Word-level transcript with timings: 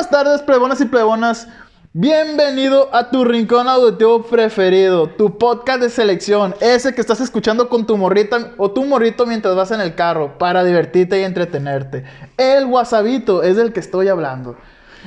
buenas 0.00 0.24
tardes, 0.24 0.40
plebonas 0.40 0.80
y 0.80 0.86
plebonas. 0.86 1.46
Bienvenido 1.92 2.88
a 2.94 3.10
tu 3.10 3.22
rincón 3.22 3.68
auditivo 3.68 4.22
preferido, 4.22 5.10
tu 5.10 5.36
podcast 5.36 5.82
de 5.82 5.90
selección, 5.90 6.54
ese 6.62 6.94
que 6.94 7.02
estás 7.02 7.20
escuchando 7.20 7.68
con 7.68 7.86
tu 7.86 7.98
morrita 7.98 8.52
o 8.56 8.70
tu 8.70 8.86
morrito 8.86 9.26
mientras 9.26 9.54
vas 9.54 9.72
en 9.72 9.82
el 9.82 9.94
carro 9.94 10.38
para 10.38 10.64
divertirte 10.64 11.20
y 11.20 11.24
entretenerte. 11.24 12.04
El 12.38 12.64
WhatsAppito 12.64 13.42
es 13.42 13.56
del 13.56 13.74
que 13.74 13.80
estoy 13.80 14.08
hablando. 14.08 14.56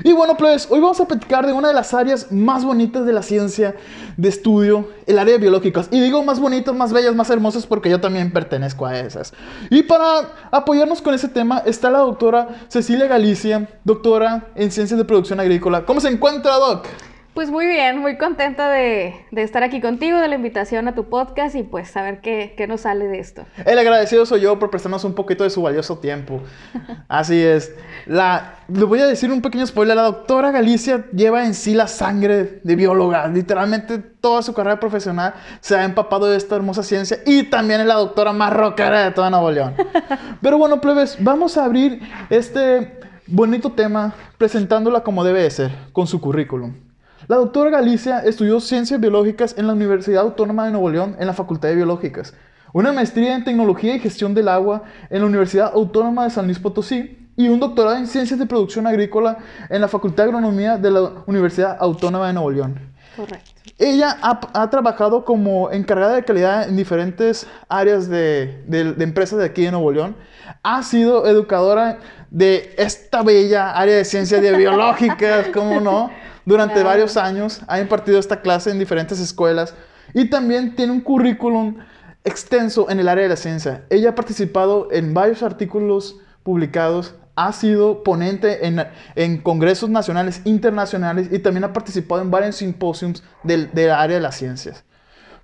Y 0.03 0.11
bueno, 0.13 0.35
pues 0.37 0.67
hoy 0.69 0.79
vamos 0.79 0.99
a 0.99 1.07
platicar 1.07 1.45
de 1.45 1.53
una 1.53 1.67
de 1.67 1.73
las 1.73 1.93
áreas 1.93 2.31
más 2.31 2.65
bonitas 2.65 3.05
de 3.05 3.13
la 3.13 3.21
ciencia 3.21 3.75
de 4.17 4.29
estudio, 4.29 4.89
el 5.05 5.19
área 5.19 5.33
de 5.33 5.39
biológicas. 5.39 5.87
Y 5.91 5.99
digo 5.99 6.23
más 6.23 6.39
bonitas, 6.39 6.73
más 6.73 6.91
bellas, 6.93 7.15
más 7.15 7.29
hermosas 7.29 7.67
porque 7.67 7.89
yo 7.89 8.01
también 8.01 8.31
pertenezco 8.31 8.85
a 8.85 8.99
esas. 8.99 9.33
Y 9.69 9.83
para 9.83 10.29
apoyarnos 10.51 11.01
con 11.01 11.13
ese 11.13 11.27
tema 11.27 11.61
está 11.65 11.91
la 11.91 11.99
doctora 11.99 12.65
Cecilia 12.69 13.07
Galicia, 13.07 13.69
doctora 13.83 14.47
en 14.55 14.71
ciencias 14.71 14.97
de 14.97 15.05
producción 15.05 15.39
agrícola. 15.39 15.85
¿Cómo 15.85 16.01
se 16.01 16.09
encuentra, 16.09 16.55
Doc? 16.55 16.87
Pues 17.33 17.49
muy 17.49 17.65
bien, 17.65 17.97
muy 17.97 18.19
contenta 18.19 18.69
de, 18.69 19.15
estar 19.31 19.63
aquí 19.63 19.81
contigo, 19.81 20.19
de 20.19 20.27
la 20.27 20.35
invitación 20.35 20.87
a 20.87 20.93
tu 20.93 21.05
podcast 21.05 21.55
y 21.55 21.63
pues 21.63 21.89
saber 21.89 22.21
qué, 22.21 22.53
qué 22.55 22.67
nos 22.67 22.81
sale 22.81 23.07
de 23.07 23.17
esto. 23.17 23.43
El 23.65 23.79
agradecido 23.79 24.27
soy 24.27 24.41
yo 24.41 24.59
por 24.59 24.69
prestarnos 24.69 25.03
un 25.03 25.15
poquito 25.15 25.43
de 25.43 25.49
su 25.49 25.63
valioso 25.63 25.97
tiempo. 25.97 26.43
Así 27.07 27.41
es. 27.41 27.73
La, 28.05 28.59
le 28.67 28.83
voy 28.83 28.99
a 28.99 29.07
decir 29.07 29.31
un 29.31 29.41
pequeño 29.41 29.65
spoiler. 29.65 29.95
La 29.95 30.03
doctora 30.03 30.51
Galicia 30.51 31.05
lleva 31.11 31.43
en 31.43 31.55
sí 31.55 31.73
la 31.73 31.87
sangre 31.87 32.59
de 32.63 32.75
bióloga. 32.75 33.27
Literalmente 33.27 33.97
toda 33.97 34.43
su 34.43 34.53
carrera 34.53 34.79
profesional 34.79 35.33
se 35.59 35.75
ha 35.75 35.85
empapado 35.85 36.27
de 36.27 36.37
esta 36.37 36.55
hermosa 36.55 36.83
ciencia 36.83 37.17
y 37.25 37.49
también 37.49 37.81
es 37.81 37.87
la 37.87 37.95
doctora 37.95 38.31
más 38.31 38.53
rockera 38.53 39.05
de 39.05 39.11
toda 39.11 39.31
Nuevo 39.31 39.49
León. 39.49 39.73
Pero 40.43 40.59
bueno, 40.59 40.79
plebes, 40.79 41.17
vamos 41.19 41.57
a 41.57 41.65
abrir 41.65 41.99
este 42.29 42.99
bonito 43.25 43.71
tema 43.71 44.13
presentándola 44.37 45.01
como 45.01 45.23
debe 45.23 45.41
de 45.41 45.49
ser, 45.49 45.71
con 45.93 46.05
su 46.05 46.21
currículum. 46.21 46.92
La 47.33 47.39
doctora 47.39 47.71
Galicia 47.71 48.19
estudió 48.19 48.59
ciencias 48.59 48.99
biológicas 48.99 49.55
en 49.57 49.65
la 49.65 49.73
Universidad 49.73 50.21
Autónoma 50.21 50.65
de 50.65 50.71
Nuevo 50.71 50.87
León 50.91 51.15
en 51.17 51.25
la 51.25 51.33
Facultad 51.33 51.69
de 51.69 51.75
Biológicas, 51.77 52.35
una 52.73 52.93
maestría 52.93 53.33
en 53.33 53.43
tecnología 53.43 53.95
y 53.95 53.99
gestión 53.99 54.35
del 54.35 54.47
agua 54.47 54.83
en 55.09 55.21
la 55.21 55.25
Universidad 55.25 55.71
Autónoma 55.73 56.25
de 56.25 56.29
San 56.29 56.45
Luis 56.45 56.59
Potosí 56.59 57.31
y 57.35 57.47
un 57.47 57.59
doctorado 57.59 57.97
en 57.97 58.05
ciencias 58.05 58.37
de 58.37 58.45
producción 58.45 58.85
agrícola 58.85 59.39
en 59.71 59.81
la 59.81 59.87
Facultad 59.87 60.25
de 60.25 60.29
Agronomía 60.29 60.77
de 60.77 60.91
la 60.91 61.11
Universidad 61.25 61.75
Autónoma 61.79 62.27
de 62.27 62.33
Nuevo 62.33 62.51
León. 62.51 62.79
Correcto. 63.15 63.49
Ella 63.79 64.15
ha, 64.21 64.69
trabajado 64.69 65.25
como 65.25 65.71
encargada 65.71 66.13
de 66.13 66.23
calidad 66.23 66.69
en 66.69 66.75
diferentes 66.75 67.47
áreas 67.67 68.07
de, 68.07 68.63
de, 68.67 68.93
de, 68.93 69.03
empresas 69.03 69.39
de 69.39 69.45
aquí 69.45 69.63
de 69.63 69.71
Nuevo 69.71 69.91
León. 69.91 70.15
Ha 70.61 70.83
sido 70.83 71.25
educadora 71.25 71.97
de 72.29 72.75
esta 72.77 73.23
bella 73.23 73.71
área 73.71 73.95
de 73.95 74.05
ciencias 74.05 74.39
de 74.39 74.51
biológicas, 74.57 75.47
¿cómo 75.51 75.79
no? 75.79 76.11
Durante 76.45 76.83
varios 76.83 77.15
años 77.17 77.61
ha 77.67 77.79
impartido 77.79 78.19
esta 78.19 78.41
clase 78.41 78.69
en 78.69 78.79
diferentes 78.79 79.19
escuelas 79.19 79.75
y 80.13 80.29
también 80.29 80.75
tiene 80.75 80.91
un 80.91 81.01
currículum 81.01 81.77
extenso 82.23 82.89
en 82.89 82.99
el 82.99 83.07
área 83.07 83.23
de 83.23 83.29
la 83.29 83.35
ciencia. 83.35 83.83
Ella 83.89 84.09
ha 84.09 84.15
participado 84.15 84.89
en 84.91 85.13
varios 85.13 85.43
artículos 85.43 86.17
publicados, 86.43 87.15
ha 87.35 87.51
sido 87.53 88.03
ponente 88.03 88.67
en, 88.67 88.85
en 89.15 89.37
congresos 89.41 89.89
nacionales, 89.89 90.41
internacionales 90.45 91.29
y 91.31 91.39
también 91.39 91.63
ha 91.63 91.73
participado 91.73 92.21
en 92.21 92.29
varios 92.29 92.57
simposios 92.57 93.23
del, 93.43 93.71
del 93.71 93.91
área 93.91 94.17
de 94.17 94.21
las 94.21 94.35
ciencias. 94.35 94.83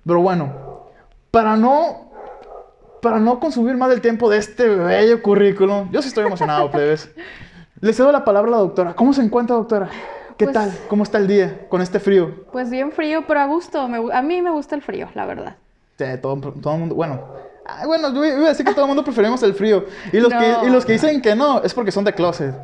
Pero 0.06 0.20
bueno, 0.20 0.88
para 1.30 1.56
no, 1.56 2.10
para 3.02 3.18
no 3.18 3.40
consumir 3.40 3.76
más 3.76 3.90
del 3.90 4.00
tiempo 4.00 4.30
de 4.30 4.38
este 4.38 4.68
bello 4.68 5.22
currículum, 5.22 5.90
yo 5.90 6.02
sí 6.02 6.08
estoy 6.08 6.26
emocionado, 6.26 6.70
plebes. 6.72 7.10
Le 7.80 7.92
cedo 7.92 8.12
la 8.12 8.24
palabra 8.24 8.50
a 8.50 8.52
la 8.52 8.58
doctora. 8.58 8.94
¿Cómo 8.94 9.12
se 9.12 9.22
encuentra, 9.22 9.56
doctora? 9.56 9.88
¿Qué 10.40 10.46
pues 10.46 10.54
tal? 10.54 10.72
¿Cómo 10.88 11.02
está 11.02 11.18
el 11.18 11.26
día 11.26 11.66
con 11.68 11.82
este 11.82 12.00
frío? 12.00 12.46
Pues 12.50 12.70
bien 12.70 12.92
frío, 12.92 13.24
pero 13.26 13.40
a 13.40 13.44
gusto. 13.44 13.78
a 13.78 14.22
mí 14.22 14.40
me 14.40 14.50
gusta 14.50 14.74
el 14.74 14.80
frío, 14.80 15.10
la 15.12 15.26
verdad. 15.26 15.56
Sí, 15.98 16.06
todo, 16.22 16.40
todo 16.40 16.72
el 16.72 16.80
mundo. 16.80 16.94
Bueno, 16.94 17.22
bueno, 17.84 18.14
yo 18.14 18.24
iba 18.24 18.46
a 18.46 18.48
decir 18.48 18.64
que 18.64 18.72
todo 18.72 18.86
el 18.86 18.88
mundo 18.88 19.04
preferimos 19.04 19.42
el 19.42 19.52
frío. 19.52 19.84
Y 20.14 20.18
los, 20.18 20.32
que, 20.32 20.66
y 20.66 20.70
los 20.70 20.86
que 20.86 20.92
dicen 20.94 21.20
que 21.20 21.34
no, 21.34 21.62
es 21.62 21.74
porque 21.74 21.92
son 21.92 22.04
de 22.04 22.14
closet. 22.14 22.54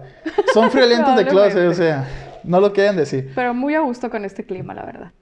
Son 0.55 0.71
friolentos 0.71 1.15
de 1.17 1.27
closet, 1.27 1.69
o 1.69 1.75
sea, 1.75 2.09
no 2.45 2.61
lo 2.61 2.73
quieren 2.73 2.97
decir. 2.97 3.31
Pero 3.35 3.53
muy 3.53 3.75
a 3.75 3.81
gusto 3.81 4.09
con 4.09 4.25
este 4.25 4.47
clima, 4.47 4.73
la 4.73 4.87
verdad. 4.87 5.13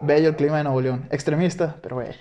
Bello 0.00 0.28
el 0.28 0.36
clima 0.36 0.58
de 0.58 0.62
Nuevo 0.62 0.80
León. 0.80 1.08
Extremista, 1.10 1.74
pero 1.82 1.96
bello. 1.96 2.14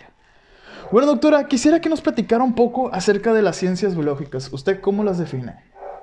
Bueno, 0.92 1.06
doctora, 1.06 1.44
quisiera 1.48 1.80
que 1.80 1.90
nos 1.90 2.02
platicara 2.02 2.44
un 2.44 2.56
poco 2.56 2.92
acerca 2.92 3.32
de 3.32 3.44
las 3.44 3.58
ciencias 3.58 3.94
biológicas. 3.94 4.52
¿Usted 4.52 4.82
cómo 4.82 5.04
las 5.04 5.20
define? 5.20 5.54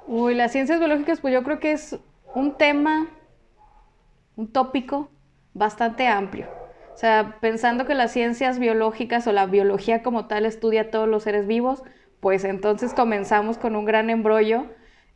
Uy, 0.06 0.36
las 0.36 0.52
ciencias 0.52 0.78
biológicas, 0.78 1.18
pues 1.18 1.34
yo 1.34 1.42
creo 1.42 1.58
que 1.58 1.72
es 1.72 1.98
un 2.34 2.56
tema 2.56 3.08
un 4.40 4.50
tópico 4.50 5.10
bastante 5.52 6.06
amplio. 6.06 6.48
O 6.94 6.96
sea, 6.96 7.36
pensando 7.40 7.84
que 7.84 7.94
las 7.94 8.10
ciencias 8.10 8.58
biológicas 8.58 9.26
o 9.26 9.32
la 9.32 9.44
biología 9.44 10.02
como 10.02 10.26
tal 10.26 10.46
estudia 10.46 10.90
todos 10.90 11.06
los 11.06 11.24
seres 11.24 11.46
vivos, 11.46 11.82
pues 12.20 12.44
entonces 12.44 12.94
comenzamos 12.94 13.58
con 13.58 13.76
un 13.76 13.84
gran 13.84 14.08
embrollo 14.08 14.66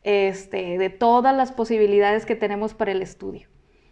este, 0.03 0.77
de 0.77 0.89
todas 0.91 1.35
las 1.35 1.51
posibilidades 1.51 2.27
que 2.27 2.35
tenemos 2.35 2.75
para 2.75 2.91
el 2.91 3.01
estudio. 3.01 3.47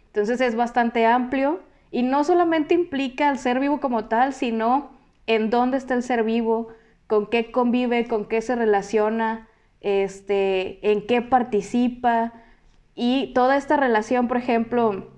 Entonces 0.06 0.40
es 0.40 0.54
bastante 0.54 1.04
amplio 1.04 1.60
y 1.90 2.04
no 2.04 2.22
solamente 2.22 2.74
implica 2.74 3.28
al 3.28 3.38
ser 3.38 3.58
vivo 3.58 3.80
como 3.80 4.06
tal, 4.06 4.32
sino 4.32 4.92
en 5.26 5.50
dónde 5.50 5.78
está 5.78 5.94
el 5.94 6.04
ser 6.04 6.22
vivo, 6.22 6.68
con 7.08 7.28
qué 7.28 7.50
convive, 7.50 8.06
con 8.06 8.26
qué 8.26 8.40
se 8.40 8.54
relaciona, 8.54 9.48
este, 9.80 10.92
en 10.92 11.06
qué 11.08 11.22
participa 11.22 12.32
y 12.94 13.32
toda 13.34 13.56
esta 13.56 13.76
relación, 13.76 14.28
por 14.28 14.36
ejemplo, 14.36 15.13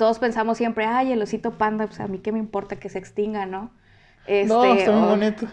todos 0.00 0.18
pensamos 0.18 0.56
siempre, 0.56 0.86
ay, 0.86 1.12
el 1.12 1.20
osito 1.20 1.58
panda, 1.58 1.86
pues 1.86 2.00
a 2.00 2.06
mí 2.06 2.20
qué 2.20 2.32
me 2.32 2.38
importa 2.38 2.76
que 2.76 2.88
se 2.88 2.98
extinga, 2.98 3.44
¿no? 3.44 3.70
Este, 4.26 4.48
no, 4.48 4.64
está 4.64 4.92
muy 4.92 5.08
bonito. 5.10 5.46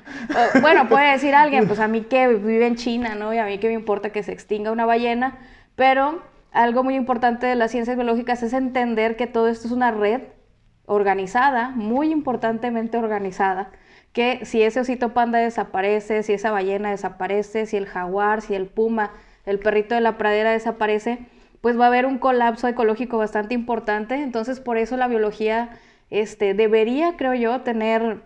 bueno, 0.62 0.88
puede 0.88 1.12
decir 1.12 1.36
alguien, 1.36 1.68
pues 1.68 1.82
a 1.82 1.90
mí 1.90 2.04
que 2.04 2.30
vive 2.30 2.66
en 2.66 2.78
China, 2.78 3.14
¿no? 3.14 3.34
Y 3.34 3.40
a 3.40 3.46
mí 3.46 3.58
qué 3.58 3.68
me 3.68 3.74
importa 3.74 4.12
que 4.12 4.24
se 4.24 4.32
extinga 4.32 4.72
una 4.72 4.86
ballena, 4.86 5.38
pero 5.76 6.22
algo 6.54 6.86
muy 6.86 6.96
importante 6.96 7.46
de 7.46 7.56
las 7.56 7.72
ciencias 7.72 7.98
biológicas 7.98 8.42
es 8.42 8.54
entender 8.54 9.18
que 9.18 9.28
todo 9.28 9.50
esto 9.50 9.68
es 9.68 9.74
una 9.74 9.92
red 9.92 10.22
organizada, 10.86 11.72
muy 11.72 12.14
importantemente 12.14 12.98
organizada, 12.98 13.72
que 14.14 14.46
si 14.46 14.64
ese 14.64 14.80
osito 14.80 15.14
panda 15.14 15.40
desaparece, 15.40 16.24
si 16.24 16.32
esa 16.32 16.52
ballena 16.52 16.92
desaparece, 16.92 17.66
si 17.66 17.76
el 17.76 17.86
jaguar, 17.86 18.42
si 18.42 18.56
el 18.56 18.68
puma, 18.68 19.12
el 19.46 19.60
perrito 19.60 19.94
de 19.94 20.00
la 20.00 20.18
pradera 20.18 20.52
desaparece, 20.52 21.28
pues 21.68 21.78
va 21.78 21.84
a 21.84 21.88
haber 21.88 22.06
un 22.06 22.18
colapso 22.18 22.70
ecológico 22.70 23.18
bastante 23.18 23.54
importante. 23.54 24.16
Entonces, 24.24 24.62
por 24.62 24.78
eso 24.78 24.96
la 24.96 25.10
biología 25.10 25.78
este, 26.10 26.54
debería, 26.54 27.18
creo 27.18 27.34
yo, 27.34 27.60
tener 27.60 28.22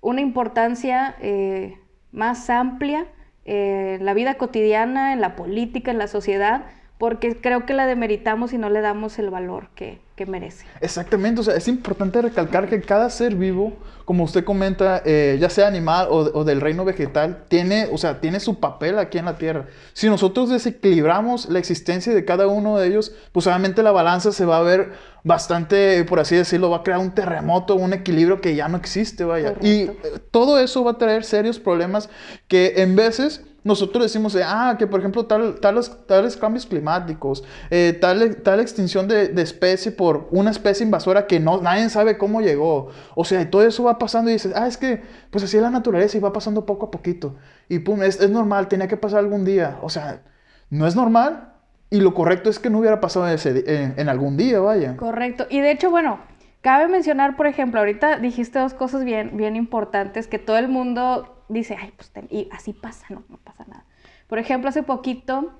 una 0.00 0.22
importancia 0.22 1.14
eh, 1.20 1.76
más 2.10 2.48
amplia 2.48 3.06
en 3.44 4.02
la 4.06 4.14
vida 4.14 4.36
cotidiana, 4.38 5.12
en 5.12 5.20
la 5.20 5.36
política, 5.36 5.90
en 5.90 5.98
la 5.98 6.06
sociedad, 6.06 6.64
porque 6.96 7.38
creo 7.38 7.66
que 7.66 7.74
la 7.74 7.84
demeritamos 7.84 8.54
y 8.54 8.56
no 8.56 8.70
le 8.70 8.80
damos 8.80 9.18
el 9.18 9.28
valor 9.28 9.68
que, 9.74 10.00
merece. 10.26 10.64
Exactamente, 10.80 11.40
o 11.40 11.44
sea, 11.44 11.54
es 11.54 11.68
importante 11.68 12.20
recalcar 12.22 12.68
que 12.68 12.80
cada 12.80 13.08
ser 13.10 13.34
vivo, 13.34 13.72
como 14.04 14.24
usted 14.24 14.44
comenta, 14.44 15.02
eh, 15.04 15.38
ya 15.40 15.50
sea 15.50 15.66
animal 15.66 16.08
o, 16.10 16.44
del 16.44 16.60
reino 16.60 16.84
vegetal, 16.84 17.44
tiene, 17.48 17.88
o 17.92 17.98
sea, 17.98 18.20
tiene 18.20 18.40
su 18.40 18.58
papel 18.58 18.98
aquí 18.98 19.18
en 19.18 19.26
la 19.26 19.36
Tierra. 19.36 19.66
Si 19.92 20.08
nosotros 20.08 20.50
desequilibramos 20.50 21.48
la 21.48 21.58
existencia 21.58 22.14
de 22.14 22.24
cada 22.24 22.46
uno 22.46 22.76
de 22.78 22.88
ellos, 22.88 23.12
pues 23.32 23.46
obviamente 23.46 23.82
la 23.82 23.92
balanza 23.92 24.32
se 24.32 24.44
va 24.44 24.58
a 24.58 24.62
ver 24.62 24.92
bastante, 25.22 26.04
por 26.04 26.18
así 26.18 26.36
decirlo, 26.36 26.70
va 26.70 26.78
a 26.78 26.82
crear 26.82 26.98
un 26.98 27.12
terremoto, 27.12 27.74
un 27.74 27.92
equilibrio 27.92 28.40
que 28.40 28.54
ya 28.54 28.68
no 28.68 28.76
existe, 28.76 29.24
vaya. 29.24 29.54
Y 29.60 29.82
eh, 29.82 29.98
todo 30.30 30.58
eso 30.58 30.82
va 30.84 30.92
a 30.92 30.98
traer 30.98 31.24
serios 31.24 31.58
problemas 31.58 32.08
que 32.48 32.74
en 32.78 32.96
veces 32.96 33.44
nosotros 33.62 34.04
decimos, 34.04 34.36
ah, 34.42 34.76
que 34.78 34.86
por 34.86 35.00
ejemplo 35.00 35.26
tal, 35.26 35.60
tales, 35.60 35.90
tales 36.06 36.36
cambios 36.36 36.66
climáticos, 36.66 37.44
eh, 37.70 37.96
tal, 38.00 38.36
tal 38.36 38.60
extinción 38.60 39.06
de, 39.06 39.28
de, 39.28 39.42
especie 39.42 39.92
por 39.92 40.28
una 40.30 40.50
especie 40.50 40.84
invasora 40.84 41.26
que 41.26 41.40
no, 41.40 41.60
nadie 41.60 41.88
sabe 41.90 42.16
cómo 42.16 42.40
llegó. 42.40 42.88
O 43.14 43.24
sea, 43.24 43.42
y 43.42 43.46
todo 43.46 43.66
eso 43.66 43.84
va 43.84 43.98
pasando 43.98 44.30
y 44.30 44.34
dices, 44.34 44.52
ah, 44.56 44.66
es 44.66 44.76
que 44.76 45.02
pues 45.30 45.44
así 45.44 45.56
es 45.56 45.62
la 45.62 45.70
naturaleza 45.70 46.16
y 46.16 46.20
va 46.20 46.32
pasando 46.32 46.64
poco 46.64 46.86
a 46.86 46.90
poquito. 46.90 47.36
Y 47.68 47.80
pum, 47.80 48.02
es, 48.02 48.20
es 48.20 48.30
normal, 48.30 48.68
tenía 48.68 48.88
que 48.88 48.96
pasar 48.96 49.18
algún 49.18 49.44
día. 49.44 49.78
O 49.82 49.90
sea, 49.90 50.22
no 50.70 50.86
es 50.86 50.96
normal 50.96 51.52
y 51.90 52.00
lo 52.00 52.14
correcto 52.14 52.48
es 52.48 52.58
que 52.58 52.70
no 52.70 52.78
hubiera 52.78 53.00
pasado 53.00 53.28
ese, 53.28 53.64
en, 53.66 53.94
en 53.96 54.08
algún 54.08 54.36
día, 54.36 54.60
vaya. 54.60 54.96
Correcto. 54.96 55.46
Y 55.50 55.60
de 55.60 55.72
hecho, 55.72 55.90
bueno, 55.90 56.20
cabe 56.62 56.88
mencionar, 56.88 57.36
por 57.36 57.46
ejemplo, 57.46 57.80
ahorita 57.80 58.18
dijiste 58.18 58.58
dos 58.58 58.74
cosas 58.74 59.04
bien, 59.04 59.36
bien 59.36 59.56
importantes 59.56 60.28
que 60.28 60.38
todo 60.38 60.56
el 60.56 60.68
mundo 60.68 61.39
dice, 61.50 61.76
ay, 61.80 61.92
pues 61.96 62.10
y 62.30 62.48
así 62.52 62.72
pasa, 62.72 63.06
no, 63.10 63.22
no 63.28 63.38
pasa 63.38 63.64
nada. 63.66 63.84
Por 64.26 64.38
ejemplo, 64.38 64.68
hace 64.68 64.82
poquito, 64.82 65.52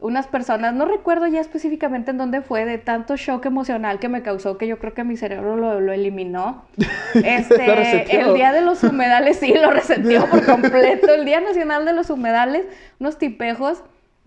unas 0.00 0.26
personas, 0.26 0.74
no 0.74 0.86
recuerdo 0.86 1.26
ya 1.26 1.40
específicamente 1.40 2.10
en 2.10 2.18
dónde 2.18 2.42
fue, 2.42 2.64
de 2.64 2.78
tanto 2.78 3.16
shock 3.16 3.46
emocional 3.46 3.98
que 3.98 4.08
me 4.08 4.22
causó 4.22 4.58
que 4.58 4.66
yo 4.66 4.78
creo 4.78 4.92
que 4.92 5.04
mi 5.04 5.16
cerebro 5.16 5.56
lo, 5.56 5.80
lo 5.80 5.92
eliminó. 5.92 6.64
Este, 7.14 8.20
el 8.20 8.34
Día 8.34 8.52
de 8.52 8.60
los 8.60 8.82
Humedales, 8.82 9.38
sí, 9.38 9.54
lo 9.54 9.70
resentió 9.70 10.28
por 10.28 10.44
completo. 10.46 11.14
El 11.14 11.24
Día 11.24 11.40
Nacional 11.40 11.84
de 11.84 11.92
los 11.92 12.10
Humedales, 12.10 12.66
unos 12.98 13.18
tipejos, 13.18 13.84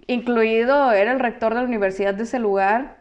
incluido, 0.08 0.94
era 0.94 1.12
el 1.12 1.20
rector 1.20 1.54
de 1.54 1.60
la 1.60 1.68
universidad 1.68 2.14
de 2.14 2.24
ese 2.24 2.40
lugar, 2.40 3.00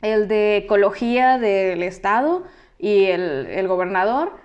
el 0.00 0.26
de 0.26 0.56
ecología 0.56 1.36
del 1.36 1.82
estado 1.82 2.44
y 2.78 3.04
el, 3.06 3.46
el 3.46 3.68
gobernador 3.68 4.39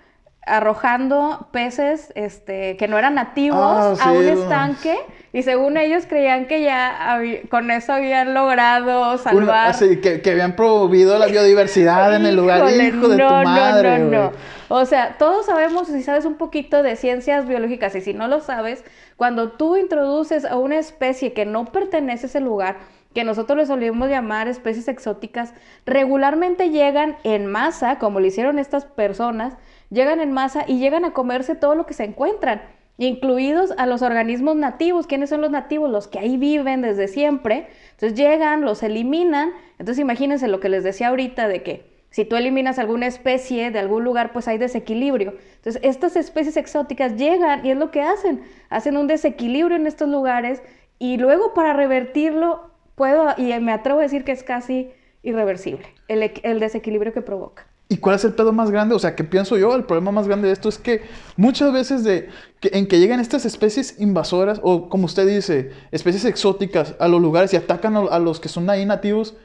arrojando 0.46 1.48
peces 1.52 2.12
este, 2.16 2.78
que 2.78 2.88
no 2.88 2.98
eran 2.98 3.16
nativos 3.16 4.00
Ah, 4.00 4.10
a 4.10 4.12
un 4.12 4.24
estanque 4.26 4.96
y 5.34 5.44
según 5.44 5.78
ellos 5.78 6.06
creían 6.08 6.46
que 6.48 6.62
ya 6.62 7.20
con 7.50 7.72
eso 7.72 7.94
habían 7.94 8.34
logrado 8.34 9.10
Una- 9.14 9.18
salvar. 9.18 9.68
así, 9.70 10.00
que, 10.02 10.22
que 10.22 10.32
habían 10.32 10.56
promovido 10.56 11.18
la 11.20 11.26
biodiversidad 11.28 12.16
en 12.16 12.26
el 12.26 12.36
lugar. 12.38 12.60
Híjole, 12.60 12.84
Hijo 12.88 13.08
de 13.10 13.18
tu 13.18 13.24
no, 13.24 13.44
madre, 13.44 14.00
No, 14.00 14.06
no, 14.06 14.24
no. 14.24 14.32
O 14.68 14.86
sea, 14.86 15.18
todos 15.20 15.46
sabemos, 15.46 15.88
si 15.88 16.02
sabes 16.02 16.26
un 16.26 16.36
poquito 16.36 16.82
de 16.84 16.96
ciencias 16.96 17.48
biológicas 17.48 17.96
y 17.96 18.02
si 18.02 18.14
no 18.14 18.28
lo 18.28 18.40
sabes, 18.42 18.84
cuando 19.16 19.52
tú 19.52 19.78
introduces 19.78 20.44
a 20.46 20.58
una 20.58 20.78
especie 20.78 21.34
que 21.34 21.46
no 21.46 21.66
pertenece 21.66 22.26
a 22.26 22.30
ese 22.30 22.40
lugar, 22.40 22.78
que 23.14 23.24
nosotros 23.24 23.58
le 23.58 23.66
solíamos 23.66 24.10
llamar 24.10 24.48
especies 24.48 24.88
exóticas, 24.88 25.54
regularmente 25.86 26.70
llegan 26.72 27.16
en 27.24 27.46
masa, 27.46 27.98
como 28.00 28.20
lo 28.20 28.26
hicieron 28.26 28.60
estas 28.60 28.86
personas, 28.86 29.54
llegan 29.90 30.20
en 30.20 30.32
masa 30.32 30.66
y 30.68 30.80
llegan 30.80 31.06
a 31.06 31.14
comerse 31.14 31.56
todo 31.56 31.76
lo 31.76 31.86
que 31.86 31.94
se 31.94 32.04
encuentran, 32.04 32.62
incluidos 32.98 33.74
a 33.78 33.86
los 33.86 34.02
organismos 34.02 34.56
nativos. 34.56 35.08
¿Quiénes 35.08 35.30
son 35.30 35.42
los 35.42 35.52
nativos? 35.52 35.90
Los 35.90 36.08
que 36.08 36.20
ahí 36.20 36.38
viven 36.38 36.82
desde 36.82 37.08
siempre. 37.08 37.68
Entonces 37.92 38.18
llegan, 38.18 38.62
los 38.62 38.84
eliminan. 38.84 39.52
Entonces 39.80 40.00
imagínense 40.00 40.48
lo 40.48 40.60
que 40.60 40.70
les 40.70 40.84
decía 40.84 41.10
ahorita 41.10 41.48
de 41.48 41.64
que 41.64 41.96
si 42.10 42.24
tú 42.24 42.38
eliminas 42.38 42.80
alguna 42.80 43.08
especie 43.08 43.72
de 43.72 43.80
algún 43.80 44.06
lugar, 44.06 44.32
pues 44.32 44.48
hay 44.48 44.58
desequilibrio. 44.58 45.36
Entonces 45.58 45.82
estas 45.84 46.16
especies 46.16 46.56
exóticas 46.56 47.18
llegan 47.18 47.66
y 47.66 47.72
es 47.72 47.78
lo 47.78 47.92
que 47.92 48.02
hacen. 48.02 48.42
Hacen 48.70 48.96
un 48.96 49.08
desequilibrio 49.08 49.76
en 49.76 49.86
estos 49.86 50.08
lugares 50.08 50.64
y 50.98 51.18
luego 51.18 51.54
para 51.54 51.74
revertirlo, 51.74 52.72
puedo, 52.96 53.34
y 53.36 53.60
me 53.60 53.74
atrevo 53.74 54.00
a 54.00 54.04
decir 54.04 54.24
que 54.24 54.32
es 54.32 54.44
casi 54.44 54.92
irreversible, 55.24 55.86
el, 56.08 56.32
el 56.44 56.60
desequilibrio 56.62 57.12
que 57.12 57.22
provoca. 57.22 57.68
¿Y 57.88 57.98
cuál 57.98 58.16
es 58.16 58.26
el 58.26 58.34
pedo 58.34 58.52
más 58.52 58.72
grande? 58.72 58.96
O 58.96 59.00
sea, 59.00 59.16
que 59.16 59.24
pienso 59.24 59.58
yo, 59.58 59.76
el 59.76 59.84
problema 59.84 60.12
más 60.12 60.28
grande 60.28 60.48
de 60.48 60.54
esto 60.54 60.70
es 60.70 60.80
que 60.80 61.02
muchas 61.38 61.72
veces 61.72 62.04
de, 62.04 62.30
que, 62.60 62.72
en 62.74 62.88
que 62.88 63.00
llegan 63.00 63.20
estas 63.20 63.46
especies 63.46 64.00
invasoras, 64.00 64.60
o 64.64 64.90
como 64.90 65.06
usted 65.06 65.28
dice, 65.28 65.70
especies 65.92 66.26
exóticas 66.26 66.96
a 67.00 67.08
los 67.08 67.22
lugares 67.22 67.54
y 67.54 67.58
atacan 67.58 67.96
a, 67.96 68.00
a 68.00 68.18
los 68.20 68.40
que 68.40 68.50
son 68.50 68.68
ahí 68.72 68.86
nativos, 68.88 69.36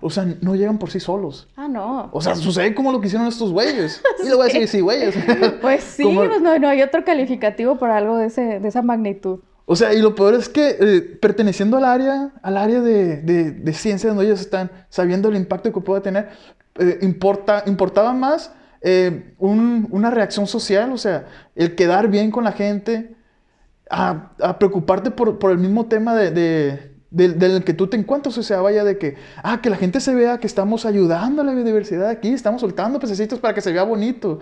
o 0.00 0.08
sea, 0.08 0.24
no 0.40 0.54
llegan 0.56 0.78
por 0.78 0.90
sí 0.90 0.98
solos. 0.98 1.48
Ah, 1.56 1.68
no. 1.68 2.08
O 2.12 2.22
sea, 2.22 2.34
sucede 2.36 2.74
como 2.74 2.90
lo 2.90 3.02
que 3.02 3.08
hicieron 3.08 3.28
estos 3.28 3.52
güeyes. 3.52 4.00
Y 4.24 4.28
le 4.28 4.34
voy 4.34 4.42
a 4.42 4.52
decir, 4.52 4.66
sí, 4.66 4.80
güeyes. 4.80 5.14
Pues 5.60 5.82
sí, 5.84 6.02
Como- 6.04 6.24
pues 6.26 6.40
no, 6.40 6.58
no 6.58 6.68
hay 6.68 6.80
otro 6.80 7.04
calificativo 7.04 7.78
para 7.78 7.98
algo 7.98 8.16
de, 8.16 8.26
ese, 8.26 8.60
de 8.60 8.68
esa 8.68 8.80
magnitud. 8.80 9.40
O 9.66 9.76
sea, 9.76 9.92
y 9.92 10.00
lo 10.00 10.14
peor 10.14 10.34
es 10.34 10.48
que 10.48 10.76
eh, 10.80 11.00
perteneciendo 11.20 11.76
al 11.76 11.84
área, 11.84 12.32
al 12.42 12.56
área 12.56 12.80
de, 12.80 13.18
de, 13.18 13.50
de 13.52 13.72
ciencia 13.74 14.08
donde 14.08 14.24
ellos 14.24 14.40
están, 14.40 14.70
sabiendo 14.88 15.28
el 15.28 15.36
impacto 15.36 15.70
que 15.72 15.80
puede 15.80 16.00
tener, 16.00 16.30
eh, 16.80 16.98
importa, 17.02 17.62
importaba 17.66 18.12
más 18.12 18.52
eh, 18.82 19.34
un- 19.38 19.86
una 19.90 20.10
reacción 20.10 20.46
social, 20.46 20.90
o 20.92 20.96
sea, 20.98 21.26
el 21.54 21.74
quedar 21.74 22.08
bien 22.08 22.30
con 22.30 22.44
la 22.44 22.52
gente, 22.52 23.14
a, 23.90 24.30
a 24.40 24.58
preocuparte 24.58 25.10
por, 25.10 25.38
por 25.38 25.50
el 25.50 25.58
mismo 25.58 25.86
tema 25.86 26.14
de, 26.14 26.30
de- 26.30 26.90
del, 27.10 27.38
del 27.38 27.64
que 27.64 27.74
tú 27.74 27.88
te 27.88 27.96
encuentras, 27.96 28.38
o 28.38 28.42
sea, 28.42 28.60
vaya 28.60 28.84
de 28.84 28.96
que, 28.98 29.16
ah, 29.42 29.60
que 29.60 29.68
la 29.68 29.76
gente 29.76 30.00
se 30.00 30.14
vea 30.14 30.38
que 30.38 30.46
estamos 30.46 30.86
ayudando 30.86 31.42
a 31.42 31.44
la 31.44 31.52
biodiversidad 31.52 32.08
aquí, 32.08 32.28
estamos 32.32 32.60
soltando 32.60 33.00
pececitos 33.00 33.38
para 33.40 33.52
que 33.52 33.60
se 33.60 33.72
vea 33.72 33.82
bonito. 33.82 34.38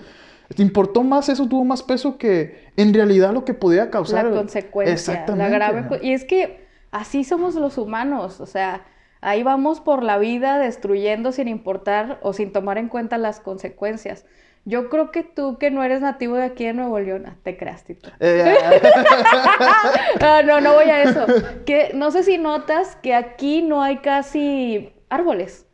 ¿Te 0.55 0.62
importó 0.62 1.02
más 1.02 1.29
eso, 1.31 1.46
tuvo 1.49 1.64
más 1.64 1.82
peso 1.82 2.17
que 2.19 2.69
en 2.76 2.93
realidad 2.94 3.32
lo 3.32 3.44
que 3.44 3.55
podía 3.55 3.90
causar? 3.90 4.26
la 4.26 4.37
consecuencia, 4.37 4.93
Exactamente. 4.94 5.50
la 5.50 5.55
grave... 5.70 5.99
Y 6.02 6.12
es 6.12 6.25
que 6.25 6.67
así 6.90 7.25
somos 7.25 7.55
los 7.55 7.76
humanos, 7.79 8.40
o 8.40 8.46
sea, 8.46 8.82
ahí 9.20 9.42
vamos 9.42 9.80
por 9.80 10.02
la 10.02 10.18
vida 10.18 10.58
destruyendo 10.58 11.32
sin 11.32 11.48
importar 11.48 12.18
o 12.22 12.32
sin 12.32 12.52
tomar 12.52 12.78
en 12.78 12.88
cuenta 12.88 13.18
las 13.18 13.40
consecuencias. 13.40 14.24
Yo 14.64 14.90
creo 14.90 15.10
que 15.12 15.22
tú, 15.22 15.56
que 15.58 15.70
no 15.70 15.82
eres 15.82 16.00
nativo 16.02 16.36
de 16.36 16.44
aquí 16.44 16.64
de 16.66 16.74
Nuevo 16.74 16.98
León, 17.00 17.24
ah, 17.26 17.36
te 17.42 17.56
creaste. 17.56 17.94
tú. 17.94 18.10
Eh, 18.20 18.54
Ah, 20.20 20.42
no, 20.44 20.60
no 20.60 20.74
voy 20.74 20.90
a 20.90 21.02
eso. 21.02 21.24
Que 21.64 21.92
no 21.94 22.10
sé 22.10 22.22
si 22.22 22.38
notas 22.38 22.96
que 22.96 23.14
aquí 23.14 23.62
no 23.62 23.82
hay 23.82 23.98
casi 23.98 24.92
árboles. 25.08 25.66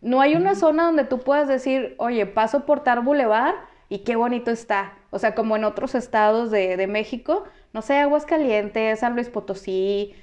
No 0.00 0.20
hay 0.20 0.34
una 0.34 0.54
zona 0.54 0.84
donde 0.84 1.04
tú 1.04 1.20
puedas 1.20 1.48
decir, 1.48 1.94
oye, 1.98 2.26
paso 2.26 2.66
por 2.66 2.84
tal 2.84 3.00
bulevar 3.00 3.54
y 3.88 4.00
qué 4.00 4.16
bonito 4.16 4.50
está. 4.50 4.92
O 5.10 5.18
sea, 5.18 5.34
como 5.34 5.56
en 5.56 5.64
otros 5.64 5.94
estados 5.94 6.50
de, 6.50 6.76
de 6.76 6.86
México, 6.86 7.44
no 7.72 7.80
sé, 7.82 7.96
Aguascalientes, 7.98 9.00
San 9.00 9.14
Luis 9.14 9.30
Potosí. 9.30 10.14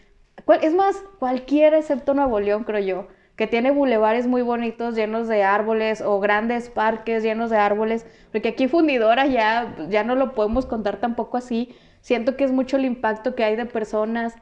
Es 0.61 0.73
más, 0.73 1.03
cualquiera 1.19 1.77
excepto 1.77 2.13
Nuevo 2.13 2.39
León, 2.39 2.63
creo 2.63 2.79
yo, 2.79 3.07
que 3.35 3.47
tiene 3.47 3.71
bulevares 3.71 4.27
muy 4.27 4.41
bonitos 4.41 4.95
llenos 4.95 5.27
de 5.27 5.43
árboles 5.43 6.01
o 6.01 6.19
grandes 6.19 6.69
parques 6.69 7.23
llenos 7.23 7.49
de 7.49 7.57
árboles. 7.57 8.05
Porque 8.31 8.49
aquí 8.49 8.67
Fundidora 8.67 9.25
ya, 9.25 9.75
ya 9.89 10.03
no 10.03 10.15
lo 10.15 10.33
podemos 10.33 10.65
contar 10.65 10.97
tampoco 10.97 11.37
así. 11.37 11.75
Siento 12.01 12.35
que 12.35 12.43
es 12.43 12.51
mucho 12.51 12.77
el 12.77 12.85
impacto 12.85 13.35
que 13.35 13.43
hay 13.43 13.55
de 13.55 13.65
personas 13.65 14.35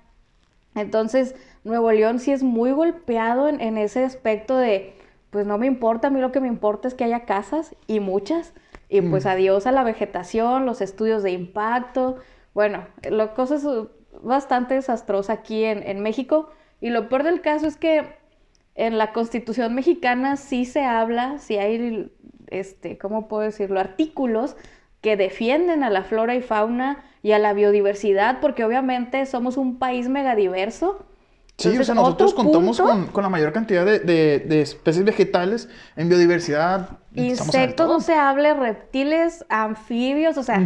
entonces, 0.76 1.36
Nuevo 1.64 1.92
León 1.92 2.20
sí 2.20 2.32
es 2.32 2.44
muy 2.44 2.72
golpeado 2.72 3.48
en, 3.48 3.62
en 3.62 3.78
ese 3.78 4.04
aspecto 4.04 4.58
de, 4.58 4.96
pues 5.30 5.46
no 5.46 5.58
me 5.58 5.68
importa, 5.68 6.08
a 6.08 6.12
mí 6.12 6.20
lo 6.20 6.32
que 6.32 6.40
me 6.40 6.48
importa 6.48 6.88
es 6.88 6.94
que 6.94 7.04
haya 7.04 7.26
casas 7.26 7.76
y 7.88 8.00
muchas, 8.00 8.54
y 8.88 9.02
pues 9.02 9.26
adiós 9.26 9.68
a 9.68 9.72
la 9.72 9.84
vegetación, 9.84 10.66
los 10.66 10.82
estudios 10.82 11.24
de 11.24 11.32
impacto, 11.32 12.18
bueno, 12.54 12.88
la 13.04 13.34
cosa 13.34 13.56
es 13.56 13.66
uh, 13.66 13.90
bastante 14.22 14.74
desastrosa 14.76 15.34
aquí 15.34 15.64
en, 15.64 15.84
en 15.88 16.02
México, 16.02 16.50
y 16.82 16.90
lo 16.90 17.10
peor 17.10 17.24
del 17.24 17.42
caso 17.42 17.68
es 17.68 17.78
que 17.78 18.18
en 18.76 18.98
la 18.98 19.12
Constitución 19.12 19.76
mexicana 19.76 20.38
sí 20.38 20.66
se 20.66 20.84
habla, 20.86 21.38
sí 21.40 21.58
hay, 21.58 22.12
este, 22.48 22.98
¿cómo 22.98 23.28
puedo 23.28 23.44
decirlo?, 23.44 23.80
artículos 23.80 24.56
que 25.02 25.18
defienden 25.18 25.84
a 25.84 25.90
la 25.90 26.04
flora 26.04 26.36
y 26.36 26.42
fauna 26.42 27.04
y 27.22 27.32
a 27.34 27.40
la 27.40 27.54
biodiversidad, 27.54 28.40
porque 28.40 28.64
obviamente 28.64 29.26
somos 29.26 29.58
un 29.58 29.80
país 29.80 30.08
megadiverso. 30.10 31.06
Sí, 31.58 31.78
o 31.78 31.84
sea, 31.84 31.94
nosotros 31.96 32.32
otro 32.32 32.44
contamos 32.44 32.78
punto, 32.78 32.94
con, 32.94 33.08
con 33.08 33.24
la 33.24 33.30
mayor 33.30 33.52
cantidad 33.52 33.86
de, 33.86 34.00
de- 34.00 34.40
de 34.40 34.62
especies 34.62 35.04
vegetales 35.04 35.68
en 35.98 36.08
biodiversidad. 36.08 37.00
Insectos, 37.16 37.88
no 37.88 38.00
se 38.00 38.14
hable, 38.14 38.54
reptiles, 38.54 39.46
anfibios, 39.50 40.38
o 40.38 40.44
sea, 40.44 40.66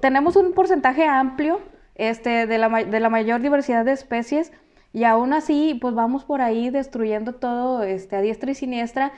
tenemos 0.00 0.36
un 0.36 0.52
porcentaje 0.52 1.06
amplio 1.06 1.60
este, 2.08 2.46
de, 2.46 2.58
la, 2.58 2.68
de 2.84 3.00
la 3.00 3.10
mayor 3.10 3.40
diversidad 3.42 3.84
de 3.84 3.92
especies 3.92 4.52
y 4.92 5.04
aún 5.04 5.32
así, 5.32 5.78
pues 5.80 5.94
vamos 5.94 6.24
por 6.24 6.40
ahí 6.40 6.70
destruyendo 6.70 7.34
todo 7.34 7.82
este, 7.82 8.16
a 8.16 8.20
diestra 8.22 8.50
y 8.50 8.54
siniestra, 8.54 9.12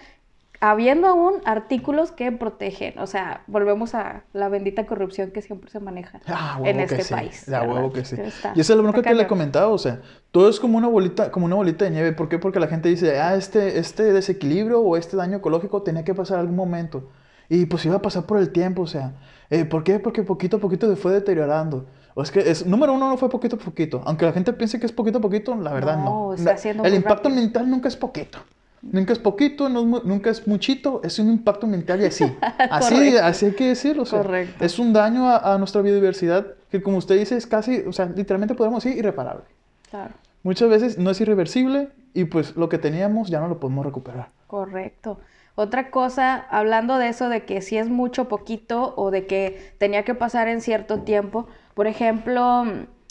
habiendo 0.61 1.09
aún 1.09 1.35
artículos 1.45 2.12
que 2.12 2.30
protegen. 2.30 2.99
O 2.99 3.06
sea, 3.06 3.42
volvemos 3.47 3.95
a 3.95 4.23
la 4.33 4.49
bendita 4.49 4.87
corrupción 4.87 5.30
que 5.33 5.42
siempre 5.42 5.71
se 5.71 5.80
maneja 5.80 6.21
Ah, 6.28 6.61
en 6.64 6.76
que 6.76 6.83
este 6.85 7.02
sí. 7.04 7.14
país. 7.14 7.45
¿verdad? 7.49 7.68
huevo 7.68 7.92
que 7.92 8.04
sí. 8.04 8.16
Está- 8.21 8.52
y 8.54 8.61
esa 8.61 8.73
es 8.73 8.76
la 8.76 8.83
bronca 8.83 8.99
está 8.99 9.11
que 9.11 9.16
le 9.16 9.26
comentaba, 9.26 9.68
o 9.68 9.78
sea, 9.78 10.00
todo 10.30 10.49
es 10.49 10.61
como 10.61 10.78
una 10.78 10.88
bolita, 10.88 11.30
como 11.33 11.47
una 11.47 11.56
bolita 11.56 11.85
de 11.85 11.90
nieve. 11.90 12.12
¿Por 12.12 12.28
qué? 12.28 12.38
Porque 12.38 12.61
la 12.61 12.68
gente 12.68 12.88
dice, 12.88 13.18
ah, 13.21 13.35
este, 13.35 13.78
este 13.78 14.12
desequilibrio 14.12 14.80
o 14.80 14.97
este 14.97 15.16
daño 15.16 15.38
ecológico 15.38 15.83
tenía 15.83 16.04
que 16.04 16.14
pasar 16.14 16.38
algún 16.38 16.56
momento. 16.56 17.11
Y 17.49 17.66
pues 17.66 17.85
iba 17.87 17.97
a 17.97 18.02
pasar 18.02 18.25
por 18.26 18.38
el 18.38 18.50
tiempo, 18.50 18.83
o 18.83 18.87
sea. 18.87 19.14
eh, 19.50 19.64
¿Por 19.64 19.83
qué? 19.85 19.99
Porque 19.99 20.23
poquito 20.23 20.59
a 20.59 20.61
poquito 20.61 20.88
se 20.88 20.97
fue 20.97 21.12
deteriorando. 21.12 21.87
O 22.14 22.23
es 22.23 22.31
que, 22.31 22.40
es, 22.50 22.66
número 22.66 22.92
uno, 22.92 23.09
no 23.09 23.16
fue 23.16 23.28
poquito 23.31 23.57
a 23.57 23.59
poquito. 23.59 24.02
Aunque 24.04 24.26
la 24.26 24.33
gente 24.33 24.52
piense 24.52 24.78
que 24.78 24.87
es 24.87 24.92
poquito 24.92 25.19
a 25.19 25.21
poquito, 25.21 25.54
la 25.57 25.73
verdad 25.73 25.97
no. 25.97 26.04
No, 26.04 26.35
está 26.35 26.57
La- 26.75 26.88
el 26.88 26.95
impacto 26.95 27.28
rápido. 27.28 27.42
mental 27.42 27.71
nunca 27.71 27.88
es 27.88 27.97
poquito. 27.97 28.38
Nunca 28.83 29.12
es 29.12 29.19
poquito, 29.21 29.69
no 29.69 29.99
es 29.99 30.04
nunca 30.04 30.31
es 30.31 30.47
muchito, 30.49 31.00
es 31.04 31.19
un 31.21 31.28
impacto 31.31 31.66
mental 31.69 32.02
y 32.02 32.07
así. 32.07 32.25
Así, 32.71 33.16
así 33.16 33.47
hay 33.47 33.52
que 33.54 33.69
decirlo. 33.69 34.02
o 34.02 34.07
sea, 34.07 34.23
Correcto. 34.23 34.64
Es 34.64 34.78
un 34.81 34.92
daño 34.92 35.28
a, 35.28 35.54
a 35.54 35.59
nuestra 35.59 35.83
biodiversidad 35.83 36.47
que, 36.71 36.83
como 36.83 36.97
usted 36.99 37.16
dice, 37.19 37.37
es 37.37 37.47
casi, 37.47 37.78
o 37.87 37.92
sea, 37.92 38.07
literalmente 38.07 38.54
podemos 38.57 38.83
decir 38.83 38.99
irreparable. 38.99 39.45
Claro. 39.90 40.12
Muchas 40.42 40.69
veces 40.69 40.99
no 40.99 41.11
es 41.11 41.21
irreversible 41.21 41.90
y 42.12 42.25
pues 42.25 42.57
lo 42.57 42.69
que 42.69 42.78
teníamos 42.78 43.28
ya 43.28 43.38
no 43.40 43.47
lo 43.47 43.61
podemos 43.61 43.87
recuperar. 43.87 44.28
Correcto. 44.49 45.21
Otra 45.54 45.90
cosa, 45.90 46.35
hablando 46.50 46.99
de 46.99 47.09
eso, 47.09 47.28
de 47.28 47.45
que 47.45 47.61
si 47.62 47.76
es 47.76 47.88
mucho, 47.88 48.26
poquito, 48.26 48.95
o 48.97 49.11
de 49.12 49.26
que 49.26 49.75
tenía 49.78 50.02
que 50.02 50.14
pasar 50.14 50.49
en 50.49 50.61
cierto 50.61 51.00
tiempo, 51.02 51.47
por 51.75 51.87
ejemplo, 51.87 52.64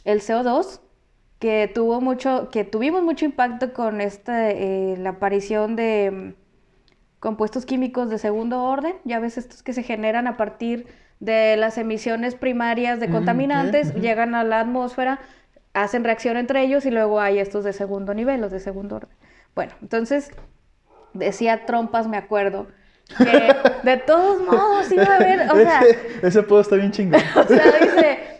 el 0.06 0.22
CO2, 0.22 0.82
que 1.40 1.70
tuvo 1.74 2.02
mucho, 2.02 2.50
que 2.52 2.64
tuvimos 2.64 3.02
mucho 3.02 3.26
impacto 3.26 3.74
con 3.74 4.00
esta, 4.00 4.52
eh, 4.52 4.96
la 5.00 5.12
aparición 5.12 5.76
de 5.76 6.12
mm, 6.12 6.42
compuestos 7.20 7.66
químicos 7.66 8.10
de 8.10 8.20
segundo 8.20 8.64
orden, 8.64 8.96
ya 9.06 9.20
ves 9.20 9.38
estos 9.38 9.64
que 9.64 9.74
se 9.74 9.84
generan 9.84 10.28
a 10.28 10.38
partir 10.38 10.88
de 11.20 11.56
las 11.58 11.78
emisiones 11.78 12.36
primarias 12.36 13.00
de 13.00 13.08
Mm, 13.08 13.12
contaminantes, 13.12 13.96
llegan 13.96 14.36
a 14.36 14.44
la 14.44 14.60
atmósfera, 14.60 15.20
hacen 15.74 16.04
reacción 16.04 16.38
entre 16.38 16.62
ellos 16.64 16.86
y 16.86 16.92
luego 16.92 17.20
hay 17.20 17.40
estos 17.40 17.64
de 17.64 17.74
segundo 17.74 18.14
nivel, 18.14 18.42
los 18.42 18.52
de 18.52 18.60
segundo 18.60 18.98
orden. 18.98 19.16
Bueno, 19.56 19.74
entonces 19.82 20.32
decía 21.14 21.66
Trompas, 21.66 22.08
me 22.08 22.18
acuerdo, 22.18 22.68
que 23.18 23.56
de 23.84 23.98
todos 23.98 24.42
modos 24.42 24.92
iba 24.92 25.06
a 25.06 25.16
haber, 25.16 25.52
o 25.52 25.56
sea, 25.56 25.82
ese, 25.82 26.28
ese 26.28 26.44
puedo 26.44 26.62
estar 26.62 26.80
bien 26.80 26.92
chingón. 26.92 27.22
o 27.36 27.48
sea, 27.48 27.66
dice, 27.80 28.31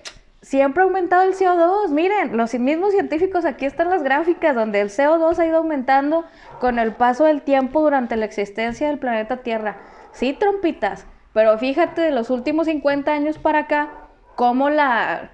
siempre 0.52 0.84
ha 0.84 0.86
aumentado 0.86 1.22
el 1.22 1.34
CO2. 1.34 1.92
Miren, 1.92 2.36
los 2.36 2.54
mismos 2.56 2.92
científicos, 2.92 3.46
aquí 3.46 3.66
están 3.66 3.90
las 3.90 4.04
gráficas 4.04 4.54
donde 4.54 4.82
el 4.82 4.90
CO2 4.90 5.40
ha 5.40 5.46
ido 5.46 5.60
aumentando 5.60 6.26
con 6.60 6.78
el 6.78 6.92
paso 6.92 7.24
del 7.24 7.42
tiempo 7.42 7.82
durante 7.82 8.18
la 8.18 8.26
existencia 8.26 8.90
del 8.90 9.00
planeta 9.00 9.38
Tierra. 9.38 9.78
Sí, 10.12 10.34
trompitas, 10.34 11.08
pero 11.32 11.58
fíjate 11.58 12.02
de 12.02 12.12
los 12.12 12.30
últimos 12.30 12.68
50 12.68 13.14
años 13.14 13.38
para 13.38 13.60
acá, 13.60 13.92
cómo 14.36 14.70
la, 14.70 15.32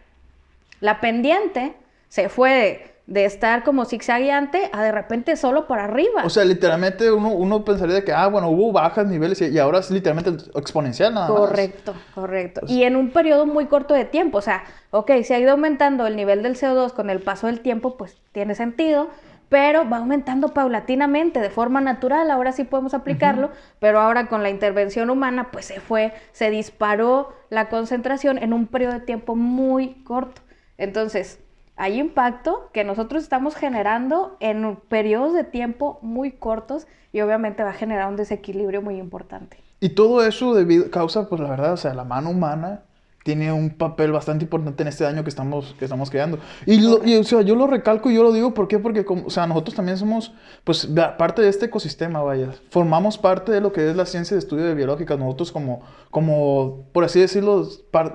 la 0.81 1.01
pendiente 1.01 1.73
se 2.09 2.29
fue 2.29 2.96
estar 3.15 3.63
como 3.63 3.85
zigzagueante 3.85 4.69
a 4.73 4.83
de 4.83 4.91
repente 4.91 5.35
solo 5.35 5.65
para 5.67 5.85
arriba. 5.85 6.23
O 6.25 6.29
sea, 6.29 6.43
literalmente 6.43 7.11
uno, 7.11 7.29
uno 7.29 7.63
pensaría 7.63 7.95
de 7.95 8.03
que, 8.03 8.11
ah, 8.11 8.27
bueno, 8.27 8.49
hubo 8.49 8.71
bajas 8.71 9.07
niveles 9.07 9.41
y, 9.41 9.47
y 9.47 9.59
ahora 9.59 9.79
es 9.79 9.89
literalmente 9.89 10.43
exponencial 10.55 11.13
nada 11.13 11.29
más. 11.29 11.37
Correcto, 11.37 11.93
correcto. 12.13 12.61
Y 12.67 12.83
en 12.83 12.95
un 12.95 13.11
periodo 13.11 13.45
muy 13.45 13.67
corto 13.67 13.93
de 13.93 14.05
tiempo, 14.05 14.39
o 14.39 14.41
sea, 14.41 14.63
ok, 14.91 15.11
si 15.23 15.33
ha 15.33 15.39
ido 15.39 15.51
aumentando 15.51 16.05
el 16.05 16.15
nivel 16.15 16.43
del 16.43 16.55
CO2 16.55 16.93
con 16.93 17.09
el 17.09 17.21
paso 17.21 17.47
del 17.47 17.61
tiempo, 17.61 17.95
pues 17.97 18.17
tiene 18.33 18.55
sentido, 18.55 19.09
pero 19.49 19.89
va 19.89 19.97
aumentando 19.97 20.49
paulatinamente, 20.49 21.39
de 21.39 21.49
forma 21.49 21.79
natural, 21.79 22.29
ahora 22.31 22.51
sí 22.51 22.65
podemos 22.65 22.93
aplicarlo, 22.93 23.51
pero 23.79 23.99
ahora 23.99 24.27
con 24.27 24.43
la 24.43 24.49
intervención 24.49 25.09
humana, 25.09 25.49
pues 25.51 25.65
se 25.65 25.79
fue, 25.79 26.13
se 26.33 26.49
disparó 26.49 27.33
la 27.49 27.69
concentración 27.69 28.37
en 28.37 28.51
un 28.51 28.67
periodo 28.67 28.93
de 28.93 28.99
tiempo 28.99 29.35
muy 29.35 30.03
corto. 30.03 30.41
Entonces, 30.77 31.39
hay 31.77 31.99
impacto 31.99 32.69
que 32.73 32.83
nosotros 32.83 33.23
estamos 33.23 33.55
generando 33.55 34.35
en 34.39 34.77
periodos 34.89 35.33
de 35.33 35.43
tiempo 35.43 35.99
muy 36.01 36.31
cortos 36.31 36.87
y 37.13 37.21
obviamente 37.21 37.63
va 37.63 37.69
a 37.69 37.73
generar 37.73 38.09
un 38.09 38.15
desequilibrio 38.15 38.81
muy 38.81 38.97
importante. 38.97 39.57
Y 39.79 39.89
todo 39.89 40.25
eso 40.25 40.55
debido, 40.55 40.89
causa, 40.89 41.29
pues 41.29 41.39
la 41.39 41.49
verdad, 41.49 41.73
o 41.73 41.77
sea, 41.77 41.93
la 41.93 42.03
mano 42.03 42.31
humana 42.31 42.81
tiene 43.23 43.51
un 43.51 43.71
papel 43.71 44.11
bastante 44.11 44.45
importante 44.45 44.81
en 44.83 44.87
este 44.87 45.05
año 45.05 45.21
que 45.21 45.29
estamos, 45.29 45.75
que 45.77 45.85
estamos 45.85 46.09
creando. 46.09 46.39
Y, 46.65 46.79
lo, 46.79 47.05
y, 47.05 47.17
o 47.17 47.23
sea, 47.25 47.41
yo 47.41 47.55
lo 47.55 47.67
recalco 47.67 48.09
y 48.09 48.15
yo 48.15 48.23
lo 48.23 48.31
digo, 48.31 48.53
¿por 48.53 48.69
qué? 48.69 48.79
Porque, 48.79 49.03
como, 49.03 49.25
o 49.25 49.29
sea, 49.29 49.45
nosotros 49.45 49.75
también 49.75 49.97
somos, 49.97 50.33
pues, 50.63 50.87
parte 51.17 51.41
de 51.41 51.49
este 51.49 51.65
ecosistema, 51.65 52.21
vaya. 52.21 52.53
Formamos 52.69 53.17
parte 53.17 53.51
de 53.51 53.59
lo 53.59 53.73
que 53.73 53.89
es 53.89 53.97
la 53.97 54.05
ciencia 54.05 54.33
de 54.35 54.39
estudio 54.39 54.63
de 54.63 54.73
biológica. 54.73 55.17
Nosotros 55.17 55.51
como, 55.51 55.81
como 56.09 56.85
por 56.93 57.03
así 57.03 57.19
decirlo, 57.19 57.67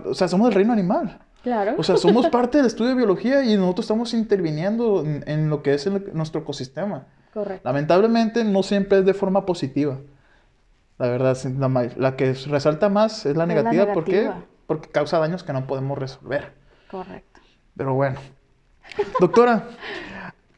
o 0.06 0.14
sea, 0.14 0.28
somos 0.28 0.48
el 0.48 0.54
reino 0.54 0.72
animal. 0.72 1.20
Claro. 1.42 1.74
O 1.76 1.82
sea, 1.82 1.96
somos 1.96 2.26
parte 2.30 2.58
del 2.58 2.66
estudio 2.66 2.90
de 2.90 2.96
biología 2.96 3.44
y 3.44 3.56
nosotros 3.56 3.84
estamos 3.84 4.14
interviniendo 4.14 5.04
en, 5.04 5.24
en 5.26 5.50
lo 5.50 5.62
que 5.62 5.74
es 5.74 5.86
el, 5.86 6.10
nuestro 6.14 6.42
ecosistema. 6.42 7.06
Correcto. 7.32 7.68
Lamentablemente 7.68 8.44
no 8.44 8.62
siempre 8.62 8.98
es 8.98 9.06
de 9.06 9.14
forma 9.14 9.46
positiva. 9.46 9.98
La 10.98 11.08
verdad, 11.08 11.36
la, 11.58 11.90
la 11.96 12.16
que 12.16 12.32
resalta 12.32 12.88
más 12.88 13.26
es 13.26 13.36
la 13.36 13.46
negativa. 13.46 13.82
Es 13.82 13.88
la 13.88 13.94
¿Por 13.94 14.04
qué? 14.04 14.30
Porque 14.66 14.88
causa 14.88 15.18
daños 15.18 15.42
que 15.42 15.52
no 15.52 15.66
podemos 15.66 15.98
resolver. 15.98 16.52
Correcto. 16.90 17.40
Pero 17.76 17.94
bueno. 17.94 18.20
Doctora, 19.18 19.68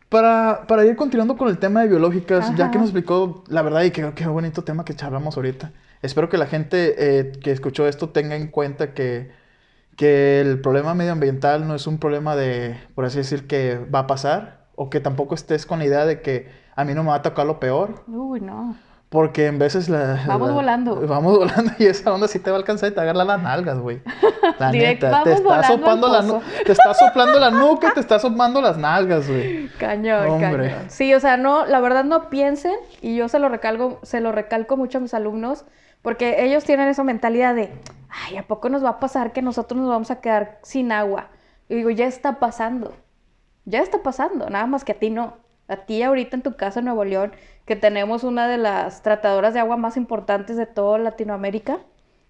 para, 0.09 0.65
para 0.67 0.85
ir 0.85 0.97
continuando 0.97 1.37
con 1.37 1.49
el 1.49 1.59
tema 1.59 1.83
de 1.83 1.89
biológicas, 1.89 2.55
ya 2.57 2.71
que 2.71 2.79
nos 2.79 2.89
explicó, 2.89 3.45
la 3.49 3.63
verdad, 3.63 3.85
y 3.85 3.91
qué, 3.91 4.13
qué 4.15 4.27
bonito 4.27 4.65
tema 4.65 4.85
que 4.85 4.95
charlamos 4.95 5.37
ahorita. 5.37 5.73
Espero 6.03 6.29
que 6.29 6.37
la 6.37 6.47
gente 6.47 6.95
eh, 6.99 7.33
que 7.41 7.51
escuchó 7.51 7.87
esto 7.89 8.11
tenga 8.11 8.37
en 8.37 8.49
cuenta 8.49 8.93
que, 8.93 9.31
que 9.97 10.41
el 10.41 10.61
problema 10.61 10.95
medioambiental 10.95 11.67
no 11.69 11.75
es 11.75 11.87
un 11.87 11.99
problema 11.99 12.37
de, 12.37 12.79
por 12.95 13.05
así 13.05 13.19
decir, 13.19 13.47
que 13.47 13.79
va 13.95 14.01
a 14.01 14.07
pasar, 14.07 14.65
o 14.77 14.91
que 14.91 15.01
tampoco 15.01 15.35
estés 15.35 15.67
con 15.67 15.79
la 15.79 15.85
idea 15.87 16.05
de 16.05 16.21
que 16.21 16.49
a 16.77 16.85
mí 16.85 16.95
no 16.95 17.03
me 17.05 17.11
va 17.11 17.17
a 17.17 17.23
tocar 17.23 17.47
lo 17.47 17.61
peor, 17.61 18.03
Uy, 18.09 18.41
no. 18.41 18.75
porque 19.09 19.47
en 19.47 19.61
veces 19.61 19.89
la... 19.89 20.25
Vamos 20.27 20.49
la- 20.49 20.55
volando. 20.55 20.97
Vamos 21.07 21.39
volando 21.39 21.71
y 21.79 21.85
esa 21.87 22.13
onda 22.13 22.27
sí 22.27 22.41
te 22.41 22.51
va 22.51 22.57
a 22.57 22.59
alcanzar 22.59 22.89
y 22.89 22.93
te 22.93 22.97
va 22.97 23.03
a 23.03 23.05
agarrar 23.11 23.27
las 23.27 23.43
nalgas, 23.43 23.79
güey. 23.79 24.03
La 24.59 24.71
neta, 24.73 25.23
te 25.25 25.33
está 25.33 25.63
soplando 25.65 26.09
la 26.09 26.23
nu- 26.23 26.35
pozo. 26.35 26.43
te 26.67 26.73
está 26.73 26.95
soplando 26.95 27.39
la 27.41 27.51
nuca 27.51 27.93
te 27.95 28.01
está 28.01 28.19
soplando 28.19 28.61
las 28.61 28.77
nalgas, 28.77 29.27
güey. 29.29 29.69
Cañón, 29.79 30.29
Hombre. 30.29 30.71
cañón. 30.71 30.91
Sí, 30.91 31.15
o 31.15 31.19
sea, 31.21 31.37
no, 31.37 31.65
la 31.67 31.81
verdad 31.81 32.05
no 32.05 32.29
piensen, 32.31 32.75
y 33.01 33.17
yo 33.17 33.29
se 33.29 33.39
lo 33.39 33.49
recalco, 33.49 34.01
se 34.03 34.21
lo 34.21 34.33
recalco 34.33 34.77
mucho 34.77 34.99
a 34.99 35.01
mis 35.01 35.15
alumnos, 35.15 35.65
porque 36.05 36.45
ellos 36.45 36.65
tienen 36.65 36.89
esa 36.89 37.03
mentalidad 37.03 37.55
de, 37.55 37.71
ay, 38.11 38.37
¿a 38.37 38.47
poco 38.47 38.69
nos 38.69 38.85
va 38.85 38.91
a 38.91 39.01
pasar 39.01 39.33
que 39.33 39.41
nosotros 39.41 39.81
nos 39.81 39.89
vamos 39.89 40.11
a 40.11 40.21
quedar 40.21 40.59
sin 40.63 40.93
agua? 40.93 41.31
Y 41.67 41.77
digo, 41.77 41.89
ya 41.89 42.05
está 42.07 42.39
pasando, 42.39 42.93
ya 43.65 43.81
está 43.81 44.03
pasando, 44.03 44.51
nada 44.51 44.67
más 44.67 44.85
que 44.85 44.93
a 44.93 44.99
ti 44.99 45.09
no. 45.09 45.39
A 45.67 45.77
ti 45.87 46.03
ahorita 46.03 46.37
en 46.37 46.43
tu 46.43 46.57
casa 46.57 46.81
en 46.81 46.85
Nuevo 46.85 47.07
León, 47.07 47.33
que 47.65 47.75
tenemos 47.75 48.23
una 48.23 48.47
de 48.47 48.59
las 48.59 49.01
tratadoras 49.01 49.55
de 49.55 49.61
agua 49.61 49.79
más 49.79 49.97
importantes 49.97 50.59
de 50.59 50.67
toda 50.67 50.99
Latinoamérica, 50.99 51.79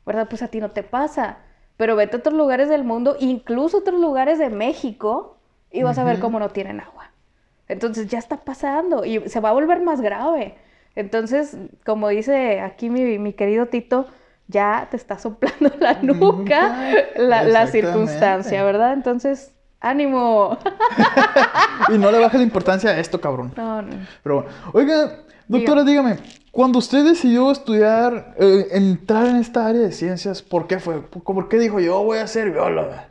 ¿verdad? 0.07 0.28
Pues 0.31 0.43
a 0.43 0.49
ti 0.49 0.61
no 0.61 0.71
te 0.71 0.85
pasa. 0.85 1.38
Pero 1.76 1.97
vete 1.97 2.14
a 2.14 2.21
otros 2.21 2.37
lugares 2.37 2.69
del 2.69 2.85
mundo, 2.85 3.16
incluso 3.19 3.78
otros 3.78 4.00
lugares 4.00 4.38
de 4.38 4.50
México, 4.50 5.38
y 5.73 5.83
vas 5.83 5.99
a 5.99 6.04
ver 6.04 6.21
cómo 6.21 6.38
no 6.38 6.50
tienen 6.50 6.78
agua. 6.78 7.11
Entonces 7.66 8.07
ya 8.07 8.21
está 8.21 8.37
pasando 8.37 9.04
y 9.04 9.28
se 9.28 9.40
va 9.40 9.49
a 9.49 9.52
volver 9.52 9.83
más 9.83 10.00
grave. 10.00 10.54
Entonces, 10.96 11.56
como 11.84 12.08
dice 12.08 12.60
aquí 12.60 12.90
mi, 12.90 13.18
mi 13.18 13.32
querido 13.32 13.66
Tito, 13.66 14.06
ya 14.48 14.88
te 14.90 14.96
está 14.96 15.18
soplando 15.18 15.72
la 15.80 15.94
nuca 16.02 16.76
la, 17.16 17.42
la 17.42 17.66
circunstancia. 17.66 18.62
¿verdad? 18.64 18.92
Entonces, 18.92 19.52
ánimo. 19.80 20.58
Y 21.92 21.98
no 21.98 22.10
le 22.10 22.18
bajes 22.18 22.38
la 22.40 22.44
importancia 22.44 22.90
a 22.90 22.98
esto, 22.98 23.20
cabrón. 23.20 23.52
No, 23.56 23.82
no. 23.82 23.96
Pero 24.22 24.34
bueno, 24.36 24.50
oiga, 24.72 25.18
doctora, 25.48 25.84
dígame, 25.84 26.16
cuando 26.50 26.78
usted 26.78 27.04
decidió 27.04 27.50
estudiar, 27.50 28.34
eh, 28.38 28.68
entrar 28.70 29.26
en 29.26 29.36
esta 29.36 29.66
área 29.66 29.82
de 29.82 29.92
ciencias, 29.92 30.40
¿por 30.40 30.66
qué 30.66 30.78
fue? 30.78 31.02
¿Por 31.02 31.48
qué 31.48 31.58
dijo 31.58 31.80
yo 31.80 32.02
voy 32.02 32.18
a 32.18 32.26
ser 32.26 32.52
bióloga? 32.52 33.08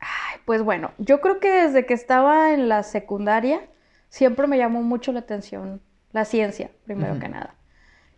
Ay, 0.00 0.40
Pues 0.44 0.62
bueno, 0.62 0.90
yo 0.98 1.20
creo 1.20 1.38
que 1.40 1.50
desde 1.50 1.86
que 1.86 1.94
estaba 1.94 2.52
en 2.52 2.68
la 2.68 2.82
secundaria 2.82 3.60
siempre 4.10 4.46
me 4.46 4.58
llamó 4.58 4.82
mucho 4.82 5.12
la 5.12 5.20
atención 5.20 5.80
la 6.14 6.24
ciencia, 6.24 6.70
primero 6.84 7.12
Ujú. 7.12 7.20
que 7.20 7.28
nada. 7.28 7.56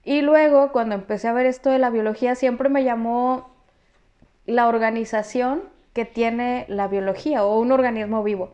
Y 0.04 0.22
luego, 0.22 0.70
cuando 0.70 0.94
empecé 0.94 1.26
a 1.26 1.32
ver 1.32 1.46
esto 1.46 1.70
de 1.70 1.80
la 1.80 1.90
biología, 1.90 2.36
siempre 2.36 2.68
me 2.68 2.84
llamó 2.84 3.50
la 4.44 4.68
organización 4.68 5.62
que 5.92 6.04
tiene 6.04 6.66
la 6.68 6.86
biología 6.88 7.44
o 7.44 7.58
un 7.58 7.72
organismo 7.72 8.22
vivo. 8.22 8.52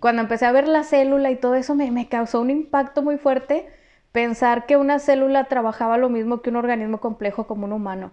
Cuando 0.00 0.20
empecé 0.20 0.46
a 0.46 0.52
ver 0.52 0.66
la 0.68 0.82
célula 0.82 1.30
y 1.30 1.36
todo 1.36 1.54
eso, 1.54 1.74
me, 1.76 1.90
me 1.92 2.08
causó 2.08 2.40
un 2.40 2.50
impacto 2.50 3.02
muy 3.02 3.16
fuerte 3.18 3.68
pensar 4.10 4.66
que 4.66 4.76
una 4.76 4.98
célula 4.98 5.44
trabajaba 5.44 5.96
lo 5.96 6.08
mismo 6.10 6.42
que 6.42 6.50
un 6.50 6.56
organismo 6.56 6.98
complejo 7.00 7.46
como 7.46 7.66
un 7.66 7.72
humano. 7.72 8.10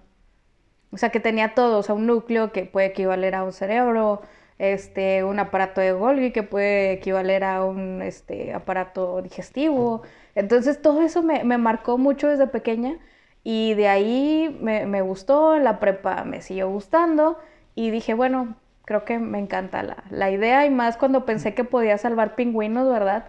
O 0.91 0.97
sea, 0.97 1.09
que 1.09 1.19
tenía 1.19 1.55
todo, 1.55 1.79
o 1.79 1.83
sea, 1.83 1.95
un 1.95 2.05
núcleo 2.05 2.51
que 2.51 2.65
puede 2.65 2.87
equivaler 2.87 3.35
a 3.35 3.43
un 3.43 3.53
cerebro, 3.53 4.21
este, 4.59 5.23
un 5.23 5.39
aparato 5.39 5.81
de 5.81 5.93
Golgi 5.93 6.31
que 6.31 6.43
puede 6.43 6.93
equivaler 6.93 7.43
a 7.43 7.65
un 7.65 8.01
este, 8.01 8.53
aparato 8.53 9.21
digestivo. 9.21 10.03
Entonces, 10.39 10.81
todo 10.81 11.01
eso 11.01 11.21
me, 11.23 11.43
me 11.43 11.57
marcó 11.57 11.97
mucho 11.97 12.27
desde 12.29 12.47
pequeña 12.47 12.97
y 13.43 13.73
de 13.75 13.87
ahí 13.87 14.57
me, 14.61 14.85
me 14.85 15.01
gustó, 15.01 15.55
en 15.55 15.63
la 15.63 15.79
prepa 15.79 16.23
me 16.25 16.41
siguió 16.41 16.69
gustando 16.69 17.39
y 17.75 17.89
dije, 17.91 18.13
bueno, 18.13 18.55
creo 18.85 19.05
que 19.05 19.19
me 19.19 19.39
encanta 19.39 19.83
la, 19.83 20.03
la 20.09 20.29
idea 20.31 20.65
y 20.65 20.69
más 20.69 20.97
cuando 20.97 21.25
pensé 21.25 21.53
que 21.53 21.63
podía 21.63 21.97
salvar 21.97 22.35
pingüinos, 22.35 22.89
¿verdad? 22.89 23.25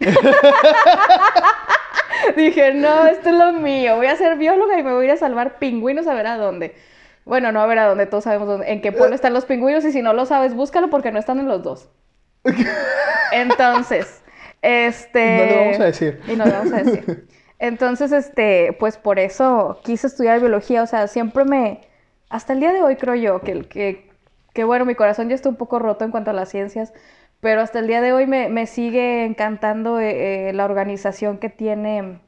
Dije, 2.36 2.74
no, 2.74 3.06
esto 3.06 3.30
es 3.30 3.34
lo 3.34 3.52
mío. 3.52 3.96
Voy 3.96 4.06
a 4.06 4.16
ser 4.16 4.36
bióloga 4.36 4.78
y 4.78 4.82
me 4.82 4.92
voy 4.92 5.02
a 5.02 5.04
ir 5.08 5.10
a 5.12 5.16
salvar 5.16 5.58
pingüinos 5.58 6.06
a 6.06 6.14
ver 6.14 6.26
a 6.26 6.36
dónde. 6.36 6.74
Bueno, 7.24 7.52
no 7.52 7.60
a 7.60 7.66
ver 7.66 7.78
a 7.78 7.86
dónde, 7.86 8.06
todos 8.06 8.24
sabemos 8.24 8.48
dónde- 8.48 8.70
en 8.72 8.80
qué 8.80 8.92
pueblo 8.92 9.14
están 9.14 9.32
los 9.32 9.44
pingüinos 9.44 9.84
y 9.84 9.92
si 9.92 10.02
no 10.02 10.12
lo 10.12 10.26
sabes, 10.26 10.54
búscalo 10.54 10.90
porque 10.90 11.12
no 11.12 11.18
están 11.18 11.38
en 11.38 11.48
los 11.48 11.62
dos. 11.62 11.88
Entonces, 13.32 14.19
este... 14.62 15.36
No 15.36 15.44
le 15.44 15.56
vamos 15.56 15.80
a 15.80 15.84
decir. 15.84 16.20
Y 16.28 16.36
no 16.36 16.44
le 16.44 16.52
vamos 16.52 16.72
a 16.72 16.82
decir. 16.82 17.28
Entonces, 17.58 18.12
este, 18.12 18.76
pues 18.78 18.96
por 18.96 19.18
eso 19.18 19.80
quise 19.84 20.06
estudiar 20.06 20.40
biología. 20.40 20.82
O 20.82 20.86
sea, 20.86 21.06
siempre 21.08 21.44
me... 21.44 21.80
Hasta 22.28 22.52
el 22.52 22.60
día 22.60 22.72
de 22.72 22.82
hoy 22.82 22.96
creo 22.96 23.14
yo 23.14 23.40
que, 23.40 23.64
que, 23.64 24.08
que 24.54 24.64
bueno, 24.64 24.84
mi 24.84 24.94
corazón 24.94 25.28
ya 25.28 25.34
está 25.34 25.48
un 25.48 25.56
poco 25.56 25.78
roto 25.78 26.04
en 26.04 26.10
cuanto 26.10 26.30
a 26.30 26.34
las 26.34 26.48
ciencias, 26.48 26.92
pero 27.40 27.60
hasta 27.60 27.80
el 27.80 27.86
día 27.86 28.00
de 28.00 28.12
hoy 28.12 28.26
me, 28.26 28.48
me 28.48 28.66
sigue 28.66 29.24
encantando 29.24 29.98
eh, 29.98 30.48
eh, 30.48 30.52
la 30.52 30.64
organización 30.64 31.38
que 31.38 31.48
tiene 31.48 32.20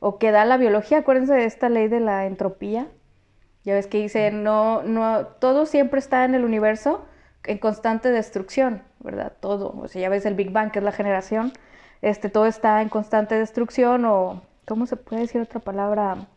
o 0.00 0.18
que 0.18 0.30
da 0.30 0.44
la 0.44 0.56
biología. 0.56 0.98
Acuérdense 0.98 1.34
de 1.34 1.44
esta 1.44 1.68
ley 1.68 1.88
de 1.88 2.00
la 2.00 2.26
entropía. 2.26 2.88
Ya 3.64 3.74
ves 3.74 3.86
que 3.86 3.98
dice, 3.98 4.32
no, 4.32 4.82
no, 4.82 5.26
todo 5.26 5.66
siempre 5.66 6.00
está 6.00 6.24
en 6.24 6.34
el 6.34 6.44
universo 6.44 7.04
en 7.44 7.58
constante 7.58 8.10
destrucción, 8.10 8.82
¿verdad? 9.00 9.32
Todo. 9.40 9.74
O 9.78 9.88
sea, 9.88 10.02
ya 10.02 10.08
ves 10.08 10.26
el 10.26 10.34
Big 10.34 10.50
Bang, 10.50 10.70
que 10.70 10.78
es 10.78 10.84
la 10.84 10.92
generación, 10.92 11.52
este, 12.02 12.28
todo 12.28 12.46
está 12.46 12.82
en 12.82 12.88
constante 12.90 13.36
destrucción 13.38 14.04
o, 14.04 14.42
¿cómo 14.66 14.86
se 14.86 14.96
puede 14.96 15.22
decir 15.22 15.40
otra 15.40 15.60
palabra? 15.60 16.28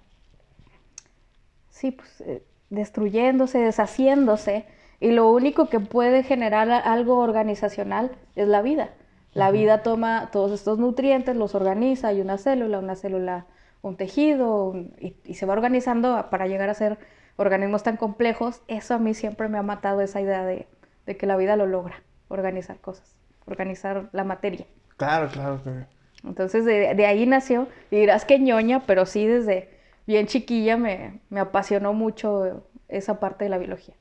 Sí, 1.70 1.92
pues 1.92 2.22
eh, 2.22 2.44
destruyéndose, 2.70 3.60
deshaciéndose. 3.60 4.66
Y 5.00 5.12
lo 5.12 5.30
único 5.30 5.68
que 5.70 5.80
puede 5.80 6.24
generar 6.24 6.70
algo 6.72 7.18
organizacional 7.20 8.12
es 8.36 8.48
la 8.48 8.62
vida. 8.62 8.90
La 9.34 9.52
vida 9.52 9.84
toma 9.84 10.30
todos 10.32 10.52
estos 10.52 10.80
nutrientes, 10.80 11.36
los 11.36 11.56
organiza, 11.56 12.08
hay 12.10 12.22
una 12.22 12.38
célula, 12.38 12.80
una 12.80 12.96
célula, 12.96 13.46
un 13.82 13.98
tejido, 13.98 14.68
un- 14.70 14.94
y, 15.00 15.16
y 15.26 15.34
se 15.36 15.46
va 15.46 15.54
organizando 15.54 16.28
para 16.30 16.48
llegar 16.48 16.70
a 16.70 16.74
ser 16.74 16.98
organismos 17.36 17.84
tan 17.84 17.98
complejos. 17.98 18.62
Eso 18.68 18.96
a 18.96 19.00
mí 19.00 19.14
siempre 19.14 19.50
me 19.50 19.58
ha 19.58 19.64
matado 19.64 20.02
esa 20.02 20.22
idea 20.22 20.46
de, 20.46 20.68
de 21.06 21.18
que 21.18 21.26
la 21.28 21.36
vida 21.38 21.58
lo 21.58 21.66
logra, 21.66 22.02
organizar 22.30 22.78
cosas, 22.80 23.16
organizar 23.46 24.10
la 24.14 24.24
materia. 24.24 24.66
Claro, 24.98 25.30
claro, 25.30 25.60
claro. 25.64 25.86
Entonces 26.24 26.66
de, 26.66 26.94
de 26.96 27.06
ahí 27.06 27.26
nació, 27.26 27.68
y 27.92 27.98
dirás 27.98 28.26
que 28.26 28.40
ñoña, 28.40 28.84
pero 28.88 29.06
sí 29.06 29.28
desde 29.28 29.70
bien 30.08 30.28
chiquilla 30.28 30.78
me, 30.78 31.20
me 31.30 31.40
apasionó 31.40 31.94
mucho 31.94 32.66
esa 32.88 33.20
parte 33.20 33.46
de 33.46 33.50
la 33.50 33.58
biología. 33.58 33.96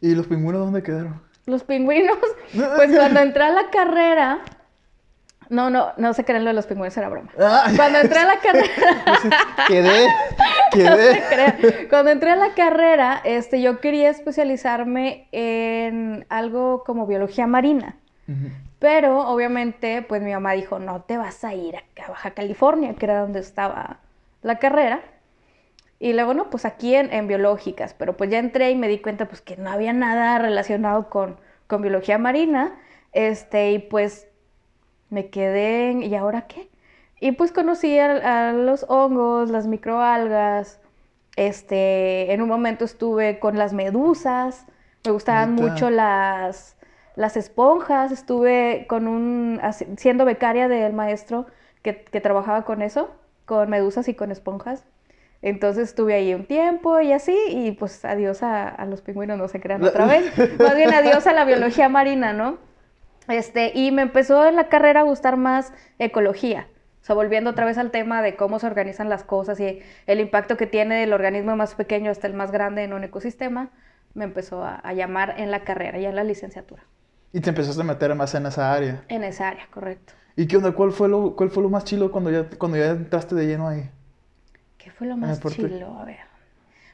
¿Y 0.00 0.14
los 0.14 0.26
pingüinos 0.26 0.60
dónde 0.64 0.82
quedaron? 0.82 1.22
Los 1.46 1.62
pingüinos, 1.64 2.16
pues 2.76 2.90
cuando 2.96 3.20
entré 3.20 3.44
a 3.44 3.50
la 3.50 3.70
carrera, 3.70 4.38
no, 5.50 5.68
no, 5.70 5.92
no 5.98 6.14
se 6.14 6.24
crean 6.24 6.42
lo 6.44 6.50
de 6.50 6.54
los 6.54 6.66
pingüinos, 6.66 6.96
era 6.96 7.08
broma. 7.08 7.30
Ah. 7.38 7.70
Cuando 7.76 7.98
entré 8.00 8.18
a 8.18 8.24
la 8.24 8.38
carrera, 8.42 8.66
Quedé, 9.68 10.06
no 10.08 10.72
quedé. 10.72 11.14
se 11.14 11.22
crean. 11.28 11.56
Cuando 11.90 12.10
entré 12.10 12.30
a 12.30 12.36
la 12.36 12.54
carrera, 12.54 13.20
este, 13.24 13.60
yo 13.60 13.78
quería 13.80 14.10
especializarme 14.10 15.28
en 15.32 16.26
algo 16.30 16.82
como 16.84 17.06
biología 17.06 17.46
marina. 17.46 17.96
Ujú. 18.26 18.48
Pero 18.84 19.26
obviamente, 19.30 20.02
pues 20.02 20.20
mi 20.20 20.32
mamá 20.32 20.52
dijo, 20.52 20.78
no 20.78 21.00
te 21.00 21.16
vas 21.16 21.42
a 21.42 21.54
ir 21.54 21.76
a 21.76 22.10
Baja 22.10 22.32
California, 22.32 22.92
que 22.92 23.06
era 23.06 23.20
donde 23.20 23.40
estaba 23.40 24.00
la 24.42 24.58
carrera. 24.58 25.00
Y 25.98 26.12
luego, 26.12 26.34
no, 26.34 26.50
pues 26.50 26.66
aquí 26.66 26.94
en, 26.94 27.10
en 27.10 27.26
biológicas, 27.26 27.94
pero 27.94 28.14
pues 28.14 28.28
ya 28.28 28.38
entré 28.38 28.70
y 28.72 28.76
me 28.76 28.88
di 28.88 28.98
cuenta 28.98 29.24
pues 29.24 29.40
que 29.40 29.56
no 29.56 29.70
había 29.70 29.94
nada 29.94 30.38
relacionado 30.38 31.08
con, 31.08 31.38
con 31.66 31.80
biología 31.80 32.18
marina. 32.18 32.78
Este, 33.14 33.72
y 33.72 33.78
pues 33.78 34.28
me 35.08 35.30
quedé 35.30 35.90
en, 35.90 36.02
¿y 36.02 36.14
ahora 36.14 36.46
qué? 36.46 36.68
Y 37.20 37.32
pues 37.32 37.52
conocí 37.52 37.98
a, 37.98 38.48
a 38.48 38.52
los 38.52 38.84
hongos, 38.90 39.48
las 39.48 39.66
microalgas. 39.66 40.78
Este, 41.36 42.34
en 42.34 42.42
un 42.42 42.50
momento 42.50 42.84
estuve 42.84 43.38
con 43.38 43.56
las 43.56 43.72
medusas. 43.72 44.66
Me 45.06 45.10
gustaban 45.12 45.54
mucho 45.54 45.88
las, 45.88 46.76
las 47.16 47.36
esponjas. 47.36 48.12
Estuve 48.12 48.86
con 48.88 49.06
un, 49.08 49.60
siendo 49.96 50.24
becaria 50.24 50.68
del 50.68 50.92
maestro 50.92 51.46
que, 51.82 52.04
que 52.04 52.20
trabajaba 52.20 52.64
con 52.64 52.82
eso, 52.82 53.10
con 53.44 53.68
medusas 53.70 54.08
y 54.08 54.14
con 54.14 54.30
esponjas. 54.30 54.84
Entonces 55.42 55.90
estuve 55.90 56.14
ahí 56.14 56.32
un 56.32 56.46
tiempo 56.46 57.00
y 57.00 57.12
así, 57.12 57.36
y 57.48 57.72
pues 57.72 58.02
adiós 58.06 58.42
a, 58.42 58.66
a 58.66 58.86
los 58.86 59.02
pingüinos, 59.02 59.36
no 59.36 59.46
se 59.48 59.60
crean 59.60 59.84
otra 59.84 60.06
vez. 60.06 60.32
Más 60.58 60.74
bien 60.74 60.94
adiós 60.94 61.26
a 61.26 61.34
la 61.34 61.44
biología 61.44 61.90
marina, 61.90 62.32
¿no? 62.32 62.56
Este, 63.28 63.72
y 63.74 63.92
me 63.92 64.00
empezó 64.00 64.46
en 64.46 64.56
la 64.56 64.68
carrera 64.68 65.00
a 65.00 65.02
gustar 65.02 65.36
más 65.36 65.74
ecología. 65.98 66.68
O 67.02 67.04
sea, 67.04 67.14
volviendo 67.14 67.50
otra 67.50 67.66
vez 67.66 67.76
al 67.76 67.90
tema 67.90 68.22
de 68.22 68.36
cómo 68.36 68.58
se 68.58 68.66
organizan 68.66 69.10
las 69.10 69.22
cosas 69.22 69.60
y 69.60 69.80
el 70.06 70.20
impacto 70.20 70.56
que 70.56 70.66
tiene 70.66 71.02
el 71.02 71.12
organismo 71.12 71.54
más 71.56 71.74
pequeño 71.74 72.10
hasta 72.10 72.26
el 72.26 72.32
más 72.32 72.50
grande 72.50 72.82
en 72.82 72.94
un 72.94 73.04
ecosistema, 73.04 73.68
me 74.14 74.24
empezó 74.24 74.64
a, 74.64 74.76
a 74.76 74.94
llamar 74.94 75.34
en 75.36 75.50
la 75.50 75.64
carrera, 75.64 75.98
ya 75.98 76.08
en 76.08 76.16
la 76.16 76.24
licenciatura. 76.24 76.84
Y 77.34 77.40
te 77.40 77.50
empezaste 77.50 77.80
a 77.82 77.84
meter 77.84 78.14
más 78.14 78.32
en 78.36 78.46
esa 78.46 78.72
área. 78.72 79.04
En 79.08 79.24
esa 79.24 79.48
área, 79.48 79.66
correcto. 79.72 80.12
¿Y 80.36 80.46
qué 80.46 80.56
onda? 80.56 80.70
¿Cuál 80.70 80.92
fue 80.92 81.08
lo, 81.08 81.34
cuál 81.34 81.50
fue 81.50 81.64
lo 81.64 81.68
más 81.68 81.82
chilo 81.84 82.12
cuando 82.12 82.30
ya, 82.30 82.48
cuando 82.56 82.78
ya 82.78 82.90
entraste 82.90 83.34
de 83.34 83.46
lleno 83.46 83.66
ahí? 83.66 83.90
¿Qué 84.78 84.92
fue 84.92 85.08
lo 85.08 85.16
más 85.16 85.40
¿por 85.40 85.50
qué? 85.50 85.62
chilo? 85.62 85.98
A 85.98 86.04
ver. 86.04 86.18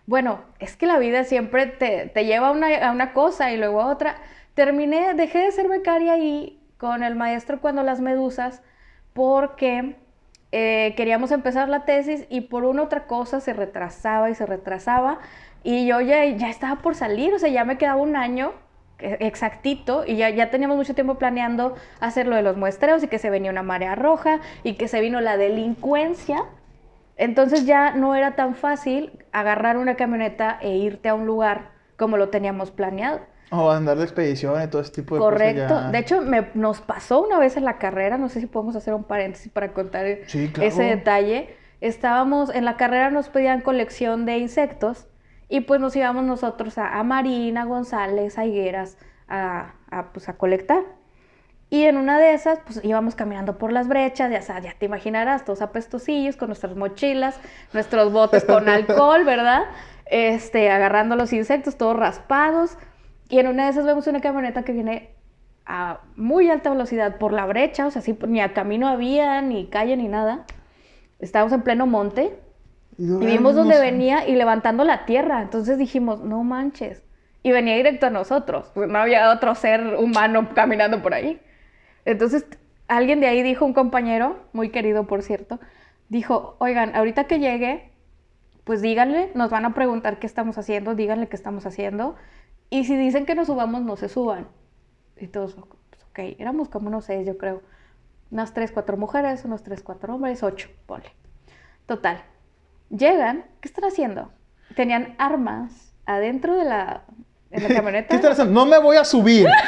Bueno, 0.06 0.40
es 0.58 0.76
que 0.76 0.86
la 0.86 0.98
vida 0.98 1.24
siempre 1.24 1.66
te, 1.66 2.06
te 2.08 2.24
lleva 2.24 2.48
a 2.48 2.52
una, 2.52 2.74
a 2.88 2.90
una 2.90 3.12
cosa 3.12 3.52
y 3.52 3.58
luego 3.58 3.82
a 3.82 3.86
otra. 3.88 4.16
Terminé, 4.54 5.12
dejé 5.12 5.40
de 5.40 5.52
ser 5.52 5.68
becaria 5.68 6.14
ahí 6.14 6.58
con 6.78 7.02
el 7.02 7.16
maestro 7.16 7.60
cuando 7.60 7.82
las 7.82 8.00
medusas 8.00 8.62
porque 9.12 9.96
eh, 10.52 10.94
queríamos 10.96 11.32
empezar 11.32 11.68
la 11.68 11.84
tesis 11.84 12.24
y 12.30 12.42
por 12.42 12.64
una 12.64 12.82
otra 12.82 13.06
cosa 13.06 13.40
se 13.40 13.52
retrasaba 13.52 14.30
y 14.30 14.34
se 14.34 14.46
retrasaba 14.46 15.18
y 15.62 15.86
yo 15.86 16.00
ya, 16.00 16.24
ya 16.24 16.48
estaba 16.48 16.80
por 16.80 16.94
salir, 16.94 17.34
o 17.34 17.38
sea, 17.38 17.50
ya 17.50 17.66
me 17.66 17.76
quedaba 17.76 18.00
un 18.00 18.16
año 18.16 18.52
exactito 19.02 20.04
y 20.06 20.16
ya, 20.16 20.30
ya 20.30 20.50
teníamos 20.50 20.76
mucho 20.76 20.94
tiempo 20.94 21.16
planeando 21.16 21.74
hacer 22.00 22.26
lo 22.26 22.36
de 22.36 22.42
los 22.42 22.56
muestreos 22.56 23.02
y 23.02 23.08
que 23.08 23.18
se 23.18 23.30
venía 23.30 23.50
una 23.50 23.62
marea 23.62 23.94
roja 23.94 24.40
y 24.62 24.74
que 24.74 24.88
se 24.88 25.00
vino 25.00 25.20
la 25.20 25.36
delincuencia. 25.36 26.44
Entonces 27.16 27.66
ya 27.66 27.92
no 27.94 28.14
era 28.14 28.34
tan 28.34 28.54
fácil 28.54 29.12
agarrar 29.32 29.76
una 29.76 29.94
camioneta 29.96 30.58
e 30.60 30.76
irte 30.76 31.08
a 31.08 31.14
un 31.14 31.26
lugar 31.26 31.72
como 31.96 32.16
lo 32.16 32.30
teníamos 32.30 32.70
planeado. 32.70 33.20
O 33.52 33.70
andar 33.70 33.98
de 33.98 34.04
expedición 34.04 34.62
y 34.62 34.68
todo 34.68 34.80
ese 34.80 34.92
tipo 34.92 35.16
de 35.16 35.20
Correcto. 35.20 35.62
cosas. 35.74 35.84
ya. 35.86 35.90
De 35.90 35.98
hecho, 35.98 36.20
me, 36.22 36.48
nos 36.54 36.80
pasó 36.80 37.20
una 37.22 37.38
vez 37.38 37.56
en 37.56 37.64
la 37.64 37.78
carrera, 37.78 38.16
no 38.16 38.28
sé 38.28 38.40
si 38.40 38.46
podemos 38.46 38.76
hacer 38.76 38.94
un 38.94 39.04
paréntesis 39.04 39.50
para 39.52 39.72
contar 39.72 40.06
Sí, 40.28 40.48
claro. 40.52 40.68
ese 40.68 40.84
detalle. 40.84 41.56
Estábamos, 41.80 42.54
en 42.54 42.64
la 42.64 42.76
carrera 42.76 43.10
nos 43.10 43.28
pedían 43.28 43.60
colección 43.60 44.24
de 44.24 44.38
insectos 44.38 45.08
y 45.50 45.62
pues 45.62 45.80
nos 45.80 45.94
íbamos 45.96 46.24
nosotros 46.24 46.78
a, 46.78 46.98
a 46.98 47.02
Marina, 47.02 47.64
González, 47.64 48.38
a 48.38 48.46
Higueras 48.46 48.96
a, 49.28 49.74
a, 49.90 50.12
pues, 50.12 50.28
a 50.28 50.38
colectar. 50.38 50.84
Y 51.70 51.84
en 51.84 51.96
una 51.96 52.18
de 52.18 52.34
esas, 52.34 52.60
pues 52.60 52.80
íbamos 52.84 53.16
caminando 53.16 53.58
por 53.58 53.72
las 53.72 53.88
brechas, 53.88 54.30
ya, 54.30 54.42
sabes, 54.42 54.64
ya 54.64 54.74
te 54.78 54.86
imaginarás, 54.86 55.44
todos 55.44 55.60
apestosillos, 55.60 56.36
con 56.36 56.48
nuestras 56.48 56.76
mochilas, 56.76 57.38
nuestros 57.72 58.12
botes 58.12 58.44
con 58.44 58.68
alcohol, 58.68 59.24
¿verdad? 59.24 59.64
Este, 60.06 60.70
agarrando 60.70 61.16
los 61.16 61.32
insectos, 61.32 61.76
todos 61.76 61.96
raspados. 61.96 62.78
Y 63.28 63.40
en 63.40 63.48
una 63.48 63.64
de 63.64 63.70
esas 63.70 63.84
vemos 63.84 64.06
una 64.06 64.20
camioneta 64.20 64.62
que 64.62 64.72
viene 64.72 65.14
a 65.66 66.00
muy 66.14 66.48
alta 66.48 66.70
velocidad 66.70 67.18
por 67.18 67.32
la 67.32 67.44
brecha, 67.46 67.86
o 67.86 67.90
sea, 67.90 68.02
sí, 68.02 68.16
ni 68.28 68.40
a 68.40 68.52
camino 68.52 68.86
había, 68.88 69.42
ni 69.42 69.66
calle, 69.66 69.96
ni 69.96 70.06
nada. 70.06 70.44
Estábamos 71.18 71.52
en 71.52 71.62
pleno 71.62 71.86
monte 71.86 72.38
Y, 73.00 73.04
y 73.04 73.26
vimos 73.26 73.54
dónde 73.54 73.80
venía 73.80 74.28
y 74.28 74.36
levantando 74.36 74.84
la 74.84 75.06
tierra. 75.06 75.40
Entonces 75.40 75.78
dijimos, 75.78 76.20
no 76.20 76.44
manches. 76.44 77.02
Y 77.42 77.50
venía 77.50 77.74
directo 77.74 78.06
a 78.06 78.10
nosotros. 78.10 78.70
Pues 78.74 78.90
no 78.90 78.98
había 78.98 79.32
otro 79.32 79.54
ser 79.54 79.96
humano 79.96 80.50
caminando 80.54 81.00
por 81.00 81.14
ahí. 81.14 81.40
Entonces 82.04 82.44
alguien 82.88 83.20
de 83.20 83.28
ahí 83.28 83.42
dijo, 83.42 83.64
un 83.64 83.72
compañero, 83.72 84.36
muy 84.52 84.70
querido 84.70 85.06
por 85.06 85.22
cierto, 85.22 85.58
dijo, 86.08 86.56
oigan, 86.58 86.94
ahorita 86.94 87.24
que 87.24 87.38
llegue, 87.38 87.92
pues 88.64 88.82
díganle, 88.82 89.30
nos 89.34 89.50
van 89.50 89.64
a 89.64 89.74
preguntar 89.74 90.18
qué 90.18 90.26
estamos 90.26 90.58
haciendo, 90.58 90.94
díganle 90.94 91.28
qué 91.28 91.36
estamos 91.36 91.64
haciendo. 91.64 92.16
Y 92.68 92.84
si 92.84 92.96
dicen 92.96 93.26
que 93.26 93.34
nos 93.34 93.46
subamos, 93.46 93.82
no 93.82 93.96
se 93.96 94.08
suban. 94.08 94.48
Y 95.16 95.28
todos, 95.28 95.54
pues, 95.54 96.02
ok, 96.10 96.36
éramos 96.38 96.68
como 96.68 96.88
unos 96.88 97.04
seis, 97.04 97.26
yo 97.26 97.38
creo. 97.38 97.62
Unas 98.30 98.54
tres, 98.54 98.72
cuatro 98.72 98.96
mujeres, 98.96 99.44
unos 99.44 99.62
tres, 99.62 99.82
cuatro 99.82 100.14
hombres, 100.14 100.42
ocho, 100.42 100.68
ponle. 100.86 101.10
Total. 101.86 102.22
Llegan, 102.90 103.44
¿qué 103.60 103.68
están 103.68 103.84
haciendo? 103.84 104.30
Tenían 104.76 105.14
armas 105.18 105.92
adentro 106.06 106.56
de 106.56 106.64
la, 106.64 107.02
camioneta. 107.74 108.08
¿Qué 108.08 108.16
estás 108.16 108.32
haciendo? 108.32 108.52
No 108.52 108.66
me 108.70 108.78
voy 108.78 108.96
a 108.96 109.04
subir. 109.04 109.46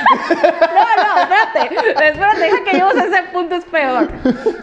No, 0.73 1.05
no, 1.05 1.23
espérate. 1.23 1.75
Espérate, 2.09 2.41
deja 2.41 2.65
que 2.65 2.71
lleguemos 2.73 2.97
a 2.97 3.05
ese 3.05 3.23
punto, 3.33 3.55
es 3.55 3.65
peor. 3.67 4.09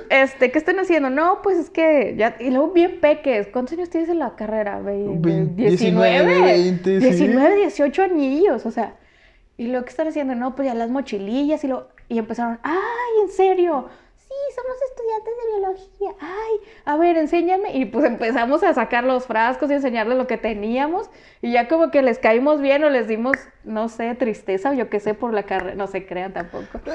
Este, 0.09 0.51
¿qué 0.51 0.57
están 0.57 0.79
haciendo? 0.79 1.09
No, 1.09 1.41
pues 1.41 1.57
es 1.57 1.69
que 1.69 2.15
ya. 2.17 2.35
Y 2.39 2.49
luego 2.49 2.71
bien 2.71 2.99
peques. 2.99 3.47
¿Cuántos 3.47 3.73
años 3.77 3.89
tienes 3.89 4.09
en 4.09 4.19
la 4.19 4.35
carrera? 4.35 4.79
Ve- 4.79 5.05
ve- 5.07 5.17
Vein- 5.19 5.55
19, 5.55 6.41
20, 6.41 6.99
sí. 7.01 7.05
19, 7.05 7.55
18 7.55 8.03
anillos, 8.03 8.65
o 8.65 8.71
sea. 8.71 8.95
Y 9.57 9.67
lo 9.67 9.83
que 9.83 9.89
están 9.89 10.07
haciendo, 10.07 10.35
no, 10.35 10.55
pues 10.55 10.67
ya 10.67 10.73
las 10.73 10.89
mochilillas 10.89 11.63
y 11.63 11.67
lo. 11.67 11.89
Y 12.07 12.17
empezaron, 12.17 12.59
¡ay, 12.63 12.75
en 13.23 13.29
serio! 13.29 13.87
Sí, 14.29 14.35
somos 14.55 14.77
estudiantes 14.91 15.33
de 15.37 15.57
biología. 15.57 16.11
Ay, 16.21 16.59
a 16.85 16.97
ver, 16.97 17.17
enséñame. 17.17 17.75
Y 17.75 17.85
pues 17.85 18.05
empezamos 18.05 18.61
a 18.61 18.75
sacar 18.75 19.03
los 19.03 19.25
frascos 19.25 19.71
y 19.71 19.73
enseñarles 19.73 20.19
lo 20.19 20.27
que 20.27 20.37
teníamos. 20.37 21.09
Y 21.41 21.51
ya 21.51 21.67
como 21.67 21.89
que 21.89 22.03
les 22.03 22.19
caímos 22.19 22.61
bien 22.61 22.83
o 22.83 22.91
les 22.91 23.07
dimos, 23.07 23.37
no 23.63 23.89
sé, 23.89 24.13
tristeza 24.13 24.69
o 24.69 24.73
yo 24.73 24.87
qué 24.87 24.99
sé 24.99 25.15
por 25.15 25.33
la 25.33 25.43
carrera. 25.43 25.73
No 25.73 25.87
se 25.87 26.05
crean 26.05 26.33
tampoco. 26.33 26.79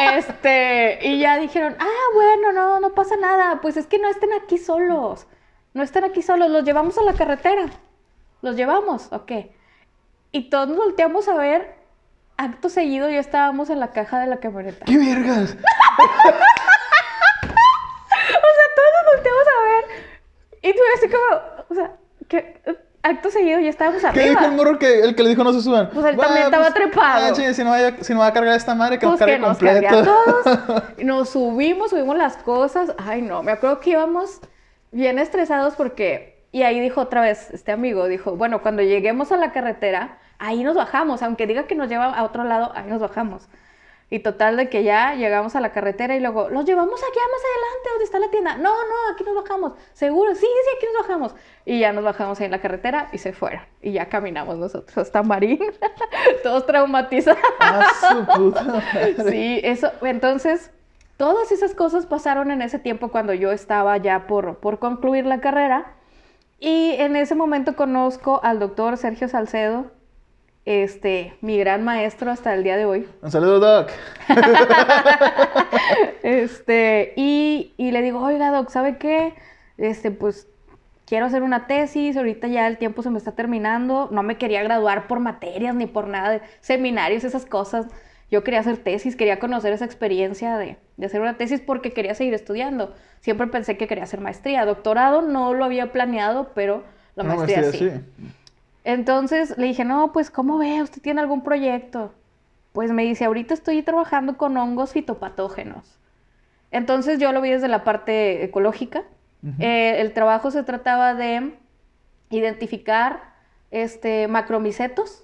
Este, 0.00 1.00
y 1.02 1.18
ya 1.18 1.38
dijeron, 1.38 1.74
ah, 1.80 2.04
bueno, 2.14 2.52
no, 2.52 2.78
no 2.78 2.94
pasa 2.94 3.16
nada. 3.16 3.60
Pues 3.60 3.76
es 3.76 3.86
que 3.86 3.98
no 3.98 4.08
estén 4.08 4.32
aquí 4.32 4.56
solos. 4.56 5.26
No 5.74 5.82
estén 5.82 6.04
aquí 6.04 6.22
solos, 6.22 6.50
los 6.50 6.62
llevamos 6.62 6.96
a 6.98 7.02
la 7.02 7.14
carretera. 7.14 7.66
Los 8.40 8.54
llevamos, 8.54 9.12
ok. 9.12 9.32
Y 10.30 10.50
todos 10.50 10.68
nos 10.68 10.76
volteamos 10.76 11.26
a 11.26 11.34
ver. 11.34 11.77
Acto 12.38 12.68
seguido 12.68 13.08
ya 13.10 13.18
estábamos 13.18 13.68
en 13.68 13.80
la 13.80 13.88
caja 13.88 14.20
de 14.20 14.26
la 14.28 14.36
camioneta. 14.38 14.84
¡Qué 14.84 14.96
vergas! 14.96 15.56
O 18.30 18.50
sea, 18.54 18.66
todos 18.76 18.90
nos 18.94 19.14
volteamos 19.14 19.42
a 19.48 19.64
ver. 19.64 19.84
Y 20.62 20.72
tú 20.72 20.78
así 20.96 21.08
como, 21.08 21.64
o 21.70 21.74
sea, 21.74 21.92
que 22.28 22.60
acto 23.02 23.30
seguido 23.30 23.60
ya 23.60 23.70
estábamos 23.70 24.02
¿Qué 24.12 24.20
dijo 24.20 24.32
el 24.32 24.36
arriba. 24.38 24.50
morro 24.52 24.78
que 24.78 25.00
el 25.00 25.14
que 25.14 25.22
le 25.22 25.30
dijo 25.30 25.44
no 25.44 25.52
se 25.52 25.62
suban? 25.62 25.90
Pues 25.90 26.04
él 26.06 26.16
también 26.16 26.44
estaba 26.44 26.70
trepado. 26.72 27.32
ah, 27.32 27.34
si, 27.34 27.64
no 27.64 27.70
vaya, 27.70 27.96
si 28.02 28.12
no 28.12 28.20
va 28.20 28.26
a 28.26 28.32
cargar 28.32 28.54
esta 28.56 28.74
madre, 28.74 28.98
que 28.98 29.06
nos 29.06 29.18
Pues 29.18 29.20
cargue 29.20 29.34
que 29.36 29.40
nos 29.40 29.58
completo. 29.58 30.04
todos. 30.04 30.82
Nos 30.98 31.30
subimos, 31.30 31.90
subimos 31.90 32.16
las 32.16 32.36
cosas. 32.38 32.92
Ay, 32.98 33.22
no, 33.22 33.42
me 33.42 33.52
acuerdo 33.52 33.80
que 33.80 33.90
íbamos 33.90 34.40
bien 34.92 35.18
estresados 35.18 35.74
porque... 35.74 36.44
Y 36.52 36.62
ahí 36.62 36.80
dijo 36.80 37.00
otra 37.02 37.20
vez 37.20 37.50
este 37.50 37.72
amigo, 37.72 38.06
dijo, 38.08 38.36
bueno, 38.36 38.62
cuando 38.62 38.82
lleguemos 38.82 39.32
a 39.32 39.36
la 39.36 39.52
carretera, 39.52 40.18
ahí 40.38 40.62
nos 40.62 40.76
bajamos. 40.76 41.22
Aunque 41.22 41.46
diga 41.46 41.66
que 41.66 41.74
nos 41.74 41.88
lleva 41.88 42.06
a 42.06 42.24
otro 42.24 42.44
lado, 42.44 42.72
ahí 42.74 42.88
nos 42.88 43.00
bajamos. 43.00 43.48
Y 44.10 44.20
total 44.20 44.56
de 44.56 44.70
que 44.70 44.84
ya 44.84 45.14
llegamos 45.16 45.54
a 45.54 45.60
la 45.60 45.70
carretera 45.70 46.16
y 46.16 46.20
luego, 46.20 46.48
los 46.48 46.64
llevamos 46.64 46.98
allá 46.98 47.20
más 47.30 47.42
adelante, 47.44 47.90
donde 47.90 48.04
está 48.04 48.18
la 48.18 48.30
tienda. 48.30 48.56
No, 48.56 48.70
no, 48.70 49.12
aquí 49.12 49.22
nos 49.22 49.34
bajamos. 49.34 49.72
¿Seguro? 49.92 50.34
Sí, 50.34 50.46
sí, 50.46 50.76
aquí 50.76 50.86
nos 50.94 51.06
bajamos. 51.06 51.34
Y 51.66 51.80
ya 51.80 51.92
nos 51.92 52.04
bajamos 52.04 52.40
ahí 52.40 52.46
en 52.46 52.52
la 52.52 52.60
carretera 52.62 53.10
y 53.12 53.18
se 53.18 53.34
fueron. 53.34 53.60
Y 53.82 53.92
ya 53.92 54.08
caminamos 54.08 54.56
nosotros 54.56 54.96
hasta 54.96 55.22
Marín, 55.22 55.60
todos 56.42 56.64
traumatizados. 56.64 57.38
Ah. 57.60 57.86
Sí, 59.28 59.60
eso, 59.62 59.92
entonces, 60.00 60.70
todas 61.18 61.52
esas 61.52 61.74
cosas 61.74 62.06
pasaron 62.06 62.50
en 62.50 62.62
ese 62.62 62.78
tiempo 62.78 63.08
cuando 63.08 63.34
yo 63.34 63.52
estaba 63.52 63.94
ya 63.98 64.26
por, 64.26 64.56
por 64.56 64.78
concluir 64.78 65.26
la 65.26 65.40
carrera. 65.42 65.92
Y 66.58 66.92
en 66.92 67.14
ese 67.14 67.34
momento 67.34 67.76
conozco 67.76 68.40
al 68.42 68.58
doctor 68.58 68.96
Sergio 68.96 69.28
Salcedo, 69.28 69.92
este, 70.68 71.32
mi 71.40 71.58
gran 71.58 71.82
maestro 71.82 72.30
hasta 72.30 72.52
el 72.52 72.62
día 72.62 72.76
de 72.76 72.84
hoy. 72.84 73.08
Un 73.22 73.30
saludo, 73.30 73.58
Doc. 73.58 73.90
Este, 76.22 77.14
y, 77.16 77.72
y 77.78 77.90
le 77.90 78.02
digo, 78.02 78.20
oiga, 78.20 78.50
Doc, 78.50 78.68
¿sabe 78.68 78.98
qué? 78.98 79.32
Este, 79.78 80.10
pues 80.10 80.46
quiero 81.06 81.24
hacer 81.24 81.42
una 81.42 81.66
tesis, 81.66 82.18
ahorita 82.18 82.48
ya 82.48 82.66
el 82.66 82.76
tiempo 82.76 83.02
se 83.02 83.08
me 83.08 83.16
está 83.16 83.32
terminando, 83.32 84.10
no 84.12 84.22
me 84.22 84.36
quería 84.36 84.62
graduar 84.62 85.06
por 85.06 85.20
materias 85.20 85.74
ni 85.74 85.86
por 85.86 86.06
nada 86.06 86.28
de 86.28 86.42
seminarios, 86.60 87.24
esas 87.24 87.46
cosas. 87.46 87.86
Yo 88.30 88.44
quería 88.44 88.60
hacer 88.60 88.76
tesis, 88.76 89.16
quería 89.16 89.38
conocer 89.38 89.72
esa 89.72 89.86
experiencia 89.86 90.58
de, 90.58 90.76
de 90.98 91.06
hacer 91.06 91.22
una 91.22 91.38
tesis 91.38 91.62
porque 91.62 91.94
quería 91.94 92.14
seguir 92.14 92.34
estudiando. 92.34 92.94
Siempre 93.20 93.46
pensé 93.46 93.78
que 93.78 93.86
quería 93.86 94.04
hacer 94.04 94.20
maestría. 94.20 94.66
Doctorado 94.66 95.22
no 95.22 95.54
lo 95.54 95.64
había 95.64 95.92
planeado, 95.92 96.50
pero 96.54 96.84
la 97.14 97.24
maestría, 97.24 97.64
sí. 97.72 97.90
Entonces 98.88 99.58
le 99.58 99.66
dije, 99.66 99.84
no, 99.84 100.12
pues, 100.12 100.30
¿cómo 100.30 100.56
ve? 100.56 100.80
¿Usted 100.80 101.02
tiene 101.02 101.20
algún 101.20 101.42
proyecto? 101.42 102.14
Pues 102.72 102.90
me 102.90 103.02
dice, 103.02 103.26
ahorita 103.26 103.52
estoy 103.52 103.82
trabajando 103.82 104.38
con 104.38 104.56
hongos 104.56 104.92
fitopatógenos. 104.92 105.98
Entonces 106.70 107.18
yo 107.18 107.32
lo 107.32 107.42
vi 107.42 107.50
desde 107.50 107.68
la 107.68 107.84
parte 107.84 108.42
ecológica. 108.42 109.02
Eh, 109.58 110.00
el 110.00 110.14
trabajo 110.14 110.50
se 110.50 110.62
trataba 110.62 111.12
de 111.12 111.52
identificar 112.30 113.34
este, 113.70 114.26
macromicetos 114.26 115.22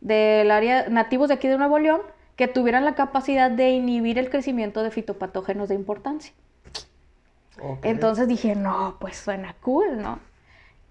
del 0.00 0.48
área 0.52 0.88
nativos 0.88 1.26
de 1.26 1.34
aquí 1.34 1.48
de 1.48 1.58
Nuevo 1.58 1.80
León 1.80 2.00
que 2.36 2.46
tuvieran 2.46 2.84
la 2.84 2.94
capacidad 2.94 3.50
de 3.50 3.70
inhibir 3.70 4.20
el 4.20 4.30
crecimiento 4.30 4.84
de 4.84 4.92
fitopatógenos 4.92 5.68
de 5.68 5.74
importancia. 5.74 6.32
Ok. 7.60 7.80
Entonces 7.82 8.28
dije, 8.28 8.54
no, 8.54 8.98
pues 9.00 9.16
suena 9.16 9.56
cool, 9.62 10.00
¿no? 10.00 10.20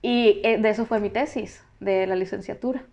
Y 0.02 0.42
eh, 0.44 0.58
de 0.58 0.70
eso 0.70 0.86
fue 0.86 1.00
mi 1.00 1.10
tesis 1.10 1.64
de 1.80 2.08
la 2.08 2.16
licenciatura. 2.16 2.84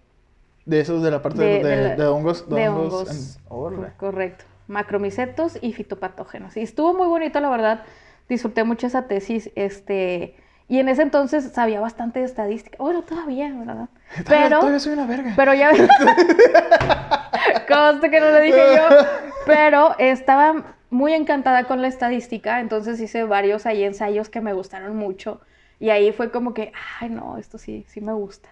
De 0.67 0.81
esos 0.81 1.03
de 1.03 1.11
la 1.11 1.21
parte 1.23 1.43
de, 1.43 1.59
de- 1.59 1.65
de, 1.65 1.77
de 1.77 1.89
la- 1.91 1.97
de 1.97 2.07
hongos. 2.07 2.49
De, 2.49 2.57
de 2.57 2.69
hongos. 2.69 2.93
hongos. 2.95 3.37
en- 3.37 3.43
órale. 3.49 3.93
Correcto. 3.97 4.45
Macromicetos 4.67 5.59
y 5.61 5.73
fitopatógenos. 5.75 6.57
Y 6.57 6.61
estuvo 6.63 6.95
muy 6.95 7.07
bonito, 7.07 7.39
la 7.41 7.51
verdad. 7.51 7.83
Disfruté 8.29 8.65
mucho 8.65 8.87
esa 8.87 9.07
tesis. 9.07 9.51
Este, 9.57 10.37
y 10.69 10.79
en 10.79 10.89
ese 10.89 11.03
entonces 11.03 11.53
sabía 11.53 11.81
bastante 11.81 12.21
de 12.21 12.25
estadística. 12.25 12.79
Bueno, 12.79 13.03
todavía, 13.03 13.53
¿verdad? 13.55 13.89
Todavía- 14.25 14.45
Pero, 14.49 14.59
Todavía 14.61 14.81
soy 14.81 14.93
una 14.95 15.07
verga. 15.07 15.33
pero 15.37 15.53
ya. 15.53 15.71
Conste 17.69 18.11
que 18.11 18.21
no 18.21 18.31
lo 18.31 18.41
dije 18.41 18.57
yo. 18.77 18.89
Pero 19.47 19.95
estaba 19.99 20.77
muy 20.91 21.13
encantada 21.13 21.65
con 21.65 21.83
la 21.83 21.89
estadística. 21.89 22.61
Entonces 22.61 22.99
hice 23.01 23.25
varios 23.25 23.67
ahí 23.67 23.85
ensayos 23.85 24.29
que 24.31 24.41
me 24.41 24.53
gustaron 24.55 24.97
mucho. 24.97 25.41
Y 25.81 25.91
ahí 25.91 26.13
fue 26.13 26.31
como 26.31 26.55
que, 26.55 26.73
ay, 27.01 27.11
no, 27.11 27.37
esto 27.37 27.59
sí, 27.59 27.85
sí 27.89 28.01
me 28.01 28.13
gusta. 28.15 28.49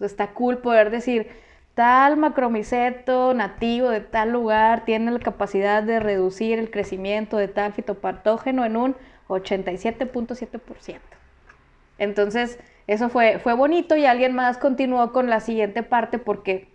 Está 0.00 0.28
cool 0.28 0.58
poder 0.58 0.90
decir, 0.90 1.28
tal 1.74 2.16
macromiceto 2.16 3.34
nativo 3.34 3.88
de 3.88 4.00
tal 4.00 4.32
lugar 4.32 4.84
tiene 4.84 5.10
la 5.10 5.18
capacidad 5.18 5.82
de 5.82 6.00
reducir 6.00 6.58
el 6.58 6.70
crecimiento 6.70 7.36
de 7.36 7.48
tal 7.48 7.72
fitopatógeno 7.72 8.64
en 8.64 8.76
un 8.76 8.96
87.7%. 9.28 10.98
Entonces, 11.98 12.58
eso 12.86 13.08
fue, 13.08 13.38
fue 13.38 13.54
bonito 13.54 13.96
y 13.96 14.06
alguien 14.06 14.34
más 14.34 14.58
continuó 14.58 15.12
con 15.12 15.30
la 15.30 15.40
siguiente 15.40 15.82
parte 15.82 16.18
porque 16.18 16.68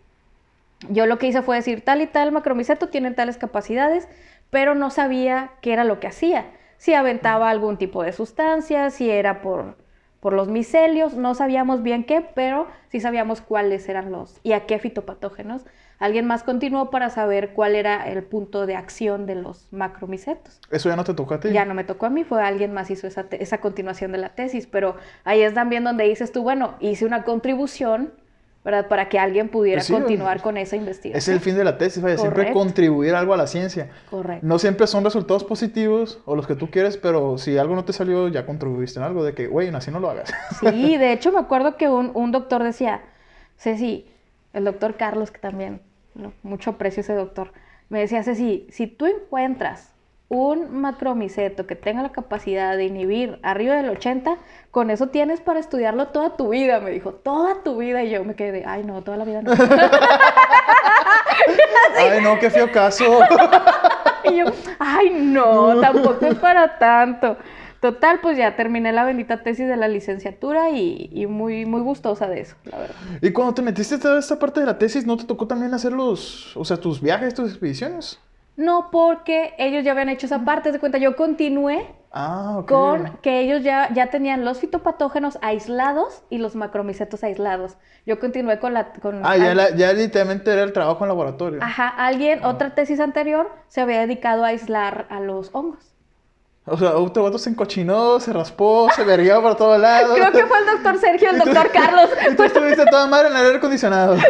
yo 0.89 1.05
lo 1.05 1.17
que 1.17 1.27
hice 1.27 1.41
fue 1.41 1.57
decir, 1.57 1.83
tal 1.83 2.01
y 2.01 2.07
tal 2.07 2.31
macromiceto 2.31 2.89
tiene 2.89 3.11
tales 3.11 3.38
capacidades, 3.38 4.07
pero 4.49 4.75
no 4.75 4.89
sabía 4.89 5.51
qué 5.61 5.73
era 5.73 5.83
lo 5.83 5.99
que 5.99 6.07
hacía. 6.07 6.45
Si 6.77 6.93
aventaba 6.93 7.49
algún 7.49 7.77
tipo 7.77 8.03
de 8.03 8.11
sustancia, 8.11 8.89
si 8.91 9.09
era 9.09 9.41
por, 9.41 9.77
por 10.25 10.33
los 10.33 10.47
micelios, 10.47 11.13
no 11.13 11.35
sabíamos 11.35 11.83
bien 11.83 12.03
qué, 12.03 12.25
pero 12.33 12.65
sí 12.89 12.99
sabíamos 12.99 13.41
cuáles 13.41 13.88
eran 13.88 14.11
los 14.11 14.39
y 14.41 14.53
a 14.53 14.65
qué 14.65 14.79
fitopatógenos. 14.79 15.67
Alguien 15.99 16.25
más 16.25 16.41
continuó 16.41 16.89
para 16.89 17.11
saber 17.11 17.53
cuál 17.53 17.75
era 17.75 18.09
el 18.09 18.23
punto 18.23 18.65
de 18.65 18.75
acción 18.75 19.27
de 19.27 19.35
los 19.35 19.71
macromicetos. 19.71 20.59
Eso 20.71 20.89
ya 20.89 20.95
no 20.95 21.03
te 21.03 21.13
tocó 21.13 21.35
a 21.35 21.39
ti. 21.41 21.51
Ya 21.51 21.63
no 21.65 21.75
me 21.75 21.83
tocó 21.83 22.07
a 22.07 22.09
mí, 22.09 22.23
fue 22.23 22.41
alguien 22.41 22.73
más 22.73 22.89
hizo 22.89 23.05
esa, 23.05 23.27
esa 23.29 23.59
continuación 23.59 24.11
de 24.13 24.17
la 24.17 24.29
tesis, 24.29 24.65
pero 24.65 24.95
ahí 25.25 25.43
es 25.43 25.53
también 25.53 25.83
donde 25.83 26.05
dices 26.05 26.31
tú, 26.31 26.41
bueno, 26.41 26.73
hice 26.79 27.05
una 27.05 27.21
contribución, 27.21 28.11
¿verdad? 28.65 28.88
Para 28.88 29.08
que 29.08 29.19
alguien 29.19 29.47
pudiera 29.47 29.78
Pues 29.78 29.86
sí, 29.88 29.93
continuar 29.93 30.38
es- 30.38 30.43
con 30.43 30.58
esa 30.58 30.75
investigación. 30.75 31.17
Es 31.19 31.28
el 31.30 31.39
fin 31.39 31.56
de 31.56 31.63
la 31.63 31.78
tesis, 31.78 32.01
vaya, 32.04 32.17
siempre 32.17 32.51
contribuir 32.51 33.13
algo 33.15 33.34
a 33.34 33.38
la 33.38 33.45
ciencia. 33.47 33.89
Correcto. 34.10 34.45
No 34.45 34.58
siempre 34.60 34.88
son 34.88 35.04
resultados 35.04 35.43
positivos 35.43 36.19
o 36.25 36.36
los 36.36 36.47
que 36.47 36.56
tú 36.56 36.69
quieres, 36.71 36.97
pero 36.97 37.38
si 37.38 37.58
algo 37.60 37.75
no 37.75 37.86
te 37.86 37.93
salió, 37.93 38.28
ya 38.28 38.45
contribuiste 38.45 38.99
en 38.99 39.06
algo 39.06 39.23
de 39.23 39.34
que, 39.34 39.47
güey, 39.47 39.69
así 39.69 39.91
no 39.91 39.99
lo 39.99 40.10
hagas. 40.10 40.34
Sí, 40.60 40.97
de 40.97 41.13
hecho 41.13 41.32
me 41.32 41.39
acuerdo 41.39 41.78
que 41.78 41.88
un, 41.88 42.12
un 42.15 42.32
doctor 42.32 42.63
decía, 42.63 43.01
Ceci, 43.58 44.08
el 44.51 44.65
doctor 44.65 44.95
Carlos, 44.97 45.30
que 45.32 45.39
también, 45.39 45.80
¿no? 46.15 46.34
mucho 46.43 46.71
aprecio 46.71 47.01
ese 47.01 47.13
doctor, 47.13 47.51
me 47.89 47.99
decía, 47.99 48.23
Ceci, 48.23 48.65
si 48.71 48.88
tú 48.88 49.06
encuentras 49.06 49.93
un 50.27 50.81
macromiceto 50.81 51.67
que 51.67 51.75
tenga 51.75 52.01
la 52.01 52.11
capacidad 52.11 52.75
de 52.75 52.85
inhibir 52.85 53.39
arriba 53.43 53.75
del 53.75 53.89
80, 53.89 54.38
con 54.71 54.89
eso 54.89 55.07
tienes 55.07 55.39
para 55.39 55.59
estudiarlo 55.59 56.07
toda 56.07 56.35
tu 56.35 56.49
vida, 56.49 56.79
me 56.79 56.91
dijo, 56.91 57.13
toda 57.13 57.63
tu 57.63 57.77
vida. 57.77 58.03
Y 58.03 58.09
yo 58.09 58.23
me 58.23 58.35
quedé, 58.35 58.63
ay 58.65 58.83
no, 58.83 59.03
toda 59.03 59.17
la 59.17 59.25
vida 59.25 59.41
no. 59.41 59.51
Ay, 61.97 62.21
no, 62.21 62.38
qué 62.39 62.49
feo 62.49 62.71
caso. 62.71 63.03
Y 64.27 64.38
yo, 64.38 64.45
ay, 64.79 65.11
no, 65.11 65.79
tampoco 65.81 66.25
es 66.25 66.33
para 66.39 66.79
tanto. 66.79 67.38
Total, 67.79 68.19
pues 68.21 68.35
ya 68.39 68.55
terminé 68.55 68.91
la 68.91 69.03
bendita 69.03 69.43
tesis 69.43 69.67
de 69.67 69.77
la 69.77 69.88
licenciatura 69.88 70.71
y, 70.71 71.11
y 71.11 71.27
muy, 71.27 71.67
muy 71.67 71.81
gustosa 71.81 72.27
de 72.27 72.41
eso, 72.41 72.55
la 72.63 72.79
verdad. 72.79 72.95
y 73.21 73.31
cuando 73.31 73.53
te 73.53 73.61
metiste 73.61 73.95
a 73.95 73.99
toda 73.99 74.17
esta 74.17 74.39
parte 74.39 74.61
de 74.61 74.65
la 74.65 74.79
tesis, 74.79 75.05
¿no 75.05 75.15
te 75.15 75.25
tocó 75.25 75.45
también 75.45 75.75
hacer 75.75 75.91
los, 75.91 76.57
o 76.57 76.65
sea, 76.65 76.77
tus 76.77 76.99
viajes, 76.99 77.35
tus 77.35 77.51
expediciones? 77.51 78.19
No, 78.57 78.89
porque 78.91 79.53
ellos 79.57 79.83
ya 79.83 79.91
habían 79.91 80.09
hecho 80.09 80.25
esa 80.27 80.45
parte, 80.45 80.71
de 80.71 80.79
cuenta, 80.79 80.97
yo 80.97 81.15
continué 81.15 81.87
Ah, 82.17 82.61
con 82.65 83.17
que 83.21 83.41
ellos 83.41 83.61
ya, 83.63 83.89
ya 83.93 84.09
tenían 84.09 84.45
los 84.45 84.59
fitopatógenos 84.59 85.37
aislados 85.41 86.23
y 86.29 86.37
los 86.37 86.55
macromicetos 86.55 87.25
aislados. 87.25 87.75
Yo 88.05 88.19
continué 88.21 88.57
con 88.59 88.73
la... 88.73 88.93
Con, 88.93 89.19
Ah, 89.25 89.35
ya, 89.35 89.51
al- 89.51 89.57
la- 89.57 89.69
ya 89.75 89.91
literalmente 89.91 90.49
era 90.53 90.63
el 90.63 90.71
trabajo 90.71 91.03
en 91.03 91.09
laboratorio. 91.09 91.59
Ajá, 91.61 91.89
alguien, 91.89 92.45
otra 92.45 92.73
tesis 92.73 93.01
anterior, 93.01 93.51
se 93.67 93.81
había 93.81 93.99
dedicado 93.99 94.45
a 94.45 94.47
aislar 94.47 95.07
a 95.09 95.19
los 95.19 95.49
hongos. 95.53 95.91
O 96.67 96.77
sea, 96.77 96.95
otro 96.95 97.23
vato 97.23 97.37
se 97.37 97.49
encochinó, 97.49 98.19
se 98.21 98.31
raspó, 98.31 98.87
se 98.95 99.03
vergueó 99.03 99.41
por 99.41 99.55
todos 99.57 99.77
lados. 99.79 100.13
Creo 100.15 100.31
que 100.31 100.45
fue 100.45 100.57
el 100.59 100.65
doctor 100.67 100.97
Sergio, 100.97 101.29
el 101.31 101.39
doctor 101.39 101.69
Carlos. 101.71 102.09
Y 102.31 102.35
tú 102.35 102.43
estuviste 102.43 102.85
toda 102.85 103.07
madre 103.07 103.27
en 103.27 103.35
el 103.35 103.45
aire 103.45 103.57
acondicionado. 103.57 104.15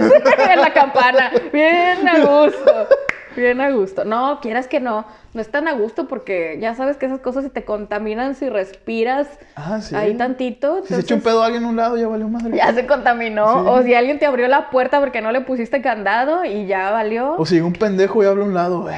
en 0.49 0.59
la 0.61 0.73
campana. 0.73 1.31
Bien 1.53 2.07
a 2.07 2.17
gusto. 2.17 2.87
Bien 3.35 3.59
a 3.61 3.69
gusto. 3.71 4.05
No, 4.05 4.39
quieras 4.41 4.67
que 4.67 4.79
no. 4.79 5.05
No 5.33 5.41
es 5.41 5.49
tan 5.51 5.67
a 5.67 5.73
gusto 5.73 6.07
porque 6.07 6.57
ya 6.61 6.75
sabes 6.75 6.97
que 6.97 7.05
esas 7.05 7.19
cosas 7.19 7.43
se 7.43 7.49
te 7.49 7.65
contaminan 7.65 8.35
si 8.35 8.49
respiras 8.49 9.27
Ah, 9.55 9.81
sí. 9.81 9.95
ahí 9.95 10.15
tantito. 10.15 10.81
Si 10.85 10.93
se 10.93 11.01
echa 11.01 11.15
un 11.15 11.21
pedo 11.21 11.43
a 11.43 11.47
alguien 11.47 11.65
a 11.65 11.67
un 11.67 11.75
lado, 11.75 11.97
ya 11.97 12.07
valió 12.07 12.27
madre. 12.29 12.55
Ya 12.55 12.73
se 12.73 12.87
contaminó. 12.87 13.63
Sí. 13.63 13.69
O 13.69 13.83
si 13.83 13.93
alguien 13.93 14.19
te 14.19 14.25
abrió 14.25 14.47
la 14.47 14.69
puerta 14.69 14.99
porque 14.99 15.21
no 15.21 15.31
le 15.31 15.41
pusiste 15.41 15.81
candado 15.81 16.45
y 16.45 16.65
ya 16.67 16.91
valió. 16.91 17.35
O 17.37 17.45
si 17.45 17.59
un 17.59 17.73
pendejo 17.73 18.23
y 18.23 18.27
habla 18.27 18.43
a 18.43 18.47
un 18.47 18.53
lado. 18.53 18.87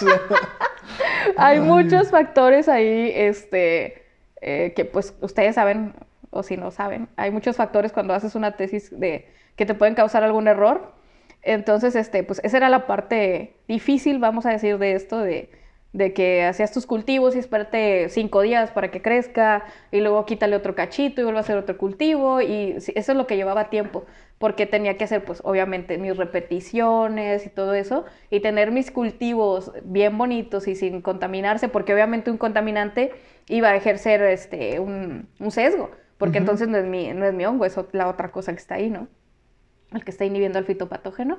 Hay 1.36 1.60
muchos 1.60 2.08
factores 2.10 2.68
ahí, 2.68 3.12
este, 3.14 4.02
eh, 4.40 4.72
que 4.74 4.84
pues 4.84 5.14
ustedes 5.20 5.54
saben, 5.54 5.94
o 6.30 6.42
si 6.42 6.56
no 6.56 6.70
saben, 6.70 7.08
hay 7.16 7.30
muchos 7.30 7.56
factores 7.56 7.92
cuando 7.92 8.14
haces 8.14 8.34
una 8.34 8.52
tesis 8.52 8.98
de 8.98 9.28
que 9.56 9.66
te 9.66 9.74
pueden 9.74 9.94
causar 9.94 10.22
algún 10.22 10.48
error. 10.48 10.92
Entonces, 11.42 11.96
este, 11.96 12.22
pues 12.22 12.40
esa 12.44 12.58
era 12.58 12.68
la 12.68 12.86
parte 12.86 13.54
difícil, 13.68 14.18
vamos 14.18 14.46
a 14.46 14.50
decir, 14.50 14.78
de 14.78 14.92
esto, 14.92 15.18
de, 15.20 15.50
de 15.92 16.12
que 16.12 16.44
hacías 16.44 16.72
tus 16.72 16.86
cultivos 16.86 17.34
y 17.34 17.38
espérate 17.38 18.08
cinco 18.10 18.42
días 18.42 18.70
para 18.70 18.90
que 18.90 19.02
crezca, 19.02 19.64
y 19.90 20.00
luego 20.00 20.26
quítale 20.26 20.54
otro 20.56 20.74
cachito 20.74 21.20
y 21.20 21.24
vuelve 21.24 21.38
a 21.38 21.40
hacer 21.40 21.56
otro 21.56 21.76
cultivo, 21.78 22.40
y 22.40 22.76
eso 22.76 22.92
es 22.94 23.08
lo 23.16 23.26
que 23.26 23.36
llevaba 23.36 23.70
tiempo, 23.70 24.04
porque 24.38 24.66
tenía 24.66 24.96
que 24.96 25.04
hacer, 25.04 25.24
pues, 25.24 25.40
obviamente, 25.44 25.98
mis 25.98 26.16
repeticiones 26.16 27.46
y 27.46 27.48
todo 27.50 27.74
eso, 27.74 28.04
y 28.30 28.40
tener 28.40 28.70
mis 28.70 28.90
cultivos 28.90 29.72
bien 29.84 30.16
bonitos 30.18 30.68
y 30.68 30.74
sin 30.74 31.02
contaminarse, 31.02 31.68
porque 31.68 31.94
obviamente 31.94 32.30
un 32.30 32.38
contaminante 32.38 33.12
iba 33.48 33.70
a 33.70 33.76
ejercer 33.76 34.22
este, 34.22 34.78
un, 34.78 35.28
un 35.38 35.50
sesgo, 35.50 35.90
porque 36.18 36.38
entonces 36.38 36.68
no 36.68 36.76
es, 36.78 36.84
mi, 36.84 37.12
no 37.14 37.24
es 37.26 37.34
mi 37.34 37.46
hongo, 37.46 37.64
es 37.64 37.76
la 37.92 38.08
otra 38.08 38.30
cosa 38.30 38.52
que 38.52 38.58
está 38.58 38.76
ahí, 38.76 38.90
¿no? 38.90 39.08
El 39.92 40.04
que 40.04 40.10
está 40.10 40.24
inhibiendo 40.24 40.58
el 40.58 40.64
fitopatógeno. 40.64 41.38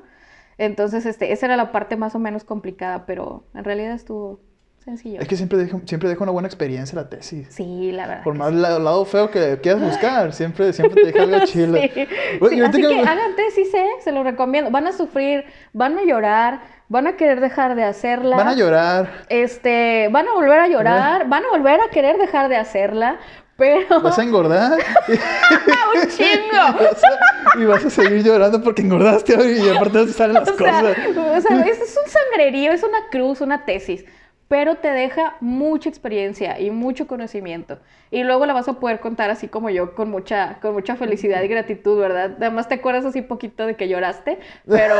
Entonces, 0.58 1.06
este, 1.06 1.32
esa 1.32 1.46
era 1.48 1.56
la 1.58 1.72
parte 1.72 1.96
más 1.96 2.14
o 2.16 2.20
menos 2.20 2.44
complicada, 2.44 3.06
pero 3.06 3.46
en 3.56 3.64
realidad 3.64 3.94
estuvo 3.94 4.40
sencillo. 4.80 5.20
Es 5.22 5.28
que 5.28 5.36
siempre 5.38 5.58
deja, 5.60 5.80
siempre 5.86 6.10
deja 6.10 6.24
una 6.24 6.32
buena 6.32 6.48
experiencia 6.48 6.96
la 6.96 7.08
tesis. 7.10 7.48
Sí, 7.52 7.92
la 7.92 8.08
verdad. 8.08 8.24
Por 8.24 8.34
más 8.36 8.52
la- 8.52 8.80
lado 8.80 9.06
feo 9.06 9.30
que 9.32 9.60
quieras 9.62 9.82
buscar, 9.82 10.34
siempre, 10.34 10.74
siempre 10.74 11.02
te 11.04 11.12
deja 11.12 11.24
algo 11.24 11.40
chilo. 11.46 11.78
Sí. 11.78 11.90
Sí, 11.94 12.08
y 12.42 12.44
ahorita 12.44 12.68
así 12.70 12.82
que- 12.82 12.88
que 12.88 13.00
hagan 13.02 13.36
tesis, 13.36 13.74
¿eh? 13.74 13.88
Se 14.04 14.12
lo 14.12 14.24
recomiendo. 14.24 14.70
Van 14.72 14.88
a 14.88 14.92
sufrir, 14.92 15.46
van 15.74 15.98
a 15.98 16.04
llorar, 16.04 16.62
van 16.90 17.08
a 17.08 17.16
querer 17.16 17.40
dejar 17.42 17.76
de 17.76 17.84
hacerla. 17.84 18.36
Van 18.36 18.48
a 18.48 18.56
llorar, 18.56 19.24
Este, 19.30 20.10
van 20.12 20.28
a 20.28 20.34
volver 20.34 20.60
a 20.60 20.68
llorar, 20.68 21.30
van 21.30 21.44
a 21.46 21.50
volver 21.50 21.80
a 21.80 21.90
querer 21.92 22.18
dejar 22.18 22.50
de 22.50 22.58
hacerla, 22.58 23.18
pero... 23.62 24.02
vas 24.02 24.18
a 24.18 24.24
engordar 24.24 24.72
¡Un 25.08 26.10
chingo! 26.10 26.80
vas 26.80 27.04
a- 27.04 27.60
y 27.60 27.66
vas 27.66 27.86
a 27.86 27.90
seguir 27.92 28.24
llorando 28.24 28.60
porque 28.64 28.82
engordaste 28.82 29.34
y 29.60 29.70
aparte 29.70 30.06
te 30.08 30.14
salen 30.14 30.34
las 30.36 30.50
O 30.50 30.58
sea, 30.58 30.82
cosas. 30.82 30.98
o 31.16 31.42
sea, 31.42 31.62
es, 31.68 31.80
es 31.80 32.00
un 32.04 32.10
sangrerío, 32.10 32.72
es 32.72 32.82
una 32.82 33.10
cruz, 33.12 33.42
una 33.42 33.64
tesis, 33.66 34.04
pero 34.48 34.76
te 34.76 34.88
deja 34.90 35.36
mucha 35.42 35.90
experiencia 35.90 36.60
y 36.60 36.72
mucho 36.72 37.06
conocimiento. 37.06 37.78
Y 38.10 38.24
luego 38.24 38.46
la 38.48 38.54
vas 38.54 38.68
a 38.68 38.80
poder 38.80 39.00
contar 39.00 39.30
así 39.30 39.48
como 39.48 39.70
yo, 39.70 39.94
con 39.96 40.10
mucha, 40.10 40.58
con 40.62 40.74
mucha 40.74 40.96
felicidad 40.96 41.42
y 41.44 41.48
gratitud, 41.48 42.00
¿verdad? 42.00 42.32
Además 42.38 42.68
te 42.68 42.76
acuerdas 42.76 43.06
así 43.06 43.22
poquito 43.22 43.66
de 43.68 43.76
que 43.76 43.88
lloraste, 43.88 44.40
pero, 44.68 44.96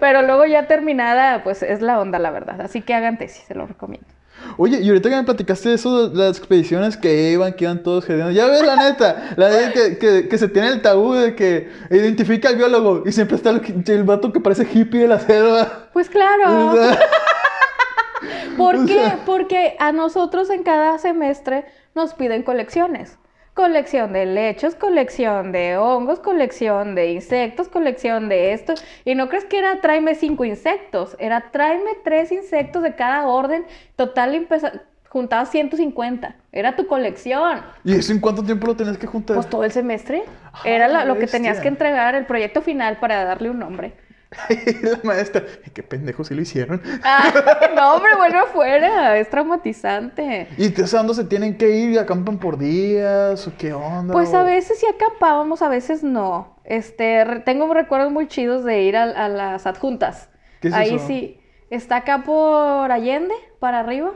pero 0.00 0.22
luego 0.22 0.46
ya 0.46 0.66
terminada, 0.66 1.42
pues 1.44 1.62
es 1.62 1.82
la 1.82 2.00
onda, 2.00 2.18
la 2.18 2.30
verdad. 2.30 2.60
Así 2.62 2.80
que 2.82 2.94
hagan 2.94 3.18
tesis, 3.18 3.44
se 3.46 3.54
lo 3.54 3.66
recomiendo. 3.66 4.08
Oye, 4.56 4.80
y 4.80 4.88
ahorita 4.88 5.08
que 5.08 5.16
me 5.16 5.24
platicaste 5.24 5.70
de 5.70 5.74
eso, 5.76 6.08
de 6.08 6.18
las 6.18 6.38
expediciones 6.38 6.96
que 6.96 7.32
iban, 7.32 7.52
que 7.52 7.64
iban 7.64 7.82
todos 7.82 8.04
geriendo. 8.04 8.32
Ya 8.32 8.46
ves 8.46 8.62
la 8.62 8.76
neta, 8.76 9.34
la 9.36 9.48
neta 9.48 9.72
que, 9.72 9.98
que, 9.98 10.28
que 10.28 10.38
se 10.38 10.48
tiene 10.48 10.68
el 10.68 10.82
tabú 10.82 11.14
de 11.14 11.34
que 11.34 11.70
identifica 11.90 12.48
al 12.48 12.56
biólogo 12.56 13.04
y 13.06 13.12
siempre 13.12 13.36
está 13.36 13.50
el, 13.50 13.84
el 13.86 14.04
vato 14.04 14.32
que 14.32 14.40
parece 14.40 14.66
hippie 14.72 15.00
de 15.00 15.08
la 15.08 15.20
selva. 15.20 15.88
Pues 15.92 16.08
claro. 16.08 16.74
¿Por 18.56 18.86
qué? 18.86 19.14
Porque 19.24 19.76
a 19.78 19.92
nosotros 19.92 20.50
en 20.50 20.62
cada 20.62 20.98
semestre 20.98 21.64
nos 21.94 22.14
piden 22.14 22.42
colecciones. 22.42 23.19
Colección 23.64 24.14
de 24.14 24.24
lechos, 24.24 24.74
colección 24.74 25.52
de 25.52 25.76
hongos, 25.76 26.18
colección 26.18 26.94
de 26.94 27.12
insectos, 27.12 27.68
colección 27.68 28.30
de 28.30 28.54
esto. 28.54 28.72
Y 29.04 29.14
no 29.14 29.28
crees 29.28 29.44
que 29.44 29.58
era 29.58 29.82
tráeme 29.82 30.14
cinco 30.14 30.46
insectos, 30.46 31.14
era 31.18 31.50
tráeme 31.52 31.90
tres 32.02 32.32
insectos 32.32 32.82
de 32.82 32.94
cada 32.94 33.26
orden. 33.28 33.66
Total, 33.96 34.34
empeza- 34.34 34.80
juntabas 35.10 35.50
150. 35.50 36.36
Era 36.52 36.74
tu 36.74 36.86
colección. 36.86 37.60
¿Y 37.84 37.96
eso 37.98 38.12
en 38.14 38.20
cuánto 38.20 38.42
tiempo 38.42 38.66
lo 38.66 38.76
tenías 38.76 38.96
que 38.96 39.06
juntar? 39.06 39.34
Pues 39.36 39.46
todo 39.50 39.62
el 39.64 39.72
semestre. 39.72 40.22
Era 40.64 40.88
la- 40.88 41.04
lo 41.04 41.18
que 41.18 41.26
tenías 41.26 41.60
que 41.60 41.68
entregar, 41.68 42.14
el 42.14 42.24
proyecto 42.24 42.62
final 42.62 42.96
para 42.96 43.24
darle 43.24 43.50
un 43.50 43.58
nombre. 43.58 43.92
la 44.82 45.00
maestra, 45.02 45.44
"Ay, 45.64 45.72
qué 45.74 45.82
pendejo 45.82 46.22
si 46.22 46.34
lo 46.34 46.42
hicieron. 46.42 46.80
Ah, 47.02 47.32
no, 47.74 47.94
hombre, 47.94 48.10
bueno, 48.16 48.46
fuera. 48.46 49.18
Es 49.18 49.28
traumatizante. 49.28 50.46
¿Y 50.56 50.68
sabes 50.68 50.92
dónde 50.92 51.14
se 51.14 51.24
tienen 51.24 51.56
que 51.58 51.70
ir? 51.70 51.98
¿Acampan 51.98 52.38
por 52.38 52.56
días? 52.58 53.46
¿O 53.48 53.52
qué 53.58 53.72
onda? 53.72 54.12
Pues 54.12 54.32
O- 54.32 54.36
a 54.38 54.42
veces 54.44 54.78
sí 54.78 54.86
acampábamos, 54.86 55.62
a 55.62 55.68
veces 55.68 56.04
no. 56.04 56.56
Este, 56.64 57.24
tengo 57.44 57.72
recuerdos 57.74 58.12
muy 58.12 58.28
chidos 58.28 58.64
de 58.64 58.82
ir 58.82 58.96
a, 58.96 59.02
a 59.04 59.28
las 59.28 59.66
adjuntas. 59.66 60.30
¿Qué 60.60 60.68
es 60.68 60.74
Ahí 60.74 60.94
eso? 60.94 61.06
sí. 61.06 61.40
Está 61.70 61.96
acá 61.96 62.22
por 62.24 62.90
Allende, 62.92 63.34
para 63.58 63.80
arriba. 63.80 64.12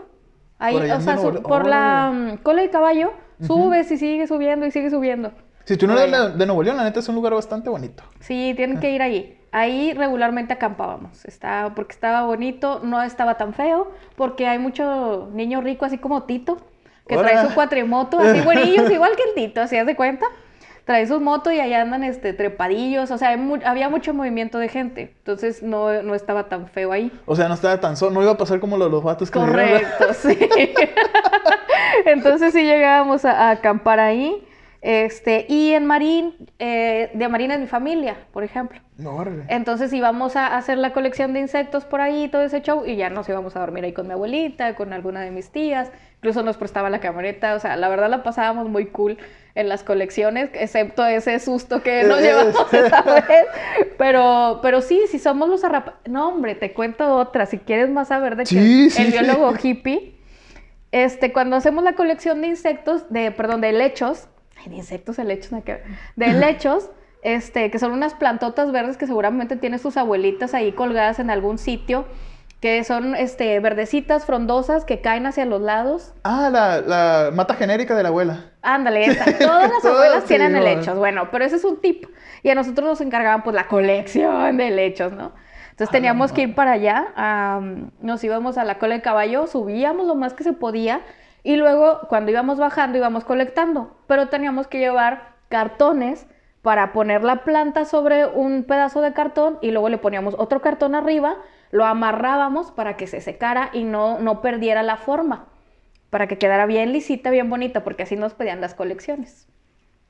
Ahí, 0.58 0.74
Por 0.74 0.84
o 0.90 1.00
sea, 1.00 1.16
por 1.16 1.66
la 1.66 2.10
mm, 2.12 2.36
cola 2.38 2.62
de 2.62 2.70
caballo, 2.70 3.12
subes 3.40 3.90
y 3.90 3.98
sigue 3.98 4.26
subiendo 4.26 4.64
y 4.66 4.70
sigue 4.70 4.90
subiendo. 4.90 5.32
Si 5.64 5.76
tú 5.76 5.86
no 5.86 5.98
eres 5.98 6.36
de, 6.38 6.46
Nuevo 6.46 6.62
León, 6.62 6.76
la 6.76 6.84
neta 6.84 7.00
es 7.00 7.08
un 7.08 7.14
lugar 7.14 7.32
bastante 7.34 7.70
bonito. 7.70 8.02
Sí, 8.20 8.52
tienen 8.56 8.78
que 8.78 8.90
ir 8.90 9.02
ahí. 9.02 9.40
Ahí 9.56 9.92
regularmente 9.94 10.52
acampábamos. 10.52 11.24
Está, 11.26 11.70
porque 11.76 11.92
estaba 11.92 12.24
bonito, 12.24 12.80
no 12.82 13.00
estaba 13.00 13.36
tan 13.36 13.54
feo, 13.54 13.92
porque 14.16 14.48
hay 14.48 14.58
mucho 14.58 15.28
niño 15.32 15.60
rico, 15.60 15.84
así 15.84 15.96
como 15.98 16.24
Tito, 16.24 16.58
que 17.06 17.16
trae 17.16 17.38
Ora. 17.38 17.46
su 17.48 17.54
cuatrimoto, 17.54 18.18
así 18.18 18.40
güerillos, 18.44 18.90
igual 18.90 19.12
que 19.14 19.22
el 19.22 19.34
Tito, 19.36 19.60
¿así 19.60 19.76
haz 19.76 19.86
de 19.86 19.94
cuenta? 19.94 20.26
Trae 20.84 21.06
su 21.06 21.20
moto 21.20 21.52
y 21.52 21.60
allá 21.60 21.82
andan 21.82 22.02
este, 22.02 22.32
trepadillos, 22.32 23.12
o 23.12 23.16
sea, 23.16 23.36
mu- 23.36 23.60
había 23.64 23.88
mucho 23.88 24.12
movimiento 24.12 24.58
de 24.58 24.68
gente, 24.68 25.14
entonces 25.18 25.62
no, 25.62 26.02
no 26.02 26.16
estaba 26.16 26.48
tan 26.48 26.66
feo 26.66 26.90
ahí. 26.90 27.12
O 27.24 27.36
sea, 27.36 27.46
no 27.46 27.54
estaba 27.54 27.78
tan 27.80 27.96
solo, 27.96 28.10
no 28.10 28.22
iba 28.22 28.32
a 28.32 28.36
pasar 28.36 28.58
como 28.58 28.76
los, 28.76 28.90
los 28.90 29.04
vatos 29.04 29.30
que 29.30 29.38
Correcto, 29.38 30.12
sí. 30.14 30.36
Entonces 32.06 32.52
sí 32.52 32.62
llegábamos 32.62 33.24
a, 33.24 33.48
a 33.48 33.50
acampar 33.52 34.00
ahí. 34.00 34.46
Este, 34.84 35.46
y 35.48 35.72
en 35.72 35.86
Marín, 35.86 36.34
eh, 36.58 37.10
de 37.14 37.28
Marín 37.28 37.50
es 37.50 37.58
mi 37.58 37.66
familia, 37.66 38.18
por 38.34 38.44
ejemplo. 38.44 38.80
No, 38.98 39.16
órale. 39.16 39.44
Entonces 39.48 39.90
íbamos 39.94 40.36
a 40.36 40.58
hacer 40.58 40.76
la 40.76 40.92
colección 40.92 41.32
de 41.32 41.40
insectos 41.40 41.86
por 41.86 42.02
ahí, 42.02 42.28
todo 42.28 42.42
ese 42.42 42.60
show, 42.60 42.84
y 42.84 42.96
ya 42.96 43.08
nos 43.08 43.26
íbamos 43.26 43.56
a 43.56 43.60
dormir 43.60 43.84
ahí 43.84 43.94
con 43.94 44.06
mi 44.06 44.12
abuelita, 44.12 44.74
con 44.74 44.92
alguna 44.92 45.22
de 45.22 45.30
mis 45.30 45.48
tías, 45.48 45.90
incluso 46.16 46.42
nos 46.42 46.58
prestaba 46.58 46.90
la 46.90 47.00
camioneta, 47.00 47.54
o 47.54 47.60
sea, 47.60 47.76
la 47.76 47.88
verdad 47.88 48.10
la 48.10 48.22
pasábamos 48.22 48.68
muy 48.68 48.84
cool 48.84 49.16
en 49.54 49.70
las 49.70 49.84
colecciones, 49.84 50.50
excepto 50.52 51.06
ese 51.06 51.38
susto 51.38 51.82
que 51.82 52.04
nos 52.04 52.20
llevamos 52.20 52.54
esa 52.74 53.00
vez, 53.00 53.46
pero, 53.96 54.58
pero 54.60 54.82
sí, 54.82 55.00
si 55.08 55.18
somos 55.18 55.48
los 55.48 55.64
arrapa... 55.64 55.94
No, 56.04 56.28
hombre, 56.28 56.56
te 56.56 56.74
cuento 56.74 57.16
otra, 57.16 57.46
si 57.46 57.56
quieres 57.56 57.88
más 57.88 58.08
saber 58.08 58.36
de 58.36 58.42
que 58.42 58.50
Sí, 58.50 58.90
sí, 58.90 59.00
el 59.02 59.12
sí. 59.12 59.18
biólogo 59.18 59.54
hippie, 59.62 60.14
este, 60.92 61.32
cuando 61.32 61.56
hacemos 61.56 61.82
la 61.84 61.94
colección 61.94 62.42
de 62.42 62.48
insectos, 62.48 63.10
de, 63.10 63.30
perdón, 63.30 63.62
de 63.62 63.72
lechos, 63.72 64.28
ay, 64.66 64.70
de 64.70 64.76
insectos, 64.76 65.18
helechos, 65.18 65.50
de 66.16 66.32
lechos, 66.32 66.90
este, 67.22 67.70
que 67.70 67.78
son 67.78 67.92
unas 67.92 68.14
plantotas 68.14 68.70
verdes 68.72 68.96
que 68.96 69.06
seguramente 69.06 69.56
tiene 69.56 69.78
sus 69.78 69.96
abuelitas 69.96 70.54
ahí 70.54 70.72
colgadas 70.72 71.18
en 71.18 71.30
algún 71.30 71.58
sitio, 71.58 72.06
que 72.60 72.82
son, 72.82 73.14
este, 73.14 73.60
verdecitas, 73.60 74.24
frondosas, 74.24 74.84
que 74.86 75.00
caen 75.02 75.26
hacia 75.26 75.44
los 75.44 75.60
lados. 75.60 76.14
Ah, 76.24 76.48
la, 76.50 76.80
la 76.80 77.30
mata 77.30 77.54
genérica 77.54 77.94
de 77.94 78.02
la 78.02 78.08
abuela. 78.08 78.52
Ándale, 78.62 79.04
esa. 79.06 79.24
Todas 79.36 79.70
las 79.70 79.82
Todas, 79.82 79.96
abuelas 79.96 80.24
tienen 80.24 80.56
helechos. 80.56 80.96
Bueno, 80.96 81.28
pero 81.30 81.44
ese 81.44 81.56
es 81.56 81.64
un 81.64 81.80
tip. 81.80 82.06
Y 82.42 82.48
a 82.48 82.54
nosotros 82.54 82.88
nos 82.88 83.00
encargaban 83.02 83.42
pues 83.42 83.54
la 83.54 83.68
colección 83.68 84.56
de 84.56 84.68
helechos, 84.68 85.12
¿no? 85.12 85.32
Entonces 85.74 85.90
teníamos 85.90 86.30
no 86.30 86.36
que 86.36 86.42
ir 86.42 86.54
para 86.54 86.72
allá, 86.72 87.60
nos 88.00 88.22
íbamos 88.22 88.58
a 88.58 88.64
la 88.64 88.78
cola 88.78 88.94
de 88.94 89.02
caballo, 89.02 89.48
subíamos 89.48 90.06
lo 90.06 90.14
más 90.14 90.32
que 90.32 90.44
se 90.44 90.52
podía 90.52 91.00
y 91.44 91.56
luego 91.56 92.00
cuando 92.08 92.32
íbamos 92.32 92.58
bajando 92.58 92.98
íbamos 92.98 93.24
colectando, 93.24 93.96
pero 94.08 94.28
teníamos 94.28 94.66
que 94.66 94.78
llevar 94.78 95.34
cartones 95.48 96.26
para 96.62 96.92
poner 96.94 97.22
la 97.22 97.44
planta 97.44 97.84
sobre 97.84 98.24
un 98.26 98.64
pedazo 98.64 99.02
de 99.02 99.12
cartón 99.12 99.58
y 99.60 99.70
luego 99.70 99.90
le 99.90 99.98
poníamos 99.98 100.34
otro 100.38 100.62
cartón 100.62 100.94
arriba, 100.94 101.36
lo 101.70 101.84
amarrábamos 101.84 102.72
para 102.72 102.96
que 102.96 103.06
se 103.06 103.20
secara 103.20 103.68
y 103.74 103.84
no, 103.84 104.18
no 104.18 104.40
perdiera 104.40 104.82
la 104.82 104.96
forma, 104.96 105.46
para 106.08 106.26
que 106.26 106.38
quedara 106.38 106.64
bien 106.64 106.92
lisita, 106.92 107.30
bien 107.30 107.50
bonita, 107.50 107.84
porque 107.84 108.04
así 108.04 108.16
nos 108.16 108.32
pedían 108.32 108.62
las 108.62 108.74
colecciones. 108.74 109.46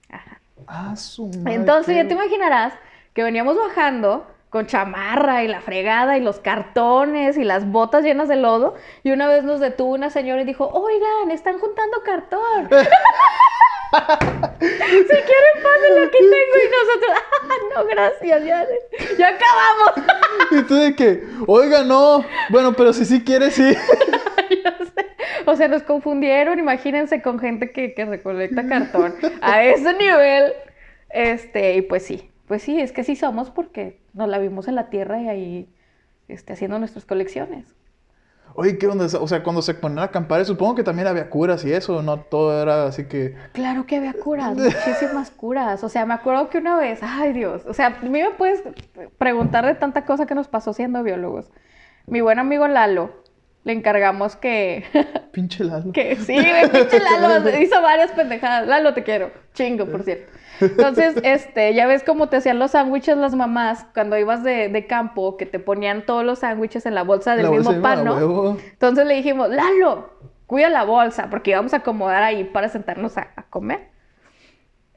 Ajá. 0.08 0.40
Ah, 0.68 0.94
su 0.94 1.26
madre, 1.26 1.54
Entonces 1.54 1.96
ya 1.96 2.06
te 2.06 2.14
imaginarás 2.14 2.74
que 3.12 3.24
veníamos 3.24 3.56
bajando 3.56 4.24
con 4.54 4.66
chamarra 4.68 5.42
y 5.42 5.48
la 5.48 5.60
fregada 5.60 6.16
y 6.16 6.20
los 6.20 6.38
cartones 6.38 7.36
y 7.36 7.42
las 7.42 7.66
botas 7.66 8.04
llenas 8.04 8.28
de 8.28 8.36
lodo 8.36 8.76
y 9.02 9.10
una 9.10 9.26
vez 9.26 9.42
nos 9.42 9.58
detuvo 9.58 9.94
una 9.94 10.10
señora 10.10 10.42
y 10.42 10.44
dijo, 10.44 10.68
oigan, 10.68 11.32
están 11.32 11.58
juntando 11.58 12.04
cartón. 12.04 12.68
si 14.60 14.68
quieren 14.70 15.56
pasen 15.60 16.04
aquí 16.04 16.18
tengo 16.18 16.56
y 16.62 16.70
nosotros, 16.70 17.10
"Ah, 17.42 17.56
no, 17.74 17.84
gracias, 17.86 18.44
ya, 18.44 18.64
ya 19.18 19.28
acabamos. 19.30 20.12
Y 20.52 20.62
tú 20.62 20.76
de 20.76 20.94
que, 20.94 21.24
oiga, 21.48 21.82
no. 21.82 22.24
Bueno, 22.50 22.74
pero 22.74 22.92
si 22.92 23.04
sí 23.06 23.24
quieres, 23.24 23.54
sí. 23.54 23.74
O 25.46 25.56
sea, 25.56 25.66
nos 25.66 25.82
confundieron, 25.82 26.60
imagínense 26.60 27.20
con 27.22 27.40
gente 27.40 27.72
que, 27.72 27.92
que 27.92 28.04
recolecta 28.04 28.68
cartón 28.68 29.16
a 29.42 29.64
ese 29.64 29.92
nivel. 29.94 30.52
Este, 31.10 31.74
y 31.74 31.82
pues 31.82 32.06
sí, 32.06 32.30
pues 32.46 32.62
sí, 32.62 32.80
es 32.80 32.92
que 32.92 33.02
sí 33.04 33.14
somos 33.14 33.50
porque 33.50 34.03
nos 34.14 34.28
la 34.28 34.38
vimos 34.38 34.68
en 34.68 34.76
la 34.76 34.88
tierra 34.90 35.20
y 35.20 35.28
ahí 35.28 35.74
este, 36.28 36.52
haciendo 36.52 36.78
nuestras 36.78 37.04
colecciones. 37.04 37.74
Oye, 38.56 38.78
¿qué 38.78 38.86
onda? 38.86 39.06
O 39.20 39.26
sea, 39.26 39.42
cuando 39.42 39.62
se 39.62 39.74
ponen 39.74 39.98
a 39.98 40.04
acampar, 40.04 40.44
supongo 40.44 40.76
que 40.76 40.84
también 40.84 41.08
había 41.08 41.28
curas 41.28 41.64
y 41.64 41.72
eso, 41.72 42.02
no 42.02 42.20
todo 42.20 42.62
era 42.62 42.86
así 42.86 43.06
que. 43.06 43.34
Claro 43.52 43.84
que 43.84 43.96
había 43.96 44.12
curas, 44.12 44.56
muchísimas 44.56 45.32
curas. 45.32 45.82
O 45.82 45.88
sea, 45.88 46.06
me 46.06 46.14
acuerdo 46.14 46.48
que 46.50 46.58
una 46.58 46.76
vez, 46.76 47.00
ay 47.02 47.32
Dios, 47.32 47.64
o 47.66 47.74
sea, 47.74 47.86
a 47.86 48.02
mí 48.02 48.08
me 48.08 48.30
puedes 48.30 48.62
preguntar 49.18 49.66
de 49.66 49.74
tanta 49.74 50.04
cosa 50.04 50.26
que 50.26 50.36
nos 50.36 50.46
pasó 50.46 50.72
siendo 50.72 51.02
biólogos. 51.02 51.50
Mi 52.06 52.20
buen 52.20 52.38
amigo 52.38 52.68
Lalo, 52.68 53.10
le 53.64 53.72
encargamos 53.72 54.36
que 54.36 54.84
Pinche 55.32 55.64
Lalo. 55.64 55.90
Que 55.92 56.14
sí, 56.14 56.36
pinche 56.72 57.00
Lalo 57.20 57.58
hizo 57.58 57.82
varias 57.82 58.12
pendejadas. 58.12 58.68
Lalo, 58.68 58.94
te 58.94 59.02
quiero. 59.02 59.32
Chingo, 59.52 59.86
por 59.86 60.04
cierto. 60.04 60.30
Entonces, 60.60 61.16
este, 61.22 61.74
ya 61.74 61.86
ves 61.86 62.02
cómo 62.04 62.28
te 62.28 62.36
hacían 62.36 62.58
los 62.58 62.72
sándwiches 62.72 63.16
las 63.16 63.34
mamás 63.34 63.86
cuando 63.94 64.18
ibas 64.18 64.42
de, 64.42 64.68
de 64.68 64.86
campo, 64.86 65.36
que 65.36 65.46
te 65.46 65.58
ponían 65.58 66.06
todos 66.06 66.24
los 66.24 66.40
sándwiches 66.40 66.86
en 66.86 66.94
la 66.94 67.02
bolsa 67.02 67.36
del 67.36 67.46
La 67.46 67.50
mismo 67.50 67.72
bolsa 67.72 67.82
pan. 67.82 68.58
Entonces 68.70 69.06
le 69.06 69.14
dijimos, 69.14 69.48
Lalo, 69.50 70.10
cuida 70.46 70.68
la 70.68 70.84
bolsa, 70.84 71.28
porque 71.30 71.50
íbamos 71.50 71.74
a 71.74 71.78
acomodar 71.78 72.22
ahí 72.22 72.44
para 72.44 72.68
sentarnos 72.68 73.16
a, 73.18 73.28
a 73.36 73.42
comer. 73.44 73.88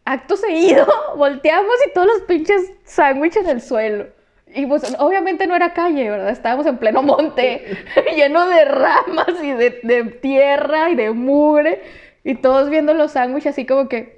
Acto 0.05 0.37
seguido, 0.37 0.85
volteamos 1.17 1.73
y 1.87 1.93
todos 1.93 2.07
los 2.07 2.21
pinches 2.21 2.71
sándwiches 2.83 3.43
en 3.43 3.49
el 3.49 3.61
suelo. 3.61 4.07
Y 4.53 4.65
pues 4.65 4.95
obviamente 4.99 5.45
no 5.45 5.55
era 5.55 5.73
calle, 5.73 6.09
¿verdad? 6.09 6.29
Estábamos 6.29 6.65
en 6.67 6.77
pleno 6.77 7.03
monte, 7.03 7.77
lleno 8.15 8.47
de 8.47 8.65
ramas 8.65 9.43
y 9.43 9.51
de, 9.51 9.79
de 9.83 10.03
tierra 10.05 10.89
y 10.89 10.95
de 10.95 11.11
mugre. 11.11 11.81
Y 12.23 12.35
todos 12.35 12.69
viendo 12.69 12.93
los 12.93 13.11
sándwiches 13.11 13.51
así 13.51 13.65
como 13.65 13.89
que, 13.89 14.16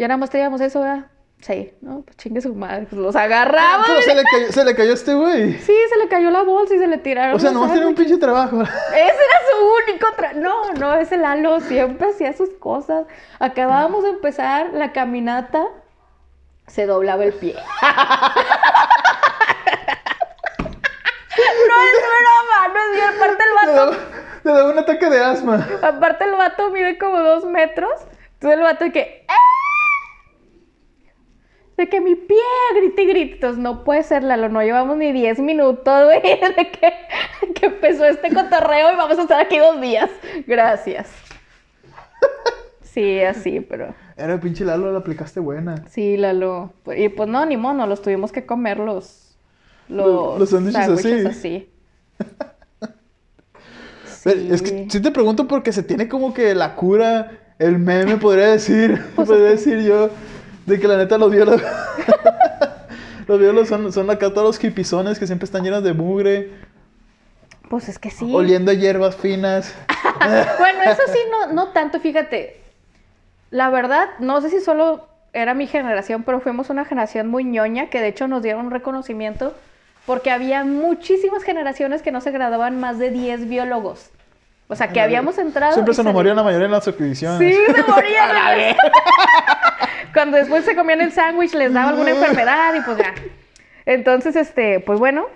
ya 0.00 0.08
nada 0.08 0.16
más 0.16 0.30
teníamos 0.30 0.62
eso, 0.62 0.80
¿verdad? 0.80 1.06
Sí, 1.42 1.74
¿no? 1.82 2.00
Pues 2.02 2.16
chingue 2.16 2.40
su 2.40 2.54
madre, 2.54 2.86
pues 2.88 3.00
los 3.00 3.14
agarraba. 3.14 3.84
Pero 3.86 4.00
se 4.00 4.14
le 4.14 4.22
cayó, 4.24 4.50
se 4.52 4.64
le 4.64 4.74
cayó 4.74 4.90
a 4.92 4.94
este 4.94 5.12
güey. 5.14 5.58
Sí, 5.58 5.74
se 5.90 5.98
le 5.98 6.08
cayó 6.08 6.30
la 6.30 6.42
bolsa 6.42 6.74
y 6.74 6.78
se 6.78 6.86
le 6.86 6.96
tiraron. 6.96 7.36
O 7.36 7.38
sea, 7.38 7.50
nomás 7.50 7.72
tenía 7.72 7.86
un 7.86 7.94
pinche 7.94 8.16
trabajo. 8.16 8.62
Ese 8.62 9.02
era 9.02 9.40
su 9.50 9.90
único 9.90 10.06
tra- 10.16 10.34
No, 10.34 10.72
no, 10.72 10.94
ese 10.94 11.18
Lalo 11.18 11.60
siempre 11.60 12.08
hacía 12.08 12.32
sus 12.32 12.48
cosas. 12.58 13.06
Acabábamos 13.38 14.04
de 14.04 14.10
empezar 14.10 14.70
la 14.72 14.92
caminata, 14.92 15.66
se 16.66 16.86
doblaba 16.86 17.24
el 17.24 17.34
pie. 17.34 17.54
no 17.54 17.60
es 21.82 22.02
broma, 22.16 22.68
no 22.72 22.80
es 22.80 22.92
bien. 22.94 23.08
Aparte 23.16 23.44
el 23.44 23.54
vato, 23.66 23.96
le 24.44 24.52
daba 24.52 24.70
un 24.72 24.78
ataque 24.78 25.10
de 25.10 25.20
asma. 25.20 25.68
aparte 25.82 26.24
el 26.24 26.32
vato 26.36 26.70
mide 26.70 26.96
como 26.98 27.18
dos 27.18 27.44
metros. 27.44 27.92
Entonces 28.34 28.58
el 28.58 28.62
vato 28.64 28.90
que. 28.92 29.24
¡ah! 29.28 29.34
De 31.80 31.88
que 31.88 31.98
mi 32.02 32.14
pie 32.14 32.36
grita 32.76 33.00
y 33.00 33.06
grita. 33.06 33.34
Entonces, 33.36 33.58
no 33.58 33.84
puede 33.84 34.02
ser, 34.02 34.22
Lalo. 34.22 34.50
No 34.50 34.60
llevamos 34.62 34.98
ni 34.98 35.12
10 35.12 35.38
minutos, 35.38 36.04
güey, 36.04 36.20
de 36.56 36.70
que, 36.70 36.92
que 37.54 37.66
empezó 37.66 38.04
este 38.04 38.28
cotorreo 38.34 38.92
y 38.92 38.96
vamos 38.96 39.18
a 39.18 39.22
estar 39.22 39.40
aquí 39.40 39.56
dos 39.56 39.80
días. 39.80 40.10
Gracias. 40.46 41.08
Sí, 42.82 43.20
así, 43.20 43.60
pero. 43.60 43.94
Era 44.18 44.34
el 44.34 44.40
pinche 44.40 44.64
Lalo, 44.64 44.92
la 44.92 44.98
aplicaste 44.98 45.40
buena. 45.40 45.84
Sí, 45.88 46.18
Lalo. 46.18 46.74
Y 46.94 47.08
pues 47.08 47.28
no, 47.30 47.46
ni 47.46 47.56
mono, 47.56 47.86
los 47.86 48.02
tuvimos 48.02 48.30
que 48.30 48.44
comer 48.44 48.78
los. 48.78 49.36
Los- 49.88 50.38
Los, 50.38 50.52
los 50.52 50.72
sándwiches 50.72 51.24
así. 51.26 51.26
así. 51.26 51.70
Pero 54.24 54.40
Es 54.54 54.60
que 54.62 54.68
Sí. 54.68 54.86
sí 54.90 55.00
te 55.00 55.10
pregunto 55.10 55.48
porque 55.48 55.72
se 55.72 55.82
tiene 55.82 56.08
como 56.08 56.34
que 56.34 56.54
la 56.54 56.74
cura, 56.76 57.38
el 57.58 57.78
meme, 57.78 58.18
podría 58.18 58.48
decir, 58.48 59.00
Pues 59.16 59.28
podría 59.30 59.48
decir 59.50 59.80
yo, 59.80 60.10
de 60.66 60.78
que 60.80 60.86
la 60.88 60.96
neta 60.96 61.18
los 61.18 61.30
violos, 61.30 61.60
los 63.26 63.38
violos 63.38 63.68
son, 63.68 63.92
son 63.92 64.10
acá 64.10 64.30
todos 64.32 64.44
los 64.56 64.64
hipizones 64.64 65.18
que 65.18 65.26
siempre 65.26 65.44
están 65.44 65.62
llenos 65.64 65.82
de 65.82 65.92
mugre, 65.92 66.50
Pues 67.68 67.88
es 67.88 67.98
que 67.98 68.10
sí. 68.10 68.30
oliendo 68.34 68.72
hierbas 68.72 69.16
finas. 69.16 69.74
Bueno, 70.58 70.82
eso 70.82 71.00
sí, 71.10 71.18
no, 71.30 71.52
no 71.54 71.68
tanto, 71.68 71.98
fíjate. 71.98 72.60
La 73.50 73.70
verdad, 73.70 74.10
no 74.18 74.40
sé 74.42 74.50
si 74.50 74.60
solo 74.60 75.08
era 75.32 75.54
mi 75.54 75.66
generación, 75.66 76.24
pero 76.24 76.40
fuimos 76.40 76.68
una 76.68 76.84
generación 76.84 77.28
muy 77.28 77.42
ñoña 77.44 77.88
que 77.88 78.00
de 78.02 78.08
hecho 78.08 78.28
nos 78.28 78.42
dieron 78.42 78.66
un 78.66 78.70
reconocimiento 78.70 79.54
porque 80.06 80.30
había 80.30 80.62
muchísimas 80.64 81.42
generaciones 81.42 82.02
que 82.02 82.12
no 82.12 82.20
se 82.20 82.32
graduaban 82.32 82.78
más 82.80 82.98
de 82.98 83.10
10 83.10 83.48
biólogos. 83.48 84.10
O 84.70 84.76
sea, 84.76 84.88
que 84.88 85.00
habíamos 85.00 85.36
entrado. 85.36 85.72
Siempre 85.74 85.92
se 85.94 86.02
nos 86.04 86.12
morían 86.14 86.36
la 86.36 86.42
mayoría 86.44 86.66
en 86.66 86.72
las 86.72 86.86
expediciones. 86.86 87.38
Sí, 87.38 87.60
se 87.74 87.82
morían. 87.82 88.30
Cuando 90.14 90.36
después 90.36 90.64
se 90.64 90.74
comían 90.76 91.00
el 91.00 91.12
sándwich 91.12 91.52
les 91.54 91.72
daba 91.72 91.90
alguna 91.90 92.10
enfermedad 92.10 92.72
y 92.74 92.80
pues 92.80 92.96
ya. 92.98 93.12
Entonces, 93.84 94.36
este, 94.36 94.80
pues 94.80 94.98
bueno, 94.98 95.26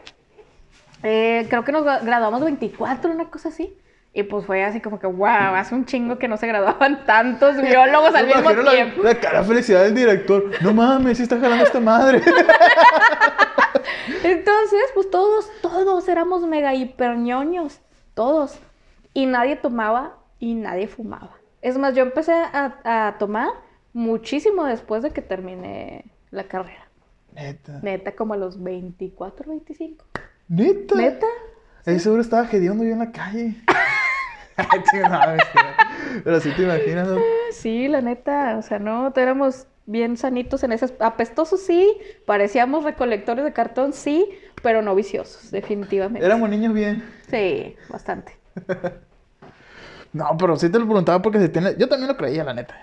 eh, 1.03 1.47
creo 1.51 1.65
que 1.65 1.73
nos 1.73 1.85
gra- 1.85 2.03
graduamos 2.05 2.43
24, 2.45 3.11
una 3.11 3.25
cosa 3.27 3.49
así. 3.49 3.77
Y 4.17 4.23
pues 4.23 4.47
fue 4.47 4.63
así 4.63 4.81
como 4.81 5.01
que, 5.01 5.09
wow, 5.09 5.27
hace 5.57 5.75
un 5.75 5.85
chingo 5.87 6.19
que 6.19 6.29
no 6.29 6.37
se 6.37 6.47
graduaban 6.47 7.05
tantos 7.07 7.57
biólogos 7.61 8.15
al 8.15 8.29
mismo 8.29 8.53
tiempo. 8.71 9.03
La, 9.03 9.15
la 9.15 9.21
cara 9.21 9.43
felicidad 9.43 9.83
del 9.83 9.95
director. 9.97 10.51
No 10.61 10.73
mames, 10.73 11.17
sí 11.17 11.25
está 11.25 11.41
jalando 11.41 11.65
esta 11.65 11.81
madre. 11.81 12.23
Entonces, 14.23 14.81
pues 14.95 15.11
todos, 15.11 15.51
todos 15.61 16.09
éramos 16.09 16.43
mega 16.47 16.75
hiper 16.75 17.17
ñoños, 17.17 17.81
todos. 18.15 18.59
Y 19.15 19.27
nadie 19.27 19.57
tomaba 19.57 20.19
y 20.39 20.55
nadie 20.55 20.87
fumaba. 20.89 21.31
Es 21.63 21.79
más, 21.79 21.95
yo 21.95 22.03
empecé 22.03 22.33
a, 22.33 23.07
a 23.07 23.17
tomar 23.19 23.49
muchísimo 23.95 24.65
después 24.65 25.03
de 25.03 25.11
que 25.13 25.23
terminé 25.23 26.05
la 26.31 26.45
carrera. 26.45 26.89
Neta. 27.33 27.81
Neta, 27.83 28.13
como 28.15 28.35
a 28.35 28.37
los 28.37 28.63
24, 28.63 29.49
25. 29.49 30.05
Neta. 30.49 30.95
Neta. 30.95 31.27
Ahí 31.87 31.99
seguro 31.99 32.21
estaba 32.23 32.49
hediondo 32.51 32.85
yo 32.85 32.91
en 32.93 32.99
la 32.99 33.13
calle. 33.13 33.55
Pero- 36.25 36.41
sí 36.41 36.51
te 36.57 36.63
imaginas, 36.63 37.09
¿no? 37.09 37.17
Sí, 37.51 37.89
la 37.89 38.01
neta, 38.01 38.57
o 38.59 38.63
sea, 38.63 38.79
no, 38.79 39.13
éramos 39.17 39.67
bien 39.87 40.17
sanitos 40.17 40.63
en 40.63 40.73
ese... 40.73 40.95
Apestosos 41.01 41.61
sí, 41.63 41.97
parecíamos 42.27 42.85
recolectores 42.85 43.45
de 43.45 43.53
cartón 43.53 43.93
sí, 43.93 44.29
pero 44.63 44.81
no 44.83 44.95
viciosos, 44.95 45.51
definitivamente. 45.51 46.25
Éramos 46.25 46.49
niños 46.49 46.73
bien. 46.73 47.03
Sí, 47.29 47.77
bastante. 47.89 48.37
No, 50.15 50.37
pero 50.39 50.57
sí 50.57 50.71
te 50.71 50.79
lo 50.79 50.87
preguntaba 50.87 51.21
porque 51.21 51.41
se 51.41 51.49
tiene. 51.49 51.75
Yo 51.77 51.89
también 51.89 52.09
lo 52.09 52.17
creía, 52.17 52.45
la 52.45 52.55
neta. 52.55 52.81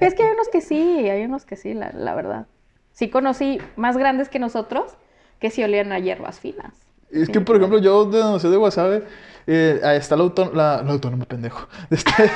Es 0.00 0.14
que 0.14 0.22
hay 0.22 0.30
unos 0.30 0.48
que 0.48 0.60
sí, 0.60 1.10
hay 1.10 1.24
unos 1.24 1.44
que 1.44 1.56
sí, 1.56 1.74
la, 1.74 1.90
la 1.92 2.14
verdad. 2.14 2.46
Sí 2.92 3.10
conocí 3.10 3.60
más 3.74 3.96
grandes 3.96 4.28
que 4.28 4.38
nosotros 4.38 4.96
que 5.40 5.50
sí 5.50 5.64
olían 5.64 5.92
a 5.92 5.98
hierbas 5.98 6.38
finas. 6.40 6.72
Es 7.10 7.28
que, 7.28 7.40
por 7.40 7.56
ejemplo, 7.56 7.78
yo 7.78 8.04
de 8.04 8.18
donde 8.18 8.40
soy 8.40 8.50
de 8.52 8.56
Guasave, 8.56 9.02
eh, 9.48 9.80
ahí 9.82 9.98
está 9.98 10.16
la, 10.16 10.22
autónoma, 10.22 10.56
la, 10.56 10.92
autónoma, 10.92 11.24
pendejo. 11.24 11.68
Este, 11.90 12.10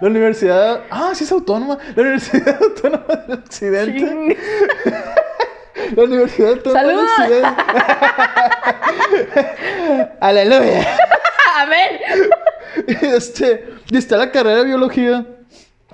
la 0.00 0.08
universidad. 0.08 0.84
Ah, 0.90 1.10
sí 1.12 1.24
es 1.24 1.32
autónoma. 1.32 1.78
La 1.94 2.02
Universidad 2.02 2.56
Autónoma 2.62 3.16
del 3.26 3.38
Occidente. 3.38 4.38
La 5.96 6.02
Universidad 6.04 6.52
Autónoma 6.52 6.80
¡Saludos! 6.80 7.10
del 7.28 7.44
Occidente. 7.44 7.58
Aleluya. 10.20 10.86
A 11.56 11.66
ver. 11.66 12.00
Y 12.00 12.28
este, 12.86 13.64
y 13.90 13.96
está 13.96 14.16
la 14.16 14.30
carrera 14.30 14.58
de 14.58 14.64
biología. 14.64 15.26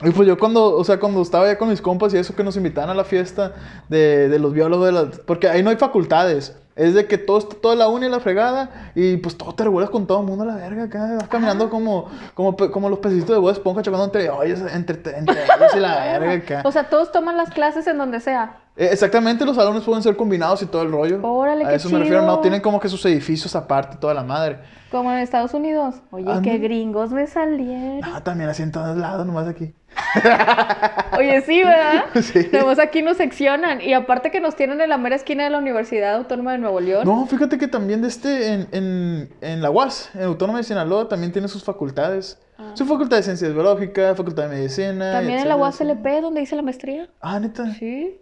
Y 0.02 0.10
pues 0.10 0.26
yo 0.26 0.38
cuando, 0.38 0.74
o 0.76 0.82
sea, 0.84 0.98
cuando 0.98 1.20
estaba 1.20 1.46
ya 1.46 1.58
con 1.58 1.68
mis 1.68 1.82
compas 1.82 2.14
y 2.14 2.16
eso 2.16 2.34
que 2.34 2.42
nos 2.42 2.56
invitaban 2.56 2.88
a 2.88 2.94
la 2.94 3.04
fiesta 3.04 3.52
de, 3.88 4.28
de 4.30 4.38
los 4.38 4.54
biólogos, 4.54 4.86
de 4.86 4.92
las- 4.92 5.18
porque 5.20 5.46
ahí 5.48 5.62
no 5.62 5.68
hay 5.70 5.76
facultades. 5.76 6.56
Es 6.76 6.94
de 6.94 7.06
que 7.06 7.18
todo 7.18 7.36
está 7.36 7.56
toda 7.56 7.74
la 7.74 7.88
uni 7.88 8.06
y 8.06 8.08
la 8.08 8.20
fregada 8.20 8.92
y 8.94 9.18
pues 9.18 9.36
todo 9.36 9.54
te 9.54 9.64
regulas 9.64 9.90
con 9.90 10.06
todo 10.06 10.20
el 10.20 10.26
mundo 10.26 10.44
a 10.44 10.46
la 10.46 10.54
verga 10.54 10.84
acá. 10.84 11.16
Vas 11.18 11.28
caminando 11.28 11.68
como, 11.68 12.08
como, 12.32 12.56
como 12.56 12.88
los 12.88 13.00
pececitos 13.00 13.30
de 13.36 13.36
Bob 13.40 13.50
Esponja 13.50 13.82
chocando 13.82 14.06
entre 14.06 14.24
ellos, 14.24 14.60
entre, 14.72 15.18
entre 15.18 15.34
ellos 15.44 15.74
y 15.76 15.80
la 15.80 15.96
verga 16.18 16.32
acá. 16.32 16.62
O 16.64 16.72
sea, 16.72 16.84
todos 16.88 17.12
toman 17.12 17.36
las 17.36 17.50
clases 17.50 17.86
en 17.86 17.98
donde 17.98 18.20
sea. 18.20 18.60
Eh, 18.80 18.88
Exactamente, 18.92 19.44
los 19.44 19.56
salones 19.56 19.82
pueden 19.84 20.02
ser 20.02 20.16
combinados 20.16 20.62
y 20.62 20.66
todo 20.66 20.80
el 20.82 20.90
rollo. 20.90 21.20
Órale, 21.22 21.66
a 21.66 21.68
qué 21.68 21.74
eso 21.74 21.90
me 21.90 21.98
refiero, 21.98 22.22
no 22.22 22.40
tienen 22.40 22.62
como 22.62 22.80
que 22.80 22.88
sus 22.88 23.04
edificios 23.04 23.54
aparte, 23.54 23.98
toda 23.98 24.14
la 24.14 24.22
madre. 24.24 24.58
Como 24.90 25.12
en 25.12 25.18
Estados 25.18 25.52
Unidos. 25.52 25.96
Oye, 26.10 26.24
Anda. 26.26 26.40
qué 26.40 26.56
gringos 26.56 27.12
me 27.12 27.26
salieron. 27.26 28.00
Ah, 28.02 28.24
también 28.24 28.48
así 28.48 28.62
en 28.62 28.72
todos 28.72 28.96
lados, 28.96 29.26
nomás 29.26 29.46
aquí. 29.46 29.74
Oye, 31.18 31.42
sí, 31.42 31.62
¿verdad? 31.62 32.04
Sí. 32.22 32.48
Nomás 32.52 32.78
aquí 32.78 33.02
nos 33.02 33.18
seccionan. 33.18 33.82
Y 33.82 33.92
aparte 33.92 34.30
que 34.30 34.40
nos 34.40 34.56
tienen 34.56 34.80
en 34.80 34.88
la 34.88 34.96
mera 34.96 35.14
esquina 35.16 35.44
de 35.44 35.50
la 35.50 35.58
Universidad 35.58 36.14
Autónoma 36.16 36.52
de 36.52 36.58
Nuevo 36.58 36.80
León. 36.80 37.02
No, 37.04 37.26
fíjate 37.26 37.58
que 37.58 37.68
también 37.68 38.00
de 38.00 38.08
este, 38.08 38.54
en, 38.54 38.68
en, 38.72 39.34
en 39.42 39.60
la 39.62 39.70
UAS, 39.70 40.10
en 40.14 40.22
Autónoma 40.22 40.58
de 40.58 40.64
Sinaloa, 40.64 41.06
también 41.08 41.32
tiene 41.32 41.48
sus 41.48 41.62
facultades. 41.62 42.38
Su 42.74 42.84
facultad 42.86 43.16
de 43.18 43.22
Ciencias 43.22 43.52
Biológicas, 43.52 44.16
facultad 44.16 44.44
de 44.44 44.56
Medicina. 44.56 45.10
Ah. 45.10 45.12
También 45.18 45.40
en 45.40 45.48
la 45.48 45.54
etcétera, 45.54 45.94
UASLP, 45.96 46.22
donde 46.22 46.42
hice 46.42 46.56
la 46.56 46.62
maestría. 46.62 47.02
etcétera. 47.02 47.18
Ah, 47.20 47.40
neta. 47.40 47.74
Sí. 47.74 48.20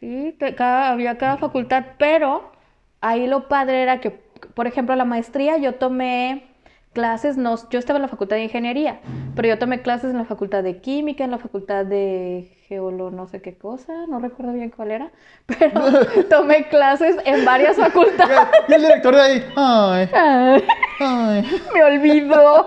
Sí, 0.00 0.34
te- 0.38 0.54
cada, 0.54 0.90
había 0.90 1.18
cada 1.18 1.36
facultad, 1.36 1.84
pero 1.98 2.52
ahí 3.00 3.26
lo 3.26 3.48
padre 3.48 3.82
era 3.82 4.00
que, 4.00 4.10
por 4.10 4.66
ejemplo, 4.66 4.96
la 4.96 5.04
maestría 5.04 5.58
yo 5.58 5.74
tomé 5.74 6.46
clases, 6.94 7.36
no, 7.36 7.54
yo 7.70 7.78
estaba 7.78 7.98
en 7.98 8.02
la 8.02 8.08
facultad 8.08 8.36
de 8.36 8.44
ingeniería, 8.44 9.00
pero 9.36 9.46
yo 9.48 9.58
tomé 9.58 9.80
clases 9.82 10.10
en 10.10 10.16
la 10.18 10.24
facultad 10.24 10.62
de 10.64 10.78
química, 10.80 11.22
en 11.22 11.30
la 11.30 11.38
facultad 11.38 11.84
de 11.84 12.50
geolo, 12.66 13.10
no 13.10 13.26
sé 13.28 13.40
qué 13.42 13.56
cosa, 13.56 13.92
no 14.08 14.18
recuerdo 14.20 14.52
bien 14.54 14.70
cuál 14.70 14.90
era, 14.90 15.10
pero 15.46 15.70
tomé 16.30 16.66
clases 16.68 17.16
en 17.26 17.44
varias 17.44 17.76
facultades. 17.86 18.40
Y 18.68 18.72
el 18.72 18.82
director 18.82 19.14
de 19.14 19.20
ahí, 19.20 19.44
ay, 19.54 20.08
Ay, 20.14 20.64
ay, 20.98 21.62
me 21.74 21.82
olvidó. 21.84 22.66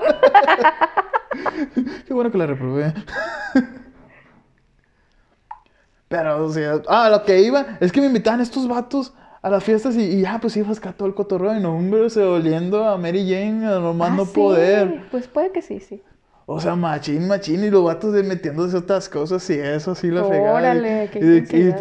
qué 2.08 2.14
bueno 2.14 2.32
que 2.32 2.38
la 2.38 2.46
reprobé. 2.46 2.94
Pero, 6.14 6.46
o 6.46 6.50
sea, 6.52 6.80
ah, 6.90 7.10
lo 7.10 7.24
que 7.24 7.42
iba 7.42 7.66
es 7.80 7.92
que 7.92 8.00
me 8.00 8.06
invitaban 8.06 8.40
estos 8.40 8.68
vatos 8.68 9.14
a 9.42 9.50
las 9.50 9.64
fiestas 9.64 9.96
y, 9.96 10.22
ya, 10.22 10.38
pues 10.40 10.56
ibas 10.56 10.78
acá 10.78 10.94
todo 10.94 11.08
el 11.08 11.16
cotorreo 11.16 11.58
y 11.58 11.60
no, 11.60 11.76
hombre, 11.76 12.08
se 12.12 12.22
oliendo 12.22 12.86
a 12.88 13.00
Mary 13.00 13.28
Jane, 13.28 13.66
a 13.66 13.80
lo 13.80 13.96
más 13.96 14.12
Ah, 14.12 14.16
no 14.16 14.26
sí, 14.26 14.32
poder. 14.36 15.06
Pues 15.10 15.28
puede 15.28 15.52
que 15.52 15.64
sí, 15.64 15.80
sí. 15.80 16.04
O 16.46 16.60
sea, 16.60 16.76
machín, 16.76 17.28
machín, 17.28 17.64
y 17.64 17.72
los 17.72 17.84
vatos 17.84 18.14
de 18.14 18.22
metiéndose 18.22 18.78
otras 18.78 19.10
cosas 19.10 19.50
y 19.50 19.54
eso, 19.58 19.92
así 19.94 20.12
la 20.12 20.24
fregada. 20.24 20.52
y- 20.52 20.56
Órale, 20.62 21.10
qué 21.12 21.20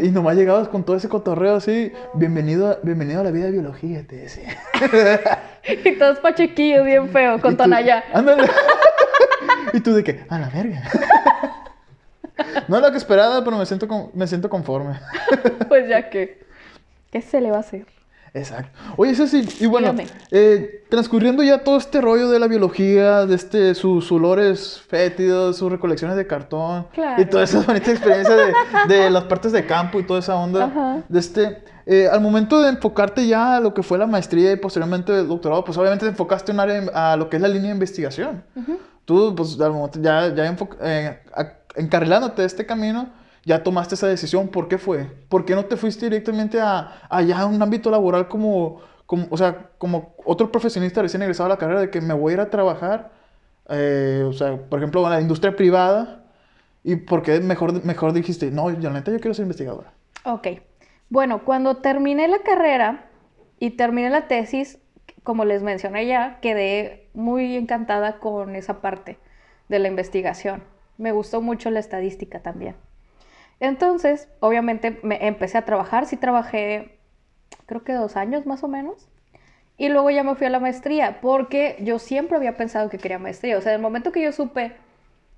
y, 0.00 0.04
y, 0.04 0.06
y 0.08 0.10
nomás 0.12 0.34
llegabas 0.36 0.68
con 0.68 0.82
todo 0.82 0.96
ese 0.96 1.10
cotorreo 1.10 1.56
así, 1.56 1.92
bienvenido, 2.14 2.68
a- 2.70 2.78
bienvenido 2.82 3.20
a 3.20 3.24
la 3.24 3.32
vida 3.32 3.44
de 3.46 3.50
biología, 3.52 4.06
te 4.06 4.16
decía. 4.16 4.56
Y 5.84 5.96
todos 5.98 6.18
pachequillos 6.20 6.84
bien 6.86 7.08
feo, 7.10 7.38
con 7.40 7.56
tonalla. 7.56 8.02
Ándale. 8.14 8.48
y 9.74 9.80
tú 9.80 9.92
de 9.94 10.02
que, 10.02 10.24
a 10.28 10.38
la 10.38 10.48
verga. 10.48 10.82
No 12.68 12.76
es 12.76 12.82
lo 12.82 12.90
que 12.90 12.98
esperaba, 12.98 13.42
pero 13.44 13.56
me 13.58 13.66
siento, 13.66 13.86
con- 13.88 14.10
me 14.14 14.26
siento 14.26 14.48
conforme. 14.50 14.98
Pues 15.68 15.88
ya 15.88 16.08
que. 16.10 16.42
¿Qué 17.10 17.20
se 17.22 17.40
le 17.40 17.50
va 17.50 17.58
a 17.58 17.60
hacer? 17.60 17.86
Exacto. 18.34 18.70
Oye, 18.96 19.14
Ceci, 19.14 19.46
y 19.60 19.66
bueno, 19.66 19.94
eh, 20.30 20.84
transcurriendo 20.88 21.42
ya 21.42 21.62
todo 21.64 21.76
este 21.76 22.00
rollo 22.00 22.30
de 22.30 22.38
la 22.38 22.46
biología, 22.46 23.26
de 23.26 23.34
este, 23.34 23.74
sus 23.74 24.10
olores 24.10 24.80
fétidos, 24.88 25.58
sus 25.58 25.70
recolecciones 25.70 26.16
de 26.16 26.26
cartón, 26.26 26.86
Claro. 26.94 27.20
y 27.20 27.26
toda 27.26 27.44
esa 27.44 27.60
bonita 27.60 27.90
experiencia 27.90 28.34
de, 28.34 28.54
de 28.88 29.10
las 29.10 29.24
partes 29.24 29.52
de 29.52 29.66
campo 29.66 30.00
y 30.00 30.06
toda 30.06 30.20
esa 30.20 30.34
onda, 30.36 30.64
Ajá. 30.64 31.02
de 31.06 31.18
este, 31.20 31.62
eh, 31.84 32.08
al 32.10 32.22
momento 32.22 32.62
de 32.62 32.70
enfocarte 32.70 33.26
ya 33.26 33.56
a 33.56 33.60
lo 33.60 33.74
que 33.74 33.82
fue 33.82 33.98
la 33.98 34.06
maestría 34.06 34.50
y 34.52 34.56
posteriormente 34.56 35.12
el 35.18 35.28
doctorado, 35.28 35.62
pues 35.62 35.76
obviamente 35.76 36.06
te 36.06 36.10
enfocaste 36.12 36.52
en 36.52 36.56
un 36.56 36.60
área, 36.60 37.12
a 37.12 37.16
lo 37.18 37.28
que 37.28 37.36
es 37.36 37.42
la 37.42 37.48
línea 37.48 37.68
de 37.68 37.74
investigación. 37.74 38.42
Tú, 39.04 39.34
pues, 39.36 39.60
al 39.60 39.72
momento, 39.72 39.98
ya, 40.00 40.32
ya 40.34 40.56
eh, 40.80 41.18
a- 41.34 41.52
encarrilándote 41.76 42.42
de 42.42 42.46
este 42.46 42.66
camino, 42.66 43.10
ya 43.44 43.62
tomaste 43.62 43.94
esa 43.94 44.06
decisión. 44.06 44.48
¿Por 44.48 44.68
qué 44.68 44.78
fue? 44.78 45.06
¿Por 45.28 45.44
qué 45.44 45.54
no 45.54 45.64
te 45.64 45.76
fuiste 45.76 46.06
directamente 46.06 46.60
a, 46.60 47.02
allá 47.08 47.40
a 47.40 47.46
un 47.46 47.60
ámbito 47.60 47.90
laboral 47.90 48.28
como, 48.28 48.80
como, 49.06 49.26
o 49.30 49.36
sea, 49.36 49.70
como 49.78 50.14
otro 50.24 50.52
profesionista 50.52 51.02
recién 51.02 51.22
egresado 51.22 51.46
a 51.46 51.50
la 51.50 51.58
carrera 51.58 51.80
de 51.80 51.90
que 51.90 52.00
me 52.00 52.14
voy 52.14 52.32
a 52.32 52.34
ir 52.34 52.40
a 52.40 52.50
trabajar, 52.50 53.12
eh, 53.68 54.24
o 54.26 54.32
sea, 54.32 54.56
por 54.56 54.78
ejemplo, 54.78 55.04
en 55.04 55.10
la 55.10 55.20
industria 55.20 55.56
privada? 55.56 56.24
¿Y 56.84 56.96
por 56.96 57.22
qué 57.22 57.40
mejor, 57.40 57.84
mejor 57.84 58.12
dijiste, 58.12 58.50
no, 58.50 58.70
yo 58.70 58.90
la 58.90 58.98
neta 58.98 59.12
yo 59.12 59.20
quiero 59.20 59.34
ser 59.34 59.44
investigadora? 59.44 59.92
Ok. 60.24 60.48
Bueno, 61.10 61.44
cuando 61.44 61.76
terminé 61.76 62.26
la 62.26 62.38
carrera 62.38 63.06
y 63.60 63.70
terminé 63.70 64.10
la 64.10 64.26
tesis, 64.28 64.78
como 65.22 65.44
les 65.44 65.62
mencioné 65.62 66.06
ya, 66.06 66.40
quedé 66.40 67.08
muy 67.14 67.56
encantada 67.56 68.18
con 68.18 68.56
esa 68.56 68.80
parte 68.80 69.18
de 69.68 69.78
la 69.78 69.88
investigación. 69.88 70.64
Me 70.98 71.12
gustó 71.12 71.40
mucho 71.40 71.70
la 71.70 71.80
estadística 71.80 72.40
también. 72.40 72.76
Entonces, 73.60 74.28
obviamente, 74.40 74.98
me 75.02 75.26
empecé 75.26 75.58
a 75.58 75.64
trabajar. 75.64 76.06
Sí 76.06 76.16
trabajé, 76.16 76.98
creo 77.66 77.84
que 77.84 77.92
dos 77.92 78.16
años 78.16 78.44
más 78.44 78.64
o 78.64 78.68
menos. 78.68 79.08
Y 79.78 79.88
luego 79.88 80.10
ya 80.10 80.22
me 80.22 80.34
fui 80.34 80.46
a 80.46 80.50
la 80.50 80.60
maestría, 80.60 81.20
porque 81.20 81.76
yo 81.80 81.98
siempre 81.98 82.36
había 82.36 82.56
pensado 82.56 82.90
que 82.90 82.98
quería 82.98 83.18
maestría. 83.18 83.56
O 83.56 83.60
sea, 83.60 83.72
en 83.72 83.76
el 83.76 83.82
momento 83.82 84.12
que 84.12 84.22
yo 84.22 84.32
supe, 84.32 84.72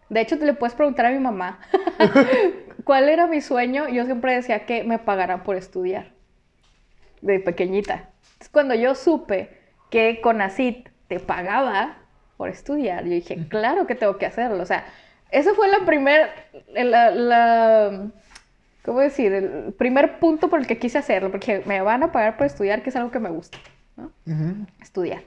de 0.08 0.20
hecho, 0.20 0.38
te 0.38 0.46
le 0.46 0.54
puedes 0.54 0.74
preguntar 0.74 1.06
a 1.06 1.10
mi 1.10 1.18
mamá 1.18 1.60
cuál 2.84 3.08
era 3.08 3.26
mi 3.26 3.40
sueño. 3.40 3.88
Yo 3.88 4.04
siempre 4.04 4.34
decía 4.34 4.66
que 4.66 4.84
me 4.84 4.98
pagaran 4.98 5.42
por 5.44 5.56
estudiar, 5.56 6.12
de 7.20 7.40
pequeñita. 7.40 8.10
Entonces, 8.22 8.48
cuando 8.50 8.74
yo 8.74 8.94
supe 8.94 9.50
que 9.90 10.20
Conacit 10.20 10.88
te 11.08 11.20
pagaba 11.20 11.98
por 12.36 12.48
estudiar, 12.48 13.04
yo 13.04 13.10
dije, 13.10 13.48
claro 13.48 13.86
que 13.86 13.94
tengo 13.94 14.18
que 14.18 14.26
hacerlo. 14.26 14.62
O 14.62 14.66
sea, 14.66 14.84
ese 15.34 15.54
fue 15.54 15.68
la 15.68 15.84
primer, 15.84 16.30
la, 16.74 17.10
la- 17.10 18.06
¿cómo 18.84 19.00
decir? 19.00 19.32
El 19.32 19.72
primer 19.76 20.18
punto 20.18 20.48
por 20.48 20.60
el 20.60 20.66
que 20.66 20.78
quise 20.78 20.98
hacerlo, 20.98 21.30
porque 21.30 21.62
me 21.66 21.80
van 21.80 22.02
a 22.02 22.12
pagar 22.12 22.36
por 22.36 22.46
estudiar, 22.46 22.82
que 22.82 22.90
es 22.90 22.96
algo 22.96 23.10
que 23.10 23.20
me 23.20 23.30
gusta, 23.30 23.58
¿no? 23.96 24.10
Estudiar. 24.80 25.22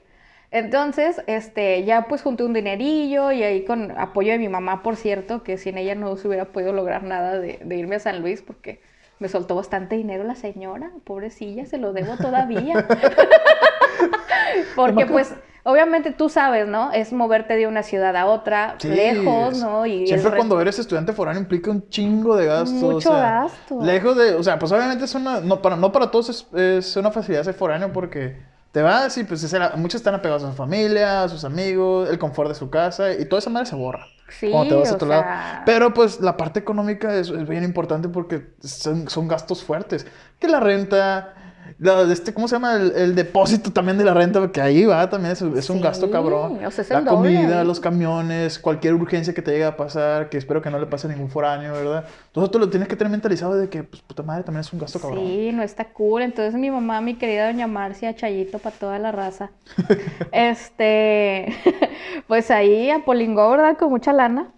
Entonces, 0.51 1.21
este, 1.27 1.83
ya 1.83 2.07
pues 2.07 2.21
junté 2.21 2.43
un 2.43 2.53
dinerillo 2.53 3.31
y 3.33 3.43
ahí 3.43 3.65
con 3.65 3.91
apoyo 3.97 4.31
de 4.31 4.39
mi 4.39 4.49
mamá, 4.49 4.81
por 4.81 4.95
cierto, 4.95 5.43
que 5.43 5.57
sin 5.57 5.77
ella 5.77 5.95
no 5.95 6.15
se 6.15 6.27
hubiera 6.27 6.45
podido 6.45 6.71
lograr 6.73 7.03
nada 7.03 7.39
de, 7.39 7.59
de 7.63 7.75
irme 7.75 7.95
a 7.97 7.99
San 7.99 8.21
Luis 8.21 8.41
porque 8.41 8.79
me 9.19 9.27
soltó 9.27 9.55
bastante 9.55 9.97
dinero 9.97 10.23
la 10.23 10.35
señora, 10.35 10.91
pobrecilla, 11.03 11.65
se 11.65 11.77
lo 11.77 11.91
debo 11.91 12.15
todavía. 12.17 12.87
porque 14.75 15.05
pues, 15.05 15.33
obviamente 15.67 16.11
tú 16.11 16.29
sabes, 16.29 16.67
¿no? 16.67 16.91
Es 16.91 17.13
moverte 17.13 17.55
de 17.55 17.67
una 17.67 17.83
ciudad 17.83 18.15
a 18.15 18.25
otra, 18.25 18.75
Sí, 18.79 18.87
lejos, 18.87 19.57
¿no? 19.59 19.85
Y 19.85 20.07
Siempre 20.07 20.31
re- 20.31 20.37
cuando 20.37 20.59
eres 20.61 20.79
estudiante 20.79 21.13
foráneo 21.13 21.41
implica 21.41 21.69
un 21.69 21.87
chingo 21.89 22.35
de 22.35 22.45
gastos. 22.47 22.71
Mucho 22.71 22.97
o 22.97 23.01
sea, 23.01 23.41
gasto. 23.43 23.81
Lejos 23.81 24.17
de, 24.17 24.33
o 24.35 24.43
sea, 24.43 24.57
pues 24.57 24.71
obviamente 24.71 25.05
es 25.05 25.13
una, 25.15 25.41
no 25.41 25.61
para, 25.61 25.75
no 25.75 25.91
para 25.91 26.09
todos 26.09 26.29
es, 26.29 26.47
es 26.53 26.95
una 26.95 27.11
facilidad 27.11 27.43
ser 27.43 27.53
foráneo 27.53 27.91
porque 27.91 28.37
te 28.71 28.81
vas 28.81 29.17
y 29.17 29.23
pues 29.23 29.43
es 29.43 29.53
muchos 29.77 29.99
están 29.99 30.15
apegados 30.15 30.43
a 30.43 30.51
su 30.51 30.55
familia, 30.55 31.23
a 31.23 31.29
sus 31.29 31.43
amigos, 31.43 32.09
el 32.09 32.17
confort 32.19 32.49
de 32.49 32.55
su 32.55 32.69
casa 32.69 33.11
y 33.13 33.25
toda 33.25 33.39
esa 33.39 33.49
madre 33.49 33.65
se 33.67 33.75
borra. 33.75 34.05
Sí, 34.29 34.49
cuando 34.51 34.75
te 34.75 34.75
vas 34.81 34.91
a 34.91 34.95
otro 34.95 35.07
lado. 35.07 35.23
Pero 35.65 35.93
pues 35.93 36.19
la 36.19 36.35
parte 36.37 36.59
económica 36.59 37.15
es, 37.15 37.29
es 37.29 37.47
bien 37.47 37.63
importante 37.63 38.09
porque 38.09 38.53
son, 38.61 39.09
son 39.09 39.27
gastos 39.27 39.63
fuertes. 39.63 40.05
Que 40.39 40.47
la 40.47 40.59
renta, 40.59 41.33
la, 41.79 42.01
este, 42.11 42.33
¿cómo 42.33 42.47
se 42.47 42.55
llama? 42.55 42.75
El, 42.75 42.91
el 42.95 43.15
depósito 43.15 43.71
también 43.71 43.99
de 43.99 44.03
la 44.03 44.15
renta, 44.15 44.39
porque 44.39 44.59
ahí 44.61 44.85
va 44.85 45.07
también, 45.09 45.33
es, 45.33 45.41
es 45.43 45.69
un 45.69 45.79
gasto 45.79 46.09
cabrón. 46.09 46.65
o 46.65 46.71
sea, 46.71 46.81
es 46.81 46.89
la 46.89 47.01
doble 47.01 47.35
comida, 47.35 47.63
los 47.63 47.79
camiones, 47.79 48.57
cualquier 48.57 48.95
urgencia 48.95 49.33
que 49.33 49.43
te 49.43 49.51
llegue 49.51 49.65
a 49.65 49.77
pasar, 49.77 50.29
que 50.29 50.37
espero 50.37 50.59
que 50.61 50.71
no 50.71 50.79
le 50.79 50.87
pase 50.87 51.05
a 51.05 51.11
ningún 51.11 51.29
foráneo, 51.29 51.73
¿verdad? 51.73 52.05
Todo 52.31 52.45
esto 52.45 52.57
lo 52.57 52.69
tienes 52.69 52.87
que 52.87 52.95
tener 52.95 53.11
mentalizado 53.11 53.55
de 53.55 53.69
que, 53.69 53.83
pues, 53.83 54.01
puta 54.01 54.23
madre, 54.23 54.43
también 54.43 54.61
es 54.61 54.73
un 54.73 54.79
gasto 54.79 54.99
cabrón. 54.99 55.19
Sí, 55.19 55.51
no 55.53 55.61
está 55.61 55.85
cool. 55.85 56.23
Entonces 56.23 56.55
mi 56.59 56.71
mamá, 56.71 56.99
mi 57.01 57.13
querida 57.13 57.45
doña 57.45 57.67
Marcia, 57.67 58.15
Chayito 58.15 58.57
para 58.57 58.75
toda 58.75 58.97
la 58.97 59.11
raza. 59.11 59.51
este, 60.31 61.55
pues 62.27 62.49
ahí 62.49 62.89
apolingó, 62.89 63.51
¿verdad? 63.51 63.77
Con 63.77 63.91
mucha 63.91 64.13
lana. 64.13 64.51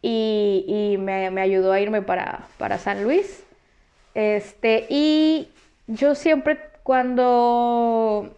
Y, 0.00 0.64
y 0.66 0.98
me, 0.98 1.30
me 1.30 1.40
ayudó 1.40 1.72
a 1.72 1.80
irme 1.80 2.02
para, 2.02 2.46
para 2.58 2.78
San 2.78 3.02
Luis. 3.02 3.42
Este, 4.14 4.86
y 4.90 5.48
yo 5.86 6.14
siempre 6.14 6.58
cuando 6.82 8.36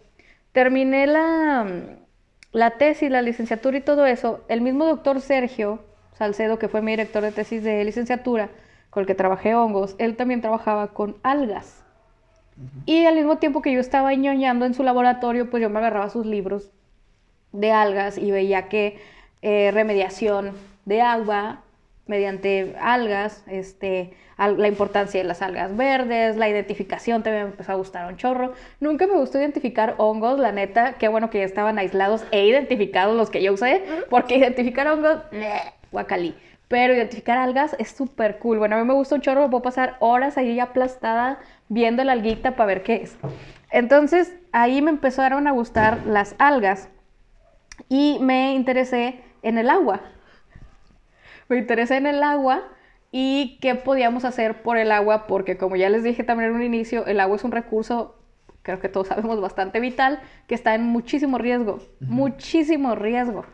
terminé 0.51 1.07
la, 1.07 1.65
la 2.51 2.71
tesis, 2.71 3.09
la 3.09 3.21
licenciatura 3.21 3.77
y 3.77 3.81
todo 3.81 4.05
eso, 4.05 4.43
el 4.47 4.61
mismo 4.61 4.85
doctor 4.85 5.21
Sergio 5.21 5.83
Salcedo, 6.13 6.59
que 6.59 6.69
fue 6.69 6.81
mi 6.81 6.91
director 6.91 7.23
de 7.23 7.31
tesis 7.31 7.63
de 7.63 7.83
licenciatura, 7.83 8.49
con 8.89 9.01
el 9.01 9.07
que 9.07 9.15
trabajé 9.15 9.55
hongos, 9.55 9.95
él 9.97 10.15
también 10.15 10.41
trabajaba 10.41 10.93
con 10.93 11.17
algas. 11.23 11.83
Y 12.85 13.05
al 13.05 13.15
mismo 13.15 13.37
tiempo 13.37 13.61
que 13.61 13.73
yo 13.73 13.81
estaba 13.81 14.13
ñoñando 14.13 14.65
en 14.65 14.73
su 14.73 14.83
laboratorio, 14.83 15.49
pues 15.49 15.61
yo 15.61 15.69
me 15.69 15.79
agarraba 15.79 16.09
sus 16.09 16.25
libros 16.25 16.71
de 17.51 17.73
algas 17.73 18.17
y 18.17 18.31
veía 18.31 18.69
que 18.69 18.97
eh, 19.41 19.71
remediación 19.73 20.53
de 20.85 21.01
agua 21.01 21.64
mediante 22.07 22.75
algas, 22.79 23.43
este, 23.47 24.13
al- 24.37 24.59
la 24.61 24.67
importancia 24.67 25.19
de 25.19 25.27
las 25.27 25.41
algas 25.41 25.75
verdes, 25.75 26.37
la 26.37 26.47
identificación 26.49 27.23
también 27.23 27.45
me 27.45 27.49
empezó 27.51 27.71
a 27.71 27.75
gustar 27.75 28.07
un 28.07 28.17
chorro. 28.17 28.53
Nunca 28.79 29.07
me 29.07 29.13
gustó 29.13 29.39
identificar 29.39 29.95
hongos, 29.97 30.37
la 30.39 30.51
neta, 30.51 30.93
qué 30.93 31.07
bueno 31.07 31.29
que 31.29 31.39
ya 31.39 31.45
estaban 31.45 31.79
aislados 31.79 32.23
e 32.31 32.45
identificados 32.45 33.15
los 33.15 33.29
que 33.29 33.41
yo 33.41 33.53
usé, 33.53 33.83
porque 34.09 34.37
identificar 34.37 34.87
hongos, 34.87 35.19
guacalí. 35.91 36.35
Pero 36.67 36.93
identificar 36.93 37.37
algas 37.37 37.75
es 37.79 37.89
súper 37.91 38.39
cool. 38.39 38.57
Bueno, 38.57 38.75
a 38.75 38.79
mí 38.79 38.85
me 38.87 38.93
gusta 38.95 39.15
un 39.15 39.21
chorro, 39.21 39.41
me 39.43 39.49
puedo 39.49 39.61
pasar 39.61 39.97
horas 39.99 40.37
ahí 40.37 40.59
aplastada 40.59 41.39
viendo 41.69 42.03
la 42.03 42.11
alguita 42.13 42.55
para 42.55 42.65
ver 42.67 42.83
qué 42.83 42.95
es. 43.03 43.17
Entonces, 43.71 44.33
ahí 44.51 44.81
me 44.81 44.89
empezaron 44.89 45.47
a 45.47 45.51
gustar 45.51 46.05
las 46.07 46.35
algas 46.39 46.89
y 47.89 48.17
me 48.21 48.53
interesé 48.55 49.19
en 49.43 49.57
el 49.57 49.69
agua. 49.69 50.01
Me 51.47 51.57
interesé 51.57 51.97
en 51.97 52.07
el 52.07 52.23
agua 52.23 52.63
y 53.11 53.57
qué 53.61 53.75
podíamos 53.75 54.25
hacer 54.25 54.61
por 54.61 54.77
el 54.77 54.91
agua, 54.91 55.27
porque 55.27 55.57
como 55.57 55.75
ya 55.75 55.89
les 55.89 56.03
dije 56.03 56.23
también 56.23 56.49
en 56.49 56.55
un 56.57 56.63
inicio, 56.63 57.05
el 57.05 57.19
agua 57.19 57.37
es 57.37 57.43
un 57.43 57.51
recurso, 57.51 58.15
creo 58.61 58.79
que 58.79 58.89
todos 58.89 59.07
sabemos, 59.09 59.39
bastante 59.39 59.79
vital, 59.79 60.19
que 60.47 60.55
está 60.55 60.75
en 60.75 60.83
muchísimo 60.83 61.37
riesgo, 61.37 61.79
muchísimo 61.99 62.95
riesgo. 62.95 63.45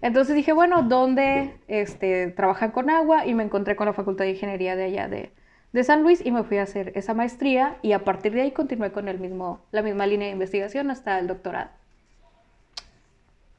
Entonces 0.00 0.36
dije, 0.36 0.52
bueno, 0.52 0.82
¿dónde 0.82 1.56
este, 1.66 2.28
trabajan 2.28 2.70
con 2.70 2.90
agua? 2.90 3.26
Y 3.26 3.34
me 3.34 3.42
encontré 3.42 3.74
con 3.74 3.86
la 3.86 3.92
Facultad 3.92 4.24
de 4.24 4.32
Ingeniería 4.32 4.76
de 4.76 4.84
allá 4.84 5.08
de, 5.08 5.32
de 5.72 5.84
San 5.84 6.02
Luis 6.02 6.24
y 6.24 6.30
me 6.30 6.44
fui 6.44 6.58
a 6.58 6.62
hacer 6.62 6.92
esa 6.94 7.14
maestría 7.14 7.76
y 7.82 7.92
a 7.92 8.04
partir 8.04 8.32
de 8.32 8.42
ahí 8.42 8.52
continué 8.52 8.92
con 8.92 9.08
el 9.08 9.18
mismo, 9.18 9.60
la 9.72 9.82
misma 9.82 10.06
línea 10.06 10.28
de 10.28 10.32
investigación 10.32 10.90
hasta 10.90 11.18
el 11.18 11.26
doctorado. 11.26 11.70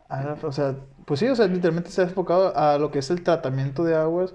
Ah, 0.10 0.36
o 0.42 0.52
sea, 0.52 0.76
pues 1.06 1.20
sí, 1.20 1.28
o 1.28 1.36
sea, 1.36 1.48
literalmente 1.48 1.90
se 1.90 2.02
ha 2.02 2.04
enfocado 2.06 2.56
a 2.56 2.78
lo 2.78 2.92
que 2.92 3.00
es 3.00 3.10
el 3.10 3.24
tratamiento 3.24 3.84
de 3.84 3.96
aguas 3.96 4.34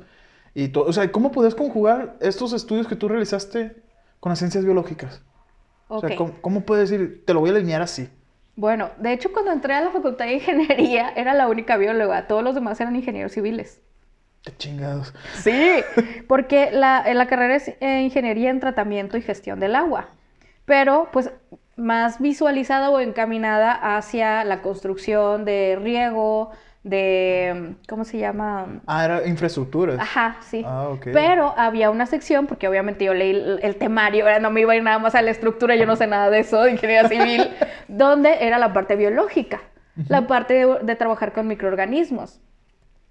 y 0.55 0.69
todo. 0.69 0.85
O 0.85 0.93
sea, 0.93 1.11
¿cómo 1.13 1.31
podías 1.33 1.55
conjugar 1.55 2.17
estos 2.21 2.53
estudios 2.53 2.87
que 2.89 2.97
tú 2.97 3.09
realizaste 3.09 3.83
con 4.21 4.31
las 4.31 4.39
ciencias 4.39 4.65
biológicas? 4.65 5.23
O 5.89 6.01
sea. 6.01 6.17
¿cómo, 6.17 6.35
cómo 6.41 6.61
puedes 6.63 6.91
decir, 6.91 7.25
te 7.27 7.35
lo 7.35 7.41
voy 7.41 7.51
a 7.51 7.53
alinear 7.55 7.83
así? 7.83 8.09
Bueno, 8.57 8.91
de 8.99 9.13
hecho 9.13 9.33
cuando 9.33 9.53
entré 9.53 9.75
a 9.75 9.81
la 9.81 9.91
Facultad 9.91 10.27
de 10.27 10.35
Ingeniería 10.35 11.11
era 11.17 11.35
la 11.35 11.49
única 11.49 11.77
bióloga, 11.77 12.27
todos 12.27 12.43
los 12.45 12.55
demás 12.55 12.81
eran 12.81 12.97
ingenieros 12.97 13.33
civiles. 13.33 13.81
Qué 14.43 14.57
chingados. 14.57 15.13
Sí, 15.35 15.83
porque 16.27 16.71
la, 16.71 17.05
la 17.13 17.27
carrera 17.27 17.57
es 17.57 17.69
eh, 17.81 18.03
ingeniería 18.03 18.51
en 18.51 18.61
tratamiento 18.61 19.17
y 19.19 19.23
gestión 19.23 19.61
del 19.61 19.77
agua, 19.77 20.09
pero 20.65 21.09
pues 21.13 21.31
más 21.81 22.21
visualizada 22.21 22.91
o 22.91 23.01
encaminada 23.01 23.97
hacia 23.97 24.45
la 24.45 24.63
construcción 24.63 25.45
de 25.45 25.79
riego, 25.81 26.51
de, 26.83 27.75
¿cómo 27.89 28.05
se 28.05 28.19
llama? 28.19 28.81
Ah, 28.87 29.05
era 29.05 29.27
infraestructuras. 29.27 29.99
Ajá, 29.99 30.37
sí. 30.41 30.65
Ah, 30.67 30.89
ok. 30.89 31.09
Pero 31.13 31.55
había 31.57 31.91
una 31.91 32.07
sección, 32.07 32.47
porque 32.47 32.69
obviamente 32.69 33.05
yo 33.05 33.15
leí 33.15 33.31
el, 33.31 33.61
el 33.63 33.77
temario, 33.77 34.25
¿verdad? 34.25 34.41
no 34.41 34.51
me 34.51 34.63
iba 34.63 34.73
a 34.73 34.77
ir 34.77 34.83
nada 34.83 34.99
más 34.99 35.15
a 35.15 35.23
la 35.23 35.31
estructura, 35.31 35.77
yo 35.77 35.87
no 35.87 35.97
sé 35.97 36.07
nada 36.07 36.31
de 36.31 36.41
eso, 36.41 36.63
de 36.63 36.73
ingeniería 36.73 37.09
civil, 37.09 37.51
donde 37.89 38.45
era 38.47 38.59
la 38.59 38.73
parte 38.73 38.97
biológica, 38.97 39.61
la 40.09 40.27
parte 40.27 40.55
de, 40.55 40.79
de 40.83 40.97
trabajar 40.97 41.33
con 41.33 41.47
microorganismos. 41.47 42.41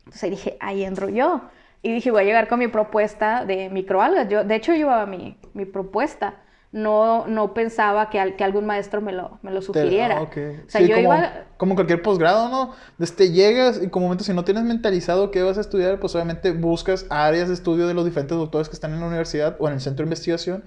Entonces 0.06 0.32
dije, 0.32 0.58
ahí 0.60 0.84
entro 0.84 1.10
yo. 1.10 1.42
Y 1.82 1.94
dije, 1.94 2.12
voy 2.12 2.22
a 2.24 2.26
llegar 2.26 2.48
con 2.48 2.60
mi 2.60 2.68
propuesta 2.68 3.46
de 3.46 3.70
microalgas. 3.70 4.28
Yo, 4.28 4.44
de 4.44 4.56
hecho, 4.56 4.74
yo 4.74 4.78
llevaba 4.80 5.06
mi, 5.06 5.38
mi 5.54 5.66
propuesta. 5.66 6.36
No, 6.72 7.26
no 7.28 7.54
pensaba 7.54 8.10
que, 8.10 8.20
al- 8.20 8.36
que 8.36 8.44
algún 8.44 8.66
maestro 8.66 9.02
me 9.02 9.12
lo, 9.12 9.40
me 9.42 9.52
lo 9.52 9.62
sugiriera. 9.62 10.18
ah. 10.20 10.22
O 10.68 10.70
sea, 10.70 10.82
Sí, 10.82 10.88
yo 10.88 10.96
como, 10.96 11.08
iba... 11.14 11.34
como 11.58 11.76
cualquier 11.76 12.02
posgrado, 12.02 12.50
¿no? 12.50 12.74
Este, 13.00 13.32
llegas 13.32 13.82
y 13.82 13.90
como 13.90 14.06
momento, 14.06 14.24
si 14.24 14.34
no 14.34 14.44
tienes 14.44 14.64
mentalizado 14.64 15.32
qué 15.32 15.42
vas 15.42 15.58
a 15.58 15.62
estudiar, 15.62 16.00
pues 16.00 16.14
obviamente 16.16 16.52
buscas 16.52 17.06
áreas 17.10 17.48
de 17.48 17.56
estudio 17.56 17.88
de 17.88 17.94
los 17.96 18.06
diferentes 18.06 18.38
doctores 18.38 18.70
que 18.70 18.76
están 18.76 18.94
en 18.94 19.00
la 19.00 19.08
universidad 19.08 19.56
o 19.60 19.68
en 19.68 19.74
el 19.76 19.82
centro 19.82 20.04
de 20.04 20.08
investigación. 20.08 20.64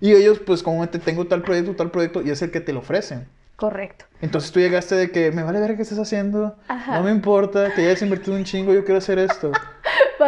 Y 0.00 0.12
ellos, 0.12 0.40
pues, 0.40 0.62
comúnmente 0.62 0.98
tengo 0.98 1.26
tal 1.26 1.42
proyecto, 1.42 1.74
tal 1.74 1.90
proyecto, 1.90 2.20
y 2.22 2.30
es 2.30 2.42
el 2.42 2.50
que 2.50 2.60
te 2.60 2.72
lo 2.74 2.80
ofrecen. 2.80 3.28
Correcto. 3.56 4.04
Entonces 4.20 4.52
tú 4.52 4.60
llegaste 4.60 4.94
de 4.94 5.10
que 5.10 5.32
me 5.32 5.42
vale 5.42 5.60
ver 5.60 5.76
qué 5.76 5.82
estás 5.82 5.98
haciendo, 5.98 6.56
Ajá. 6.68 6.98
no 6.98 7.04
me 7.04 7.10
importa, 7.10 7.72
que 7.74 7.82
ya 7.82 7.88
hayas 7.88 8.02
invertido 8.02 8.36
un 8.36 8.44
chingo, 8.44 8.72
yo 8.74 8.84
quiero 8.84 8.98
hacer 8.98 9.18
esto. 9.18 9.52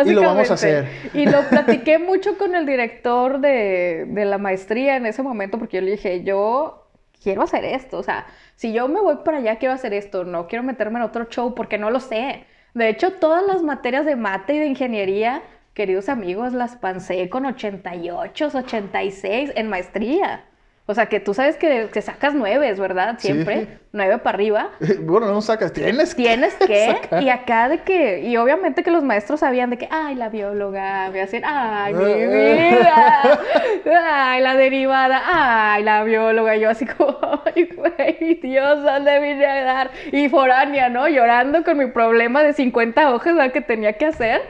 Y 0.05 0.13
lo 0.13 0.21
vamos 0.21 0.51
a 0.51 0.55
hacer. 0.55 0.87
Y 1.15 1.25
lo 1.25 1.43
platiqué 1.49 1.99
mucho 1.99 2.37
con 2.37 2.55
el 2.55 2.67
director 2.67 3.41
de, 3.41 4.05
de 4.07 4.25
la 4.27 4.37
maestría 4.37 4.97
en 4.97 5.07
ese 5.07 5.23
momento, 5.23 5.59
porque 5.59 5.79
yo 5.79 5.81
le 5.83 5.93
dije, 5.93 6.23
yo 6.25 6.89
quiero 7.23 7.43
hacer 7.43 7.65
esto. 7.65 7.99
O 7.99 8.03
sea, 8.03 8.27
si 8.55 8.73
yo 8.73 8.89
me 8.89 9.01
voy 9.01 9.17
para 9.25 9.39
allá, 9.39 9.57
quiero 9.57 9.75
hacer 9.75 9.95
esto. 9.95 10.25
No 10.25 10.47
quiero 10.47 10.63
meterme 10.63 10.99
en 10.99 11.05
otro 11.05 11.25
show 11.25 11.55
porque 11.55 11.79
no 11.79 11.91
lo 11.91 12.01
sé. 12.01 12.45
De 12.75 12.89
hecho, 12.89 13.15
todas 13.15 13.47
las 13.47 13.63
materias 13.63 14.05
de 14.05 14.17
mate 14.17 14.55
y 14.55 14.59
de 14.59 14.67
ingeniería, 14.67 15.43
queridos 15.75 16.09
amigos, 16.09 16.53
las 16.53 16.77
pancé 16.77 17.29
con 17.29 17.47
88, 17.47 18.51
86 18.55 19.53
en 19.55 19.69
maestría. 19.69 20.45
O 20.91 20.95
sea, 20.95 21.05
que 21.05 21.21
tú 21.21 21.35
sabes 21.35 21.57
que, 21.59 21.91
que 21.93 22.01
sacas 22.01 22.33
nueves, 22.35 22.81
¿verdad? 22.81 23.17
Sí. 23.19 23.27
Siempre, 23.29 23.79
nueve 23.93 24.17
para 24.17 24.37
arriba. 24.37 24.71
bueno, 25.03 25.27
no 25.27 25.43
sacas, 25.43 25.71
tienes 25.75 26.15
que 26.15 26.23
Tienes 26.23 26.55
que, 26.55 26.87
sacar. 27.03 27.23
y 27.23 27.29
acá 27.29 27.69
de 27.69 27.83
que, 27.83 28.21
y 28.21 28.39
obviamente 28.39 28.83
que 28.83 28.91
los 28.91 29.05
maestros 29.05 29.41
sabían 29.41 29.69
de 29.69 29.77
que, 29.77 29.87
ay, 29.91 30.15
la 30.15 30.31
bióloga, 30.31 31.11
me 31.11 31.21
hacían, 31.21 31.43
ay, 31.45 31.93
mi 31.93 32.05
Ah, 32.05 32.17
vida, 32.17 33.41
ay, 34.33 34.41
la 34.41 34.55
derivada, 34.55 35.23
ay, 35.27 35.83
la 35.83 36.05
bióloga, 36.05 36.57
y 36.57 36.61
yo 36.61 36.71
así 36.71 36.87
como, 36.87 37.19
ay, 37.55 37.69
güey, 37.77 38.41
Dios, 38.43 38.83
¿dónde 38.83 39.21
vine 39.21 39.45
a 39.45 39.65
dar? 39.65 39.91
Y 40.11 40.31
foránea, 40.31 40.89
¿no? 40.89 41.07
Llorando 41.07 41.65
con 41.65 41.77
mi 41.77 41.89
problema 41.89 42.43
de 42.43 42.55
50 42.55 43.15
hojas, 43.15 43.35
¿verdad? 43.37 43.53
Que 43.53 43.61
tenía 43.61 43.93
que 43.93 44.07
hacer, 44.07 44.41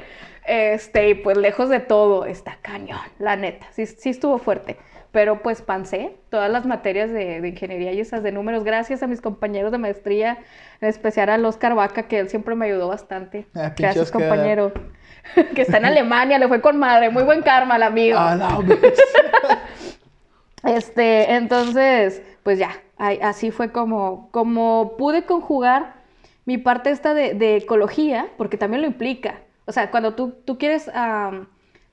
este, 0.47 1.09
y 1.09 1.15
pues 1.15 1.37
lejos 1.37 1.69
de 1.69 1.81
todo, 1.81 2.27
está 2.27 2.59
cañón, 2.63 3.01
la 3.19 3.35
neta, 3.35 3.67
sí, 3.73 3.87
sí 3.87 4.11
estuvo 4.11 4.39
fuerte. 4.39 4.77
Pero 5.11 5.43
pues 5.43 5.63
pancé 5.63 6.17
todas 6.29 6.51
las 6.51 6.67
materias 6.67 7.11
de, 7.11 7.41
de 7.41 7.49
ingeniería 7.49 7.93
y 7.93 8.01
esas 8.01 8.23
de 8.23 8.31
números, 8.31 8.63
gracias 8.63 9.03
a 9.03 9.07
mis 9.07 9.21
compañeros 9.21 9.73
de 9.73 9.79
maestría, 9.79 10.39
en 10.81 10.89
especial 10.89 11.31
al 11.31 11.45
Oscar 11.45 11.75
Vaca, 11.75 12.05
que 12.05 12.19
él 12.19 12.29
siempre 12.29 12.55
me 12.55 12.67
ayudó 12.67 12.89
bastante. 12.89 13.47
Ah, 13.55 13.73
gracias, 13.77 14.05
Oscar. 14.05 14.29
compañero. 14.29 14.73
que 15.55 15.63
está 15.63 15.79
en 15.79 15.87
Alemania, 15.87 16.39
le 16.39 16.49
fue 16.49 16.61
con 16.61 16.79
madre, 16.79 17.11
muy 17.11 17.23
buen 17.23 17.43
karma 17.43 17.77
al 17.77 17.83
amigo. 17.83 18.19
Ah, 18.19 18.37
no. 18.37 18.65
Este, 20.65 21.35
entonces, 21.35 22.21
pues 22.43 22.59
ya, 22.59 22.71
así 23.23 23.53
fue 23.53 23.71
como, 23.71 24.29
como 24.33 24.97
pude 24.99 25.25
conjugar 25.25 25.95
mi 26.47 26.59
parte 26.59 26.91
esta 26.91 27.15
de, 27.15 27.35
de 27.35 27.57
ecología, 27.57 28.29
porque 28.37 28.57
también 28.57 28.83
lo 28.83 28.89
implica. 28.89 29.37
O 29.67 29.73
sea, 29.73 29.91
cuando 29.91 30.15
tú, 30.15 30.35
tú 30.45 30.59
quieres 30.59 30.91
am, 30.95 31.47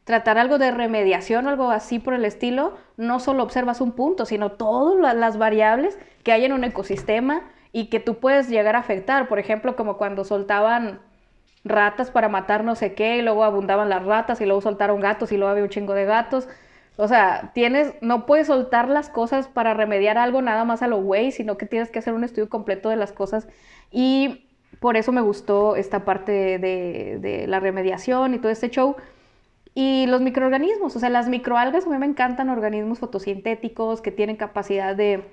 tratar 0.06 0.38
algo 0.38 0.58
de 0.60 0.72
remediación 0.72 1.48
o 1.48 1.50
algo 1.50 1.72
así 1.72 2.00
por 2.00 2.14
el 2.14 2.26
estilo, 2.26 2.78
no 2.98 3.20
solo 3.20 3.44
observas 3.44 3.82
un 3.82 3.92
punto, 3.94 4.26
sino 4.26 4.54
todas 4.54 4.98
la- 5.00 5.14
las 5.14 5.38
variables 5.38 6.00
que 6.24 6.32
hay 6.32 6.46
en 6.46 6.54
un 6.54 6.64
ecosistema 6.64 7.44
y 7.74 7.88
que 7.90 8.00
tú 8.00 8.20
puedes 8.20 8.50
llegar 8.50 8.76
a 8.76 8.80
afectar. 8.80 9.28
Por 9.28 9.40
ejemplo, 9.40 9.76
como 9.76 9.98
cuando 9.98 10.24
soltaban 10.24 11.02
ratas 11.64 12.12
para 12.12 12.30
matar 12.30 12.64
no 12.64 12.76
sé 12.76 12.94
qué, 12.94 13.18
y 13.18 13.22
luego 13.24 13.44
abundaban 13.44 13.90
las 13.90 14.06
ratas, 14.06 14.40
y 14.42 14.46
luego 14.46 14.62
soltaron 14.62 15.00
gatos, 15.02 15.32
y 15.32 15.38
luego 15.38 15.52
había 15.52 15.64
un 15.64 15.70
chingo 15.70 15.94
de 15.94 16.06
gatos. 16.06 16.48
O 16.98 17.08
sea, 17.08 17.52
tienes, 17.54 17.94
no 18.02 18.26
puedes 18.26 18.48
soltar 18.48 18.88
las 18.88 19.10
cosas 19.10 19.48
para 19.48 19.74
remediar 19.74 20.18
algo 20.18 20.42
nada 20.42 20.64
más 20.66 20.82
a 20.84 20.88
lo 20.88 21.02
güey, 21.02 21.32
sino 21.32 21.58
que 21.58 21.66
tienes 21.66 21.90
que 21.92 22.00
hacer 22.00 22.14
un 22.14 22.24
estudio 22.24 22.50
completo 22.50 22.90
de 22.90 22.96
las 22.96 23.12
cosas. 23.12 23.48
Y 23.92 24.48
por 24.80 24.96
eso 24.98 25.12
me 25.12 25.22
gustó 25.22 25.76
esta 25.76 26.06
parte 26.06 26.60
de 26.60 27.46
la 27.48 27.60
remediación 27.60 28.34
y 28.34 28.40
todo 28.40 28.52
este 28.52 28.70
show. 28.70 28.96
Y 29.78 30.08
los 30.08 30.22
microorganismos, 30.22 30.96
o 30.96 31.00
sea, 31.00 31.10
las 31.10 31.28
microalgas 31.28 31.86
a 31.86 31.90
mí 31.90 31.98
me 31.98 32.06
encantan, 32.06 32.50
organismos 32.50 33.00
fotosintéticos 33.00 34.02
que 34.02 34.10
tienen 34.10 34.38
capacidad 34.38 34.96
de, 34.96 35.26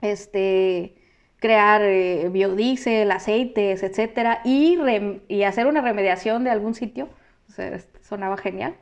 este, 0.00 0.96
crear 1.38 1.82
eh, 1.82 2.30
biodiesel, 2.30 3.10
aceites, 3.10 3.82
etcétera, 3.82 4.40
y, 4.42 4.78
y 5.28 5.42
hacer 5.42 5.66
una 5.66 5.82
remediación 5.82 6.44
de 6.44 6.50
algún 6.50 6.74
sitio. 6.74 7.10
O 7.48 7.52
sea, 7.52 7.68
este, 7.68 8.02
sonaba 8.02 8.38
genial. 8.38 8.74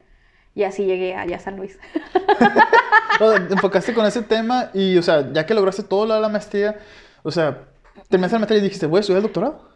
Y 0.54 0.62
así 0.62 0.84
llegué 0.84 1.14
allá 1.14 1.36
a 1.36 1.40
San 1.40 1.56
Luis. 1.56 1.78
Te 3.18 3.52
enfocaste 3.52 3.92
con 3.92 4.06
ese 4.06 4.22
tema 4.22 4.70
y, 4.72 4.96
o 4.96 5.02
sea, 5.02 5.32
ya 5.32 5.44
que 5.44 5.54
lograste 5.54 5.82
todo 5.82 6.06
lo 6.06 6.14
de 6.14 6.20
la 6.20 6.28
maestría, 6.28 6.78
o 7.22 7.30
sea, 7.30 7.64
terminaste 8.08 8.36
la 8.36 8.38
maestría 8.40 8.60
y 8.60 8.62
dijiste, 8.62 8.86
voy 8.86 8.98
a 8.98 9.00
estudiar 9.00 9.18
el 9.18 9.24
doctorado. 9.24 9.75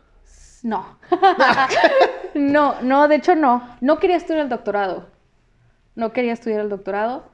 No. 0.63 0.99
no, 2.35 2.81
no, 2.83 3.09
de 3.09 3.17
hecho 3.17 3.35
no. 3.35 3.77
No 3.81 3.99
quería 3.99 4.17
estudiar 4.17 4.43
el 4.45 4.49
doctorado. 4.49 5.07
No 5.95 6.13
quería 6.13 6.33
estudiar 6.33 6.61
el 6.61 6.69
doctorado, 6.69 7.25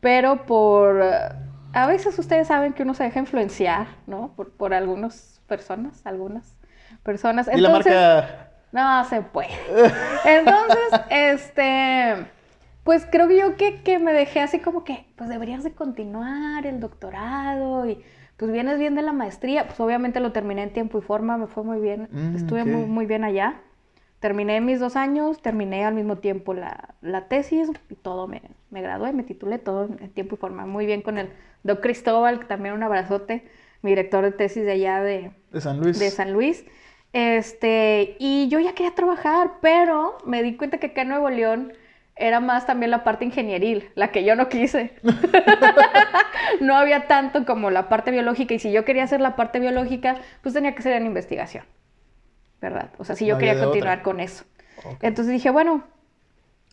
pero 0.00 0.46
por... 0.46 1.02
eh, 1.02 1.18
A 1.72 1.86
veces 1.86 2.18
ustedes 2.18 2.48
saben 2.48 2.72
que 2.74 2.82
uno 2.84 2.94
se 2.94 3.04
deja 3.04 3.20
influenciar, 3.20 3.88
¿no? 4.06 4.32
Por, 4.36 4.52
por 4.52 4.74
algunas 4.74 5.40
personas, 5.46 6.06
algunas 6.06 6.56
personas. 7.02 7.48
y 7.52 7.60
la 7.60 7.70
marca... 7.70 8.50
No 8.72 9.04
se 9.04 9.22
puede. 9.22 9.50
Entonces, 10.24 10.78
este, 11.10 12.26
pues 12.84 13.06
creo 13.10 13.28
que 13.28 13.38
yo 13.38 13.56
que, 13.56 13.82
que 13.82 13.98
me 13.98 14.12
dejé 14.12 14.40
así 14.40 14.60
como 14.60 14.84
que, 14.84 15.06
pues 15.16 15.28
deberías 15.30 15.64
de 15.64 15.72
continuar 15.74 16.66
el 16.66 16.80
doctorado 16.80 17.86
y 17.86 18.04
pues 18.36 18.52
vienes 18.52 18.78
bien 18.78 18.94
de 18.94 19.02
la 19.02 19.12
maestría. 19.12 19.66
Pues 19.66 19.80
obviamente 19.80 20.20
lo 20.20 20.32
terminé 20.32 20.62
en 20.62 20.72
tiempo 20.72 20.98
y 20.98 21.02
forma, 21.02 21.36
me 21.38 21.46
fue 21.46 21.64
muy 21.64 21.80
bien, 21.80 22.08
Mm, 22.10 22.36
estuve 22.36 22.64
muy, 22.64 22.84
muy 22.86 23.06
bien 23.06 23.24
allá. 23.24 23.62
Terminé 24.20 24.60
mis 24.60 24.80
dos 24.80 24.96
años, 24.96 25.40
terminé 25.42 25.84
al 25.84 25.94
mismo 25.94 26.18
tiempo 26.18 26.54
la, 26.54 26.94
la 27.02 27.28
tesis 27.28 27.70
y 27.90 27.94
todo, 27.96 28.26
me, 28.28 28.42
me 28.70 28.82
gradué, 28.82 29.12
me 29.12 29.22
titulé 29.22 29.58
todo 29.58 29.84
en 30.00 30.10
tiempo 30.10 30.36
y 30.36 30.38
forma. 30.38 30.66
Muy 30.66 30.86
bien 30.86 31.02
con 31.02 31.18
el 31.18 31.30
doc 31.62 31.80
Cristóbal, 31.82 32.40
que 32.40 32.46
también 32.46 32.74
un 32.74 32.82
abrazote, 32.82 33.44
mi 33.82 33.90
director 33.90 34.24
de 34.24 34.32
tesis 34.32 34.64
de 34.64 34.72
allá 34.72 35.00
de, 35.02 35.32
De 35.50 35.60
San 35.60 35.80
Luis. 35.80 35.98
de 35.98 36.10
San 36.10 36.32
Luis. 36.32 36.64
Este, 37.12 38.16
y 38.18 38.48
yo 38.48 38.58
ya 38.60 38.74
quería 38.74 38.94
trabajar, 38.94 39.52
pero 39.60 40.18
me 40.26 40.42
di 40.42 40.56
cuenta 40.56 40.78
que 40.78 40.88
acá 40.88 41.02
en 41.02 41.08
Nuevo 41.08 41.30
León 41.30 41.72
era 42.16 42.40
más 42.40 42.66
también 42.66 42.90
la 42.90 43.04
parte 43.04 43.24
ingenieril, 43.24 43.90
la 43.94 44.10
que 44.12 44.24
yo 44.24 44.36
no 44.36 44.48
quise. 44.48 44.94
no 46.60 46.76
había 46.76 47.06
tanto 47.06 47.44
como 47.44 47.70
la 47.70 47.88
parte 47.88 48.10
biológica, 48.10 48.54
y 48.54 48.58
si 48.58 48.72
yo 48.72 48.84
quería 48.84 49.04
hacer 49.04 49.20
la 49.20 49.36
parte 49.36 49.60
biológica, 49.60 50.16
pues 50.42 50.54
tenía 50.54 50.74
que 50.74 50.82
ser 50.82 50.94
en 50.94 51.06
investigación, 51.06 51.64
¿verdad? 52.60 52.90
O 52.98 53.04
sea, 53.04 53.16
si 53.16 53.26
yo 53.26 53.34
No 53.34 53.38
quería 53.38 53.58
continuar 53.58 54.00
otra. 54.00 54.02
con 54.02 54.20
eso. 54.20 54.44
Entonces 55.02 55.32
dije, 55.32 55.50
bueno, 55.50 55.84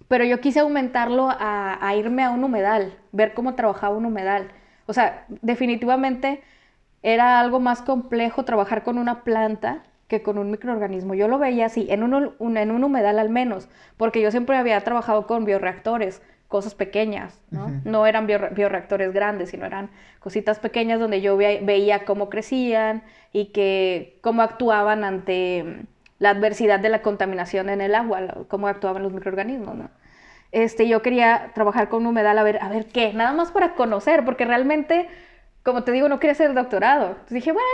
pero 0.07 0.25
yo 0.25 0.41
quise 0.41 0.59
aumentarlo 0.59 1.29
a, 1.29 1.77
a 1.85 1.95
irme 1.95 2.23
a 2.23 2.31
un 2.31 2.43
humedal, 2.43 2.97
ver 3.11 3.33
cómo 3.33 3.55
trabajaba 3.55 3.95
un 3.97 4.05
humedal. 4.05 4.51
O 4.85 4.93
sea, 4.93 5.25
definitivamente 5.41 6.43
era 7.03 7.39
algo 7.39 7.59
más 7.59 7.81
complejo 7.81 8.45
trabajar 8.45 8.83
con 8.83 8.97
una 8.97 9.23
planta 9.23 9.83
que 10.17 10.21
con 10.23 10.37
un 10.37 10.51
microorganismo. 10.51 11.15
Yo 11.15 11.27
lo 11.27 11.39
veía 11.39 11.65
así, 11.65 11.87
en 11.89 12.03
un, 12.03 12.35
un- 12.37 12.57
en 12.57 12.69
un 12.69 12.83
humedal 12.83 13.17
al 13.17 13.29
menos, 13.29 13.67
porque 13.97 14.21
yo 14.21 14.29
siempre 14.29 14.55
había 14.57 14.79
trabajado 14.81 15.25
con 15.25 15.43
bioreactores, 15.43 16.21
cosas 16.47 16.75
pequeñas, 16.75 17.41
¿no? 17.49 17.65
Ujú. 17.65 17.73
No 17.83 18.05
eran 18.05 18.27
bioreactores 18.27 19.11
grandes, 19.11 19.49
sino 19.49 19.65
eran 19.65 19.89
cositas 20.19 20.59
pequeñas 20.59 20.99
donde 20.99 21.19
yo 21.21 21.35
ve- 21.35 21.61
veía 21.63 22.05
cómo 22.05 22.29
crecían 22.29 23.01
y 23.31 23.45
que 23.47 24.19
cómo 24.21 24.43
actuaban 24.43 25.03
ante 25.03 25.63
mm, 25.63 25.85
la 26.19 26.29
adversidad 26.29 26.79
de 26.79 26.89
la 26.89 27.01
contaminación 27.01 27.69
en 27.69 27.81
el 27.81 27.95
agua, 27.95 28.19
cómo 28.49 28.67
actuaban 28.67 29.01
los 29.01 29.11
microorganismos, 29.13 29.75
¿no? 29.75 29.89
Este, 30.51 30.87
yo 30.87 31.01
quería 31.01 31.49
trabajar 31.55 31.89
con 31.89 32.01
un 32.03 32.07
humedal 32.09 32.37
a 32.37 32.43
ver, 32.43 32.59
a 32.61 32.69
ver 32.69 32.85
qué, 32.85 33.13
nada 33.13 33.33
más 33.33 33.51
para 33.51 33.73
conocer, 33.73 34.23
porque 34.23 34.45
realmente, 34.45 35.07
como 35.63 35.83
te 35.83 35.91
digo, 35.91 36.07
no 36.07 36.19
quería 36.19 36.33
hacer 36.33 36.53
doctorado. 36.53 37.07
Entonces 37.07 37.33
dije, 37.33 37.51
bueno, 37.51 37.67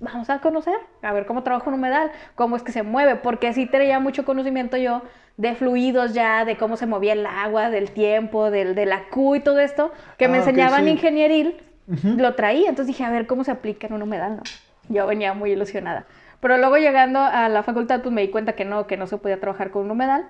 vamos 0.00 0.30
a 0.30 0.40
conocer, 0.40 0.76
a 1.02 1.12
ver 1.12 1.26
cómo 1.26 1.42
trabaja 1.42 1.68
un 1.68 1.74
humedal, 1.74 2.10
cómo 2.34 2.56
es 2.56 2.62
que 2.62 2.72
se 2.72 2.82
mueve, 2.82 3.16
porque 3.16 3.52
sí 3.52 3.66
tenía 3.66 3.98
mucho 4.00 4.24
conocimiento 4.24 4.76
yo 4.76 5.02
de 5.36 5.54
fluidos 5.54 6.14
ya, 6.14 6.44
de 6.44 6.56
cómo 6.56 6.76
se 6.76 6.86
movía 6.86 7.12
el 7.12 7.26
agua, 7.26 7.70
del 7.70 7.90
tiempo, 7.90 8.50
del, 8.50 8.74
de 8.74 8.86
la 8.86 9.08
Q 9.08 9.36
y 9.36 9.40
todo 9.40 9.58
esto, 9.60 9.92
que 10.16 10.28
me 10.28 10.38
Ah, 10.38 10.40
enseñaban 10.40 10.84
sí. 10.84 10.90
ingenieril, 10.90 11.56
lo 12.02 12.34
traía. 12.34 12.68
Entonces 12.68 12.88
dije, 12.88 13.04
a 13.04 13.10
ver 13.10 13.26
cómo 13.26 13.44
se 13.44 13.50
aplica 13.50 13.86
en 13.86 13.92
un 13.94 14.02
humedal, 14.02 14.36
¿no? 14.36 14.42
Yo 14.88 15.06
venía 15.06 15.34
muy 15.34 15.52
ilusionada. 15.52 16.06
Pero 16.40 16.56
luego 16.58 16.76
llegando 16.76 17.20
a 17.20 17.48
la 17.48 17.62
facultad, 17.62 18.00
pues 18.00 18.12
me 18.12 18.20
di 18.20 18.28
cuenta 18.30 18.52
que 18.52 18.64
no, 18.64 18.86
que 18.86 18.96
no 18.96 19.06
se 19.06 19.16
podía 19.18 19.40
trabajar 19.40 19.70
con 19.70 19.82
un 19.84 19.90
humedal. 19.90 20.28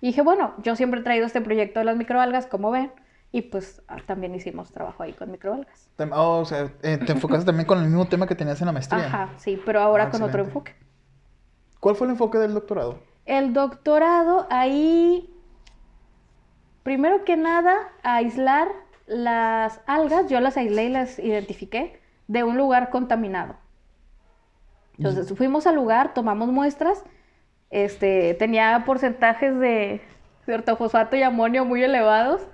Y 0.00 0.08
dije, 0.08 0.22
bueno, 0.22 0.54
yo 0.62 0.76
siempre 0.76 1.00
he 1.00 1.02
traído 1.02 1.26
este 1.26 1.40
proyecto 1.40 1.78
de 1.80 1.84
las 1.84 1.96
microalgas, 1.96 2.46
como 2.46 2.70
ven, 2.70 2.90
y 3.32 3.42
pues 3.42 3.82
ah, 3.88 3.96
también 4.06 4.34
hicimos 4.34 4.70
trabajo 4.72 5.02
ahí 5.02 5.12
con 5.12 5.30
microalgas. 5.30 5.90
Oh, 6.12 6.38
o 6.38 6.44
sea, 6.44 6.72
eh, 6.82 6.98
te 6.98 7.12
enfocaste 7.12 7.44
también 7.46 7.66
con 7.66 7.78
el 7.78 7.86
mismo 7.86 8.06
tema 8.06 8.26
que 8.26 8.34
tenías 8.34 8.60
en 8.60 8.66
la 8.66 8.72
maestría. 8.72 9.06
Ajá, 9.06 9.28
sí, 9.38 9.60
pero 9.64 9.80
ahora 9.80 10.04
Ah, 10.04 10.10
con 10.10 10.22
otro 10.22 10.42
excelente. 10.42 10.70
enfoque. 10.72 10.74
¿Cuál 11.80 11.96
fue 11.96 12.06
el 12.06 12.12
enfoque 12.12 12.38
del 12.38 12.54
doctorado? 12.54 13.00
El 13.26 13.52
doctorado, 13.52 14.46
ahí, 14.50 15.30
primero 16.82 17.24
que 17.24 17.36
nada, 17.36 17.74
aislar 18.02 18.68
las 19.06 19.80
algas 19.86 20.28
yo 20.28 20.40
las 20.40 20.56
aislé 20.56 20.84
y 20.84 20.88
las 20.90 21.18
identifiqué 21.18 22.00
de 22.28 22.44
un 22.44 22.56
lugar 22.56 22.90
contaminado. 22.90 23.56
Entonces 24.96 25.36
fuimos 25.36 25.66
al 25.66 25.74
lugar, 25.74 26.14
tomamos 26.14 26.48
muestras, 26.48 27.02
este, 27.70 28.34
tenía 28.34 28.84
porcentajes 28.86 29.58
de, 29.58 30.00
de 30.46 30.54
ortofosfato 30.54 31.16
y 31.16 31.22
amonio 31.22 31.64
muy 31.64 31.82
elevados. 31.82 32.46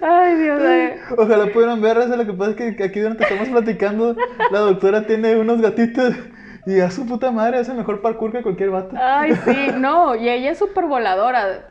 Ay, 0.00 0.36
Dios 0.36 0.60
mío. 0.60 0.90
Ojalá 1.16 1.46
pudieran 1.46 1.80
ver 1.80 1.98
eso. 1.98 2.16
Lo 2.16 2.26
que 2.26 2.32
pasa 2.32 2.50
es 2.52 2.76
que 2.76 2.84
aquí 2.84 3.00
donde 3.00 3.22
estamos 3.22 3.48
platicando, 3.48 4.16
la 4.50 4.60
doctora 4.60 5.06
tiene 5.06 5.36
unos 5.36 5.60
gatitos 5.60 6.14
y 6.66 6.80
a 6.80 6.90
su 6.90 7.06
puta 7.06 7.30
madre 7.30 7.58
hace 7.58 7.74
mejor 7.74 8.00
parkour 8.00 8.32
que 8.32 8.42
cualquier 8.42 8.70
vato. 8.70 8.96
Ay, 8.98 9.34
sí, 9.44 9.68
no, 9.76 10.14
y 10.14 10.28
ella 10.28 10.50
es 10.50 10.58
súper 10.58 10.86
voladora. 10.86 11.70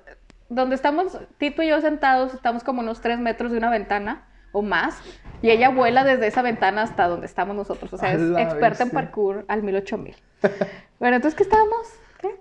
Donde 0.50 0.76
estamos, 0.76 1.20
Tito 1.38 1.64
y 1.64 1.70
yo 1.70 1.82
sentados, 1.82 2.34
estamos 2.34 2.64
como 2.64 2.82
unos 2.82 3.02
tres 3.02 3.20
metros 3.20 3.52
de 3.52 3.58
una 3.58 3.72
ventana 3.72 4.28
o 4.52 4.62
más, 4.62 5.02
y 5.42 5.50
ella 5.50 5.70
vuela 5.70 6.04
desde 6.04 6.28
esa 6.28 6.44
ventana 6.44 6.84
hasta 6.84 7.08
donde 7.08 7.26
estamos 7.26 7.56
nosotros. 7.56 7.92
O 7.92 7.98
sea, 7.98 8.10
A 8.10 8.14
es 8.14 8.22
experta 8.38 8.84
en 8.84 8.92
parkour 8.92 9.46
al 9.48 9.64
mil 9.64 9.76
ocho 9.76 9.98
mil. 9.98 10.16
Bueno, 11.00 11.16
entonces, 11.16 11.36
¿qué 11.36 11.44
estábamos? 11.44 11.88
¿Qué? 12.20 12.36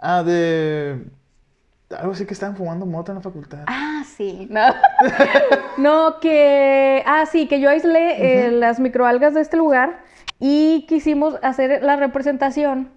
Ah, 0.00 0.22
de. 0.22 1.04
Algo 1.98 2.12
así 2.12 2.24
que 2.24 2.34
estaban 2.34 2.56
fumando 2.56 2.86
mota 2.86 3.12
en 3.12 3.16
la 3.16 3.22
facultad. 3.22 3.64
Ah, 3.66 4.04
sí. 4.06 4.46
No, 4.50 4.62
No, 5.78 6.20
que. 6.20 7.02
Ah, 7.06 7.26
sí, 7.26 7.48
que 7.48 7.60
yo 7.60 7.68
aislé 7.68 8.46
eh, 8.46 8.50
las 8.52 8.78
microalgas 8.78 9.34
de 9.34 9.40
este 9.40 9.56
lugar 9.56 10.00
y 10.38 10.86
quisimos 10.88 11.38
hacer 11.42 11.82
la 11.82 11.96
representación 11.96 12.90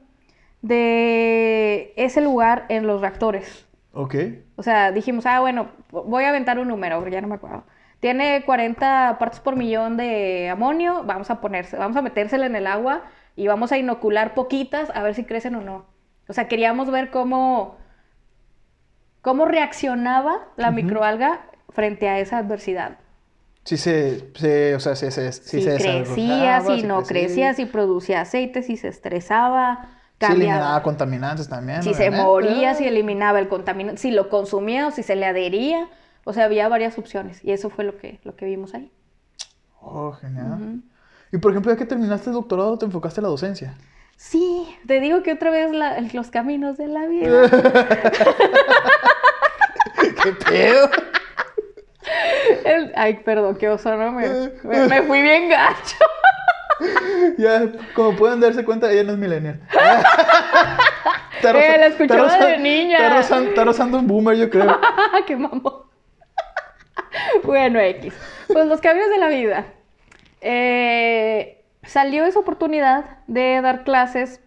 de 0.62 1.94
ese 1.98 2.22
lugar 2.22 2.66
en 2.70 2.88
los 2.88 3.02
reactores. 3.02 3.68
Ok. 3.94 4.16
O 4.56 4.64
sea, 4.64 4.92
dijimos, 4.92 5.26
ah, 5.26 5.40
bueno, 5.40 5.70
voy 5.92 6.24
a 6.24 6.30
aventar 6.30 6.58
un 6.60 6.68
número, 6.68 7.06
ya 7.08 7.22
no 7.22 7.28
me 7.28 7.36
acuerdo. 7.36 7.64
Tiene 8.00 8.44
40 8.46 9.18
partes 9.20 9.40
por 9.40 9.56
millón 9.56 9.98
de 9.98 10.50
amonio, 10.50 11.04
vamos 11.06 11.30
a 11.30 11.40
ponerse, 11.42 11.78
vamos 11.78 11.96
a 11.96 12.02
metérsela 12.02 12.46
en 12.46 12.56
el 12.56 12.68
agua 12.68 13.04
y 13.36 13.48
vamos 13.48 13.72
a 13.72 13.78
inocular 13.78 14.34
poquitas 14.34 14.90
a 14.94 15.04
ver 15.04 15.16
si 15.16 15.24
crecen 15.24 15.56
o 15.56 15.62
no. 15.62 15.86
O 16.28 16.34
sea, 16.34 16.48
queríamos 16.48 16.90
ver 16.92 17.12
cómo, 17.12 17.78
cómo 19.24 19.46
reaccionaba 19.46 20.42
la 20.58 20.70
microalga 20.70 21.42
frente 21.70 22.08
a 22.08 22.20
esa 22.20 22.38
adversidad. 22.38 23.00
Si 23.64 23.78
se, 23.78 24.30
se- 24.36 24.76
o 24.76 24.80
sea, 24.80 24.96
si 24.96 25.10
se, 25.10 25.32
si 25.32 25.42
Si, 25.42 25.62
se 25.64 25.78
crecía, 25.78 26.62
si 26.62 26.84
no 26.84 27.02
crecía, 27.04 27.54
si 27.56 27.66
producía 27.66 28.22
aceite, 28.22 28.62
si 28.62 28.78
se 28.78 28.90
estresaba, 28.90 29.88
Si 30.20 30.26
eliminaba 30.28 30.60
cambiaba. 30.60 30.84
contaminantes 30.84 31.48
también. 31.50 31.82
si 31.82 31.94
se 31.96 32.12
moría, 32.12 32.76
si 32.76 32.86
eliminaba 32.86 33.40
el 33.40 33.48
contaminante, 33.48 34.00
si 34.02 34.12
lo 34.12 34.30
consumía 34.30 34.88
o 34.88 34.92
si 34.92 35.02
se 35.02 35.16
le 35.16 35.26
adhería. 35.26 35.88
O 36.26 36.34
sea, 36.34 36.46
había 36.46 36.68
varias 36.70 36.98
opciones 36.98 37.44
y 37.44 37.52
eso 37.52 37.70
fue 37.70 37.84
lo 37.86 37.98
que, 37.98 38.20
lo 38.24 38.36
que 38.36 38.46
vimos 38.46 38.74
ahí. 38.74 38.92
Oh, 39.82 40.12
genial. 40.14 40.82
Y 41.32 41.38
por 41.38 41.52
ejemplo, 41.52 41.72
ya 41.72 41.78
que 41.78 41.86
terminaste 41.86 42.30
el 42.30 42.34
doctorado, 42.36 42.78
te 42.78 42.86
enfocaste 42.86 43.20
en 43.22 43.24
la 43.24 43.30
docencia. 43.30 43.76
Sí, 44.16 44.68
te 44.88 45.00
digo 45.00 45.24
que 45.24 45.34
otra 45.34 45.50
vez 45.52 45.72
la- 45.72 46.00
los 46.14 46.30
caminos 46.32 46.78
de 46.78 46.88
la 46.88 47.08
vida. 47.08 47.50
¿Qué 50.24 50.32
pedo? 50.32 50.90
El- 52.66 52.92
ay, 52.96 53.16
perdón, 53.24 53.56
qué 53.58 53.70
oso, 53.70 53.96
¿no? 53.96 54.12
Me, 54.12 54.28
me- 54.64 54.88
me 54.88 55.02
fui 55.04 55.22
bien 55.22 55.50
gacho. 55.50 55.96
ya, 57.38 57.64
como 57.94 58.16
pueden 58.16 58.40
darse 58.40 58.66
cuenta, 58.66 58.92
ella 58.92 59.04
no 59.04 59.12
es 59.14 59.18
millennial. 59.18 59.60
Eh, 61.44 61.76
la 61.78 61.86
escuchaba 61.88 62.38
de 62.38 62.58
niña. 62.58 62.98
Está 62.98 63.16
rozando, 63.18 63.50
está 63.50 63.64
rozando 63.66 64.00
un 64.00 64.08
boomer, 64.08 64.36
yo 64.38 64.50
creo. 64.50 64.80
¡Qué 65.28 65.36
mamón! 65.36 65.84
bueno, 67.44 67.80
X. 67.80 68.14
Pues 68.48 68.66
los 68.68 68.82
cambios 68.82 69.10
de 69.10 69.18
la 69.18 69.28
vida. 69.28 69.66
Eh, 70.42 71.64
salió 71.84 72.26
esa 72.26 72.40
oportunidad 72.40 73.18
de 73.28 73.62
dar 73.62 73.84
clases 73.84 74.42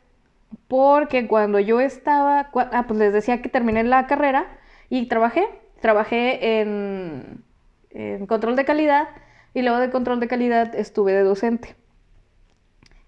porque 0.68 1.26
cuando 1.26 1.58
yo 1.58 1.80
estaba, 1.80 2.50
ah, 2.54 2.84
pues 2.86 2.98
les 2.98 3.12
decía 3.12 3.40
que 3.40 3.48
terminé 3.48 3.82
la 3.84 4.06
carrera 4.06 4.46
y 4.88 5.06
trabajé, 5.08 5.46
trabajé 5.80 6.60
en, 6.60 7.44
en 7.90 8.26
control 8.26 8.56
de 8.56 8.64
calidad 8.64 9.08
y 9.54 9.62
luego 9.62 9.78
de 9.78 9.90
control 9.90 10.20
de 10.20 10.28
calidad 10.28 10.74
estuve 10.74 11.12
de 11.12 11.22
docente. 11.22 11.76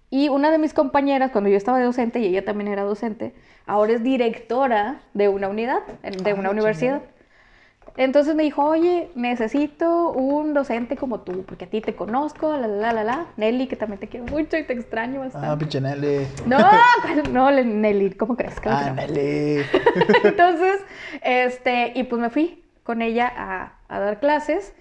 Y 0.09 0.29
una 0.29 0.49
de 0.49 0.57
mis 0.57 0.73
compañeras, 0.73 1.31
cuando 1.31 1.49
yo 1.49 1.57
estaba 1.57 1.77
de 1.77 1.85
docente, 1.85 2.19
y 2.19 2.25
ella 2.25 2.43
también 2.43 2.67
era 2.67 2.81
docente, 2.81 3.33
ahora 3.67 3.93
es 3.93 4.03
directora 4.03 5.01
de 5.13 5.29
una 5.29 5.49
unidad, 5.49 5.85
de 6.01 6.31
Ah, 6.31 6.35
una 6.35 6.49
universidad. 6.49 7.03
Entonces 7.97 8.35
me 8.35 8.43
dijo, 8.43 8.63
oye, 8.63 9.09
necesito 9.15 10.11
un 10.11 10.53
docente 10.53 10.95
como 10.95 11.21
tú, 11.21 11.43
porque 11.43 11.65
a 11.65 11.69
ti 11.69 11.81
te 11.81 11.95
conozco, 11.95 12.55
la, 12.55 12.67
la, 12.67 12.93
la, 12.93 13.03
la. 13.03 13.25
Nelly, 13.37 13.67
que 13.67 13.75
también 13.75 13.99
te 13.99 14.07
quiero 14.07 14.25
mucho 14.27 14.57
y 14.57 14.63
te 14.63 14.73
extraño 14.73 15.19
bastante. 15.19 15.47
Ah, 15.47 15.57
pinche 15.57 15.81
Nelly. 15.81 16.27
No, 16.45 16.59
no, 17.31 17.51
Nelly, 17.51 18.11
¿cómo 18.11 18.35
crees? 18.35 18.55
Ah. 18.65 18.91
Nelly. 18.95 19.63
Entonces, 20.23 20.81
este, 21.21 21.93
y 21.95 22.03
pues 22.03 22.21
me 22.21 22.29
fui 22.29 22.63
con 22.83 23.01
ella 23.01 23.31
a, 23.35 23.73
a 23.87 23.99
dar 23.99 24.19
clases 24.19 24.73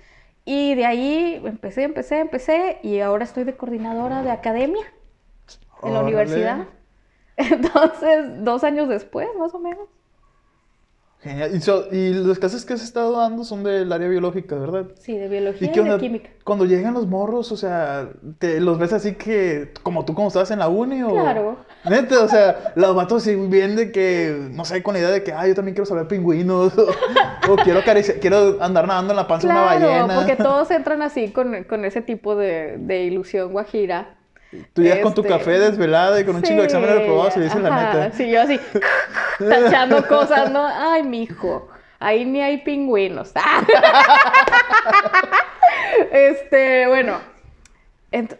y 0.45 0.75
de 0.75 0.87
ahí 0.87 1.43
empecé, 1.45 1.83
empecé, 1.83 2.21
empecé 2.21 2.79
y 2.83 3.01
ahora 3.01 3.25
estoy 3.25 3.45
de 3.45 3.57
coordinadora 3.57 4.23
de 4.23 4.31
academia 4.31 4.85
en 5.83 5.93
la 5.93 6.01
Órale. 6.01 6.03
universidad. 6.05 6.67
Entonces, 7.37 8.45
dos 8.45 8.65
años 8.65 8.89
después, 8.89 9.29
más 9.39 9.55
o 9.55 9.59
menos. 9.59 9.89
Genial. 11.21 11.51
Y, 11.55 11.61
so- 11.61 11.87
y 11.91 12.15
las 12.15 12.39
clases 12.39 12.65
que 12.65 12.75
has 12.75 12.83
estado 12.83 13.19
dando 13.19 13.43
son 13.43 13.65
del 13.65 13.91
área 13.93 14.07
biológica, 14.09 14.55
¿verdad? 14.55 14.87
Sí, 15.01 15.17
de 15.19 15.29
biología 15.29 15.69
¿Y 15.75 15.89
de 15.89 15.99
química. 15.99 16.31
Cuando 16.45 16.65
llegan 16.65 16.95
los 16.95 17.09
morros, 17.09 17.51
o 17.51 17.57
sea, 17.57 18.09
te, 18.39 18.61
¿los 18.61 18.79
ves 18.79 18.93
así 18.93 19.15
que, 19.15 19.73
como 19.83 20.05
tú 20.05 20.15
como 20.15 20.29
estabas 20.29 20.53
en 20.53 20.61
la 20.61 20.69
uni 20.69 21.03
o...? 21.03 21.11
Claro. 21.11 21.57
Neta, 21.91 22.23
o 22.23 22.29
sea, 22.29 22.73
los 22.77 22.95
vatos 22.95 23.25
sí 23.25 23.35
bien 23.35 23.75
de 23.75 23.91
que, 23.91 24.49
no 24.53 24.65
sé, 24.65 24.81
con 24.83 24.95
la 24.95 25.01
idea 25.01 25.11
de 25.11 25.25
que, 25.25 25.33
ah, 25.33 25.47
yo 25.49 25.55
también 25.57 25.75
quiero 25.75 25.87
saber 25.87 26.07
pingüinos, 26.07 26.73
o, 26.79 27.53
o 27.53 27.57
quiero 27.57 27.81
acariciar, 27.81 28.19
quiero 28.21 28.63
andar 28.63 28.87
nadando 28.87 29.13
en 29.13 29.17
la 29.17 29.27
panza 29.27 29.49
de 29.49 29.53
una 29.55 29.63
Claro, 29.77 29.87
ballena. 29.89 30.15
porque 30.15 30.37
todos 30.43 30.71
entran 30.71 31.03
así 31.03 31.33
con, 31.33 31.65
con 31.65 31.85
ese 31.85 32.01
tipo 32.01 32.37
de, 32.37 32.77
de 32.79 33.03
ilusión 33.03 33.51
guajira. 33.51 34.15
Tú 34.73 34.83
llegas 34.83 35.01
con 35.01 35.15
tu 35.15 35.21
este, 35.21 35.33
café 35.33 35.59
desvelada 35.59 36.21
y 36.21 36.25
con 36.25 36.37
un 36.37 36.43
chingo 36.43 36.61
de 36.61 36.67
exámenes 36.67 36.97
reprobados 36.97 37.37
y 37.37 37.41
dices 37.41 37.61
la 37.61 37.71
neta. 37.71 38.17
Sí, 38.17 38.31
yo 38.31 38.41
así, 38.41 38.59
tachando 39.39 40.07
cosas, 40.09 40.51
¿no? 40.51 40.67
Ay, 40.67 41.03
mijo, 41.03 41.69
ahí 41.99 42.25
ni 42.25 42.41
hay 42.41 42.59
pingüinos. 42.59 43.33
este, 46.13 46.87
bueno. 46.89 47.19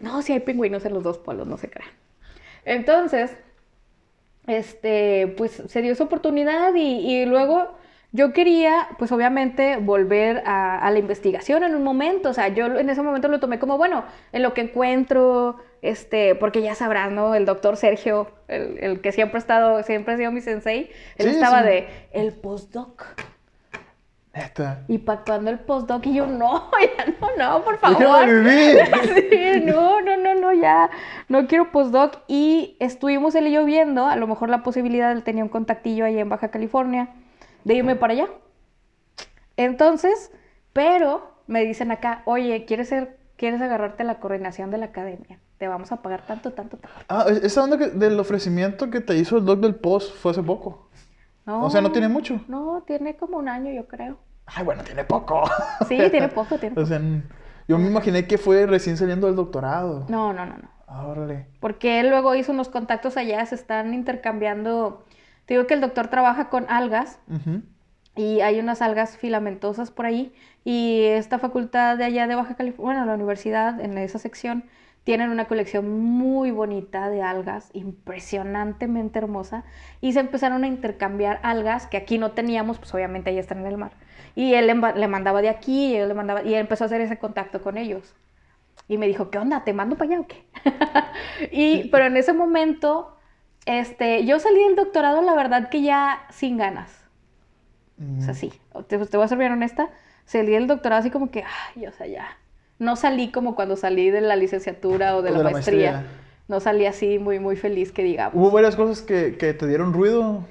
no, 0.01 0.21
sí 0.23 0.33
hay 0.33 0.39
pingüinos 0.39 0.83
en 0.85 0.95
los 0.95 1.03
dos 1.03 1.19
polos, 1.19 1.47
no 1.47 1.57
se 1.57 1.69
crean. 1.69 1.91
Entonces, 2.65 3.35
este, 4.47 5.35
pues 5.37 5.61
se 5.67 5.81
dio 5.83 5.91
esa 5.91 6.05
oportunidad 6.05 6.73
y, 6.73 6.81
y 6.81 7.25
luego 7.27 7.77
yo 8.11 8.33
quería, 8.33 8.87
pues 8.97 9.11
obviamente, 9.11 9.77
volver 9.77 10.41
a, 10.45 10.79
a 10.79 10.89
la 10.89 10.97
investigación 10.97 11.63
en 11.63 11.75
un 11.75 11.83
momento. 11.83 12.29
O 12.29 12.33
sea, 12.33 12.47
yo 12.47 12.65
en 12.65 12.89
ese 12.89 13.03
momento 13.03 13.27
lo 13.27 13.39
tomé 13.39 13.59
como, 13.59 13.77
bueno, 13.77 14.03
en 14.31 14.41
lo 14.41 14.55
que 14.55 14.61
encuentro, 14.61 15.57
este, 15.81 16.35
porque 16.35 16.61
ya 16.61 16.75
sabrás, 16.75 17.11
¿no? 17.11 17.35
El 17.35 17.45
doctor 17.45 17.77
Sergio, 17.77 18.31
el, 18.47 18.77
el 18.81 19.01
que 19.01 19.11
siempre 19.11 19.37
ha 19.37 19.39
estado, 19.39 19.83
siempre 19.83 20.13
ha 20.13 20.17
sido 20.17 20.31
mi 20.31 20.41
sensei, 20.41 20.89
él 21.17 21.29
Sí, 21.29 21.35
estaba 21.35 21.61
sí. 21.63 21.67
de 21.69 21.87
el 22.11 22.33
postdoc. 22.33 23.05
Y 24.87 24.99
para 24.99 25.21
cuando 25.23 25.49
el 25.49 25.59
postdoc 25.59 26.05
y 26.05 26.13
yo, 26.13 26.25
no, 26.27 26.69
ya 26.97 27.05
no, 27.19 27.35
no, 27.37 27.63
por 27.63 27.77
favor. 27.77 28.25
vivir. 28.25 28.79
Sí, 29.29 29.61
no, 29.65 30.01
no, 30.01 30.15
no, 30.17 30.35
no, 30.35 30.53
ya 30.53 30.89
no 31.27 31.47
quiero 31.47 31.71
postdoc. 31.71 32.19
Y 32.27 32.77
estuvimos 32.79 33.35
él 33.35 33.47
y 33.47 33.51
yo 33.51 33.65
viendo, 33.65 34.05
a 34.05 34.15
lo 34.15 34.27
mejor 34.27 34.49
la 34.49 34.63
posibilidad, 34.63 35.11
él 35.11 35.23
tenía 35.23 35.43
un 35.43 35.49
contactillo 35.49 36.05
ahí 36.05 36.17
en 36.19 36.29
Baja 36.29 36.49
California, 36.51 37.09
de 37.65 37.73
irme 37.73 37.95
para 37.95 38.13
allá. 38.13 38.27
Entonces, 39.57 40.31
pero 40.73 41.31
me 41.47 41.65
dicen 41.65 41.91
acá, 41.91 42.21
oye, 42.25 42.65
¿quieres 42.65 42.87
ser, 42.89 43.17
quieres 43.35 43.61
agarrarte 43.61 44.03
la 44.03 44.19
coordinación 44.19 44.71
de 44.71 44.77
la 44.77 44.85
academia? 44.85 45.39
Te 45.59 45.67
vamos 45.67 45.91
a 45.91 46.01
pagar 46.01 46.25
tanto, 46.25 46.51
tanto, 46.53 46.77
tanto. 46.77 46.97
Ah, 47.09 47.25
es- 47.29 47.43
esa 47.43 47.63
onda 47.63 47.77
que- 47.77 47.89
del 47.89 48.19
ofrecimiento 48.19 48.89
que 48.89 49.01
te 49.01 49.15
hizo 49.17 49.37
el 49.37 49.45
doc 49.45 49.59
del 49.59 49.75
post 49.75 50.15
fue 50.15 50.31
hace 50.31 50.41
poco. 50.41 50.89
O 51.45 51.69
sea, 51.69 51.81
¿no 51.81 51.91
tiene 51.91 52.07
mucho? 52.07 52.39
No, 52.47 52.83
tiene 52.87 53.15
como 53.17 53.37
un 53.37 53.49
año, 53.49 53.71
yo 53.71 53.87
creo. 53.87 54.17
Ay, 54.45 54.63
bueno, 54.63 54.83
tiene 54.83 55.03
poco. 55.03 55.43
Sí, 55.87 55.97
tiene 56.11 56.29
poco, 56.29 56.57
tiene 56.57 56.73
O 56.73 56.75
poco. 56.75 56.87
sea, 56.87 56.97
n- 56.97 57.23
yo 57.67 57.77
me 57.77 57.87
imaginé 57.87 58.25
que 58.27 58.37
fue 58.37 58.65
recién 58.67 58.97
saliendo 58.97 59.27
del 59.27 59.35
doctorado. 59.35 60.05
No, 60.09 60.31
no, 60.31 60.45
no, 60.45 60.55
no. 60.57 60.69
Órale. 61.09 61.47
Porque 61.59 61.99
él 61.99 62.09
luego 62.09 62.33
hizo 62.35 62.51
unos 62.51 62.69
contactos 62.69 63.17
allá, 63.17 63.45
se 63.45 63.55
están 63.55 63.93
intercambiando. 63.93 65.03
Te 65.45 65.55
digo 65.55 65.67
que 65.67 65.73
el 65.73 65.81
doctor 65.81 66.07
trabaja 66.07 66.49
con 66.49 66.65
algas 66.69 67.19
Ujú. 67.27 67.61
y 68.15 68.41
hay 68.41 68.59
unas 68.59 68.81
algas 68.81 69.17
filamentosas 69.17 69.91
por 69.91 70.05
ahí. 70.05 70.33
Y 70.63 71.01
esta 71.05 71.37
facultad 71.39 71.97
de 71.97 72.05
allá 72.05 72.27
de 72.27 72.35
Baja 72.35 72.55
California, 72.55 72.99
bueno, 73.01 73.05
la 73.07 73.15
universidad 73.15 73.79
en 73.81 73.97
esa 73.97 74.19
sección, 74.19 74.65
tienen 75.09 75.31
una 75.31 75.45
colección 75.45 75.89
muy 75.89 76.51
bonita 76.51 77.09
de 77.09 77.23
algas, 77.23 77.71
impresionantemente 77.73 79.17
hermosa, 79.17 79.63
y 80.01 80.13
se 80.13 80.19
empezaron 80.19 80.63
a 80.63 80.67
intercambiar 80.67 81.39
algas 81.41 81.87
que 81.87 81.97
aquí 81.97 82.19
no 82.19 82.33
teníamos, 82.33 82.77
pues 82.77 82.93
obviamente 82.93 83.31
ahí 83.31 83.39
están 83.39 83.61
en 83.61 83.65
el 83.65 83.77
mar. 83.77 83.93
Y 84.35 84.53
él 84.53 84.67
le, 84.67 85.07
mandaba 85.07 85.41
de 85.41 85.49
aquí, 85.49 85.93
y 85.93 85.95
él 85.95 86.09
le 86.09 86.13
mandaba, 86.13 86.43
y 86.43 86.53
él 86.53 86.59
empezó 86.59 86.83
a 86.83 86.85
hacer 86.85 87.01
ese 87.01 87.17
contacto 87.17 87.63
con 87.63 87.79
ellos. 87.79 88.13
Y 88.87 88.99
me 88.99 89.07
dijo, 89.07 89.31
¿qué 89.31 89.39
onda? 89.39 89.63
¿Te 89.63 89.73
mando 89.73 89.97
para 89.97 90.11
allá 90.11 90.19
o 90.19 90.27
qué? 90.27 90.45
y, 91.51 91.89
pero 91.89 92.05
en 92.05 92.15
ese 92.15 92.33
momento, 92.33 93.17
este, 93.65 94.27
yo 94.27 94.37
salí 94.37 94.63
del 94.63 94.75
doctorado, 94.75 95.23
la 95.23 95.33
verdad 95.33 95.69
que 95.69 95.81
ya 95.81 96.27
sin 96.29 96.57
ganas. 96.57 97.03
O 97.97 98.21
sea, 98.21 98.33
mm. 98.33 98.37
sí, 98.37 98.53
te, 98.87 98.99
te 98.99 99.17
voy 99.17 99.25
a 99.25 99.27
ser 99.27 99.39
bien 99.39 99.53
honesta, 99.53 99.89
salí 100.25 100.51
del 100.51 100.67
doctorado 100.67 100.99
así 100.99 101.09
como 101.09 101.31
que, 101.31 101.43
ay, 101.75 101.87
o 101.87 101.91
sea, 101.91 102.05
ya. 102.05 102.38
No 102.79 102.95
salí 102.95 103.29
como 103.29 103.55
cuando 103.55 103.75
salí 103.75 104.09
de 104.09 104.21
la 104.21 104.37
licenciatura 104.37 105.17
o 105.17 105.21
de, 105.21 105.31
la, 105.31 105.43
maestría. 105.43 106.05
No 106.47 106.61
salí 106.61 106.85
así 106.85 107.19
muy, 107.19 107.37
muy 107.39 107.57
feliz, 107.57 107.91
que 107.91 108.03
digamos. 108.03 108.33
¿Hubo 108.35 108.51
varias 108.51 108.75
cosas 108.75 109.01
que, 109.01 109.37
que 109.37 109.53
te 109.53 109.67
dieron 109.67 109.93
ruido 109.93 110.45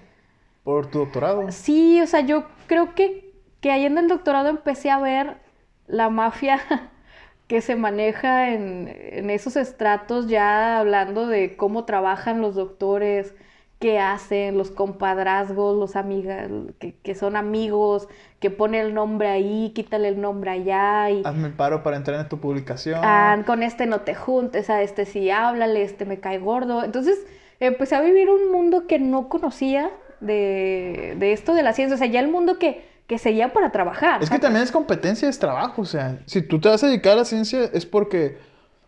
por 0.63 0.91
tu 0.91 0.99
doctorado? 0.99 1.51
Sí, 1.51 2.01
o 2.03 2.07
sea, 2.07 2.21
yo 2.21 2.45
creo 2.67 2.95
que, 2.95 3.33
que 3.61 3.71
ahí 3.71 3.87
en 3.87 3.97
el 3.97 4.09
doctorado 4.09 4.51
empecé 4.51 4.91
a 4.91 5.01
ver 5.01 5.39
la 5.87 6.11
mafia 6.11 6.61
que 7.49 7.63
se 7.63 7.77
maneja 7.77 8.51
en, 8.51 8.95
en, 8.95 9.31
esos 9.31 9.57
estratos, 9.57 10.29
ya 10.29 10.79
hablando 10.79 11.27
de 11.27 11.57
cómo 11.57 11.87
trabajan 11.87 12.43
los 12.43 12.55
doctores, 12.55 13.35
qué 13.79 13.99
hacen, 14.01 14.59
los 14.59 14.71
compadrazgos, 14.71 15.77
los 15.77 15.97
amigas, 15.97 16.49
que, 16.79 16.97
que, 16.97 17.15
son 17.15 17.37
amigos, 17.37 18.09
que 18.41 18.51
pone 18.51 18.81
el 18.81 18.95
nombre 18.95 19.29
ahí, 19.29 19.73
quítale 19.75 20.09
el 20.09 20.21
nombre 20.21 20.51
allá. 20.51 21.11
Y, 21.11 21.23
Hazme 21.25 21.49
el 21.49 21.55
paro 21.55 21.83
para 21.83 21.97
entrar 21.97 22.21
en 22.21 22.29
tu 22.29 22.39
publicación. 22.41 23.01
Ah, 23.03 23.39
con 23.47 23.63
este 23.63 23.87
no 23.87 24.01
te 24.01 24.15
juntes, 24.15 24.69
a 24.71 24.83
este 24.83 25.05
sí 25.05 25.31
háblale, 25.31 25.83
este 25.83 26.05
me 26.05 26.19
cae 26.19 26.39
gordo. 26.39 26.83
Entonces 26.85 27.19
empecé 27.61 27.95
a 27.95 28.01
vivir 28.01 28.29
un 28.31 28.51
mundo 28.51 28.87
que 28.87 28.99
no 28.99 29.29
conocía 29.29 29.91
de, 30.21 31.15
de 31.19 31.33
esto 31.33 31.55
de 31.55 31.63
la 31.63 31.73
ciencia, 31.73 31.95
o 31.95 31.99
sea, 31.99 32.09
ya 32.09 32.21
el 32.21 32.29
mundo 32.29 32.59
que 32.59 32.89
que 33.09 33.19
seguía 33.19 33.55
para 33.55 33.73
trabajar. 33.73 34.23
Es 34.23 34.29
que 34.29 34.39
también 34.39 34.63
es 34.63 34.71
competencia, 34.71 35.29
es 35.29 35.39
trabajo. 35.39 35.81
O 35.81 35.87
sea, 35.87 36.19
si 36.27 36.43
tú 36.43 36.61
te 36.61 36.69
vas 36.69 36.85
a 36.85 36.89
dedicar 36.89 37.15
a 37.15 37.17
la 37.17 37.25
ciencia 37.25 37.65
es 37.73 37.87
porque, 37.87 38.37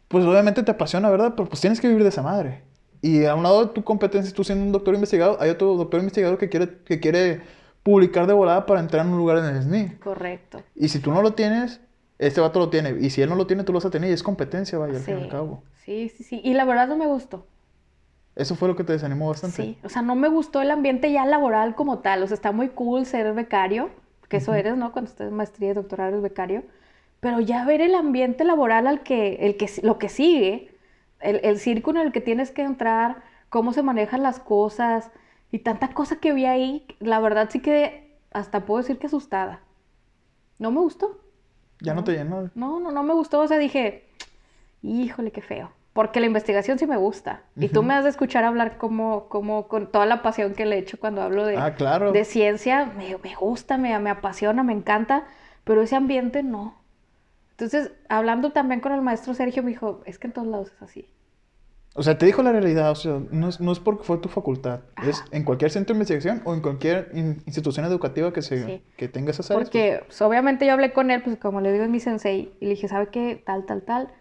pues 0.09 0.25
obviamente 0.27 0.63
te 0.63 0.71
apasiona, 0.71 1.09
¿verdad? 1.09 1.33
Pero 1.35 1.49
pues 1.49 1.61
tienes 1.61 1.81
que 1.81 1.89
vivir 1.89 2.03
de 2.03 2.11
esa 2.11 2.23
madre. 2.23 2.63
Y 3.03 3.25
a 3.25 3.35
un 3.35 3.43
lado 3.43 3.67
de 3.67 3.73
tu 3.73 3.83
competencia, 3.83 4.35
tú 4.35 4.45
siendo 4.45 4.65
un 4.65 4.73
doctor 4.73 4.95
investigador, 4.95 5.39
hay 5.41 5.51
otro 5.51 5.77
doctor 5.77 6.01
investigador 6.01 6.39
que 6.39 6.49
quiere, 6.49 6.79
que 6.85 7.01
quiere 7.01 7.41
publicar 7.83 8.27
de 8.27 8.35
volada 8.35 8.67
para 8.67 8.81
entrar 8.81 9.07
en 9.07 9.13
un 9.13 9.19
lugar 9.19 9.39
en 9.39 9.45
el 9.45 9.63
SNI. 9.63 9.97
Correcto. 9.99 10.63
Y 10.75 10.89
si 10.89 10.99
tú 10.99 11.11
no 11.11 11.23
lo 11.23 11.33
tienes, 11.33 11.81
este 12.19 12.41
vato 12.41 12.59
lo 12.59 12.69
tiene. 12.69 12.97
Y 13.01 13.11
si 13.11 13.23
él 13.23 13.31
no 13.31 13.37
lo 13.37 13.47
tiene, 13.47 13.65
tú 13.65 13.73
lo 13.73 13.79
vas 13.79 13.87
a 13.87 13.91
tener. 13.91 14.11
Y 14.11 14.13
es 14.13 14.23
competencia, 14.23 14.79
vaya, 14.79 14.99
al 14.99 15.01
fin 15.03 15.19
y 15.19 15.23
al 15.23 15.29
cabo. 15.29 15.63
Sí, 15.85 16.11
sí, 16.11 16.25
sí. 16.25 16.41
Y 16.45 16.55
la 16.55 16.65
verdad 16.65 16.89
no 16.89 16.97
me 16.97 17.07
gustó. 17.07 17.47
Eso 18.37 18.55
fue 18.55 18.69
lo 18.69 18.77
que 18.77 18.85
te 18.85 18.93
desanimó 18.93 19.29
bastante. 19.29 19.57
Sí, 19.57 19.79
o 19.83 19.89
sea, 19.89 20.03
no 20.03 20.15
me 20.15 20.29
gustó 20.29 20.63
el 20.63 20.71
ambiente 20.71 21.11
ya 21.11 21.25
laboral 21.27 21.75
como 21.75 21.99
tal. 21.99 22.23
O 22.23 22.27
sea, 22.27 22.35
está 22.35 22.53
muy 22.53 22.69
cool 22.69 23.07
ser 23.07 23.33
becario 23.35 23.91
que 24.31 24.39
eso 24.39 24.55
eres, 24.55 24.77
¿no? 24.77 24.93
Cuando 24.93 25.11
estás 25.11 25.29
en 25.29 25.35
maestría 25.35 25.71
y 25.71 25.75
doctorado 25.75 26.11
eres 26.11 26.23
becario, 26.23 26.63
pero 27.19 27.41
ya 27.41 27.67
ver 27.67 27.83
el 27.83 27.95
ambiente 27.95 28.45
laboral 28.45 28.87
al 28.87 29.03
que, 29.03 29.35
el 29.41 29.57
que 29.57 29.69
lo 29.83 29.99
que 29.99 30.09
sigue, 30.09 30.70
el, 31.21 31.41
el 31.43 31.59
círculo 31.59 32.01
en 32.01 32.07
el 32.07 32.13
que 32.13 32.21
tienes 32.21 32.51
que 32.51 32.63
entrar, 32.63 33.23
cómo 33.49 33.73
se 33.73 33.83
manejan 33.83 34.23
las 34.23 34.41
cosas 34.41 35.11
y 35.51 35.61
tanta 35.61 35.89
cosa 35.89 36.17
que 36.17 36.33
vi 36.33 36.47
ahí, 36.47 36.87
la 37.01 37.21
verdad 37.21 37.49
sí 37.51 37.61
que 37.61 38.19
hasta 38.33 38.65
puedo 38.67 38.83
decir 38.83 38.99
que 38.99 39.07
asustada. 39.07 39.61
No 40.59 40.71
me 40.71 40.81
gustó. 40.81 41.21
¿Ya 41.81 41.95
no, 41.95 42.05
te 42.05 42.13
llenó? 42.13 42.51
No, 42.55 42.81
no, 42.81 42.91
no 42.93 43.03
me 43.03 43.15
gustó. 43.15 43.41
O 43.41 43.49
sea, 43.49 43.59
dije, 43.59 44.05
híjole, 44.83 45.33
qué 45.33 45.41
feo 45.41 45.73
porque 45.93 46.21
la 46.21 46.27
investigación 46.27 46.79
sí 46.79 46.87
me 46.87 46.97
gusta. 46.97 47.43
Y 47.57 47.69
tú 47.69 47.83
me 47.83 47.95
has 47.95 48.05
de 48.05 48.11
escuchar 48.11 48.45
hablar 48.45 48.79
como, 48.79 49.29
como 49.29 49.67
con 49.67 49.91
toda 49.91 50.07
la 50.07 50.23
pasión 50.23 50.55
que 50.55 50.65
le 50.65 50.79
echo 50.79 50.99
cuando 51.01 51.21
hablo 51.21 51.45
de, 51.45 51.57
ah, 51.57 51.75
claro. 51.75 52.13
de 52.13 52.25
ciencia. 52.25 52.93
Me, 52.97 53.17
me 53.23 53.35
gusta, 53.35 53.77
me, 53.77 53.99
me, 53.99 54.11
apasiona, 54.11 54.63
me 54.63 54.73
encanta, 54.73 55.25
pero 55.65 55.83
ese 55.83 55.97
ambiente 55.97 56.43
no. 56.43 56.75
Entonces, 57.61 57.93
hablando 58.09 58.53
también 58.53 58.81
con 58.81 58.93
el 58.93 59.03
maestro 59.03 59.35
Sergio, 59.35 59.63
me 59.63 59.71
dijo, 59.71 60.03
es 60.07 60.19
que 60.19 60.29
en 60.29 60.33
todos 60.33 60.49
lados 60.49 60.73
es 60.75 60.83
así. 60.83 61.09
O 61.95 62.03
sea, 62.03 62.17
te 62.17 62.25
dijo 62.25 62.43
la 62.43 62.53
realidad, 62.53 62.91
o 62.93 62.95
sea, 62.95 63.21
no 63.31 63.49
es, 63.49 63.61
no 63.61 63.73
es 63.73 63.81
porque 63.81 64.05
fue 64.05 64.19
tu 64.19 64.29
facultad, 64.29 64.81
es 65.07 65.25
en 65.33 65.45
cualquier 65.45 65.71
centro 65.73 65.93
de 65.93 65.99
investigación 65.99 66.41
o 66.45 66.55
en 66.55 66.61
cualquier 66.61 67.11
institución 67.15 67.85
educativa 67.85 68.33
que, 68.33 68.43
se, 68.43 68.83
que 68.97 69.09
tenga 69.09 69.33
esas 69.33 69.51
áreas. 69.51 69.69
Porque 69.69 69.97
pues. 69.99 70.07
pues, 70.07 70.23
obviamente 70.23 70.67
yo 70.67 70.73
hablé 70.73 70.93
con 70.93 71.11
él, 71.11 71.23
pues 71.23 71.37
como 71.37 71.61
le 71.61 71.73
digo, 71.73 71.85
es 71.85 71.91
mi 71.91 71.99
sensei, 71.99 72.53
y 72.61 72.65
le 72.67 72.71
dije, 72.71 72.87
¿sabe 72.87 73.09
qué? 73.09 73.43
Tal, 73.45 73.67
tal, 73.67 73.83
tal 73.83 74.13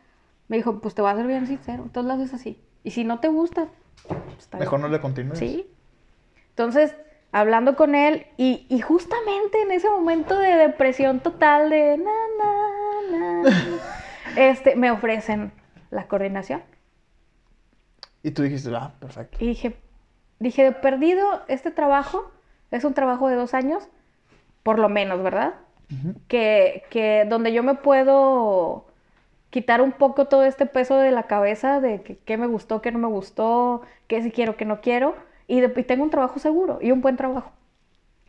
me 0.50 0.58
dijo, 0.58 0.82
pues 0.82 0.96
te 0.96 1.02
voy 1.02 1.12
a 1.12 1.16
ser 1.16 1.28
bien 1.28 1.48
sincero, 1.48 1.90
todos 1.94 2.06
lados 2.06 2.26
es 2.26 2.34
así. 2.34 2.60
Y 2.84 2.92
si 2.92 3.06
no 3.06 3.20
te 3.20 3.30
gusta, 3.30 3.70
pues, 4.08 4.50
Mejor 4.60 4.80
no 4.80 4.90
le 4.90 5.00
continúes. 5.00 5.40
Sí. 5.40 5.70
Entonces, 6.50 6.96
hablando 7.32 7.76
con 7.76 7.94
él, 7.96 8.26
y, 8.36 8.66
y, 8.68 8.82
justamente 8.82 9.62
en 9.62 9.72
ese 9.72 9.90
momento 9.90 10.38
de 10.38 10.56
depresión 10.56 11.20
total, 11.20 11.70
de 11.70 11.98
na, 11.98 12.12
este, 14.36 14.76
me 14.76 14.92
ofrecen 14.92 15.52
la 15.92 16.08
coordinación. 16.08 16.62
Y 18.24 18.32
tú 18.32 18.44
dijiste, 18.44 18.70
ah, 18.76 18.94
perfecto. 19.00 19.38
Y 19.40 19.48
dije, 19.48 19.78
dije, 20.40 20.72
perdido 20.72 21.42
este 21.48 21.72
trabajo, 21.72 22.32
es 22.72 22.84
un 22.84 22.94
trabajo 22.94 23.30
de 23.30 23.36
dos 23.36 23.54
años, 23.54 23.88
por 24.64 24.80
lo 24.80 24.90
menos, 24.90 25.24
¿verdad? 25.24 25.56
que, 26.28 26.84
que 26.92 27.26
donde 27.28 27.52
yo 27.52 27.64
me 27.64 27.74
puedo 27.74 28.86
quitar 29.50 29.82
un 29.82 29.92
poco 29.92 30.26
todo 30.26 30.44
este 30.44 30.66
peso 30.66 30.98
de 30.98 31.12
la 31.12 31.24
cabeza 31.24 31.80
de 31.82 32.20
qué 32.26 32.38
me 32.38 32.48
gustó, 32.48 32.82
qué 32.82 32.92
no 32.92 33.00
me 33.00 33.08
gustó, 33.08 33.82
qué 34.08 34.22
sí 34.22 34.32
quiero, 34.32 34.56
qué 34.56 34.66
no 34.66 34.82
quiero, 34.82 35.16
y, 35.48 35.68
tengo 35.84 36.04
un 36.04 36.12
trabajo 36.12 36.40
seguro 36.40 36.80
y 36.82 36.92
un 36.92 37.02
buen 37.02 37.18
trabajo. 37.18 37.52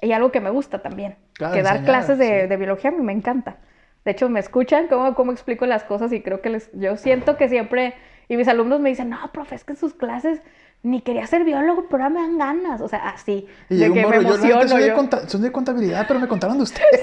Y 0.00 0.12
algo 0.12 0.32
que 0.32 0.40
me 0.40 0.48
gusta 0.48 0.80
también, 0.80 1.16
que 1.34 1.62
dar 1.62 1.84
clases 1.84 2.16
de, 2.16 2.56
biología 2.56 2.90
a 2.90 2.94
mí 2.94 3.02
me 3.02 3.12
encanta. 3.12 3.58
De 4.04 4.12
hecho, 4.12 4.28
me 4.28 4.40
escuchan 4.40 4.86
cómo, 4.88 5.14
cómo 5.14 5.32
explico 5.32 5.66
las 5.66 5.84
cosas 5.84 6.12
y 6.12 6.22
creo 6.22 6.40
que 6.40 6.50
les, 6.50 6.70
yo 6.72 6.96
siento 6.96 7.36
que 7.36 7.48
siempre, 7.48 7.94
y 8.28 8.36
mis 8.36 8.48
alumnos 8.48 8.80
me 8.80 8.88
dicen, 8.88 9.10
no, 9.10 9.18
profe, 9.32 9.54
es 9.56 9.64
que 9.64 9.72
en 9.72 9.78
sus 9.78 9.94
clases 9.94 10.40
ni 10.82 11.02
quería 11.02 11.26
ser 11.26 11.44
biólogo, 11.44 11.86
pero 11.90 12.04
ahora 12.04 12.14
me 12.14 12.20
dan 12.20 12.38
ganas. 12.38 12.80
O 12.80 12.88
sea, 12.88 13.10
así. 13.10 13.46
de 13.68 13.92
que 13.92 14.06
me 14.06 14.16
emociono. 14.16 14.62
Yo, 14.62 14.68
soy, 14.68 14.82
De 14.82 15.38
de 15.38 15.52
contabilidad, 15.52 16.06
pero 16.08 16.20
me 16.20 16.28
contaron 16.28 16.56
de 16.56 16.64
ustedes. 16.64 17.00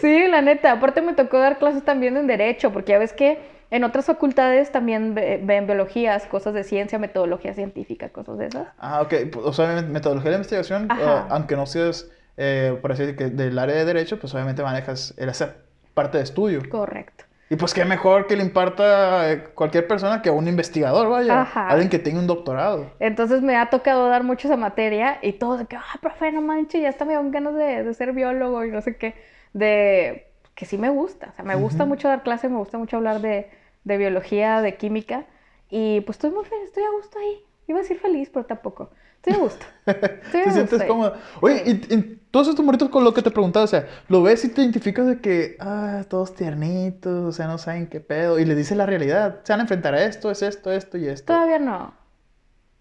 Sí. 0.00 0.26
la 0.26 0.42
neta. 0.42 0.72
Aparte 0.72 1.02
me 1.02 1.12
tocó 1.12 1.38
dar 1.38 1.58
clases 1.58 1.84
también 1.84 2.16
en 2.16 2.26
Derecho, 2.26 2.72
porque 2.72 2.92
ya 2.92 2.98
ves 2.98 3.12
que 3.12 3.38
en 3.70 3.84
otras 3.84 4.06
facultades 4.06 4.72
también 4.72 5.14
ven 5.14 5.66
biologías, 5.66 6.26
cosas 6.26 6.54
de 6.54 6.64
ciencia, 6.64 6.98
metodología 6.98 7.54
científica, 7.54 8.08
cosas 8.08 8.38
de 8.38 8.46
esas. 8.46 8.68
Ah, 8.78 9.02
ok. 9.02 9.14
O 9.44 9.52
sea, 9.52 9.82
metodología 9.82 10.30
de 10.30 10.36
investigación, 10.38 10.88
uh, 10.90 11.26
aunque 11.28 11.54
no 11.54 11.66
seas, 11.66 12.10
eh, 12.38 12.78
por 12.80 12.92
así 12.92 13.04
decir, 13.04 13.32
del 13.32 13.58
área 13.58 13.74
de 13.74 13.84
Derecho, 13.84 14.18
pues 14.18 14.32
obviamente 14.32 14.62
manejas 14.62 15.12
el 15.18 15.28
hacer 15.28 15.56
parte 15.92 16.18
de 16.18 16.24
estudio. 16.24 16.62
Correcto. 16.70 17.24
Y 17.50 17.56
pues 17.56 17.74
qué 17.74 17.84
mejor 17.84 18.26
que 18.26 18.36
le 18.36 18.44
imparta 18.44 19.32
eh, 19.32 19.44
cualquier 19.54 19.88
persona 19.88 20.22
que 20.22 20.30
un 20.30 20.46
investigador, 20.46 21.08
vaya. 21.08 21.42
Alguien 21.42 21.88
que 21.88 21.98
tenga 21.98 22.20
un 22.20 22.26
doctorado. 22.26 22.92
Entonces 23.00 23.42
me 23.42 23.56
ha 23.56 23.70
tocado 23.70 24.08
dar 24.08 24.22
mucho 24.22 24.48
esa 24.48 24.56
materia 24.56 25.18
y 25.22 25.32
todo 25.32 25.56
de 25.56 25.66
que, 25.66 25.76
ah, 25.76 25.98
profe, 26.00 26.30
no 26.30 26.42
manches, 26.42 26.82
ya 26.82 26.90
está 26.90 27.04
me 27.04 27.14
dan 27.14 27.30
ganas 27.30 27.54
de, 27.54 27.82
de, 27.82 27.94
ser 27.94 28.12
biólogo 28.12 28.64
y 28.64 28.70
no 28.70 28.82
sé 28.82 28.96
qué. 28.96 29.14
De 29.52 30.26
que 30.54 30.66
sí 30.66 30.78
me 30.78 30.90
gusta. 30.90 31.30
O 31.32 31.36
sea, 31.36 31.44
me 31.44 31.54
gusta 31.54 31.86
mucho 31.86 32.06
dar 32.06 32.22
clases, 32.22 32.50
me 32.50 32.58
gusta 32.58 32.78
mucho 32.78 32.98
hablar 32.98 33.20
de, 33.20 33.50
de 33.84 33.96
biología, 33.96 34.60
de 34.60 34.76
química. 34.76 35.24
Y 35.70 36.02
pues 36.02 36.16
estoy 36.16 36.30
muy 36.30 36.44
feliz, 36.44 36.66
estoy 36.66 36.84
a 36.84 36.90
gusto 36.90 37.18
ahí. 37.18 37.42
Iba 37.66 37.78
a 37.78 37.82
decir 37.82 37.98
feliz, 37.98 38.30
pero 38.32 38.44
tampoco. 38.44 38.90
Estoy 39.18 39.34
a 39.34 39.38
gusto. 39.38 39.66
Estoy 39.86 40.44
te 40.44 40.50
sientes 40.52 40.84
cómodo. 40.84 41.14
Oye, 41.40 41.62
y, 41.66 42.18
todos 42.30 42.48
estos 42.48 42.64
moritos 42.64 42.90
con 42.90 43.04
lo 43.04 43.14
que 43.14 43.22
te 43.22 43.30
preguntaba, 43.30 43.64
o 43.64 43.68
sea, 43.68 43.86
¿lo 44.08 44.22
ves 44.22 44.44
y 44.44 44.50
te 44.50 44.60
identificas 44.60 45.06
de 45.06 45.20
que, 45.20 45.56
ah, 45.60 46.04
todos 46.08 46.34
tiernitos, 46.34 47.24
o 47.24 47.32
sea, 47.32 47.46
no 47.46 47.56
saben 47.56 47.86
qué 47.86 48.00
pedo? 48.00 48.38
Y 48.38 48.44
le 48.44 48.54
dices 48.54 48.76
la 48.76 48.84
realidad. 48.84 49.40
Se 49.44 49.52
van 49.52 49.60
a 49.60 49.62
enfrentar 49.62 49.94
a 49.94 50.04
esto, 50.04 50.30
es 50.30 50.42
esto, 50.42 50.70
esto 50.70 50.98
y 50.98 51.08
esto. 51.08 51.32
Todavía 51.32 51.58
no. 51.58 51.94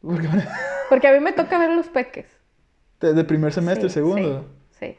Porque 0.90 1.08
a 1.08 1.14
mí 1.14 1.20
me 1.20 1.32
toca 1.32 1.58
ver 1.58 1.72
los 1.72 1.88
peques. 1.88 2.28
De, 3.00 3.24
primer 3.24 3.54
semestre, 3.54 3.90
segundo. 3.90 4.46
Sí, 4.72 4.88
sí. 4.88 4.98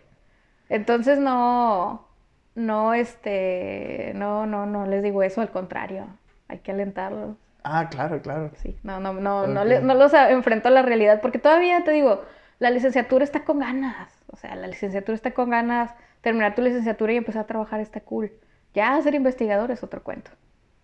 Entonces 0.69 1.19
no, 1.19 2.09
no, 2.55 2.95
este, 2.95 4.13
no, 4.15 4.47
no, 4.47 4.67
no 4.67 4.87
les 4.87 5.03
digo 5.03 5.23
eso, 5.23 5.41
al 5.41 5.51
contrario. 5.51 6.07
Hay 6.49 6.59
que 6.61 6.73
alentarlos. 6.73 7.37
Ah, 7.71 7.89
claro, 7.91 8.23
claro. 8.23 8.51
Sí, 8.63 8.77
no, 8.83 8.99
no, 8.99 9.13
no, 9.13 9.47
no, 9.47 9.65
no 9.65 9.95
los 9.95 10.15
enfrento 10.15 10.69
a 10.69 10.71
la 10.71 10.83
realidad, 10.83 11.21
porque 11.21 11.39
todavía 11.39 11.85
te 11.85 11.91
digo, 11.93 12.23
la 12.59 12.71
licenciatura 12.71 13.25
está 13.25 13.45
con 13.45 13.59
ganas. 13.59 14.13
O 14.29 14.37
sea, 14.37 14.57
la 14.57 14.67
licenciatura 14.67 15.15
está 15.15 15.33
con 15.33 15.51
ganas. 15.51 15.93
Terminar 16.21 16.55
tu 16.55 16.63
licenciatura 16.63 17.13
y 17.13 17.17
empezar 17.17 17.43
a 17.43 17.47
trabajar 17.47 17.81
está 17.81 18.01
cool. 18.01 18.33
Ya 18.75 19.01
ser 19.03 19.15
investigador 19.15 19.71
es 19.71 19.83
otro 19.83 20.03
cuento. 20.03 20.31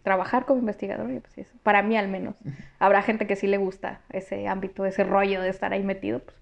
Trabajar 0.03 0.45
como 0.45 0.61
investigador, 0.61 1.07
pues 1.20 1.39
eso. 1.39 1.53
Para 1.62 1.82
mí 1.82 1.97
al 1.97 2.09
menos. 2.09 2.37
Habrá 2.78 3.03
gente 3.03 3.26
que 3.26 3.37
sí 3.37 3.47
le 3.47 3.57
gusta 3.57 4.01
ese 4.11 4.47
ámbito, 4.47 4.85
ese 4.85 5.05
rollo 5.05 5.41
de 5.41 5.49
estar 5.49 5.72
ahí 5.72 5.82
metido, 5.82 6.20
pues 6.20 6.37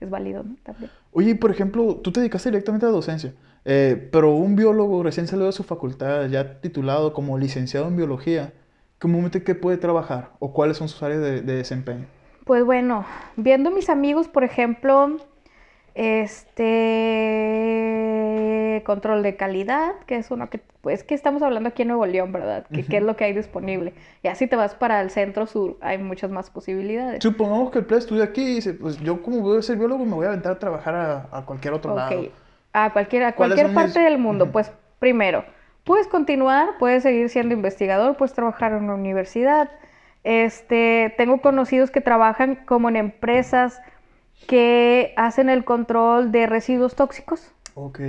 es 0.00 0.10
válido, 0.10 0.42
¿no? 0.42 0.56
También. 0.62 0.90
Oye, 1.12 1.34
por 1.36 1.50
ejemplo, 1.50 1.96
tú 1.96 2.12
te 2.12 2.20
dedicaste 2.20 2.50
directamente 2.50 2.86
a 2.86 2.88
la 2.88 2.94
docencia. 2.94 3.32
Eh, 3.64 4.08
pero 4.12 4.32
un 4.34 4.56
biólogo 4.56 5.02
recién 5.02 5.26
salido 5.26 5.46
de 5.46 5.52
su 5.52 5.62
facultad, 5.62 6.26
ya 6.26 6.60
titulado 6.60 7.14
como 7.14 7.38
licenciado 7.38 7.88
en 7.88 7.96
biología, 7.96 8.52
comúnmente 8.98 9.42
qué 9.44 9.54
puede 9.54 9.76
trabajar 9.78 10.32
o 10.40 10.52
cuáles 10.52 10.76
son 10.78 10.88
sus 10.88 11.02
áreas 11.02 11.20
de, 11.22 11.40
de 11.42 11.56
desempeño. 11.56 12.06
Pues 12.44 12.64
bueno, 12.64 13.06
viendo 13.36 13.70
mis 13.70 13.88
amigos, 13.88 14.28
por 14.28 14.44
ejemplo, 14.44 15.16
este 15.94 18.82
control 18.86 19.22
de 19.22 19.36
calidad, 19.36 19.92
que 20.06 20.16
es 20.16 20.30
uno 20.30 20.50
que, 20.50 20.60
pues 20.82 21.04
que 21.04 21.14
estamos 21.14 21.42
hablando 21.42 21.68
aquí 21.70 21.82
en 21.82 21.88
Nuevo 21.88 22.04
León, 22.06 22.32
¿verdad? 22.32 22.66
Que, 22.72 22.86
¿Qué 22.86 22.98
es 22.98 23.02
lo 23.02 23.16
que 23.16 23.24
hay 23.24 23.32
disponible? 23.32 23.94
Y 24.22 24.28
así 24.28 24.46
te 24.46 24.56
vas 24.56 24.74
para 24.74 25.00
el 25.00 25.10
centro 25.10 25.46
sur, 25.46 25.78
hay 25.80 25.98
muchas 25.98 26.30
más 26.30 26.50
posibilidades. 26.50 27.22
Supongamos 27.22 27.70
que 27.70 27.78
el 27.78 27.86
play 27.86 27.98
estudia 27.98 28.24
aquí 28.24 28.42
y 28.42 28.54
dice, 28.56 28.74
pues 28.74 28.98
yo 29.00 29.22
como 29.22 29.40
voy 29.40 29.58
a 29.58 29.62
ser 29.62 29.78
biólogo 29.78 30.04
me 30.04 30.14
voy 30.14 30.26
a 30.26 30.28
aventar 30.28 30.52
a 30.52 30.58
trabajar 30.58 30.94
a, 30.94 31.28
a 31.32 31.46
cualquier 31.46 31.74
otro 31.74 31.92
Ok, 31.92 31.96
lado. 31.96 32.22
a 32.72 32.92
cualquier, 32.92 33.22
a 33.24 33.34
¿Cuáles 33.34 33.36
cualquier 33.36 33.66
parte 33.74 33.98
mis- 33.98 34.00
del 34.00 34.18
mundo, 34.18 34.52
pues 34.52 34.70
primero, 34.98 35.44
puedes 35.84 36.08
continuar, 36.08 36.78
puedes 36.78 37.02
seguir 37.02 37.28
siendo 37.28 37.54
investigador, 37.54 38.16
puedes 38.16 38.34
trabajar 38.34 38.72
en 38.72 38.84
una 38.84 38.94
universidad. 38.94 39.70
Este, 40.24 41.14
tengo 41.18 41.40
conocidos 41.40 41.90
que 41.90 42.00
trabajan 42.00 42.56
como 42.66 42.88
en 42.88 42.96
empresas 42.96 43.80
que 44.48 45.12
hacen 45.16 45.50
el 45.50 45.64
control 45.64 46.32
de 46.32 46.46
residuos 46.46 46.96
tóxicos, 46.96 47.52
Ok. 47.74 48.00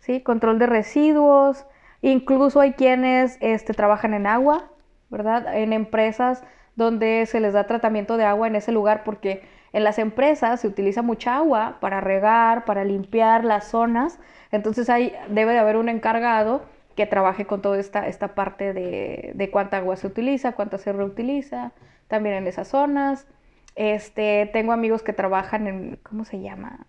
¿sí? 0.00 0.20
Control 0.20 0.58
de 0.58 0.66
residuos. 0.66 1.66
Incluso 2.02 2.60
hay 2.60 2.72
quienes 2.72 3.38
este, 3.40 3.72
trabajan 3.74 4.14
en 4.14 4.26
agua, 4.26 4.70
¿verdad? 5.10 5.56
En 5.56 5.72
empresas 5.72 6.44
donde 6.74 7.26
se 7.26 7.40
les 7.40 7.52
da 7.52 7.66
tratamiento 7.66 8.16
de 8.16 8.24
agua 8.24 8.46
en 8.48 8.56
ese 8.56 8.72
lugar 8.72 9.04
porque 9.04 9.42
en 9.72 9.84
las 9.84 9.98
empresas 9.98 10.60
se 10.60 10.66
utiliza 10.68 11.02
mucha 11.02 11.36
agua 11.36 11.78
para 11.80 12.00
regar, 12.00 12.64
para 12.64 12.84
limpiar 12.84 13.44
las 13.44 13.68
zonas. 13.68 14.18
Entonces 14.50 14.90
ahí 14.90 15.14
debe 15.28 15.52
de 15.52 15.58
haber 15.58 15.76
un 15.76 15.88
encargado 15.88 16.62
que 16.94 17.06
trabaje 17.06 17.46
con 17.46 17.62
toda 17.62 17.78
esta, 17.78 18.06
esta 18.08 18.34
parte 18.34 18.72
de, 18.72 19.32
de 19.34 19.50
cuánta 19.50 19.78
agua 19.78 19.96
se 19.96 20.06
utiliza, 20.06 20.52
cuánta 20.52 20.78
se 20.78 20.92
reutiliza, 20.92 21.72
también 22.08 22.34
en 22.36 22.46
esas 22.46 22.68
zonas. 22.68 23.26
Este, 23.74 24.50
tengo 24.52 24.72
amigos 24.72 25.02
que 25.02 25.12
trabajan 25.12 25.66
en, 25.66 25.98
¿cómo 26.02 26.24
se 26.24 26.40
llama? 26.40 26.86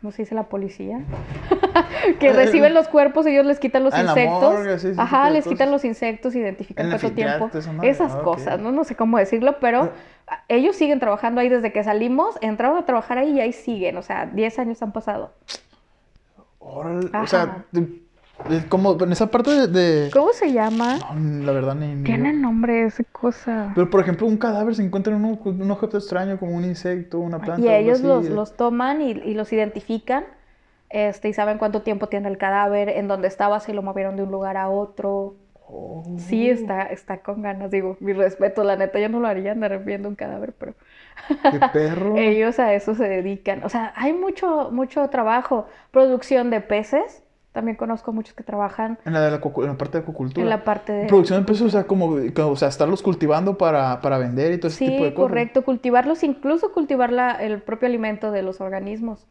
¿Cómo 0.00 0.12
se 0.12 0.22
dice 0.22 0.34
la 0.34 0.44
policía? 0.44 1.00
que 2.20 2.28
Eh, 2.28 2.32
reciben 2.32 2.74
los 2.74 2.86
cuerpos, 2.86 3.26
ellos 3.26 3.44
les 3.46 3.58
quitan 3.58 3.82
los 3.82 3.94
Ah, 3.94 4.02
insectos. 4.02 4.52
morgue, 4.54 4.78
sí, 4.78 4.92
Ajá, 4.96 5.30
les 5.30 5.46
quitan 5.46 5.70
los 5.72 5.84
insectos, 5.84 6.36
identifican 6.36 6.86
cuánto 6.90 7.10
tiempo. 7.12 7.50
Esas 7.82 8.14
Ah, 8.14 8.20
cosas, 8.22 8.60
¿no? 8.60 8.70
No 8.70 8.84
sé 8.84 8.94
cómo 8.94 9.18
decirlo, 9.18 9.58
pero 9.58 9.90
Ah. 10.28 10.44
ellos 10.48 10.76
siguen 10.76 11.00
trabajando 11.00 11.40
ahí 11.40 11.48
desde 11.48 11.72
que 11.72 11.82
salimos, 11.82 12.36
entraron 12.42 12.78
a 12.78 12.84
trabajar 12.86 13.18
ahí 13.18 13.32
y 13.32 13.40
ahí 13.40 13.52
siguen. 13.52 13.96
O 13.96 14.02
sea, 14.02 14.26
10 14.26 14.58
años 14.60 14.80
han 14.82 14.92
pasado. 14.92 15.32
Órale, 16.58 17.10
o 17.16 17.26
sea, 17.26 17.64
como 18.68 18.96
en 19.02 19.12
esa 19.12 19.30
parte 19.30 19.50
de... 19.50 19.66
de- 19.68 20.10
¿Cómo 20.12 20.32
se 20.32 20.52
llama? 20.52 20.98
No, 21.14 21.44
la 21.46 21.52
verdad 21.52 21.74
ni... 21.74 21.94
ni- 21.94 22.04
Tiene 22.04 22.32
nombre 22.32 22.84
esa 22.84 23.02
cosa. 23.04 23.72
Pero 23.74 23.88
por 23.90 24.00
ejemplo, 24.00 24.26
un 24.26 24.36
cadáver 24.36 24.74
se 24.74 24.82
encuentra 24.84 25.14
en 25.16 25.24
un, 25.24 25.40
un 25.44 25.70
objeto 25.70 25.96
extraño 25.98 26.38
como 26.38 26.54
un 26.56 26.64
insecto, 26.64 27.18
una 27.18 27.38
planta. 27.40 27.60
Y 27.60 27.68
ellos 27.72 27.98
así, 27.98 28.06
los, 28.06 28.26
eh. 28.26 28.30
los 28.30 28.56
toman 28.56 29.00
y, 29.02 29.10
y 29.12 29.34
los 29.34 29.52
identifican. 29.52 30.24
Este, 30.88 31.28
y 31.28 31.32
saben 31.32 31.58
cuánto 31.58 31.82
tiempo 31.82 32.08
tiene 32.08 32.28
el 32.28 32.38
cadáver, 32.38 32.88
en 32.90 33.08
dónde 33.08 33.26
estaba, 33.26 33.58
si 33.58 33.72
lo 33.72 33.82
movieron 33.82 34.16
de 34.16 34.22
un 34.22 34.30
lugar 34.30 34.56
a 34.56 34.68
otro. 34.68 35.34
Oh. 35.68 36.04
Sí, 36.18 36.48
está, 36.48 36.82
está 36.84 37.18
con 37.18 37.42
ganas, 37.42 37.72
digo, 37.72 37.96
mi 37.98 38.12
respeto, 38.12 38.62
la 38.62 38.76
neta, 38.76 39.00
yo 39.00 39.08
no 39.08 39.18
lo 39.18 39.26
haría 39.26 39.50
andar 39.50 39.82
viendo 39.84 40.08
un 40.08 40.14
cadáver, 40.14 40.52
pero 40.56 40.74
Qué 41.50 41.58
perro. 41.72 42.14
ellos 42.16 42.60
a 42.60 42.72
eso 42.74 42.94
se 42.94 43.08
dedican. 43.08 43.64
O 43.64 43.68
sea, 43.68 43.92
hay 43.96 44.12
mucho, 44.12 44.70
mucho 44.70 45.08
trabajo. 45.10 45.66
Producción 45.90 46.50
de 46.50 46.60
peces, 46.60 47.24
también 47.56 47.76
conozco 47.78 48.12
muchos 48.12 48.34
que 48.34 48.42
trabajan 48.44 48.98
En 49.06 49.14
la, 49.14 49.20
de 49.22 49.30
la, 49.30 49.40
acu- 49.40 49.62
en 49.62 49.68
la 49.70 49.78
parte 49.78 49.96
de 49.96 50.02
acuacultura. 50.02 50.42
en 50.44 50.50
la 50.50 50.62
parte 50.62 50.92
de... 50.92 51.06
Producción 51.06 51.40
de 51.40 51.46
peces, 51.46 51.62
o 51.62 51.70
sea, 51.70 51.84
como, 51.84 52.08
o 52.14 52.56
sea, 52.56 52.68
estarlos 52.68 53.00
cultivando 53.02 53.56
para, 53.56 54.02
para 54.02 54.18
vender 54.18 54.52
y 54.52 54.58
todo 54.58 54.68
ese 54.68 54.84
tipo 54.84 54.98
Sí, 54.98 55.02
de 55.04 55.14
cosas. 55.14 55.30
correcto, 55.30 55.64
cultivarlos, 55.64 56.22
incluso 56.22 56.72
cultivar 56.74 57.10
la- 57.10 57.32
el 57.32 57.62
propio 57.62 57.88
alimento 57.88 58.30
de 58.30 58.42
los 58.42 58.60
organismos. 58.60 59.26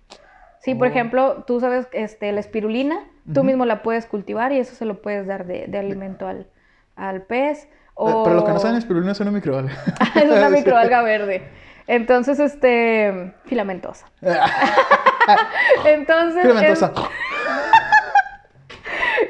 Sí, 0.60 0.74
por 0.74 0.88
Oh. 0.88 0.90
ejemplo, 0.90 1.44
tú 1.46 1.60
sabes, 1.60 1.88
este, 1.92 2.32
la 2.32 2.40
espirulina, 2.40 2.96
tú 3.32 3.44
mismo 3.44 3.64
la 3.66 3.84
puedes 3.84 4.08
cultivar 4.08 4.52
y 4.52 4.58
eso 4.58 4.74
se 4.74 4.86
lo 4.86 5.04
puedes 5.04 5.28
dar 5.28 5.46
de, 5.46 5.68
de 5.68 5.78
alimento 5.78 6.28
al, 6.28 6.48
al 6.96 7.22
pez. 7.22 7.66
Eh, 7.66 7.70
O... 7.94 8.24
Para 8.24 8.36
los 8.38 8.44
que 8.44 8.52
no 8.54 8.60
saben, 8.60 8.76
espirulina 8.78 9.12
es 9.12 9.20
una 9.20 9.30
microalga. 9.30 9.72
es 10.16 10.26
una 10.32 10.50
microalga 10.58 11.04
verde. 11.04 11.44
Entonces, 11.88 12.40
este, 12.40 13.34
filamentosa. 13.46 14.08
Entonces, 15.86 16.42
Filamentosa. 16.42 16.92
es- 16.96 17.02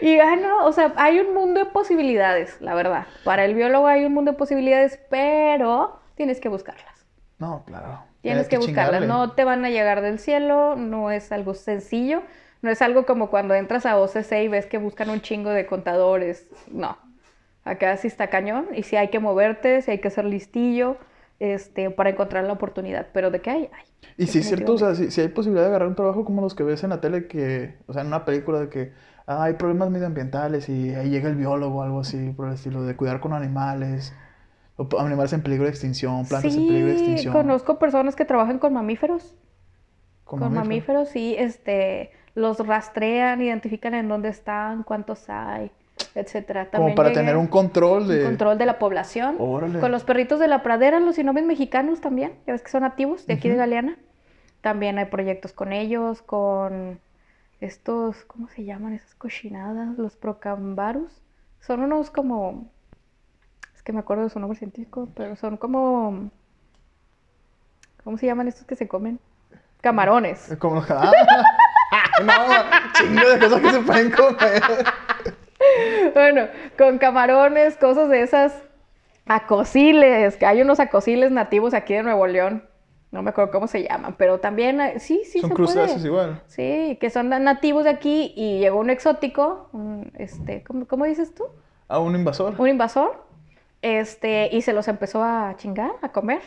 y 0.01 0.19
ah, 0.19 0.35
no, 0.35 0.65
o 0.65 0.71
sea, 0.71 0.93
hay 0.97 1.19
un 1.19 1.33
mundo 1.33 1.59
de 1.59 1.65
posibilidades, 1.65 2.59
la 2.61 2.73
verdad. 2.75 3.07
Para 3.23 3.45
el 3.45 3.55
biólogo 3.55 3.87
hay 3.87 4.05
un 4.05 4.13
mundo 4.13 4.31
de 4.31 4.37
posibilidades, 4.37 4.99
pero 5.09 5.99
tienes 6.15 6.39
que 6.39 6.49
buscarlas. 6.49 7.05
No, 7.37 7.63
claro. 7.65 7.99
Tienes 8.21 8.47
que 8.47 8.57
buscarlas, 8.57 9.05
no 9.05 9.33
te 9.33 9.43
van 9.43 9.63
a 9.65 9.69
llegar 9.69 10.01
del 10.01 10.17
cielo, 10.17 10.75
no 10.75 11.11
es 11.11 11.31
algo 11.31 11.53
sencillo, 11.53 12.23
no 12.63 12.71
es 12.71 12.81
algo 12.81 13.05
como 13.05 13.29
cuando 13.29 13.53
entras 13.53 13.85
a 13.85 13.99
OCC 13.99 14.31
y 14.43 14.47
ves 14.47 14.65
que 14.65 14.79
buscan 14.79 15.11
un 15.11 15.21
chingo 15.21 15.51
de 15.51 15.67
contadores, 15.67 16.47
no. 16.71 16.97
Acá 17.63 17.97
sí 17.97 18.07
está 18.07 18.27
cañón 18.27 18.67
y 18.73 18.83
sí 18.83 18.95
hay 18.95 19.09
que 19.09 19.19
moverte, 19.19 19.81
sí 19.83 19.91
hay 19.91 19.99
que 19.99 20.09
ser 20.09 20.25
listillo 20.25 20.97
este, 21.39 21.91
para 21.91 22.09
encontrar 22.09 22.45
la 22.45 22.53
oportunidad, 22.53 23.07
pero 23.13 23.29
de 23.29 23.41
qué 23.41 23.49
hay, 23.49 23.69
hay. 23.73 23.85
Y 24.17 24.27
si 24.27 24.39
es 24.39 24.47
cierto, 24.47 24.73
o 24.73 24.77
sea, 24.77 24.95
si, 24.95 25.11
si 25.11 25.21
hay 25.21 25.27
posibilidad 25.27 25.63
de 25.63 25.69
agarrar 25.69 25.89
un 25.89 25.95
trabajo 25.95 26.25
como 26.25 26.41
los 26.41 26.55
que 26.55 26.63
ves 26.63 26.83
en 26.83 26.91
la 26.91 27.01
tele, 27.01 27.27
que, 27.27 27.75
o 27.85 27.93
sea, 27.93 28.01
en 28.01 28.07
una 28.07 28.25
película 28.25 28.59
de 28.59 28.69
que 28.69 28.93
ah, 29.27 29.43
hay 29.43 29.53
problemas 29.53 29.89
medioambientales 29.89 30.69
y 30.69 30.93
ahí 30.95 31.09
llega 31.09 31.29
el 31.29 31.35
biólogo 31.35 31.79
o 31.79 31.83
algo 31.83 31.99
así, 32.01 32.31
por 32.35 32.47
el 32.47 32.53
estilo, 32.55 32.83
de 32.83 32.95
cuidar 32.95 33.19
con 33.19 33.33
animales, 33.33 34.13
o 34.77 34.87
animales 34.99 35.31
en 35.33 35.41
peligro 35.41 35.63
de 35.65 35.71
extinción, 35.71 36.25
plantas 36.25 36.55
en 36.55 36.67
peligro 36.67 36.87
de 36.87 36.93
Sí, 36.97 36.99
extinción. 37.03 37.33
conozco 37.33 37.79
personas 37.79 38.15
que 38.15 38.25
trabajan 38.25 38.59
con 38.59 38.73
mamíferos. 38.73 39.35
con 40.25 40.39
Con 40.39 40.53
mamíferos. 40.53 40.67
mamíferos, 40.67 41.09
sí, 41.09 41.35
este, 41.37 42.11
los 42.33 42.65
rastrean, 42.65 43.41
identifican 43.41 43.93
en 43.93 44.07
dónde 44.09 44.29
están, 44.29 44.83
cuántos 44.83 45.29
hay, 45.29 45.71
etcétera. 46.15 46.65
Como 46.65 46.71
También 46.71 46.95
para 46.95 47.09
llegué- 47.09 47.19
tener 47.21 47.37
un 47.37 47.47
control 47.47 48.07
de... 48.07 48.19
un 48.23 48.29
control 48.31 48.57
de 48.57 48.65
la 48.65 48.79
población. 48.79 49.35
Órale. 49.39 49.79
Con 49.79 49.91
los 49.91 50.03
perritos 50.03 50.39
de 50.39 50.47
la 50.47 50.63
pradera, 50.63 50.99
los 50.99 51.15
sinomes 51.15 51.45
mexicanos 51.45 52.01
también, 52.01 52.33
ya 52.47 52.53
ves 52.53 52.63
que 52.63 52.69
son 52.71 52.81
nativos 52.81 53.25
de 53.27 53.35
aquí 53.35 53.47
de 53.47 53.53
Ujú. 53.53 53.59
Galeana. 53.61 53.97
También 54.61 54.97
hay 54.97 55.05
proyectos 55.05 55.53
con 55.53 55.71
ellos, 55.71 56.21
con 56.23 56.99
estos, 57.61 58.25
¿cómo 58.25 58.47
se 58.49 58.63
llaman 58.63 58.93
esas 58.93 59.15
cochinadas? 59.15 59.97
Los 59.97 60.15
procambarus. 60.15 61.21
Son 61.59 61.81
unos 61.81 62.11
como, 62.11 62.71
es 63.75 63.81
que 63.81 63.93
me 63.93 63.99
acuerdo 63.99 64.23
de 64.23 64.29
su 64.29 64.39
nombre 64.39 64.57
científico, 64.57 65.09
pero 65.15 65.35
son 65.35 65.57
como, 65.57 66.29
¿cómo 68.03 68.17
se 68.17 68.25
llaman 68.25 68.47
estos 68.47 68.65
que 68.65 68.75
se 68.75 68.87
comen? 68.87 69.19
Camarones. 69.81 70.51
Es 70.51 70.57
Como... 70.57 70.83
¡Ah! 70.89 71.11
no, 72.23 72.33
chingo 72.93 73.29
de 73.29 73.39
cosas 73.39 73.61
que 73.61 73.71
se 73.71 73.79
pueden 73.81 74.11
comer. 74.11 74.63
Bueno, 76.13 76.47
con 76.77 76.97
camarones, 76.97 77.77
cosas 77.77 78.09
de 78.09 78.21
esas. 78.21 78.63
Acosiles, 79.27 80.37
que 80.37 80.45
hay 80.45 80.61
unos 80.61 80.79
acosiles 80.79 81.31
nativos 81.31 81.73
aquí 81.73 81.95
de 81.95 82.03
Nuevo 82.03 82.27
León. 82.27 82.63
No 83.15 83.23
me 83.23 83.29
acuerdo 83.31 83.49
cómo 83.51 83.65
se 83.67 83.81
llaman, 83.83 84.15
pero 84.17 84.39
también 84.39 84.79
eh, 84.81 84.99
sí, 84.99 85.21
sí 85.25 85.39
Son 85.39 85.49
se 85.49 85.55
crustáceos 85.55 85.93
puede. 86.01 86.07
igual. 86.07 86.41
Sí, 86.47 86.97
que 86.99 87.09
son 87.09 87.29
nativos 87.29 87.85
de 87.85 87.89
aquí 87.89 88.33
y 88.35 88.59
llegó 88.59 88.79
un 88.79 88.89
exótico, 88.89 89.69
un, 89.71 90.11
este, 90.17 90.63
¿cómo, 90.63 90.85
cómo 90.85 91.05
dices 91.05 91.33
tú? 91.33 91.45
A 91.87 91.97
un 91.99 92.13
invasor. 92.13 92.53
Un 92.59 92.67
invasor, 92.67 93.23
este, 93.81 94.49
y 94.51 94.61
se 94.61 94.73
los 94.73 94.87
empezó 94.87 95.23
a 95.23 95.55
chingar, 95.57 95.91
a 96.01 96.09
comer. 96.11 96.41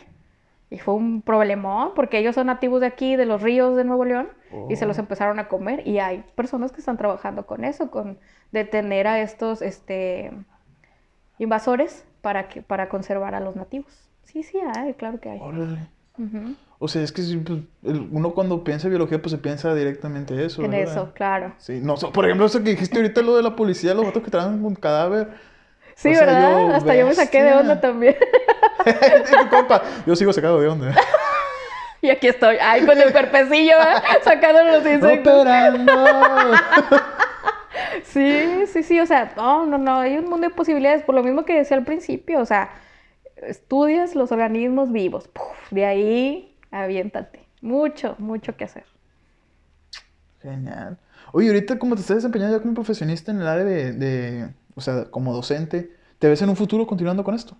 Y 0.71 0.77
fue 0.77 0.93
un 0.93 1.23
problemón, 1.23 1.93
porque 1.95 2.19
ellos 2.19 2.35
son 2.35 2.45
nativos 2.45 2.79
de 2.81 2.85
aquí, 2.85 3.15
de 3.15 3.25
los 3.25 3.41
ríos 3.41 3.75
de 3.75 3.83
Nuevo 3.83 4.05
León, 4.05 4.29
y 4.69 4.75
se 4.75 4.85
los 4.85 4.97
Oh. 4.97 5.01
empezaron 5.01 5.39
a 5.39 5.47
comer. 5.47 5.81
Y 5.87 5.97
hay 5.97 6.23
personas 6.35 6.71
que 6.71 6.77
están 6.79 6.97
trabajando 6.97 7.47
con 7.47 7.63
eso, 7.65 7.89
con 7.89 8.19
detener 8.51 9.07
a 9.07 9.19
estos 9.19 9.63
este, 9.63 10.31
invasores 11.39 12.05
para, 12.21 12.49
que, 12.49 12.61
para 12.61 12.87
conservar 12.89 13.33
a 13.33 13.39
los 13.39 13.55
nativos. 13.55 14.09
Sí, 14.25 14.43
sí 14.43 14.59
hay, 14.75 14.93
claro 14.93 15.19
que 15.19 15.29
hay. 15.31 15.39
Órale. 15.41 15.87
O 16.79 16.87
sea, 16.87 17.01
es 17.03 17.11
que 17.11 17.21
pues, 17.45 17.59
uno 18.11 18.31
cuando 18.31 18.63
piensa 18.63 18.87
en 18.87 18.91
biología, 18.91 19.21
pues 19.21 19.31
se 19.31 19.37
piensa 19.37 19.73
directamente 19.75 20.45
eso. 20.45 20.63
En 20.63 20.71
¿verdad? 20.71 20.91
eso, 20.93 21.13
claro. 21.13 21.53
Sí, 21.57 21.79
no, 21.81 21.97
so- 21.97 22.11
por 22.11 22.25
ejemplo, 22.25 22.45
eso 22.45 22.63
que 22.63 22.71
dijiste 22.71 22.97
ahorita, 22.97 23.21
lo 23.21 23.35
de 23.35 23.43
la 23.43 23.55
policía, 23.55 23.93
los 23.93 24.05
vatos 24.05 24.23
que 24.23 24.31
traen 24.31 24.63
un 24.63 24.75
cadáver. 24.75 25.29
Sí, 25.95 26.09
O 26.11 26.15
sea, 26.15 26.25
¿verdad? 26.25 26.51
yo, 26.67 26.73
Hasta 26.75 26.95
yo 26.95 27.07
me 27.07 27.13
saqué 27.13 27.43
de 27.43 27.53
onda 27.53 27.81
también. 27.81 28.15
Compa, 29.49 29.81
yo 30.05 30.15
sigo 30.15 30.31
sacado 30.31 30.61
de 30.61 30.67
onda. 30.69 30.95
y 32.01 32.09
aquí 32.09 32.27
estoy, 32.27 32.55
ay, 32.61 32.85
con 32.85 32.97
el 32.97 33.11
cuerpecillo, 33.11 33.73
¿eh? 33.73 34.01
sacando 34.23 34.63
los 34.63 34.85
insectos. 34.85 35.41
Operando. 35.41 35.93
Sí, 38.03 38.65
sí, 38.67 38.83
sí, 38.83 38.99
o 38.99 39.05
sea, 39.05 39.33
no, 39.35 39.65
no, 39.65 39.77
no, 39.77 39.99
hay 39.99 40.17
un 40.17 40.29
mundo 40.29 40.47
de 40.47 40.53
posibilidades, 40.53 41.03
por 41.03 41.15
lo 41.15 41.23
mismo 41.23 41.43
que 41.45 41.57
decía 41.57 41.77
al 41.77 41.83
principio, 41.83 42.39
o 42.39 42.45
sea, 42.45 42.69
estudias 43.43 44.15
los 44.15 44.31
organismos 44.31 44.91
vivos, 44.91 45.27
¡puf! 45.27 45.71
de 45.71 45.85
ahí 45.85 46.55
aviéntate, 46.71 47.45
mucho, 47.61 48.15
mucho 48.19 48.55
que 48.55 48.65
hacer. 48.65 48.85
Genial. 50.41 50.97
Oye, 51.31 51.47
ahorita 51.47 51.77
como 51.77 51.95
te 51.95 52.01
estás 52.01 52.17
desempeñando 52.17 52.57
ya 52.57 52.61
como 52.61 52.73
profesionista 52.73 53.31
en 53.31 53.41
el 53.41 53.47
área 53.47 53.65
de, 53.65 53.91
de, 53.93 54.49
o 54.75 54.81
sea, 54.81 55.05
como 55.05 55.33
docente, 55.33 55.91
¿te 56.17 56.27
ves 56.27 56.41
en 56.41 56.49
un 56.49 56.55
futuro 56.55 56.87
continuando 56.87 57.23
con 57.23 57.35
esto? 57.35 57.57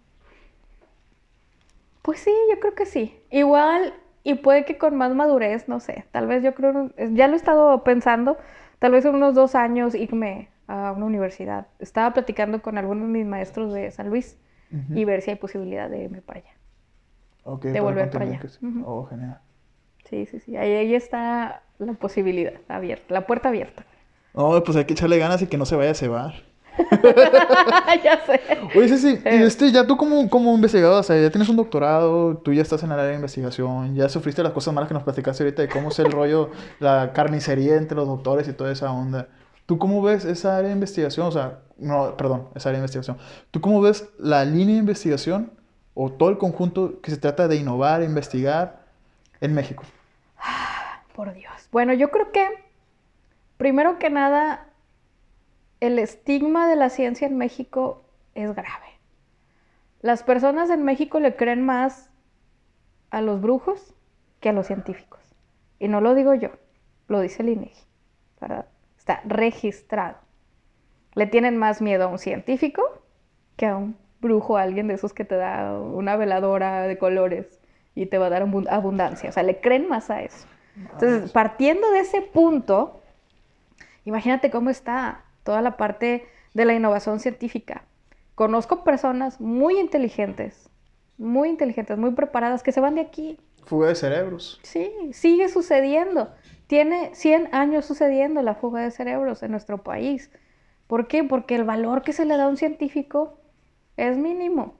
Pues 2.01 2.21
sí, 2.21 2.31
yo 2.51 2.59
creo 2.59 2.73
que 2.73 2.85
sí. 2.85 3.19
Igual, 3.29 3.93
y 4.23 4.35
puede 4.35 4.65
que 4.65 4.77
con 4.77 4.95
más 4.95 5.13
madurez, 5.13 5.67
no 5.67 5.79
sé, 5.79 6.05
tal 6.11 6.27
vez 6.27 6.43
yo 6.43 6.55
creo, 6.55 6.91
ya 7.11 7.27
lo 7.27 7.33
he 7.33 7.37
estado 7.37 7.83
pensando, 7.83 8.37
tal 8.79 8.93
vez 8.93 9.05
en 9.05 9.15
unos 9.15 9.35
dos 9.35 9.55
años 9.55 9.93
irme 9.93 10.49
a 10.67 10.91
una 10.91 11.05
universidad. 11.05 11.67
Estaba 11.79 12.13
platicando 12.13 12.61
con 12.61 12.77
algunos 12.77 13.07
de 13.07 13.13
mis 13.13 13.25
maestros 13.25 13.73
de 13.73 13.91
San 13.91 14.09
Luis 14.09 14.37
y 14.93 15.03
ver 15.05 15.21
si 15.21 15.31
hay 15.31 15.35
posibilidad 15.37 15.89
de 15.89 16.03
irme 16.03 16.21
para 16.21 16.39
allá. 16.39 16.49
Ok, 17.43 17.63
De 17.63 17.71
para 17.73 17.83
volver 17.83 18.09
para 18.11 18.25
allá. 18.25 18.41
sí. 18.47 18.65
Ujú. 18.65 18.83
Oh, 18.85 19.05
genial. 19.05 19.39
Sí, 20.09 20.25
sí, 20.25 20.39
sí. 20.39 20.55
Ahí, 20.57 20.71
ahí 20.73 20.95
está 20.95 21.63
la 21.79 21.93
posibilidad 21.93 22.53
abierta, 22.67 23.13
la 23.13 23.25
puerta 23.27 23.49
abierta. 23.49 23.83
No, 24.33 24.63
pues 24.63 24.77
hay 24.77 24.85
que 24.85 24.93
echarle 24.93 25.17
ganas 25.17 25.41
y 25.41 25.47
que 25.47 25.57
no 25.57 25.65
se 25.65 25.75
vaya 25.75 25.91
a 25.91 25.95
cebar. 25.95 26.33
ya 28.03 28.25
sé. 28.25 28.39
Oye, 28.75 28.87
sí, 28.89 28.97
sí, 28.97 29.19
y 29.23 29.27
Eh. 29.27 29.43
este, 29.45 29.71
ya 29.71 29.85
tú 29.85 29.97
como, 29.97 30.29
como 30.29 30.53
investigador, 30.55 30.99
o 30.99 31.03
sea, 31.03 31.19
ya 31.19 31.29
tienes 31.29 31.49
un 31.49 31.57
doctorado, 31.57 32.37
tú 32.37 32.53
ya 32.53 32.61
estás 32.61 32.81
en 32.83 32.91
el 32.91 32.99
área 32.99 33.09
de 33.09 33.15
investigación, 33.15 33.95
ya 33.95 34.07
sufriste 34.09 34.43
las 34.43 34.53
cosas 34.53 34.73
malas 34.73 34.87
que 34.87 34.93
nos 34.93 35.03
platicaste 35.03 35.43
ahorita 35.43 35.61
de 35.63 35.67
cómo 35.69 35.89
es 35.89 35.99
el 35.99 36.11
rollo, 36.11 36.51
la 36.79 37.11
carnicería 37.13 37.75
entre 37.75 37.95
los 37.97 38.07
doctores 38.07 38.47
y 38.47 38.53
toda 38.53 38.71
esa 38.71 38.91
onda. 38.91 39.27
¿Tú 39.65 39.77
cómo 39.77 40.01
ves 40.01 40.25
esa 40.25 40.57
área 40.57 40.69
de 40.69 40.73
investigación? 40.75 41.27
O 41.27 41.31
sea, 41.31 41.59
no, 41.79 42.15
perdón, 42.17 42.49
esa 42.55 42.69
área 42.69 42.79
de 42.79 42.83
investigación. 42.83 43.17
¿Tú 43.51 43.61
cómo 43.61 43.81
ves 43.81 44.09
la 44.17 44.45
línea 44.45 44.75
de 44.75 44.79
investigación 44.79 45.51
o 45.93 46.11
todo 46.11 46.29
el 46.29 46.37
conjunto 46.37 47.01
que 47.01 47.11
se 47.11 47.17
trata 47.17 47.47
de 47.47 47.55
innovar, 47.55 48.01
e 48.01 48.05
investigar 48.05 48.85
en 49.41 49.53
México? 49.53 49.83
Por 51.15 51.33
Dios. 51.33 51.67
Bueno, 51.71 51.93
yo 51.93 52.11
creo 52.11 52.31
que, 52.31 52.47
primero 53.57 53.99
que 53.99 54.09
nada, 54.09 54.67
el 55.79 55.99
estigma 55.99 56.67
de 56.67 56.75
la 56.75 56.89
ciencia 56.89 57.27
en 57.27 57.37
México 57.37 58.03
es 58.35 58.53
grave. 58.53 58.99
Las 60.01 60.23
personas 60.23 60.69
en 60.69 60.83
México 60.83 61.19
le 61.19 61.35
creen 61.35 61.65
más 61.65 62.09
a 63.11 63.21
los 63.21 63.41
brujos 63.41 63.93
que 64.39 64.49
a 64.49 64.53
los 64.53 64.67
científicos. 64.67 65.19
Y 65.79 65.87
no 65.87 65.99
lo 66.01 66.15
digo 66.15 66.33
yo, 66.33 66.51
lo 67.07 67.19
dice 67.19 67.41
el 67.41 67.49
INEGI, 67.49 67.83
¿verdad? 68.39 68.65
Está 68.97 69.21
registrado. 69.25 70.17
Le 71.15 71.25
tienen 71.27 71.57
más 71.57 71.81
miedo 71.81 72.05
a 72.05 72.07
un 72.07 72.19
científico 72.19 72.83
que 73.55 73.65
a 73.65 73.77
un 73.77 73.97
brujo, 74.21 74.57
a 74.57 74.61
alguien 74.63 74.87
de 74.87 74.93
esos 74.95 75.13
que 75.13 75.25
te 75.25 75.35
da 75.35 75.79
una 75.79 76.15
veladora 76.15 76.81
de 76.87 76.97
colores 76.97 77.59
y 77.95 78.05
te 78.05 78.17
va 78.17 78.27
a 78.27 78.29
dar 78.29 78.43
abun- 78.45 78.67
abundancia. 78.69 79.29
O 79.29 79.33
sea, 79.33 79.43
le 79.43 79.59
creen 79.59 79.87
más 79.89 80.09
a 80.09 80.21
eso. 80.21 80.47
Entonces, 80.75 81.31
partiendo 81.31 81.89
de 81.91 81.99
ese 81.99 82.21
punto, 82.21 83.01
imagínate 84.05 84.49
cómo 84.49 84.69
está 84.69 85.23
toda 85.43 85.61
la 85.61 85.77
parte 85.77 86.25
de 86.53 86.65
la 86.65 86.73
innovación 86.73 87.19
científica. 87.19 87.83
Conozco 88.35 88.83
personas 88.83 89.41
muy 89.41 89.79
inteligentes, 89.79 90.69
muy 91.17 91.49
inteligentes, 91.49 91.97
muy 91.97 92.11
preparadas, 92.11 92.63
que 92.63 92.71
se 92.71 92.79
van 92.79 92.95
de 92.95 93.01
aquí. 93.01 93.37
Fuga 93.65 93.89
de 93.89 93.95
cerebros. 93.95 94.59
Sí, 94.63 94.91
sigue 95.11 95.49
sucediendo. 95.49 96.33
Tiene 96.67 97.13
100 97.13 97.49
años 97.53 97.85
sucediendo 97.85 98.41
la 98.41 98.55
fuga 98.55 98.81
de 98.81 98.91
cerebros 98.91 99.43
en 99.43 99.51
nuestro 99.51 99.83
país. 99.83 100.31
¿Por 100.89 101.07
qué? 101.07 101.23
Porque 101.23 101.55
el 101.55 101.63
valor 101.65 102.03
que 102.03 102.13
se 102.13 102.25
le 102.25 102.37
da 102.37 102.45
a 102.45 102.49
un 102.49 102.57
científico 102.57 103.39
es 103.97 104.17
mínimo. 104.17 104.75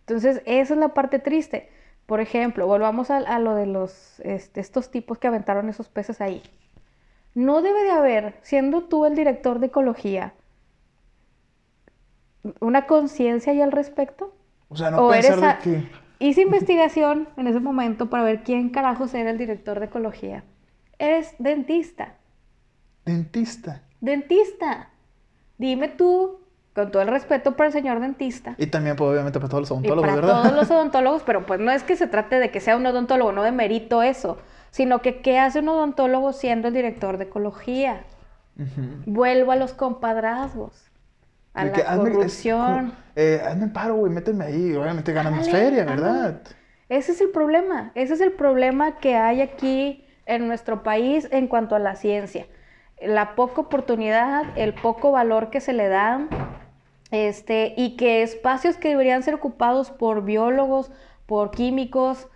Entonces, 0.00 0.42
esa 0.46 0.74
es 0.74 0.80
la 0.80 0.94
parte 0.94 1.18
triste. 1.18 1.70
Por 2.06 2.20
ejemplo, 2.20 2.66
volvamos 2.66 3.10
a, 3.10 3.18
a 3.18 3.38
lo 3.40 3.54
de 3.54 3.66
los, 3.66 4.20
este, 4.20 4.60
estos 4.60 4.90
tipos 4.90 5.18
que 5.18 5.28
aventaron 5.28 5.68
esos 5.70 5.88
peces 5.88 6.20
ahí. 6.20 6.42
No 7.34 7.62
debe 7.62 7.82
de 7.84 7.90
haber, 7.92 8.34
siendo 8.42 8.84
tú 8.84 9.06
el 9.06 9.16
director 9.16 9.58
de 9.60 9.66
ecología, 9.68 10.34
una 12.60 12.86
conciencia 12.86 13.52
ahí 13.52 13.60
al 13.60 13.72
respecto. 13.72 14.34
O 14.68 14.76
sea, 14.76 14.90
no 14.90 15.02
O 15.06 15.10
pensar 15.10 15.38
eres 15.38 15.42
a- 15.44 15.54
de 15.54 15.58
que... 15.58 16.02
Hice 16.18 16.42
investigación 16.42 17.28
en 17.36 17.48
ese 17.48 17.60
momento 17.60 18.08
para 18.10 18.22
ver 18.24 18.42
quién 18.44 18.70
carajos 18.70 19.12
era 19.14 19.30
el 19.30 19.38
director 19.38 19.80
de 19.80 19.86
ecología. 19.86 20.44
Eres 20.98 21.34
dentista. 21.38 22.16
Dentista. 23.04 23.82
Dentista. 24.00 24.91
Dime 25.62 25.86
tú, 25.88 26.40
con 26.74 26.90
todo 26.90 27.02
el 27.02 27.08
respeto 27.08 27.52
para 27.56 27.68
el 27.68 27.72
señor 27.72 28.00
dentista. 28.00 28.54
Y 28.58 28.66
también, 28.66 28.96
pues, 28.96 29.08
obviamente, 29.10 29.38
para 29.38 29.48
todos 29.48 29.60
los 29.62 29.70
Y 29.70 29.74
odontólogos, 29.74 30.02
para 30.10 30.14
¿verdad? 30.16 30.42
todos 30.42 30.54
los 30.56 30.70
odontólogos, 30.72 31.22
pero 31.22 31.46
pues 31.46 31.60
no 31.60 31.70
es 31.70 31.84
que 31.84 31.94
se 31.96 32.08
trate 32.08 32.40
de 32.40 32.50
que 32.50 32.58
sea 32.58 32.76
un 32.76 32.84
odontólogo, 32.84 33.30
no 33.30 33.42
de 33.44 33.52
mérito 33.52 34.02
eso, 34.02 34.38
sino 34.72 35.02
que 35.02 35.20
qué 35.20 35.38
hace 35.38 35.60
un 35.60 35.68
odontólogo 35.68 36.32
siendo 36.32 36.66
el 36.68 36.74
director 36.74 37.16
de 37.16 37.24
ecología. 37.24 38.04
Vuelvo 39.06 39.52
a 39.52 39.56
los 39.56 39.72
compadrazgos, 39.72 40.90
a 41.54 41.64
De 41.64 41.70
la 41.70 41.76
que 41.76 41.84
hazme- 41.84 42.08
es 42.08 42.14
corrupción. 42.16 42.76
como, 42.88 42.92
eh, 43.16 43.40
hazme 43.44 43.64
el 43.66 43.72
paro, 43.72 43.94
güey, 43.94 44.12
méteme 44.12 44.44
ahí. 44.44 44.74
Obviamente 44.74 45.12
ganan 45.12 45.36
más 45.36 45.48
feria. 45.48 45.84
¿verdad? 45.84 46.42
Ese 46.88 47.12
es 47.12 47.20
el 47.20 47.30
problema, 47.30 47.92
ese 47.94 48.14
es 48.14 48.20
el 48.20 48.32
problema 48.32 48.96
que 48.98 49.14
hay 49.16 49.40
aquí 49.40 50.04
en 50.26 50.46
nuestro 50.48 50.82
país 50.82 51.28
en 51.30 51.46
cuanto 51.48 51.74
a 51.74 51.78
la 51.78 51.94
ciencia. 51.94 52.46
La 53.04 53.34
poca 53.34 53.60
oportunidad, 53.62 54.44
el 54.56 54.74
poco 54.74 55.12
valor 55.12 55.50
que 55.50 55.60
se 55.60 55.72
le 55.72 55.88
da, 55.88 56.26
este, 57.10 57.74
y 57.76 57.96
que 57.96 58.22
espacios 58.22 58.76
que 58.76 58.88
deberían 58.90 59.22
ser 59.22 59.34
ocupados 59.34 59.90
por 59.90 60.24
biólogos, 60.24 60.90
por 61.26 61.50
químicos, 61.50 62.28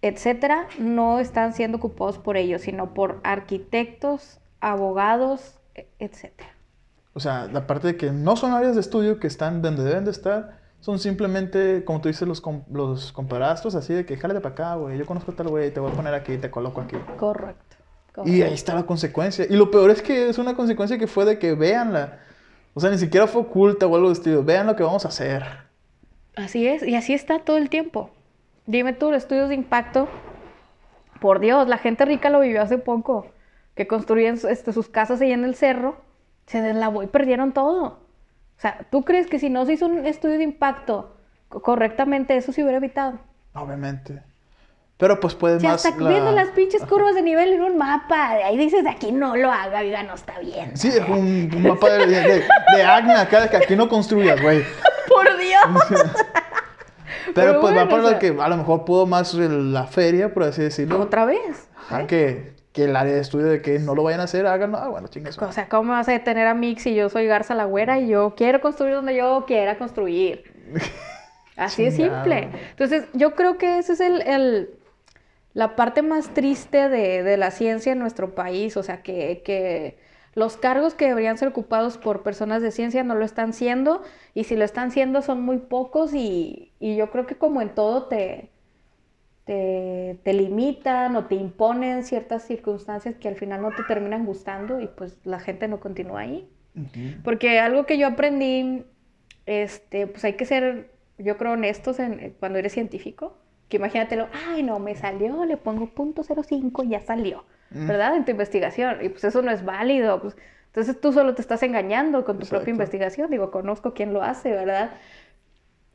etcétera, 0.00 0.66
no 0.78 1.18
están 1.20 1.52
siendo 1.52 1.78
ocupados 1.78 2.18
por 2.18 2.36
ellos, 2.36 2.62
sino 2.62 2.94
por 2.94 3.20
arquitectos, 3.24 4.40
abogados, 4.60 5.60
etcétera. 5.98 6.50
O 7.14 7.20
sea, 7.20 7.46
la 7.52 7.66
parte 7.66 7.88
de 7.88 7.96
que 7.96 8.10
no 8.10 8.36
son 8.36 8.52
áreas 8.52 8.74
de 8.74 8.80
estudio 8.80 9.20
que 9.20 9.26
están 9.26 9.60
donde 9.62 9.84
deben 9.84 10.04
de 10.04 10.10
estar, 10.10 10.60
son 10.80 10.98
simplemente, 10.98 11.84
como 11.84 12.00
tú 12.00 12.08
dices, 12.08 12.26
los, 12.26 12.40
com- 12.40 12.64
los 12.72 13.12
comparastros, 13.12 13.74
así 13.76 13.92
de 13.94 14.04
que 14.04 14.16
jálate 14.16 14.40
para 14.40 14.52
acá, 14.54 14.74
güey, 14.74 14.98
yo 14.98 15.06
conozco 15.06 15.30
a 15.32 15.36
tal 15.36 15.48
güey, 15.48 15.72
te 15.72 15.78
voy 15.78 15.92
a 15.92 15.94
poner 15.94 16.14
aquí, 16.14 16.36
te 16.38 16.50
coloco 16.50 16.80
aquí. 16.80 16.96
Correcto. 17.18 17.71
Y 18.24 18.42
ahí 18.42 18.54
está 18.54 18.74
la 18.74 18.84
consecuencia. 18.86 19.46
Y 19.48 19.54
lo 19.56 19.70
peor 19.70 19.90
es 19.90 20.02
que 20.02 20.28
es 20.28 20.38
una 20.38 20.54
consecuencia 20.54 20.98
que 20.98 21.06
fue 21.06 21.24
de 21.24 21.38
que 21.38 21.54
véanla. 21.54 22.20
O 22.74 22.80
sea, 22.80 22.90
ni 22.90 22.98
siquiera 22.98 23.26
fue 23.26 23.42
oculta 23.42 23.86
o 23.86 23.96
algo 23.96 24.08
de 24.08 24.14
estilo. 24.14 24.44
Vean 24.44 24.66
lo 24.66 24.76
que 24.76 24.82
vamos 24.84 25.04
a 25.04 25.08
hacer. 25.08 25.44
Así 26.36 26.66
es, 26.66 26.82
y 26.82 26.94
así 26.94 27.14
está 27.14 27.38
todo 27.40 27.56
el 27.58 27.68
tiempo. 27.70 28.10
Dime 28.66 28.92
tú, 28.92 29.10
los 29.10 29.22
estudios 29.22 29.48
de 29.48 29.54
impacto, 29.54 30.08
por 31.20 31.40
Dios, 31.40 31.68
la 31.68 31.78
gente 31.78 32.04
rica 32.04 32.30
lo 32.30 32.40
vivió 32.40 32.62
hace 32.62 32.78
poco, 32.78 33.26
que 33.74 33.86
construían 33.86 34.38
este, 34.48 34.72
sus 34.72 34.88
casas 34.88 35.20
ahí 35.20 35.32
en 35.32 35.44
el 35.44 35.54
cerro, 35.54 35.96
se 36.46 36.60
deslavó 36.60 37.02
y 37.02 37.06
perdieron 37.06 37.52
todo. 37.52 37.84
O 37.84 38.60
sea, 38.60 38.86
¿tú 38.90 39.04
crees 39.04 39.26
que 39.26 39.38
si 39.38 39.50
no 39.50 39.64
se 39.66 39.74
hizo 39.74 39.86
un 39.86 40.06
estudio 40.06 40.38
de 40.38 40.44
impacto 40.44 41.16
co- 41.48 41.62
correctamente, 41.62 42.36
eso 42.36 42.52
se 42.52 42.62
hubiera 42.62 42.78
evitado? 42.78 43.18
Obviamente. 43.54 44.22
Pero 45.02 45.18
pues 45.18 45.34
puede 45.34 45.58
Si 45.58 45.66
más. 45.66 45.84
hasta 45.84 46.00
la- 46.00 46.10
viendo 46.10 46.30
las 46.30 46.50
pinches 46.50 46.84
curvas 46.84 47.16
de 47.16 47.22
nivel 47.22 47.52
en 47.54 47.62
un 47.62 47.76
mapa, 47.76 48.28
ahí 48.44 48.56
dices, 48.56 48.84
aquí 48.86 49.10
no 49.10 49.34
lo 49.34 49.50
haga, 49.50 49.80
oiga, 49.80 50.04
no 50.04 50.14
está 50.14 50.38
bien. 50.38 50.76
Sí, 50.76 50.90
es 50.90 51.00
un, 51.08 51.50
un 51.52 51.62
mapa 51.66 51.90
de, 51.90 52.06
de, 52.06 52.20
de, 52.20 52.44
de 52.76 52.82
acné 52.84 53.14
acá, 53.16 53.40
de 53.40 53.48
que 53.48 53.56
aquí 53.56 53.74
no 53.74 53.88
construyas, 53.88 54.40
güey. 54.40 54.62
¡Por 55.08 55.26
Dios! 55.38 55.60
Pero, 57.34 57.34
Pero 57.34 57.60
pues 57.60 57.72
va 57.72 57.84
bueno, 57.84 57.90
por 57.90 58.00
o 58.04 58.08
sea- 58.10 58.18
que 58.20 58.28
a 58.40 58.48
lo 58.48 58.56
mejor 58.58 58.84
pudo 58.84 59.06
más 59.06 59.34
la 59.34 59.88
feria, 59.88 60.32
por 60.32 60.44
así 60.44 60.62
decirlo. 60.62 61.00
Otra 61.00 61.24
vez. 61.24 61.68
Ajá, 61.76 62.06
que, 62.06 62.52
que 62.72 62.84
el 62.84 62.94
área 62.94 63.12
de 63.14 63.20
estudio 63.20 63.46
de 63.46 63.60
que 63.60 63.80
no 63.80 63.96
lo 63.96 64.04
vayan 64.04 64.20
a 64.20 64.24
hacer, 64.24 64.46
háganlo. 64.46 64.78
Ah, 64.78 64.86
bueno, 64.88 65.08
chingues. 65.08 65.36
O 65.38 65.50
sea, 65.50 65.68
¿cómo 65.68 65.82
me 65.84 65.90
vas 65.90 66.08
a 66.08 66.12
detener 66.12 66.46
a 66.46 66.54
mí 66.54 66.76
si 66.78 66.94
yo 66.94 67.08
soy 67.08 67.26
Garza 67.26 67.56
la 67.56 67.64
Güera 67.64 67.98
y 67.98 68.06
yo 68.06 68.34
quiero 68.36 68.60
construir 68.60 68.94
donde 68.94 69.16
yo 69.16 69.44
quiera 69.48 69.78
construir? 69.78 70.44
Así 71.56 71.84
de 71.84 71.90
simple. 71.90 72.50
Entonces, 72.70 73.04
yo 73.14 73.34
creo 73.34 73.58
que 73.58 73.78
esa 73.78 73.92
es 73.94 74.00
el, 74.00 74.22
el- 74.22 74.70
la 75.54 75.76
parte 75.76 76.02
más 76.02 76.34
triste 76.34 76.88
de, 76.88 77.22
de 77.22 77.36
la 77.36 77.50
ciencia 77.50 77.92
en 77.92 77.98
nuestro 77.98 78.34
país. 78.34 78.76
O 78.76 78.82
sea, 78.82 79.02
que, 79.02 79.42
que 79.44 79.98
los 80.34 80.56
cargos 80.56 80.94
que 80.94 81.08
deberían 81.08 81.38
ser 81.38 81.48
ocupados 81.48 81.98
por 81.98 82.22
personas 82.22 82.62
de 82.62 82.70
ciencia 82.70 83.04
no 83.04 83.14
lo 83.14 83.24
están 83.24 83.52
siendo. 83.52 84.02
Y 84.34 84.44
si 84.44 84.56
lo 84.56 84.64
están 84.64 84.90
siendo 84.90 85.22
son 85.22 85.42
muy 85.42 85.58
pocos 85.58 86.14
y, 86.14 86.72
y 86.80 86.96
yo 86.96 87.10
creo 87.10 87.26
que 87.26 87.36
como 87.36 87.60
en 87.60 87.74
todo 87.74 88.04
te, 88.04 88.50
te, 89.44 90.18
te 90.22 90.32
limitan 90.32 91.16
o 91.16 91.26
te 91.26 91.34
imponen 91.34 92.04
ciertas 92.04 92.44
circunstancias 92.44 93.16
que 93.16 93.28
al 93.28 93.36
final 93.36 93.62
no 93.62 93.70
te 93.72 93.82
terminan 93.84 94.24
gustando 94.24 94.80
y 94.80 94.86
pues 94.86 95.18
la 95.24 95.40
gente 95.40 95.68
no 95.68 95.80
continúa 95.80 96.20
ahí. 96.20 96.48
Porque 97.22 97.60
algo 97.60 97.84
que 97.84 97.98
yo 97.98 98.06
aprendí, 98.06 98.84
este, 99.46 100.06
pues 100.06 100.24
hay 100.24 100.34
que 100.34 100.46
ser, 100.46 100.90
yo 101.18 101.36
creo, 101.36 101.52
honestos 101.52 101.98
en, 101.98 102.34
cuando 102.40 102.58
eres 102.58 102.72
científico. 102.72 103.36
Que 103.72 103.78
imagínatelo, 103.78 104.28
ay, 104.50 104.62
no, 104.62 104.78
me 104.78 104.94
salió, 104.94 105.46
le 105.46 105.56
pongo 105.56 105.86
punto 105.86 106.22
.05 106.22 106.84
y 106.84 106.88
ya 106.90 107.00
salió, 107.00 107.42
Mm. 107.70 107.86
¿verdad? 107.86 108.16
En 108.16 108.26
tu 108.26 108.30
investigación. 108.30 108.98
Y 109.02 109.08
pues 109.08 109.24
eso 109.24 109.40
no 109.40 109.50
es 109.50 109.64
válido. 109.64 110.20
pues. 110.20 110.36
entonces 110.66 111.00
tú 111.00 111.10
solo 111.10 111.34
te 111.34 111.40
estás 111.40 111.62
engañando 111.62 112.22
con 112.26 112.36
tu 112.36 112.42
Exacto. 112.42 112.58
propia 112.58 112.70
investigación. 112.72 113.30
Digo, 113.30 113.50
conozco 113.50 113.94
quién 113.94 114.12
lo 114.12 114.22
hace, 114.22 114.50
¿verdad? 114.50 114.90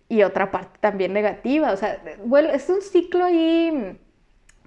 Y 0.09 0.23
otra 0.23 0.49
parte 0.49 0.79
también 0.79 1.13
negativa. 1.13 1.71
O 1.71 1.77
sea, 1.77 2.01
bueno, 2.25 2.49
es 2.49 2.67
un 2.67 2.81
ciclo 2.81 3.23
ahí 3.25 3.99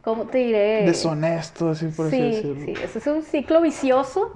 ¿cómo 0.02 0.26
te 0.26 0.38
diré? 0.38 0.82
Deshonesto, 0.86 1.70
así 1.70 1.86
por 1.88 2.06
así 2.06 2.16
Sí, 2.16 2.22
decirlo. 2.22 2.64
sí, 2.64 2.74
ese 2.84 2.98
es 3.00 3.06
un 3.08 3.22
ciclo 3.24 3.60
vicioso 3.60 4.32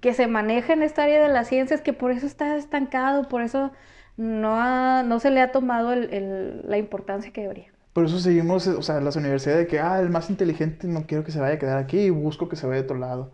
que 0.00 0.12
se 0.12 0.26
maneja 0.26 0.72
en 0.72 0.82
esta 0.82 1.04
área 1.04 1.22
de 1.22 1.28
las 1.32 1.46
ciencias, 1.46 1.80
que 1.82 1.92
por 1.92 2.10
eso 2.10 2.26
está 2.26 2.56
estancado, 2.56 3.28
por 3.28 3.42
eso 3.42 3.70
no, 4.16 4.56
ha- 4.60 5.04
no 5.04 5.20
se 5.20 5.30
le 5.30 5.40
ha 5.40 5.52
tomado 5.52 5.92
el- 5.92 6.12
el- 6.12 6.62
la 6.68 6.78
importancia 6.78 7.32
que 7.32 7.42
debería. 7.42 7.70
Por 7.92 8.04
eso 8.04 8.18
seguimos, 8.20 8.66
o 8.66 8.82
sea, 8.82 9.00
las 9.00 9.16
universidades 9.16 9.60
de 9.62 9.66
que, 9.66 9.80
ah, 9.80 10.00
el 10.00 10.10
más 10.10 10.30
inteligente 10.30 10.86
no 10.86 11.04
quiero 11.06 11.24
que 11.24 11.32
se 11.32 11.40
vaya 11.40 11.54
a 11.54 11.58
quedar 11.58 11.78
aquí 11.78 11.98
y 11.98 12.10
busco 12.10 12.48
que 12.48 12.56
se 12.56 12.66
vaya 12.66 12.80
a 12.80 12.84
otro 12.84 12.98
lado. 12.98 13.32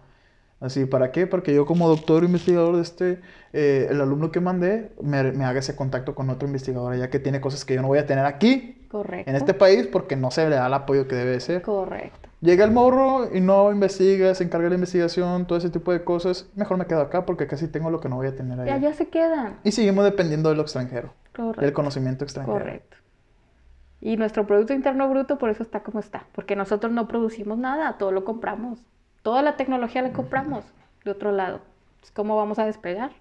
Así, 0.61 0.87
¿para 0.87 1.13
qué? 1.13 1.27
Porque 1.27 1.53
yo 1.55 1.67
como 1.67 1.89
doctor 1.89 2.25
investigador 2.25 2.77
de 2.77 2.83
este, 2.83 3.21
eh, 3.53 3.89
el 3.91 4.01
alumno 4.01 4.31
que 4.31 4.41
mandé, 4.41 4.93
me, 5.03 5.33
me 5.33 5.45
haga 5.45 5.59
ese 5.59 5.77
contacto 5.77 6.15
con 6.15 6.31
otro 6.31 6.47
investigador 6.47 6.95
allá 6.95 7.11
que 7.11 7.19
tiene 7.19 7.41
cosas 7.43 7.65
que 7.67 7.75
yo 7.75 7.83
no 7.83 7.89
voy 7.89 7.99
a 7.99 8.07
tener 8.07 8.25
aquí, 8.25 8.87
Correcto. 8.91 9.29
en 9.29 9.37
este 9.37 9.53
país, 9.53 9.87
porque 9.89 10.17
no 10.17 10.31
se 10.31 10.49
le 10.49 10.57
da 10.57 10.67
el 10.69 10.73
apoyo 10.75 11.07
que 11.07 11.17
debe 11.17 11.33
de 11.33 11.41
ser. 11.41 11.61
Correcto. 11.63 12.29
Llega 12.41 12.65
el 12.65 12.71
morro 12.71 13.29
y 13.35 13.41
no 13.41 13.71
investiga, 13.73 14.35
se 14.35 14.45
encarga 14.45 14.65
de 14.65 14.71
la 14.71 14.75
investigación, 14.77 15.47
todo 15.47 15.59
ese 15.59 15.69
tipo 15.71 15.93
de 15.93 16.03
cosas, 16.05 16.47
mejor 16.55 16.79
me 16.79 16.87
quedo 16.87 17.01
acá 17.03 17.27
porque 17.27 17.47
casi 17.47 17.69
tengo 17.69 17.91
lo 17.91 18.01
que 18.01 18.09
no 18.09 18.17
voy 18.17 18.29
a 18.29 18.37
tener 18.37 18.57
Y 18.59 18.63
allá. 18.63 18.75
allá 18.75 18.95
se 18.95 19.09
quedan. 19.09 19.59
Y 19.65 19.73
seguimos 19.73 20.05
dependiendo 20.05 20.49
de 20.49 20.55
lo 20.57 20.63
extranjero, 20.63 21.13
del 21.35 21.45
Correcto. 21.47 21.75
conocimiento 21.75 22.25
extranjero. 22.25 22.59
Correcto. 22.59 22.97
Y 24.05 24.17
nuestro 24.19 24.47
Producto 24.47 24.73
Interno 24.75 25.11
Bruto 25.11 25.39
por 25.39 25.51
eso 25.51 25.65
está 25.65 25.83
como 25.83 25.99
está, 26.01 26.29
porque 26.33 26.57
nosotros 26.57 26.93
no 26.93 27.09
producimos 27.09 27.59
nada, 27.59 27.99
todo 27.99 28.13
lo 28.13 28.25
compramos. 28.25 28.81
Toda 29.25 29.43
la 29.43 29.57
tecnología 29.57 30.03
la 30.03 30.13
compramos 30.13 30.65
de 31.05 31.11
otro 31.13 31.33
lado. 31.33 31.63
Pues, 32.01 32.13
¿Cómo 32.13 32.37
vamos 32.37 32.61
a 32.61 32.67
despegar? 32.67 33.13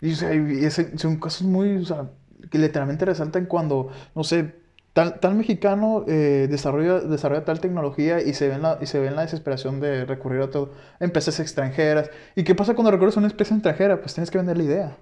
Y, 0.00 0.12
o 0.12 0.16
sea, 0.16 0.34
y 0.34 0.64
ese- 0.64 0.98
son 0.98 1.16
cosas 1.18 1.42
muy, 1.42 1.76
o 1.78 1.84
sea, 1.84 2.10
que 2.50 2.58
literalmente 2.58 3.04
resaltan 3.06 3.46
cuando, 3.46 3.90
no 4.14 4.24
sé, 4.24 4.54
tal, 4.92 5.20
tal 5.20 5.34
mexicano 5.36 6.04
eh, 6.08 6.48
desarrolla, 6.50 7.00
desarrolla 7.00 7.44
tal 7.44 7.60
tecnología 7.60 8.20
y 8.20 8.34
se, 8.34 8.48
ve 8.48 8.54
en 8.56 8.62
la, 8.62 8.78
y 8.80 8.86
se 8.86 8.98
ve 9.00 9.08
en 9.08 9.16
la 9.16 9.22
desesperación 9.22 9.80
de 9.80 10.04
recurrir 10.04 10.42
a 10.42 10.50
todo, 10.50 10.72
empresas 11.00 11.40
extranjeras. 11.40 12.10
¿Y 12.34 12.44
qué 12.44 12.54
pasa 12.54 12.74
cuando 12.74 12.90
recurres 12.90 13.16
a 13.16 13.20
una 13.20 13.28
empresa 13.30 13.54
extranjera? 13.54 14.00
Pues 14.00 14.14
tienes 14.14 14.30
que 14.30 14.38
vender 14.38 14.58
la 14.58 14.64
idea. 14.64 14.96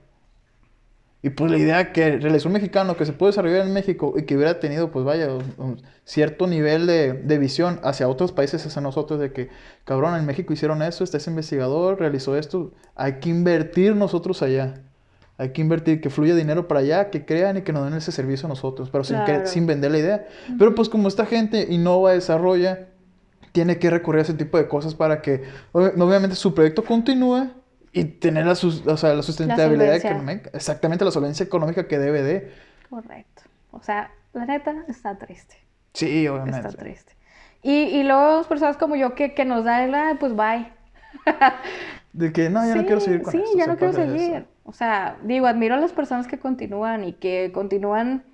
Y 1.25 1.31
pues 1.31 1.51
la 1.51 1.57
idea 1.57 1.91
que 1.93 2.19
realizó 2.19 2.49
un 2.49 2.53
mexicano 2.53 2.97
que 2.99 3.07
se 3.07 3.15
puede 3.15 3.31
desarrollar 3.33 3.67
en 3.67 3.73
México 3.73 4.13
y 4.17 4.25
que 4.25 4.37
hubiera 4.37 4.61
tenido, 4.61 4.91
pues 4.91 5.07
vaya, 5.07 5.29
un, 5.33 5.43
un 5.57 5.83
cierto 6.05 6.47
nivel 6.47 6.87
de, 6.87 7.15
de 7.15 7.39
visión 7.39 7.81
hacia 7.83 8.09
otros 8.09 8.31
países, 8.33 8.67
hacia 8.67 8.83
nosotros, 8.83 9.19
de 9.19 9.33
que, 9.33 9.49
cabrón, 9.85 10.17
en 10.17 10.27
México 10.27 10.53
hicieron 10.53 10.83
esto, 10.83 11.03
está 11.03 11.17
ese 11.17 11.31
investigador, 11.31 11.99
realizó 11.99 12.37
esto, 12.37 12.73
hay 12.95 13.15
que 13.21 13.31
invertir 13.31 13.97
nosotros 13.97 14.43
allá. 14.43 14.83
Hay 15.39 15.49
que 15.53 15.63
invertir, 15.63 16.01
que 16.03 16.11
fluya 16.11 16.35
dinero 16.35 16.69
para 16.69 16.81
allá, 16.81 17.11
que 17.11 17.25
crean 17.25 17.57
y 17.57 17.63
que 17.63 17.73
nos 17.73 17.85
den 17.85 17.95
ese 17.95 18.13
servicio 18.13 18.47
a 18.47 18.51
nosotros, 18.51 18.91
pero 18.91 19.03
sin, 19.03 19.17
Claro. 19.25 19.47
sin 19.47 19.67
vender 19.67 19.93
la 19.93 19.99
idea. 19.99 20.29
Pero 20.59 20.75
pues 20.75 20.89
como 20.91 21.09
esta 21.09 21.25
gente 21.27 21.67
innova, 21.71 22.13
desarrolla, 22.13 22.89
tiene 23.53 23.79
que 23.79 23.89
recurrir 23.89 24.19
a 24.21 24.23
ese 24.23 24.35
tipo 24.35 24.59
de 24.59 24.69
cosas 24.69 24.95
para 24.95 25.23
que 25.23 25.43
ob- 25.73 26.01
obviamente 26.03 26.37
su 26.37 26.55
proyecto 26.55 26.85
continúe 26.85 27.49
y 27.95 28.05
tener 28.05 28.45
la, 28.47 28.53
o 28.53 28.97
sea, 28.97 29.15
la 29.15 29.23
sustentabilidad 29.23 29.97
económica, 29.97 30.51
exactamente 30.53 31.05
la 31.05 31.11
solvencia 31.13 31.45
económica 31.45 31.89
que 31.89 31.99
debe 31.99 32.23
de. 32.23 32.53
Correcto. 32.91 33.43
O 33.71 33.83
sea, 33.83 34.11
la 34.33 34.47
neta 34.47 34.85
está 34.89 35.17
triste. 35.19 35.57
Sí, 35.95 36.27
obviamente. 36.29 36.69
Está 36.69 36.79
triste. 36.79 37.13
Y, 37.63 37.73
y 37.85 38.03
luego 38.03 38.43
personas 38.45 38.77
como 38.77 38.97
yo 38.97 39.15
que, 39.15 39.35
que 39.35 39.45
nos 39.45 39.65
dan 39.65 39.85
el, 39.85 39.95
"Ah, 39.95 40.17
pues 40.21 40.35
bye. 40.37 40.73
De 42.13 42.33
que 42.33 42.51
no, 42.51 42.67
ya 42.67 42.75
no 42.77 42.85
quiero 42.85 43.01
seguir 43.01 43.23
con 43.23 43.33
sí, 43.33 43.39
esto, 43.39 43.59
ya 43.59 43.67
no 43.67 43.77
quiero 43.77 43.93
seguir. 43.93 44.35
eso. 44.35 44.47
O 44.65 44.73
sea, 44.73 45.19
digo, 45.23 45.47
admiro 45.47 45.75
a 45.75 45.79
las 45.79 45.93
personas 45.93 46.27
que 46.27 46.39
continúan 46.39 47.05
y 47.05 47.15
que 47.15 47.51
continúan 47.53 48.25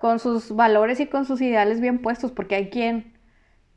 con 0.00 0.18
sus 0.18 0.54
valores 0.54 1.00
y 1.00 1.06
con 1.06 1.24
sus 1.26 1.40
ideales 1.40 1.80
bien 1.80 2.00
puestos, 2.02 2.32
porque 2.32 2.54
hay 2.56 2.70
quien... 2.70 3.13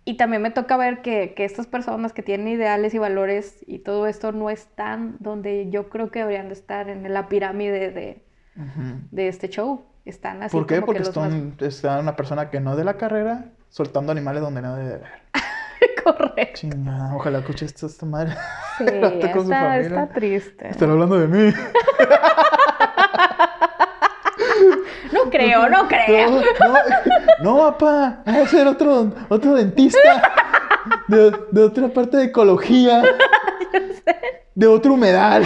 Y 0.09 0.15
también 0.15 0.41
me 0.41 0.51
toca 0.51 0.77
ver 0.77 1.01
que, 1.01 1.33
que 1.35 1.43
estas 1.43 1.67
personas 1.67 2.13
que 2.13 2.23
tienen 2.23 2.47
ideales 2.47 2.93
y 2.93 2.97
valores 2.97 3.57
y 3.67 3.79
todo 3.79 4.07
esto 4.07 4.31
no 4.31 4.49
están 4.49 5.17
donde 5.19 5.69
yo 5.69 5.89
creo 5.89 6.11
que 6.11 6.19
deberían 6.19 6.47
de 6.47 6.53
estar 6.53 6.87
en 6.87 7.11
la 7.13 7.27
pirámide 7.27 7.91
de, 7.91 8.23
de 9.11 9.27
este 9.27 9.49
show. 9.49 9.83
Están 10.05 10.43
así 10.43 10.55
¿Por 10.55 10.65
qué? 10.65 10.75
como 10.75 10.85
Porque 10.85 11.01
que 11.03 11.09
más- 11.09 11.09
están, 11.09 11.55
está 11.59 11.99
una 11.99 12.15
persona 12.15 12.49
que 12.49 12.61
no 12.61 12.77
de 12.77 12.85
la 12.85 12.93
carrera 12.95 13.47
soltando 13.67 14.13
animales 14.13 14.41
donde 14.41 14.61
no 14.61 14.77
debe 14.77 14.87
de 14.87 14.95
haber. 14.95 15.11
Correcto. 16.05 16.53
Chingada, 16.53 17.13
ojalá 17.13 17.39
escuche 17.39 17.65
esto 17.65 17.87
esta 17.87 18.05
madre. 18.05 18.31
Sí, 18.77 18.85
Está 18.87 19.77
está 19.77 20.07
triste. 20.13 20.69
Están 20.69 20.91
hablando 20.91 21.19
de 21.19 21.27
mí. 21.27 21.53
No 25.27 25.31
creo, 25.31 25.69
no 25.69 25.87
creo. 25.87 26.29
No, 26.31 26.41
no, 26.41 26.77
no, 27.43 27.57
papá, 27.57 28.23
va 28.27 28.41
a 28.43 28.47
ser 28.47 28.65
otro, 28.67 29.11
otro 29.27 29.55
dentista 29.55 29.99
de, 31.07 31.31
de 31.51 31.63
otra 31.63 31.89
parte 31.89 32.17
de 32.17 32.23
ecología, 32.25 33.03
de 34.55 34.67
otro 34.67 34.93
humedal. 34.93 35.45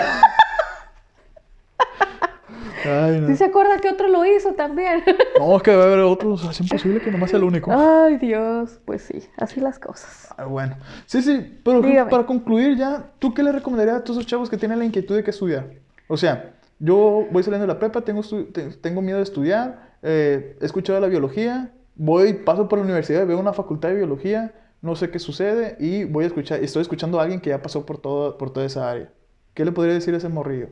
Ay, 2.83 3.19
no. 3.21 3.27
¿Sí 3.27 3.35
se 3.35 3.45
acuerda 3.45 3.77
que 3.77 3.89
otro 3.89 4.07
lo 4.07 4.25
hizo 4.25 4.53
también? 4.53 5.03
No, 5.39 5.57
es 5.57 5.63
que 5.63 5.71
a 5.71 5.75
haber 5.75 5.99
otros, 5.99 6.43
es 6.43 6.59
imposible 6.61 6.99
que 6.99 7.11
nomás 7.11 7.29
sea 7.29 7.37
el 7.37 7.43
único. 7.45 7.71
Ay, 7.71 8.17
Dios, 8.17 8.79
pues 8.85 9.03
sí, 9.03 9.27
así 9.37 9.59
las 9.59 9.77
cosas. 9.79 10.33
Ah, 10.37 10.45
bueno, 10.45 10.75
sí, 11.05 11.21
sí, 11.21 11.59
pero 11.63 11.81
Dígame. 11.81 12.09
para 12.09 12.25
concluir 12.25 12.77
ya, 12.77 13.03
¿tú 13.19 13.33
qué 13.33 13.43
le 13.43 13.51
recomendarías 13.51 13.97
a 13.97 14.03
todos 14.03 14.17
esos 14.17 14.27
chavos 14.27 14.49
que 14.49 14.57
tienen 14.57 14.79
la 14.79 14.85
inquietud 14.85 15.15
de 15.15 15.23
qué 15.23 15.31
estudiar? 15.31 15.65
O 16.07 16.17
sea, 16.17 16.53
yo 16.81 17.27
voy 17.31 17.43
saliendo 17.43 17.67
de 17.67 17.73
la 17.73 17.79
prepa, 17.79 18.01
tengo, 18.01 19.01
miedo 19.01 19.17
de 19.17 19.23
estudiar, 19.23 19.97
eh, 20.01 20.57
he 20.59 20.65
escuchado 20.65 20.99
la 20.99 21.07
biología, 21.07 21.71
voy, 21.95 22.33
paso 22.33 22.67
por 22.67 22.79
la 22.79 22.85
universidad, 22.85 23.25
veo 23.27 23.39
una 23.39 23.53
facultad 23.53 23.89
de 23.89 23.95
biología, 23.95 24.53
no 24.81 24.95
sé 24.95 25.11
qué 25.11 25.19
sucede 25.19 25.77
y 25.79 26.05
voy 26.05 26.23
a 26.23 26.27
escuchar, 26.27 26.63
estoy 26.63 26.81
escuchando 26.81 27.19
a 27.19 27.23
alguien 27.23 27.39
que 27.39 27.51
ya 27.51 27.61
pasó 27.61 27.85
por, 27.85 27.99
todo, 27.99 28.37
por 28.37 28.51
toda 28.51 28.65
esa 28.65 28.89
área. 28.89 29.13
¿Qué 29.53 29.63
le 29.63 29.71
podría 29.71 29.93
decir 29.93 30.13
a 30.13 30.17
ese 30.17 30.29
morrillo? 30.29 30.69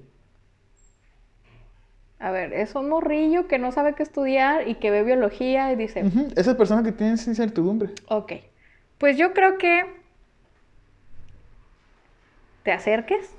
A 2.20 2.32
ver, 2.32 2.53
es 2.53 2.76
un 2.76 2.89
morrillo 2.89 3.47
que 3.47 3.60
no 3.60 3.72
sabe 3.72 3.93
qué 3.95 4.03
estudiar 4.03 4.68
y 4.68 4.76
que 4.76 4.91
ve 4.91 5.03
biología 5.03 5.72
y 5.72 5.76
dice, 5.76 6.03
Ujú, 6.03 6.28
Esa 6.36 6.57
persona 6.57 6.84
que 6.84 6.91
tiene 6.91 7.14
esa 7.14 7.30
incertidumbre. 7.30 7.91
ok, 8.10 8.34
pues 8.97 9.18
yo 9.18 9.34
creo 9.34 9.57
que 9.57 9.84
te 12.64 12.72
acerques 12.72 13.30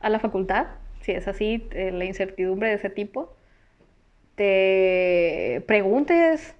a 0.00 0.08
la 0.08 0.18
facultad, 0.20 0.66
si 1.06 1.12
es 1.12 1.28
así, 1.28 1.68
eh, 1.70 1.92
la 1.92 2.04
incertidumbre 2.04 2.68
de 2.68 2.74
ese 2.74 2.90
tipo, 2.90 3.32
te 4.34 5.62
preguntes, 5.68 6.56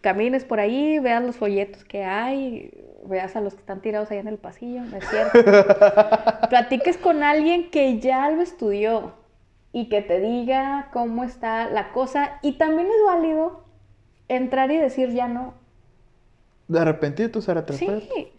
camines 0.00 0.46
por 0.46 0.60
ahí, 0.60 0.98
veas 0.98 1.22
los 1.22 1.36
folletos 1.36 1.84
que 1.84 2.02
hay, 2.02 2.72
veas 3.04 3.36
a 3.36 3.42
los 3.42 3.52
que 3.52 3.60
están 3.60 3.82
tirados 3.82 4.10
ahí 4.10 4.16
en 4.16 4.28
el 4.28 4.38
pasillo, 4.38 4.80
¿no 4.80 4.96
es 4.96 5.06
cierto? 5.08 5.38
Platiques 6.48 6.96
con 6.96 7.22
alguien 7.22 7.70
que 7.70 7.98
ya 7.98 8.30
lo 8.30 8.40
estudió 8.40 9.12
y 9.72 9.90
que 9.90 10.00
te 10.00 10.20
diga 10.20 10.88
cómo 10.94 11.22
está 11.22 11.68
la 11.68 11.92
cosa 11.92 12.38
y 12.40 12.52
también 12.52 12.88
es 12.88 13.04
válido 13.04 13.66
entrar 14.28 14.70
y 14.70 14.78
decir 14.78 15.10
ya 15.10 15.28
no. 15.28 15.52
De 16.68 16.78
arrepentido, 16.78 17.40
ser 17.42 17.58
atrás. 17.58 17.78
Sí. 17.78 17.88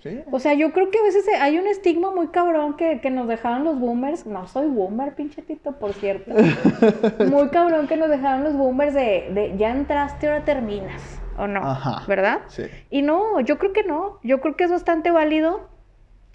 Sí. 0.01 0.21
O 0.31 0.39
sea, 0.39 0.53
yo 0.53 0.71
creo 0.71 0.89
que 0.89 0.97
a 0.97 1.03
veces 1.03 1.25
hay 1.39 1.57
un 1.59 1.67
estigma 1.67 2.09
muy 2.11 2.27
cabrón 2.29 2.75
que, 2.77 2.99
que 3.01 3.09
nos 3.11 3.27
dejaron 3.27 3.63
los 3.63 3.79
boomers. 3.79 4.25
No 4.25 4.47
soy 4.47 4.67
boomer, 4.67 5.13
pinche 5.13 5.41
tito, 5.41 5.73
por 5.73 5.93
cierto. 5.93 6.31
Muy 7.29 7.49
cabrón 7.49 7.87
que 7.87 7.95
nos 7.97 8.09
dejaron 8.09 8.43
los 8.43 8.53
boomers 8.55 8.93
de, 8.93 9.29
de 9.33 9.55
ya 9.57 9.71
entraste, 9.71 10.27
ahora 10.27 10.45
terminas. 10.45 11.01
¿O 11.37 11.47
no? 11.47 11.59
Ajá. 11.61 12.03
¿Verdad? 12.07 12.39
Sí. 12.47 12.63
Y 12.89 13.01
no, 13.01 13.39
yo 13.41 13.57
creo 13.59 13.73
que 13.73 13.83
no. 13.83 14.19
Yo 14.23 14.39
creo 14.41 14.55
que 14.55 14.63
es 14.63 14.71
bastante 14.71 15.11
válido 15.11 15.69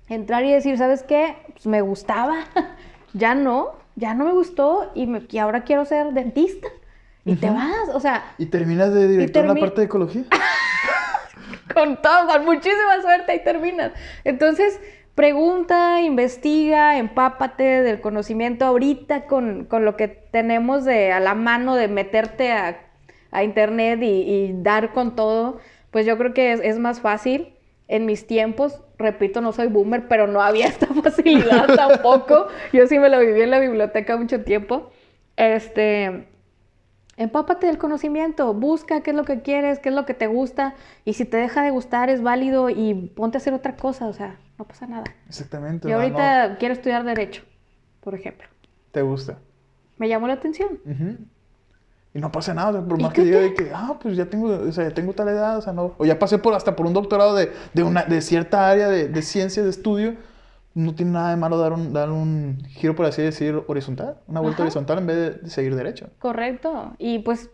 entrar 0.09 0.45
y 0.45 0.53
decir, 0.53 0.77
¿sabes 0.79 1.03
qué? 1.03 1.37
Pues 1.53 1.67
me 1.67 1.81
gustaba. 1.81 2.37
ya 3.13 3.35
no, 3.35 3.73
ya 3.97 4.15
no 4.15 4.25
me 4.25 4.33
gustó 4.33 4.91
y, 4.95 5.07
me- 5.07 5.23
y 5.31 5.39
ahora 5.39 5.65
quiero 5.65 5.85
ser 5.85 6.13
dentista. 6.13 6.69
Y 7.25 7.35
te 7.37 7.51
vas, 7.51 7.89
o 7.93 8.01
sea, 8.01 8.25
¿Y 8.39 8.47
terminas 8.47 8.95
de 8.95 9.07
director 9.07 9.43
en 9.45 9.49
la 9.49 9.61
parte 9.61 9.81
de 9.83 9.85
ecología? 9.87 10.23
con 11.75 12.01
todo, 12.03 12.27
con 12.27 12.45
muchísima 12.45 13.01
suerte 13.03 13.33
ahí 13.33 13.45
terminas. 13.45 13.93
Entonces, 14.25 14.81
pregunta, 15.15 16.01
investiga, 16.01 16.99
empápate 16.99 17.83
del 17.83 18.01
conocimiento 18.01 18.65
ahorita 18.65 19.27
con, 19.27 19.65
con 19.65 19.85
lo 19.85 19.97
que 19.97 20.09
tenemos 20.09 20.85
de, 20.85 21.13
a 21.13 21.21
la 21.21 21.35
mano 21.35 21.75
de 21.75 21.89
meterte 21.89 22.53
a, 22.53 22.81
a 23.31 23.45
internet 23.45 24.01
y, 24.03 24.07
y 24.07 24.53
dar 24.63 24.93
con 24.93 25.17
todo. 25.17 25.59
Pues 25.91 26.07
yo 26.07 26.17
creo 26.19 26.35
que 26.35 26.53
es, 26.53 26.61
es 26.63 26.79
más 26.79 27.01
fácil. 27.01 27.55
En 27.89 28.05
mis 28.05 28.27
tiempos, 28.27 28.83
repito, 28.99 29.41
no 29.41 29.53
soy 29.53 29.69
boomer, 29.69 30.09
pero 30.09 30.27
no 30.27 30.43
había 30.43 30.67
esta 30.67 30.87
facilidad 31.03 31.75
tampoco. 31.75 32.49
Yo 32.73 32.87
sí 32.87 32.99
me 32.99 33.09
lo 33.09 33.19
viví 33.19 33.41
en 33.41 33.51
la 33.51 33.61
biblioteca 33.61 34.17
mucho 34.17 34.45
tiempo. 34.45 34.91
Este, 35.37 36.29
Empápate 37.19 37.67
del 37.67 37.79
conocimiento, 37.79 38.55
busca 38.55 39.01
qué 39.01 39.11
es 39.11 39.17
lo 39.17 39.25
que 39.25 39.43
quieres, 39.43 39.81
qué 39.81 39.89
es 39.89 39.95
lo 39.95 40.07
que 40.07 40.15
te 40.15 40.29
gusta, 40.29 40.75
y 41.05 41.15
si 41.15 41.25
te 41.25 41.37
deja 41.37 41.65
de 41.65 41.71
gustar 41.71 42.11
es 42.11 42.23
válido 42.23 42.71
y 42.71 42.95
ponte 42.95 43.37
a 43.37 43.41
hacer 43.41 43.53
otra 43.55 43.75
cosa, 43.75 44.07
o 44.07 44.13
sea, 44.13 44.37
no 44.57 44.65
pasa 44.65 44.87
nada. 44.87 45.03
Exactamente. 45.27 45.89
Yo 45.89 45.97
sea, 45.97 46.03
ahorita 46.05 46.49
no 46.51 46.59
quiero 46.59 46.75
estudiar 46.75 47.05
Derecho, 47.05 47.43
por 48.01 48.15
ejemplo. 48.15 48.47
te 48.93 49.03
gusta. 49.03 49.37
Me 49.97 50.09
llamó 50.09 50.29
la 50.29 50.35
atención. 50.35 50.79
Y 52.15 52.21
no 52.21 52.31
pasa 52.31 52.55
nada, 52.55 52.71
o 52.71 52.73
sea, 52.73 52.83
por 52.83 53.03
más 53.03 53.13
que 53.13 53.25
diga 53.25 53.41
de 53.41 53.53
que, 53.53 53.73
ah, 53.75 53.99
pues 54.01 54.17
ya 54.17 54.27
tengo, 54.27 54.49
o 54.49 54.73
sea, 54.73 54.89
ya 54.89 54.95
tengo 54.95 55.13
tal 55.13 55.29
edad, 55.29 55.59
o 55.59 55.61
sea, 55.61 55.73
no. 55.73 55.97
O 55.99 56.05
ya 56.05 56.21
pasé 56.21 56.39
por 56.39 56.55
hasta 56.55 56.77
por 56.77 56.87
un 56.87 56.93
doctorado 56.93 57.35
de, 57.35 57.51
de, 57.75 57.83
una, 57.83 58.05
de 58.05 58.21
cierta 58.21 58.71
área 58.71 58.89
de, 58.89 59.09
de 59.09 59.23
ciencia, 59.23 59.65
de 59.65 59.71
estudio. 59.71 60.15
No 60.79 60.95
tiene 60.95 61.11
nada 61.11 61.31
de 61.31 61.37
malo 61.37 61.59
dar 61.59 61.73
un, 61.73 61.93
dar 61.93 62.09
un 62.11 62.63
giro, 62.69 62.95
por 62.95 63.05
así 63.05 63.21
decir, 63.21 63.65
horizontal. 63.67 64.19
Una 64.29 64.39
vuelta 64.39 64.59
Ajá. 64.59 64.63
horizontal 64.63 64.99
en 64.99 65.07
vez 65.09 65.43
de, 65.43 65.51
seguir 65.51 65.75
derecho. 65.75 66.11
Correcto. 66.21 66.95
Y 66.99 67.19
pues 67.19 67.51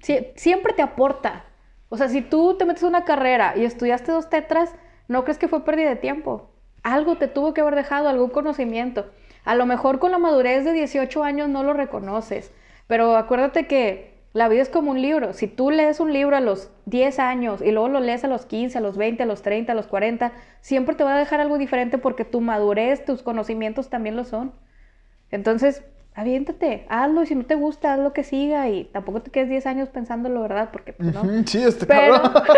sie- 0.00 0.32
siempre 0.36 0.72
te 0.74 0.82
aporta. 0.82 1.44
O 1.88 1.96
sea, 1.96 2.08
si 2.08 2.20
tú 2.22 2.56
te 2.56 2.64
metes 2.64 2.84
a 2.84 2.86
una 2.86 3.04
carrera 3.04 3.54
y 3.56 3.64
estudiaste 3.64 4.12
dos 4.12 4.30
tetras, 4.30 4.72
no 5.08 5.24
crees 5.24 5.38
que 5.38 5.48
fue 5.48 5.64
pérdida 5.64 5.88
de 5.88 5.96
tiempo. 5.96 6.50
Algo 6.84 7.16
te 7.16 7.26
tuvo 7.26 7.52
que 7.52 7.62
haber 7.62 7.74
dejado, 7.74 8.08
algún 8.08 8.30
conocimiento. 8.30 9.06
A 9.44 9.56
lo 9.56 9.66
mejor 9.66 9.98
con 9.98 10.12
la 10.12 10.18
madurez 10.18 10.64
de 10.64 10.72
18 10.72 11.24
años 11.24 11.48
no 11.48 11.64
lo 11.64 11.72
reconoces, 11.72 12.52
pero 12.86 13.16
acuérdate 13.16 13.66
que 13.66 14.07
la 14.32 14.48
vida 14.48 14.62
es 14.62 14.68
como 14.68 14.90
un 14.90 15.00
libro. 15.00 15.32
Si 15.32 15.46
tú 15.46 15.70
lees 15.70 16.00
un 16.00 16.12
libro 16.12 16.36
a 16.36 16.40
los 16.40 16.70
10 16.86 17.18
años 17.18 17.62
y 17.62 17.72
luego 17.72 17.88
lo 17.88 18.00
lees 18.00 18.24
a 18.24 18.28
los 18.28 18.46
15, 18.46 18.78
a 18.78 18.80
los 18.80 18.96
20, 18.96 19.22
a 19.22 19.26
los 19.26 19.42
30, 19.42 19.72
a 19.72 19.74
los 19.74 19.86
40, 19.86 20.32
siempre 20.60 20.94
te 20.94 21.04
va 21.04 21.14
a 21.14 21.18
dejar 21.18 21.40
algo 21.40 21.58
diferente 21.58 21.98
porque 21.98 22.24
tu 22.24 22.40
madurez, 22.40 23.04
tus 23.04 23.22
conocimientos 23.22 23.88
también 23.88 24.16
lo 24.16 24.24
son. 24.24 24.52
Entonces, 25.30 25.84
aviéntate, 26.14 26.86
hazlo 26.88 27.22
y 27.22 27.26
si 27.26 27.34
no 27.34 27.46
te 27.46 27.54
gusta, 27.54 27.94
haz 27.94 28.00
lo 28.00 28.12
que 28.12 28.24
siga 28.24 28.68
y 28.68 28.84
tampoco 28.84 29.22
te 29.22 29.30
quedes 29.30 29.48
10 29.48 29.66
años 29.66 29.88
pensándolo, 29.88 30.42
¿verdad? 30.42 30.70
Porque 30.72 30.92
pues, 30.92 31.14
no. 31.14 31.22
Sí, 31.46 31.62
este 31.62 31.86
Pero, 31.86 32.20
cabrón. 32.20 32.42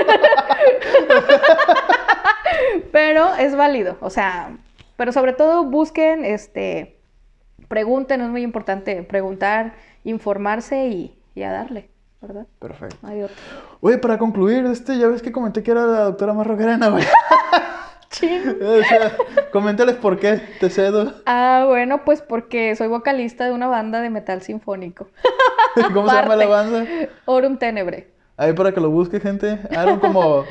pero 2.93 3.35
es 3.35 3.55
válido, 3.55 3.97
o 4.01 4.11
sea, 4.11 4.57
pero 4.97 5.13
sobre 5.13 5.35
todo 5.35 5.65
busquen, 5.65 6.25
este, 6.25 6.99
pregunten, 7.69 8.23
es 8.23 8.29
muy 8.29 8.43
importante 8.43 9.03
preguntar, 9.03 9.75
informarse 10.05 10.89
y, 10.89 11.20
y 11.35 11.43
a 11.43 11.53
darle, 11.53 11.91
¿verdad? 12.21 12.47
Perfecto. 12.59 12.97
No 13.03 13.09
hay 13.09 13.23
otro. 13.23 13.37
Oye, 13.81 13.99
para 13.99 14.19
concluir, 14.19 14.65
este, 14.67 14.99
ya 14.99 15.09
ves 15.09 15.23
que 15.23 15.33
comenté 15.33 15.63
que 15.63 15.71
era 15.71 15.87
la 15.87 16.05
doctora 16.05 16.35
más 16.35 16.47
rockerana, 16.47 16.89
güey. 16.89 17.05
O 18.21 18.83
sea, 18.83 19.17
coméntales 19.53 19.97
por 19.97 20.19
qué, 20.19 20.41
te 20.59 20.69
cedo. 20.69 21.15
Ah, 21.27 21.65
bueno, 21.69 22.05
pues 22.05 22.23
porque 22.23 22.75
soy 22.77 22.89
vocalista 22.89 23.45
de 23.45 23.53
una 23.53 23.69
banda 23.69 24.01
de 24.01 24.11
metal 24.11 24.43
sinfónico. 24.43 25.09
¿Cómo 25.95 26.09
se 26.09 26.17
llama 26.17 26.37
la 26.37 26.47
banda? 26.47 26.87
Orum 27.27 27.57
Tenebre. 27.59 28.11
Ahí 28.37 28.53
para 28.53 28.73
que 28.73 28.81
lo 28.81 28.91
busque, 28.91 29.21
gente. 29.21 29.61
Aaron 29.77 30.01
como, 30.01 30.45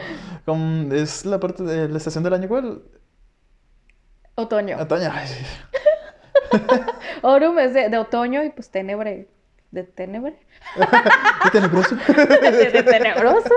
como 0.45 0.93
es 0.93 1.25
la 1.25 1.39
parte 1.39 1.63
de 1.63 1.89
la 1.89 1.97
estación 1.97 2.23
del 2.23 2.33
año, 2.33 2.47
¿cuál? 2.47 2.83
Otoño. 4.35 4.77
Otoño. 4.79 5.09
Ay, 5.11 5.27
sí. 5.27 5.45
Orum 7.21 7.59
es 7.59 7.73
de, 7.73 7.89
de 7.89 7.97
otoño 7.97 8.43
y 8.43 8.51
pues 8.51 8.69
Tenebre. 8.69 9.27
¿De 9.71 9.83
Tenebre? 9.83 10.39
Qué 11.43 11.49
tenebroso. 11.51 11.95
¿De, 12.07 12.71
de 12.71 12.83
tenebroso? 12.83 13.53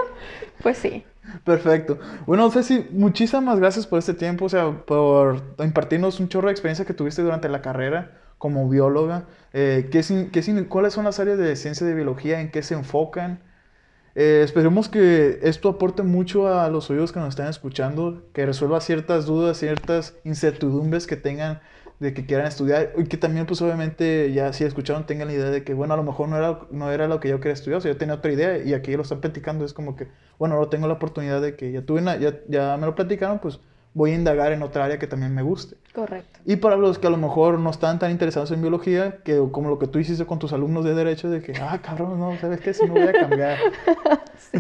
Pues 0.63 0.79
sí. 0.79 1.05
Perfecto. 1.45 1.99
Bueno, 2.27 2.51
Ceci, 2.51 2.87
muchísimas 2.91 3.59
gracias 3.59 3.87
por 3.87 3.99
este 3.99 4.15
tiempo, 4.15 4.47
o 4.47 4.49
sea, 4.49 4.71
por 4.85 5.43
impartirnos 5.59 6.21
un 6.21 6.29
chorro 6.29 6.49
de 6.49 6.53
experiencia 6.53 6.85
que 6.85 6.95
tuviste 6.95 7.23
durante 7.23 7.49
la 7.49 7.63
carrera 7.63 8.19
como 8.39 8.69
bióloga. 8.69 9.27
Eh, 9.53 9.89
¿qué 9.91 10.03
qué 10.33 10.67
¿Cuáles 10.69 10.93
son 10.93 11.05
las 11.05 11.21
áreas 11.21 11.39
de 11.39 11.55
ciencia 11.57 11.87
de 11.87 11.95
biología? 11.95 12.41
¿En 12.41 12.51
qué 12.51 12.63
se 12.63 12.75
enfocan? 12.75 13.41
Eh, 14.15 14.43
esperemos 14.45 14.89
que 14.89 15.39
esto 15.43 15.71
aporte 15.71 16.03
mucho 16.03 16.49
a 16.49 16.69
los 16.69 16.91
oídos 16.91 17.13
que 17.13 17.21
nos 17.21 17.31
están 17.31 17.49
escuchando, 17.49 18.25
que 18.35 18.45
resuelva 18.45 18.81
ciertas 18.81 19.27
dudas, 19.27 19.57
ciertas 19.59 20.17
incertidumbres 20.25 21.07
que 21.07 21.17
tengan 21.17 21.61
de 22.03 22.13
que 22.13 22.27
quieran 22.27 22.47
estudiar 22.47 22.93
y 22.97 23.05
que 23.05 23.17
también 23.17 23.47
pues 23.47 23.63
obviamente 23.63 24.33
ya 24.33 24.53
si 24.53 24.65
escucharon 24.65 25.07
tengan 25.07 25.29
la 25.29 25.35
idea 25.35 25.51
de 25.51 25.63
que 25.63 25.73
bueno 25.73 25.95
a 25.95 25.97
lo 25.97 26.03
mejor 26.03 26.29
no 26.29 26.37
era, 26.37 26.59
no 26.73 26.91
era 26.91 27.07
lo 27.07 27.21
que 27.21 27.29
yo 27.29 27.39
quería 27.39 27.55
estudiar, 27.55 27.79
o 27.79 27.81
sea 27.81 27.93
yo 27.93 27.97
tenía 27.97 28.17
otra 28.17 28.33
idea 28.33 28.59
y 28.59 28.75
aquí 28.75 28.95
lo 28.97 29.03
están 29.03 29.21
platicando 29.21 29.65
es 29.65 29.73
como 29.73 29.95
que 29.95 30.09
bueno 30.37 30.57
ahora 30.57 30.69
tengo 30.69 30.89
la 30.89 30.95
oportunidad 30.95 31.41
de 31.41 31.55
que 31.55 31.71
ya 31.71 31.83
tuve 31.83 32.01
una, 32.01 32.17
ya, 32.17 32.41
ya 32.49 32.77
me 32.77 32.87
lo 32.87 32.97
platicaron 32.97 33.39
pues 33.39 33.61
voy 33.95 34.13
a 34.13 34.15
indagar 34.15 34.53
en 34.53 34.63
otra 34.63 34.87
área 34.87 34.99
que 34.99 35.07
también 35.07 35.35
me 35.35 35.43
guste. 35.43 35.77
Correcto. 35.95 36.41
Y 36.47 36.57
para 36.57 36.77
los 36.77 36.99
que 36.99 37.07
a 37.07 37.11
lo 37.11 37.19
mejor 37.19 37.59
no 37.59 37.71
están 37.71 37.99
tan 37.99 38.11
interesados 38.11 38.51
en 38.51 38.63
biología, 38.63 39.19
que 39.23 39.37
como 39.53 39.69
lo 39.69 39.79
que 39.79 39.87
tú 39.87 39.99
hiciste 39.99 40.25
con 40.25 40.39
tus 40.39 40.55
alumnos 40.55 40.85
de 40.85 40.95
derecho, 40.95 41.29
de 41.29 41.43
que, 41.43 41.53
ah, 41.61 41.79
cabrón, 41.83 42.19
no, 42.19 42.35
¿sabes 42.41 42.61
qué? 42.61 42.73
Si 42.73 42.87
no 42.87 42.95
voy 42.95 43.03
a 43.03 43.13
cambiar. 43.13 43.59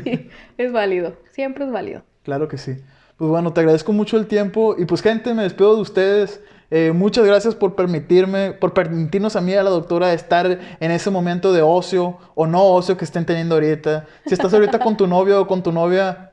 Sí, 0.05 0.31
es 0.59 0.73
válido. 0.73 1.16
Siempre 1.32 1.64
es 1.64 1.73
válido. 1.73 2.02
Claro 2.23 2.47
que 2.47 2.56
sí. 2.56 2.77
Pues 3.16 3.31
bueno, 3.31 3.52
te 3.52 3.60
agradezco 3.60 3.93
mucho 3.93 4.16
el 4.16 4.27
tiempo 4.27 4.74
y 4.78 4.85
pues 4.85 5.02
gente, 5.02 5.35
me 5.35 5.43
despido 5.43 5.74
de 5.77 5.82
ustedes. 5.82 6.40
Eh, 6.74 6.90
muchas 6.90 7.27
gracias 7.27 7.55
por 7.55 7.74
permitirme, 7.74 8.53
por 8.53 8.73
permitirnos 8.73 9.36
a 9.36 9.43
mí 9.43 9.53
y 9.53 9.57
a 9.57 9.62
la 9.62 9.69
doctora 9.69 10.15
estar 10.15 10.59
en 10.81 10.90
ese 10.90 11.11
momento 11.11 11.53
de 11.53 11.61
ocio 11.61 12.16
o 12.35 12.47
no 12.47 12.65
ocio 12.65 12.97
que 12.97 13.05
estén 13.05 13.27
teniendo 13.27 13.57
ahorita. 13.57 14.07
Si 14.24 14.32
estás 14.32 14.55
ahorita 14.55 14.78
con 14.78 14.97
tu 14.97 15.07
novio 15.07 15.43
o 15.43 15.47
con 15.47 15.62
tu 15.62 15.70
novia, 15.70 16.32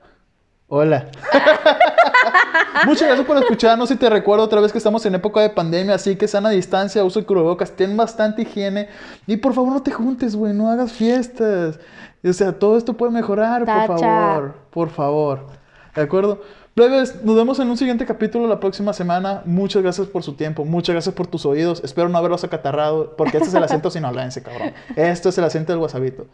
hola. 0.70 1.07
Muchas 2.86 3.10
gracias 3.10 3.28
por 3.28 3.36
escucharnos 3.36 3.91
y 3.91 3.98
te 3.98 4.10
recuerdo 4.10 4.45
otra 4.45 4.61
vez 4.61 4.72
que 4.72 4.78
estamos 4.78 5.06
en 5.06 5.16
época 5.16 5.41
de 5.41 5.49
pandemia, 5.49 5.95
así 5.95 6.16
que 6.16 6.26
sana 6.26 6.52
distancia, 6.52 7.03
uso 7.03 7.20
el 7.20 7.26
cubrebocas, 7.26 7.72
ten 7.74 7.98
bastante 7.98 8.44
higiene 8.44 8.88
y 9.28 9.36
por 9.36 9.53
favor 9.53 9.74
no 9.74 9.84
te 9.84 9.91
juntes, 9.91 10.38
güey, 10.38 10.53
no 10.53 10.72
hagas 10.72 10.94
fiestas. 10.94 11.82
O 12.24 12.32
sea, 12.32 12.53
todo 12.53 12.78
esto 12.78 12.94
puede 12.94 13.11
mejorar, 13.11 13.66
por 13.66 13.99
favor, 13.99 14.53
por 14.70 14.90
favor. 14.90 15.48
¿De 15.95 16.02
acuerdo? 16.02 16.40
Plebes, 16.80 17.26
nos 17.26 17.35
vemos 17.35 17.60
en 17.60 17.69
un 17.69 17.76
siguiente 17.76 18.06
capítulo 18.06 18.47
la 18.47 18.61
próxima 18.61 18.93
semana. 18.93 19.41
Muchas 19.43 19.84
gracias 19.84 20.07
por 20.07 20.23
su 20.23 20.35
tiempo, 20.35 20.64
muchas 20.64 20.93
gracias 20.93 21.14
por 21.14 21.27
tus 21.27 21.45
oídos. 21.45 21.81
Espero 21.84 22.07
no 22.07 22.18
haberlos 22.18 22.45
acatarrado, 22.45 23.18
porque 23.18 23.35
este 23.35 23.49
es 23.49 23.53
el 23.53 23.61
acento 23.61 23.91
sinaloense, 23.91 24.41
cabrón. 24.41 24.72
Esto 24.95 25.27
es 25.27 25.38
el 25.38 25.43
acento 25.43 25.73
del 25.73 25.80
guasabito. 25.80 26.27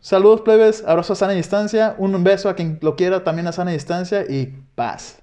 Saludos, 0.00 0.40
plebes, 0.40 0.82
abrazo 0.84 1.12
a 1.12 1.16
sana 1.16 1.34
distancia, 1.34 1.94
un 1.96 2.24
beso 2.24 2.48
a 2.48 2.56
quien 2.56 2.80
lo 2.82 2.96
quiera 2.96 3.22
también 3.22 3.46
a 3.46 3.52
sana 3.52 3.70
distancia 3.70 4.22
y 4.28 4.46
paz. 4.74 5.22